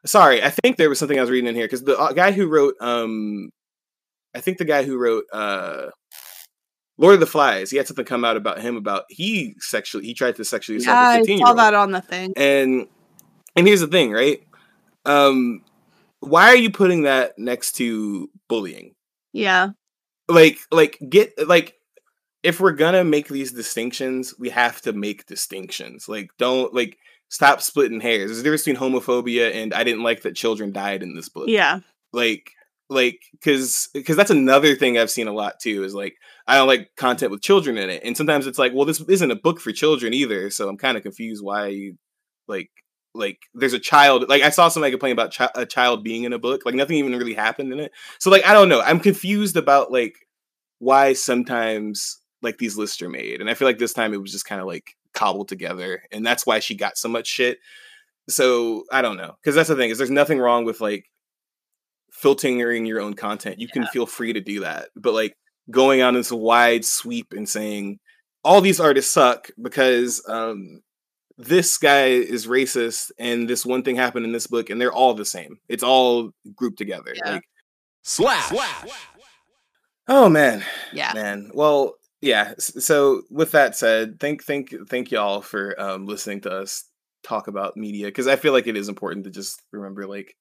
sorry, 0.04 0.42
I 0.42 0.50
think 0.50 0.76
there 0.76 0.88
was 0.88 0.98
something 0.98 1.18
I 1.18 1.22
was 1.22 1.30
reading 1.30 1.48
in 1.48 1.54
here 1.54 1.66
because 1.66 1.84
the 1.84 1.98
uh, 1.98 2.12
guy 2.12 2.32
who 2.32 2.48
wrote, 2.48 2.74
um, 2.80 3.50
I 4.34 4.40
think 4.40 4.58
the 4.58 4.64
guy 4.64 4.84
who 4.84 4.98
wrote, 4.98 5.24
uh, 5.32 5.86
Lord 6.98 7.14
of 7.14 7.20
the 7.20 7.26
Flies, 7.26 7.70
he 7.70 7.76
had 7.76 7.86
something 7.86 8.04
come 8.04 8.24
out 8.24 8.36
about 8.36 8.60
him 8.60 8.76
about 8.76 9.04
he 9.08 9.54
sexually 9.60 10.04
he 10.04 10.14
tried 10.14 10.34
to 10.36 10.44
sexually 10.44 10.78
assault 10.78 10.96
yeah, 10.96 11.14
a 11.14 11.18
15 11.18 11.38
year 11.38 11.46
old. 11.46 11.58
that 11.58 11.74
on 11.74 11.92
the 11.92 12.00
thing. 12.00 12.32
And 12.36 12.88
and 13.54 13.66
here's 13.66 13.80
the 13.80 13.86
thing, 13.86 14.10
right? 14.10 14.42
Um 15.04 15.62
why 16.20 16.48
are 16.48 16.56
you 16.56 16.70
putting 16.70 17.02
that 17.02 17.38
next 17.38 17.72
to 17.76 18.28
bullying? 18.48 18.96
Yeah. 19.32 19.70
Like 20.28 20.58
like 20.72 20.98
get 21.08 21.32
like 21.48 21.77
if 22.48 22.60
we're 22.60 22.72
gonna 22.72 23.04
make 23.04 23.28
these 23.28 23.52
distinctions, 23.52 24.34
we 24.38 24.48
have 24.48 24.80
to 24.80 24.94
make 24.94 25.26
distinctions. 25.26 26.08
Like, 26.08 26.30
don't 26.38 26.72
like 26.72 26.96
stop 27.28 27.60
splitting 27.60 28.00
hairs. 28.00 28.30
There's 28.30 28.40
a 28.40 28.42
difference 28.42 28.64
between 28.64 28.80
homophobia 28.80 29.54
and 29.54 29.74
I 29.74 29.84
didn't 29.84 30.02
like 30.02 30.22
that 30.22 30.34
children 30.34 30.72
died 30.72 31.02
in 31.02 31.14
this 31.14 31.28
book. 31.28 31.48
Yeah. 31.48 31.80
Like, 32.10 32.52
like, 32.88 33.20
because 33.32 33.90
because 33.92 34.16
that's 34.16 34.30
another 34.30 34.74
thing 34.74 34.96
I've 34.96 35.10
seen 35.10 35.28
a 35.28 35.32
lot 35.32 35.60
too. 35.60 35.84
Is 35.84 35.94
like 35.94 36.14
I 36.46 36.56
don't 36.56 36.68
like 36.68 36.88
content 36.96 37.30
with 37.30 37.42
children 37.42 37.76
in 37.76 37.90
it, 37.90 38.02
and 38.02 38.16
sometimes 38.16 38.46
it's 38.46 38.58
like, 38.58 38.72
well, 38.74 38.86
this 38.86 39.02
isn't 39.02 39.30
a 39.30 39.36
book 39.36 39.60
for 39.60 39.70
children 39.70 40.14
either. 40.14 40.48
So 40.48 40.70
I'm 40.70 40.78
kind 40.78 40.96
of 40.96 41.02
confused 41.02 41.44
why 41.44 41.66
you 41.66 41.98
like 42.48 42.70
like 43.14 43.40
there's 43.52 43.72
a 43.72 43.78
child 43.78 44.28
like 44.28 44.42
i 44.42 44.50
saw 44.50 44.68
somebody 44.68 44.90
complain 44.90 45.12
about 45.12 45.34
chi- 45.34 45.50
a 45.54 45.64
child 45.64 46.04
being 46.04 46.24
in 46.24 46.34
a 46.34 46.38
book 46.38 46.62
like 46.66 46.74
nothing 46.74 46.96
even 46.96 47.12
really 47.12 47.32
happened 47.32 47.72
in 47.72 47.80
it 47.80 47.90
so 48.20 48.30
like 48.30 48.44
i 48.46 48.52
don't 48.52 48.68
know 48.68 48.82
i'm 48.82 49.00
confused 49.00 49.56
about 49.56 49.90
like 49.90 50.14
why 50.78 51.12
sometimes 51.12 52.17
like 52.42 52.58
these 52.58 52.76
lists 52.76 53.02
are 53.02 53.08
made. 53.08 53.40
And 53.40 53.50
I 53.50 53.54
feel 53.54 53.66
like 53.66 53.78
this 53.78 53.92
time 53.92 54.14
it 54.14 54.20
was 54.20 54.32
just 54.32 54.46
kind 54.46 54.60
of 54.60 54.66
like 54.66 54.96
cobbled 55.14 55.48
together, 55.48 56.02
and 56.12 56.24
that's 56.24 56.46
why 56.46 56.58
she 56.58 56.74
got 56.74 56.98
so 56.98 57.08
much 57.08 57.26
shit. 57.26 57.58
So 58.28 58.84
I 58.92 59.02
don't 59.02 59.16
know, 59.16 59.36
because 59.40 59.54
that's 59.54 59.68
the 59.68 59.76
thing 59.76 59.90
is 59.90 59.98
there's 59.98 60.10
nothing 60.10 60.38
wrong 60.38 60.64
with 60.64 60.80
like 60.80 61.06
filtering 62.12 62.86
your 62.86 63.00
own 63.00 63.14
content. 63.14 63.58
You 63.58 63.68
yeah. 63.68 63.82
can 63.82 63.86
feel 63.86 64.06
free 64.06 64.32
to 64.32 64.40
do 64.40 64.60
that, 64.60 64.88
but 64.96 65.14
like 65.14 65.36
going 65.70 66.02
on 66.02 66.14
this 66.14 66.32
wide 66.32 66.84
sweep 66.84 67.32
and 67.32 67.48
saying 67.48 67.98
all 68.44 68.60
these 68.60 68.80
artists 68.80 69.12
suck 69.12 69.50
because 69.60 70.22
um, 70.28 70.80
this 71.36 71.76
guy 71.78 72.06
is 72.06 72.46
racist 72.46 73.10
and 73.18 73.48
this 73.48 73.66
one 73.66 73.82
thing 73.82 73.96
happened 73.96 74.24
in 74.24 74.32
this 74.32 74.46
book 74.46 74.70
and 74.70 74.80
they're 74.80 74.92
all 74.92 75.14
the 75.14 75.24
same. 75.24 75.58
It's 75.68 75.82
all 75.82 76.30
grouped 76.54 76.78
together. 76.78 77.14
Yeah. 77.14 77.32
Like 77.32 77.44
slash. 78.02 78.48
slash. 78.48 78.90
Oh 80.08 80.28
man. 80.28 80.64
Yeah. 80.92 81.12
Man. 81.14 81.50
Well, 81.52 81.94
yeah 82.20 82.54
so 82.58 83.22
with 83.30 83.52
that 83.52 83.76
said 83.76 84.18
thank 84.18 84.42
thank 84.42 84.74
thank 84.88 85.10
y'all 85.10 85.40
for 85.40 85.80
um 85.80 86.06
listening 86.06 86.40
to 86.40 86.50
us 86.50 86.84
talk 87.22 87.48
about 87.48 87.76
media 87.76 88.06
because 88.06 88.26
i 88.26 88.36
feel 88.36 88.52
like 88.52 88.66
it 88.66 88.76
is 88.76 88.88
important 88.88 89.24
to 89.24 89.30
just 89.30 89.62
remember 89.72 90.06
like 90.06 90.34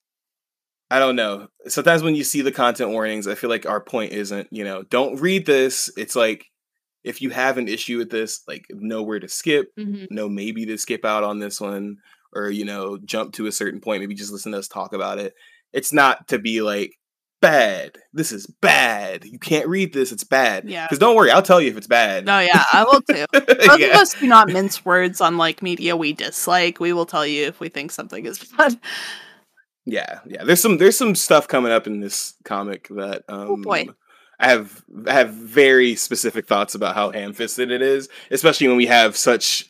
i 0.90 1.00
don't 1.00 1.16
know 1.16 1.48
sometimes 1.68 2.04
when 2.04 2.16
you 2.16 2.24
see 2.24 2.42
the 2.42 2.52
content 2.52 2.92
warnings 2.92 3.28
i 3.28 3.36
feel 3.36 3.50
like 3.50 3.66
our 3.66 3.82
point 3.82 4.12
isn't 4.12 4.48
you 4.52 4.64
know 4.64 4.84
don't 4.84 5.20
read 5.22 5.46
this 5.46 5.92
it's 5.98 6.16
like 6.16 6.46
if 7.04 7.22
you 7.22 7.30
have 7.30 7.58
an 7.58 7.68
issue 7.68 7.98
with 7.98 8.10
this 8.10 8.42
like 8.48 8.66
know 8.70 9.04
where 9.04 9.20
to 9.20 9.28
skip 9.28 9.68
mm-hmm. 9.78 10.14
know 10.14 10.28
maybe 10.28 10.66
to 10.66 10.78
skip 10.78 11.06
out 11.06 11.24
on 11.24 11.40
this 11.40 11.62
one 11.62 11.98
or 12.34 12.50
you 12.50 12.66
know 12.66 12.98
jump 13.06 13.34
to 13.34 13.48
a 13.48 13.52
certain 13.52 13.80
point 13.80 14.02
maybe 14.02 14.16
just 14.16 14.32
listen 14.32 14.52
to 14.52 14.58
us 14.58 14.68
talk 14.68 14.94
about 14.94 15.20
it 15.20 15.34
it's 15.74 15.94
not 15.94 16.28
to 16.28 16.40
be 16.40 16.62
like 16.62 16.97
bad. 17.42 17.98
This 18.14 18.32
is 18.32 18.48
bad. 18.48 19.26
You 19.26 19.40
can't 19.40 19.68
read 19.68 19.94
this. 19.94 20.12
It's 20.12 20.24
bad. 20.24 20.70
Yeah. 20.70 20.86
Because 20.86 21.00
don't 21.00 21.16
worry, 21.16 21.32
I'll 21.32 21.42
tell 21.42 21.62
you 21.62 21.70
if 21.70 21.78
it's 21.78 21.88
bad. 21.88 22.26
No, 22.26 22.40
yeah, 22.40 22.64
I 22.74 22.84
will 22.84 23.02
too. 23.02 23.26
Both 23.32 23.80
yeah. 23.80 23.88
of 23.88 23.96
us 23.96 24.14
do 24.14 24.28
not 24.28 24.50
mince 24.50 24.84
words 24.86 25.22
on 25.22 25.38
like 25.38 25.62
media 25.62 25.96
we 25.96 26.14
dislike. 26.14 26.80
We 26.80 26.94
will 26.94 27.06
tell 27.06 27.26
you 27.26 27.46
if 27.46 27.60
we 27.60 27.70
think 27.70 27.92
something 27.92 28.26
is 28.26 28.44
bad. 28.58 28.80
Yeah, 29.86 30.20
yeah. 30.26 30.44
There's 30.44 30.62
some 30.62 30.78
there's 30.78 30.98
some 30.98 31.16
stuff 31.16 31.48
coming 31.48 31.72
up 31.72 31.88
in 31.88 32.00
this 32.00 32.36
comic 32.44 32.88
that 32.90 33.24
oh, 33.30 33.42
um 33.42 33.48
oh 33.50 33.58
boy. 33.58 33.88
I 34.40 34.50
have 34.50 34.84
I 35.08 35.14
have 35.14 35.30
very 35.32 35.96
specific 35.96 36.48
thoughts 36.48 36.76
about 36.76 36.96
how 36.96 37.12
ham 37.12 37.34
fisted 37.34 37.72
it 37.72 37.82
is, 37.82 38.10
especially 38.30 38.68
when 38.68 38.78
we 38.78 38.86
have 38.86 39.18
such 39.18 39.68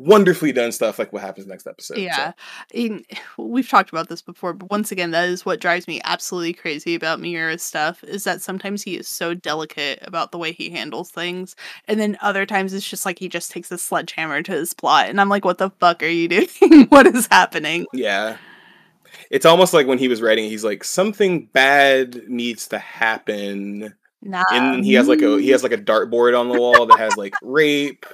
wonderfully 0.00 0.50
done 0.50 0.72
stuff 0.72 0.98
like 0.98 1.12
what 1.12 1.20
happens 1.20 1.46
next 1.46 1.66
episode. 1.66 1.98
Yeah. 1.98 2.32
So. 2.74 3.00
we've 3.36 3.68
talked 3.68 3.90
about 3.90 4.08
this 4.08 4.22
before, 4.22 4.54
but 4.54 4.70
once 4.70 4.90
again, 4.90 5.10
that 5.10 5.28
is 5.28 5.44
what 5.44 5.60
drives 5.60 5.86
me 5.86 6.00
absolutely 6.04 6.54
crazy 6.54 6.94
about 6.94 7.20
Miura's 7.20 7.62
stuff 7.62 8.02
is 8.04 8.24
that 8.24 8.40
sometimes 8.40 8.82
he 8.82 8.96
is 8.96 9.06
so 9.06 9.34
delicate 9.34 9.98
about 10.02 10.32
the 10.32 10.38
way 10.38 10.52
he 10.52 10.70
handles 10.70 11.10
things. 11.10 11.54
And 11.86 12.00
then 12.00 12.16
other 12.22 12.46
times 12.46 12.72
it's 12.72 12.88
just 12.88 13.04
like 13.04 13.18
he 13.18 13.28
just 13.28 13.50
takes 13.50 13.70
a 13.70 13.76
sledgehammer 13.76 14.42
to 14.42 14.52
his 14.52 14.72
plot. 14.72 15.10
And 15.10 15.20
I'm 15.20 15.28
like, 15.28 15.44
what 15.44 15.58
the 15.58 15.68
fuck 15.68 16.02
are 16.02 16.06
you 16.06 16.28
doing? 16.28 16.86
what 16.88 17.06
is 17.06 17.28
happening? 17.30 17.86
Yeah. 17.92 18.38
It's 19.30 19.44
almost 19.44 19.74
like 19.74 19.86
when 19.86 19.98
he 19.98 20.08
was 20.08 20.22
writing, 20.22 20.48
he's 20.48 20.64
like, 20.64 20.82
something 20.82 21.44
bad 21.52 22.26
needs 22.26 22.68
to 22.68 22.78
happen. 22.78 23.94
Nah. 24.22 24.44
And 24.50 24.82
he 24.82 24.94
has 24.94 25.08
like 25.08 25.22
a 25.22 25.40
he 25.40 25.50
has 25.50 25.62
like 25.62 25.72
a 25.72 25.78
dartboard 25.78 26.38
on 26.38 26.48
the 26.48 26.58
wall 26.58 26.86
that 26.86 26.98
has 26.98 27.16
like 27.16 27.34
rape, 27.42 28.06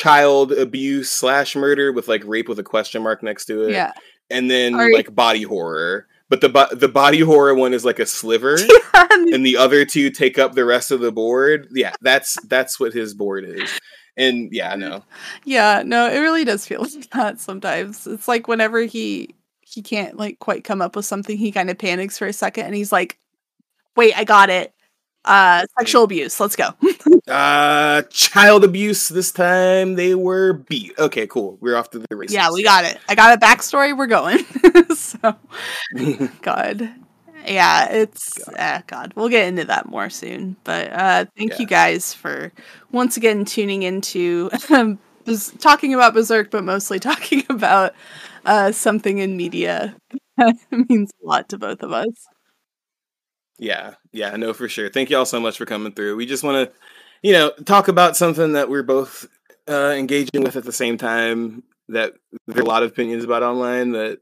child 0.00 0.52
abuse 0.52 1.10
slash 1.10 1.54
murder 1.56 1.92
with 1.92 2.08
like 2.08 2.22
rape 2.24 2.48
with 2.48 2.58
a 2.58 2.62
question 2.64 3.02
mark 3.02 3.22
next 3.22 3.46
to 3.46 3.64
it. 3.68 3.72
Yeah. 3.72 3.92
And 4.30 4.50
then 4.50 4.74
Are 4.74 4.92
like 4.92 5.06
you- 5.08 5.12
body 5.12 5.42
horror. 5.42 6.06
But 6.28 6.40
the 6.40 6.48
bo- 6.48 6.72
the 6.72 6.88
body 6.88 7.18
horror 7.18 7.56
one 7.56 7.74
is 7.74 7.84
like 7.84 7.98
a 7.98 8.06
sliver, 8.06 8.56
yeah. 8.94 9.06
and 9.10 9.44
the 9.44 9.56
other 9.56 9.84
two 9.84 10.10
take 10.10 10.38
up 10.38 10.54
the 10.54 10.64
rest 10.64 10.92
of 10.92 11.00
the 11.00 11.10
board. 11.10 11.66
Yeah, 11.72 11.92
that's 12.02 12.40
that's 12.46 12.78
what 12.78 12.92
his 12.92 13.14
board 13.14 13.44
is. 13.44 13.68
And 14.16 14.48
yeah, 14.52 14.76
no. 14.76 15.02
Yeah, 15.44 15.82
no, 15.84 16.08
it 16.08 16.20
really 16.20 16.44
does 16.44 16.64
feel 16.64 16.82
like 16.94 17.10
that 17.10 17.40
sometimes. 17.40 18.06
It's 18.06 18.28
like 18.28 18.46
whenever 18.46 18.82
he 18.82 19.34
he 19.62 19.82
can't 19.82 20.16
like 20.16 20.38
quite 20.38 20.62
come 20.62 20.80
up 20.80 20.94
with 20.94 21.04
something, 21.04 21.36
he 21.36 21.50
kind 21.50 21.68
of 21.68 21.78
panics 21.78 22.16
for 22.16 22.28
a 22.28 22.32
second 22.32 22.66
and 22.66 22.76
he's 22.76 22.92
like, 22.92 23.18
"Wait, 23.96 24.16
I 24.16 24.22
got 24.22 24.50
it." 24.50 24.72
Uh, 25.24 25.66
sexual 25.78 26.04
abuse. 26.04 26.40
Let's 26.40 26.56
go. 26.56 26.70
uh, 27.28 28.02
child 28.10 28.64
abuse. 28.64 29.08
This 29.08 29.32
time 29.32 29.94
they 29.94 30.14
were 30.14 30.54
beat. 30.54 30.98
Okay, 30.98 31.26
cool. 31.26 31.58
We're 31.60 31.76
off 31.76 31.90
to 31.90 31.98
the 31.98 32.16
races. 32.16 32.34
Yeah, 32.34 32.50
we 32.50 32.62
got 32.62 32.84
it. 32.84 32.98
I 33.08 33.14
got 33.14 33.36
a 33.36 33.40
backstory. 33.40 33.96
We're 33.96 34.06
going. 34.06 34.44
so, 34.94 35.36
God. 36.42 36.90
Yeah, 37.46 37.90
it's 37.90 38.38
God. 38.38 38.58
Uh, 38.58 38.82
God. 38.86 39.12
We'll 39.14 39.28
get 39.28 39.48
into 39.48 39.64
that 39.66 39.86
more 39.86 40.08
soon. 40.08 40.56
But 40.64 40.92
uh, 40.92 41.26
thank 41.36 41.52
yeah. 41.52 41.58
you 41.58 41.66
guys 41.66 42.14
for 42.14 42.52
once 42.90 43.16
again 43.16 43.44
tuning 43.44 43.82
into 43.82 44.50
um, 44.70 44.98
talking 45.58 45.92
about 45.92 46.14
Berserk, 46.14 46.50
but 46.50 46.64
mostly 46.64 46.98
talking 46.98 47.44
about 47.50 47.94
uh, 48.46 48.72
something 48.72 49.18
in 49.18 49.36
media. 49.36 49.94
it 50.38 50.88
means 50.88 51.12
a 51.22 51.26
lot 51.26 51.50
to 51.50 51.58
both 51.58 51.82
of 51.82 51.92
us. 51.92 52.08
Yeah, 53.60 53.94
yeah, 54.10 54.34
no, 54.36 54.54
for 54.54 54.68
sure. 54.68 54.88
Thank 54.88 55.10
you 55.10 55.18
all 55.18 55.26
so 55.26 55.38
much 55.38 55.58
for 55.58 55.66
coming 55.66 55.92
through. 55.92 56.16
We 56.16 56.24
just 56.24 56.42
want 56.42 56.70
to, 56.70 56.76
you 57.22 57.32
know, 57.32 57.52
talk 57.66 57.88
about 57.88 58.16
something 58.16 58.54
that 58.54 58.70
we're 58.70 58.82
both 58.82 59.28
uh, 59.68 59.94
engaging 59.96 60.42
with 60.42 60.56
at 60.56 60.64
the 60.64 60.72
same 60.72 60.96
time. 60.96 61.62
That 61.90 62.14
there 62.46 62.62
are 62.62 62.64
a 62.64 62.68
lot 62.68 62.82
of 62.82 62.92
opinions 62.92 63.22
about 63.22 63.42
online. 63.42 63.92
That 63.92 64.20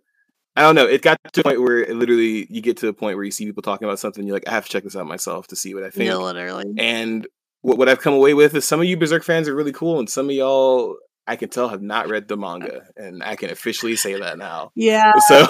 I 0.56 0.62
don't 0.62 0.74
know. 0.74 0.86
It 0.86 1.02
got 1.02 1.18
to 1.32 1.40
a 1.40 1.44
point 1.44 1.62
where 1.62 1.78
it 1.78 1.94
literally 1.94 2.48
you 2.50 2.60
get 2.60 2.78
to 2.78 2.88
a 2.88 2.92
point 2.92 3.16
where 3.16 3.24
you 3.24 3.30
see 3.30 3.46
people 3.46 3.62
talking 3.62 3.86
about 3.86 4.00
something. 4.00 4.26
You're 4.26 4.34
like, 4.34 4.48
I 4.48 4.50
have 4.50 4.64
to 4.64 4.70
check 4.70 4.82
this 4.82 4.96
out 4.96 5.06
myself 5.06 5.46
to 5.48 5.56
see 5.56 5.72
what 5.72 5.84
I 5.84 5.90
think. 5.90 6.08
Yeah, 6.08 6.16
literally. 6.16 6.74
And 6.76 7.24
what 7.60 7.78
what 7.78 7.88
I've 7.88 8.00
come 8.00 8.14
away 8.14 8.34
with 8.34 8.56
is 8.56 8.64
some 8.64 8.80
of 8.80 8.86
you 8.86 8.96
Berserk 8.96 9.22
fans 9.22 9.48
are 9.48 9.54
really 9.54 9.72
cool, 9.72 10.00
and 10.00 10.10
some 10.10 10.28
of 10.28 10.34
y'all 10.34 10.96
I 11.28 11.36
can 11.36 11.48
tell 11.48 11.68
have 11.68 11.82
not 11.82 12.08
read 12.08 12.26
the 12.26 12.36
manga, 12.36 12.88
and 12.96 13.22
I 13.22 13.36
can 13.36 13.50
officially 13.50 13.94
say 13.94 14.18
that 14.18 14.36
now. 14.36 14.72
Yeah. 14.74 15.12
So 15.28 15.38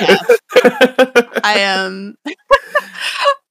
yeah. 0.00 0.18
I 1.42 1.56
am. 1.58 2.14
Um, 2.26 2.32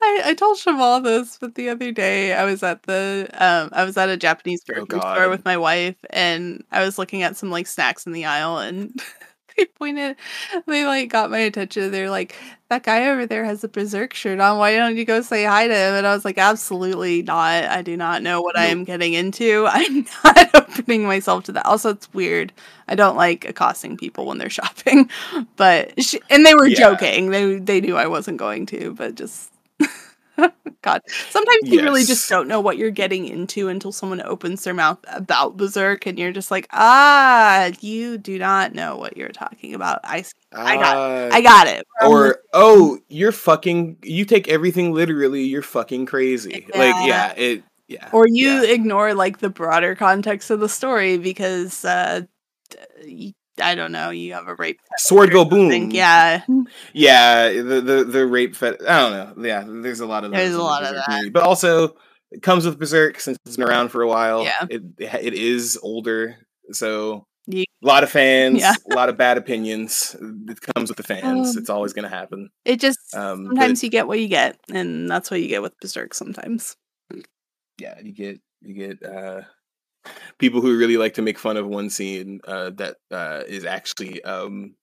I, 0.01 0.21
I 0.25 0.33
told 0.33 0.57
Chevall 0.57 1.03
this, 1.03 1.37
but 1.37 1.55
the 1.55 1.69
other 1.69 1.91
day 1.91 2.33
I 2.33 2.43
was 2.45 2.63
at 2.63 2.83
the 2.83 3.29
um 3.33 3.69
I 3.71 3.83
was 3.83 3.97
at 3.97 4.09
a 4.09 4.17
Japanese 4.17 4.61
oh, 4.63 4.85
grocery 4.85 4.99
oh 5.03 5.13
store 5.13 5.29
with 5.29 5.45
my 5.45 5.57
wife 5.57 5.97
and 6.09 6.63
I 6.71 6.83
was 6.83 6.97
looking 6.97 7.21
at 7.21 7.37
some 7.37 7.51
like 7.51 7.67
snacks 7.67 8.05
in 8.05 8.11
the 8.11 8.25
aisle 8.25 8.57
and 8.57 8.99
they 9.57 9.65
pointed 9.65 10.15
they 10.65 10.85
like 10.85 11.09
got 11.09 11.29
my 11.29 11.37
attention. 11.39 11.91
They're 11.91 12.09
like, 12.09 12.35
That 12.69 12.81
guy 12.83 13.09
over 13.09 13.27
there 13.27 13.45
has 13.45 13.63
a 13.63 13.67
berserk 13.67 14.15
shirt 14.15 14.39
on. 14.39 14.57
Why 14.57 14.75
don't 14.75 14.97
you 14.97 15.05
go 15.05 15.21
say 15.21 15.43
hi 15.43 15.67
to 15.67 15.73
him? 15.73 15.93
And 15.93 16.07
I 16.07 16.15
was 16.15 16.25
like, 16.25 16.39
Absolutely 16.39 17.21
not. 17.21 17.65
I 17.65 17.83
do 17.83 17.95
not 17.95 18.23
know 18.23 18.41
what. 18.41 18.57
I 18.57 18.65
am 18.67 18.83
getting 18.83 19.13
into. 19.13 19.67
I'm 19.69 20.05
not 20.23 20.49
opening 20.55 21.03
myself 21.03 21.43
to 21.45 21.51
that. 21.51 21.65
Also 21.67 21.91
it's 21.91 22.11
weird. 22.11 22.53
I 22.87 22.95
don't 22.95 23.15
like 23.15 23.45
accosting 23.45 23.97
people 23.97 24.25
when 24.25 24.39
they're 24.39 24.49
shopping. 24.49 25.09
But 25.57 26.01
she, 26.03 26.19
and 26.31 26.43
they 26.43 26.55
were 26.55 26.67
yeah. 26.67 26.75
joking. 26.77 27.29
They 27.29 27.59
they 27.59 27.81
knew 27.81 27.97
I 27.97 28.07
wasn't 28.07 28.37
going 28.37 28.65
to, 28.67 28.93
but 28.93 29.13
just 29.15 29.50
God, 30.81 31.01
sometimes 31.29 31.59
yes. 31.63 31.73
you 31.73 31.83
really 31.83 32.03
just 32.03 32.27
don't 32.29 32.47
know 32.47 32.59
what 32.59 32.77
you're 32.77 32.91
getting 32.91 33.27
into 33.27 33.67
until 33.67 33.91
someone 33.91 34.21
opens 34.21 34.63
their 34.63 34.73
mouth 34.73 34.97
about 35.07 35.57
Berserk, 35.57 36.05
and 36.05 36.17
you're 36.17 36.31
just 36.31 36.51
like, 36.51 36.67
ah, 36.71 37.71
you 37.81 38.17
do 38.17 38.39
not 38.39 38.73
know 38.73 38.97
what 38.97 39.17
you're 39.17 39.29
talking 39.29 39.73
about. 39.73 39.99
I, 40.03 40.23
I 40.53 40.75
got, 40.77 40.97
uh, 40.97 41.29
I 41.31 41.41
got 41.41 41.67
it. 41.67 41.85
Or 42.01 42.39
oh, 42.53 42.99
you're 43.09 43.31
fucking. 43.31 43.97
You 44.03 44.25
take 44.25 44.47
everything 44.47 44.93
literally. 44.93 45.43
You're 45.43 45.61
fucking 45.61 46.05
crazy. 46.05 46.65
Yeah. 46.69 46.77
Like 46.77 47.07
yeah, 47.07 47.33
it. 47.35 47.63
Yeah. 47.87 48.09
Or 48.13 48.25
you 48.27 48.49
yeah. 48.49 48.71
ignore 48.71 49.13
like 49.13 49.39
the 49.39 49.49
broader 49.49 49.95
context 49.95 50.49
of 50.49 50.61
the 50.61 50.69
story 50.69 51.17
because 51.17 51.83
uh, 51.83 52.21
I 53.61 53.75
don't 53.75 53.91
know. 53.91 54.09
You 54.09 54.33
have 54.33 54.47
a 54.47 54.55
rape 54.55 54.79
sword 54.97 55.31
go 55.31 55.45
boom. 55.45 55.91
Yeah, 55.91 56.43
yeah. 56.93 57.49
The 57.49 57.81
the 57.81 58.03
the 58.03 58.25
rape 58.25 58.55
fet. 58.55 58.77
I 58.87 58.99
don't 58.99 59.11
know. 59.11 59.47
Yeah, 59.47 59.63
there's 59.65 59.99
a 59.99 60.05
lot 60.05 60.23
of 60.23 60.31
there's 60.31 60.55
a 60.55 60.61
lot 60.61 60.83
of 60.83 60.95
that. 60.95 61.05
Community. 61.05 61.29
But 61.29 61.43
also, 61.43 61.95
it 62.31 62.41
comes 62.41 62.65
with 62.65 62.79
Berserk 62.79 63.19
since 63.19 63.37
it's 63.45 63.57
been 63.57 63.67
around 63.67 63.89
for 63.89 64.01
a 64.01 64.07
while. 64.07 64.43
Yeah, 64.43 64.65
it 64.69 64.83
it 64.99 65.33
is 65.33 65.79
older, 65.81 66.37
so 66.71 67.25
yeah. 67.47 67.65
a 67.83 67.87
lot 67.87 68.03
of 68.03 68.09
fans, 68.09 68.59
yeah. 68.59 68.73
a 68.89 68.95
lot 68.95 69.09
of 69.09 69.17
bad 69.17 69.37
opinions. 69.37 70.15
It 70.49 70.61
comes 70.61 70.89
with 70.89 70.97
the 70.97 71.03
fans. 71.03 71.55
Um, 71.55 71.61
it's 71.61 71.69
always 71.69 71.93
going 71.93 72.09
to 72.09 72.15
happen. 72.15 72.49
It 72.65 72.79
just 72.79 72.99
um, 73.15 73.47
sometimes 73.47 73.79
but, 73.79 73.83
you 73.83 73.89
get 73.89 74.07
what 74.07 74.19
you 74.19 74.27
get, 74.27 74.59
and 74.73 75.09
that's 75.09 75.31
what 75.31 75.41
you 75.41 75.47
get 75.47 75.61
with 75.61 75.77
Berserk. 75.79 76.13
Sometimes. 76.13 76.75
Yeah, 77.77 77.99
you 78.01 78.13
get 78.13 78.39
you 78.61 78.73
get. 78.73 79.03
uh 79.03 79.41
people 80.37 80.61
who 80.61 80.77
really 80.77 80.97
like 80.97 81.15
to 81.15 81.21
make 81.21 81.37
fun 81.37 81.57
of 81.57 81.67
one 81.67 81.89
scene 81.89 82.39
uh, 82.47 82.71
that 82.71 82.97
uh, 83.11 83.43
is 83.47 83.65
actually 83.65 84.23
um, 84.23 84.75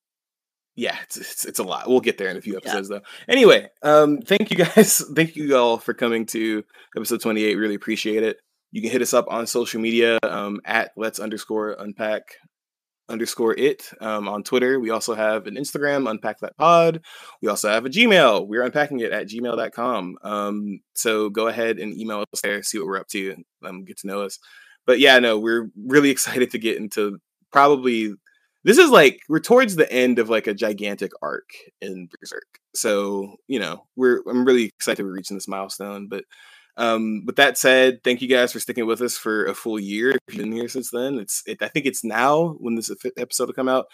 yeah 0.76 0.96
it's, 1.02 1.16
it's, 1.16 1.44
it's, 1.44 1.58
a 1.58 1.64
lot 1.64 1.88
we'll 1.88 2.00
get 2.00 2.18
there 2.18 2.28
in 2.28 2.36
a 2.36 2.40
few 2.40 2.56
episodes 2.56 2.90
yeah. 2.90 2.98
though 2.98 3.32
anyway 3.32 3.68
um, 3.82 4.18
thank 4.18 4.50
you 4.50 4.56
guys 4.56 5.02
thank 5.14 5.36
you 5.36 5.56
all 5.56 5.78
for 5.78 5.94
coming 5.94 6.26
to 6.26 6.64
episode 6.96 7.20
28 7.20 7.54
really 7.56 7.74
appreciate 7.74 8.22
it 8.22 8.38
you 8.70 8.82
can 8.82 8.90
hit 8.90 9.02
us 9.02 9.14
up 9.14 9.26
on 9.28 9.46
social 9.46 9.80
media 9.80 10.18
um, 10.22 10.60
at 10.64 10.92
let's 10.96 11.18
underscore 11.18 11.72
unpack 11.72 12.22
underscore 13.08 13.54
it 13.54 13.88
um, 14.00 14.28
on 14.28 14.42
Twitter. 14.42 14.78
We 14.78 14.90
also 14.90 15.14
have 15.14 15.46
an 15.46 15.56
Instagram, 15.56 16.10
unpack 16.10 16.40
that 16.40 16.56
pod. 16.56 17.00
We 17.40 17.48
also 17.48 17.70
have 17.70 17.86
a 17.86 17.88
Gmail. 17.88 18.46
We're 18.46 18.64
unpacking 18.64 19.00
it 19.00 19.12
at 19.12 19.28
gmail.com. 19.28 20.18
Um, 20.22 20.80
so 20.94 21.30
go 21.30 21.48
ahead 21.48 21.78
and 21.78 21.98
email 21.98 22.20
us 22.20 22.40
there, 22.42 22.62
see 22.62 22.78
what 22.78 22.86
we're 22.86 23.00
up 23.00 23.08
to, 23.08 23.36
um, 23.64 23.84
get 23.84 23.98
to 24.00 24.06
know 24.06 24.20
us 24.20 24.38
but 24.88 24.98
yeah, 24.98 25.18
no, 25.18 25.38
we're 25.38 25.70
really 25.76 26.08
excited 26.16 26.50
to 26.50 26.58
get 26.58 26.78
into 26.78 27.18
probably 27.52 28.14
this 28.64 28.78
is 28.78 28.90
like 28.90 29.20
we're 29.28 29.38
towards 29.38 29.76
the 29.76 29.90
end 29.92 30.18
of 30.18 30.28
like 30.28 30.48
a 30.48 30.54
gigantic 30.54 31.12
arc 31.22 31.50
in 31.80 32.08
Berserk. 32.08 32.58
So, 32.74 33.36
you 33.46 33.60
know, 33.60 33.84
we're 33.94 34.22
I'm 34.28 34.44
really 34.44 34.64
excited 34.64 35.04
we're 35.04 35.12
reaching 35.12 35.36
this 35.36 35.46
milestone. 35.46 36.08
But 36.08 36.24
um 36.76 37.22
with 37.26 37.36
that 37.36 37.58
said, 37.58 38.02
thank 38.02 38.22
you 38.22 38.28
guys 38.28 38.52
for 38.52 38.60
sticking 38.60 38.86
with 38.86 39.00
us 39.00 39.16
for 39.16 39.44
a 39.44 39.54
full 39.54 39.78
year. 39.78 40.10
If 40.10 40.34
you've 40.34 40.38
been 40.38 40.52
here 40.52 40.68
since 40.68 40.90
then, 40.90 41.18
it's 41.18 41.42
it, 41.46 41.62
I 41.62 41.68
think 41.68 41.86
it's 41.86 42.02
now 42.02 42.56
when 42.58 42.74
this 42.74 42.90
episode 43.16 43.46
will 43.46 43.54
come 43.54 43.68
out. 43.68 43.86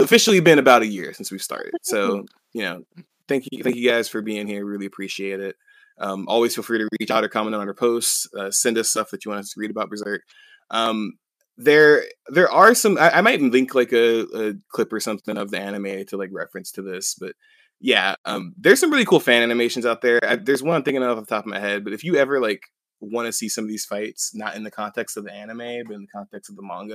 Officially 0.00 0.40
been 0.40 0.58
about 0.58 0.82
a 0.82 0.86
year 0.88 1.12
since 1.12 1.30
we 1.30 1.38
started. 1.38 1.72
So, 1.82 2.24
you 2.52 2.62
know, 2.62 2.82
thank 3.28 3.46
you 3.52 3.62
thank 3.62 3.76
you 3.76 3.88
guys 3.88 4.08
for 4.08 4.20
being 4.22 4.48
here. 4.48 4.66
Really 4.66 4.86
appreciate 4.86 5.38
it. 5.38 5.54
Um, 5.98 6.26
always 6.28 6.54
feel 6.54 6.64
free 6.64 6.78
to 6.78 6.88
reach 7.00 7.10
out 7.10 7.24
or 7.24 7.28
comment 7.28 7.54
on 7.54 7.66
our 7.66 7.74
posts. 7.74 8.28
Uh, 8.36 8.50
send 8.50 8.78
us 8.78 8.90
stuff 8.90 9.10
that 9.10 9.24
you 9.24 9.30
want 9.30 9.40
us 9.40 9.52
to 9.52 9.60
read 9.60 9.70
about 9.70 9.90
Berserk. 9.90 10.22
Um, 10.70 11.14
there, 11.56 12.04
there 12.28 12.50
are 12.50 12.74
some. 12.74 12.98
I, 12.98 13.18
I 13.18 13.20
might 13.20 13.40
link 13.40 13.74
like 13.74 13.92
a, 13.92 14.22
a, 14.34 14.54
clip 14.70 14.92
or 14.92 14.98
something 14.98 15.36
of 15.36 15.50
the 15.50 15.60
anime 15.60 16.04
to 16.06 16.16
like 16.16 16.30
reference 16.32 16.72
to 16.72 16.82
this, 16.82 17.14
but 17.14 17.34
yeah, 17.80 18.14
um, 18.24 18.54
there's 18.58 18.80
some 18.80 18.90
really 18.90 19.04
cool 19.04 19.20
fan 19.20 19.42
animations 19.42 19.86
out 19.86 20.00
there. 20.00 20.18
I, 20.26 20.36
there's 20.36 20.62
one 20.62 20.74
I'm 20.74 20.82
thinking 20.82 21.02
of 21.02 21.18
off 21.18 21.26
the 21.26 21.34
top 21.34 21.44
of 21.44 21.50
my 21.50 21.60
head, 21.60 21.84
but 21.84 21.92
if 21.92 22.02
you 22.02 22.16
ever 22.16 22.40
like 22.40 22.62
want 23.00 23.26
to 23.26 23.32
see 23.32 23.48
some 23.48 23.64
of 23.64 23.68
these 23.68 23.84
fights, 23.84 24.32
not 24.34 24.56
in 24.56 24.64
the 24.64 24.70
context 24.70 25.16
of 25.16 25.24
the 25.24 25.32
anime, 25.32 25.84
but 25.86 25.94
in 25.94 26.02
the 26.02 26.12
context 26.12 26.50
of 26.50 26.56
the 26.56 26.62
manga, 26.62 26.94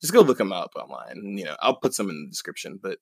just 0.00 0.12
go 0.12 0.20
look 0.20 0.38
them 0.38 0.52
up 0.52 0.72
online. 0.76 1.36
You 1.36 1.46
know, 1.46 1.56
I'll 1.60 1.76
put 1.76 1.94
some 1.94 2.10
in 2.10 2.24
the 2.24 2.30
description, 2.30 2.78
but 2.80 2.98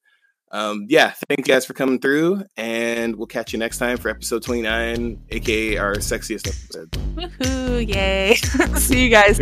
um, 0.53 0.87
yeah, 0.89 1.13
thank 1.29 1.39
you 1.39 1.45
guys 1.55 1.67
for 1.67 1.75
coming 1.75 1.99
through, 1.99 2.45
and 2.57 3.17
we'll 3.17 3.27
catch 3.27 3.53
you 3.53 3.59
next 3.59 3.79
time 3.79 3.97
for 3.99 4.09
episode 4.09 4.43
29, 4.43 5.23
aka 5.31 5.77
our 5.77 5.95
sexiest 5.97 6.47
episode. 6.47 6.91
Woohoo! 7.17 7.87
Yay! 7.87 8.35
See 8.79 9.05
you 9.05 9.11
guys. 9.11 9.39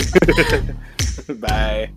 Bye. 1.38 1.92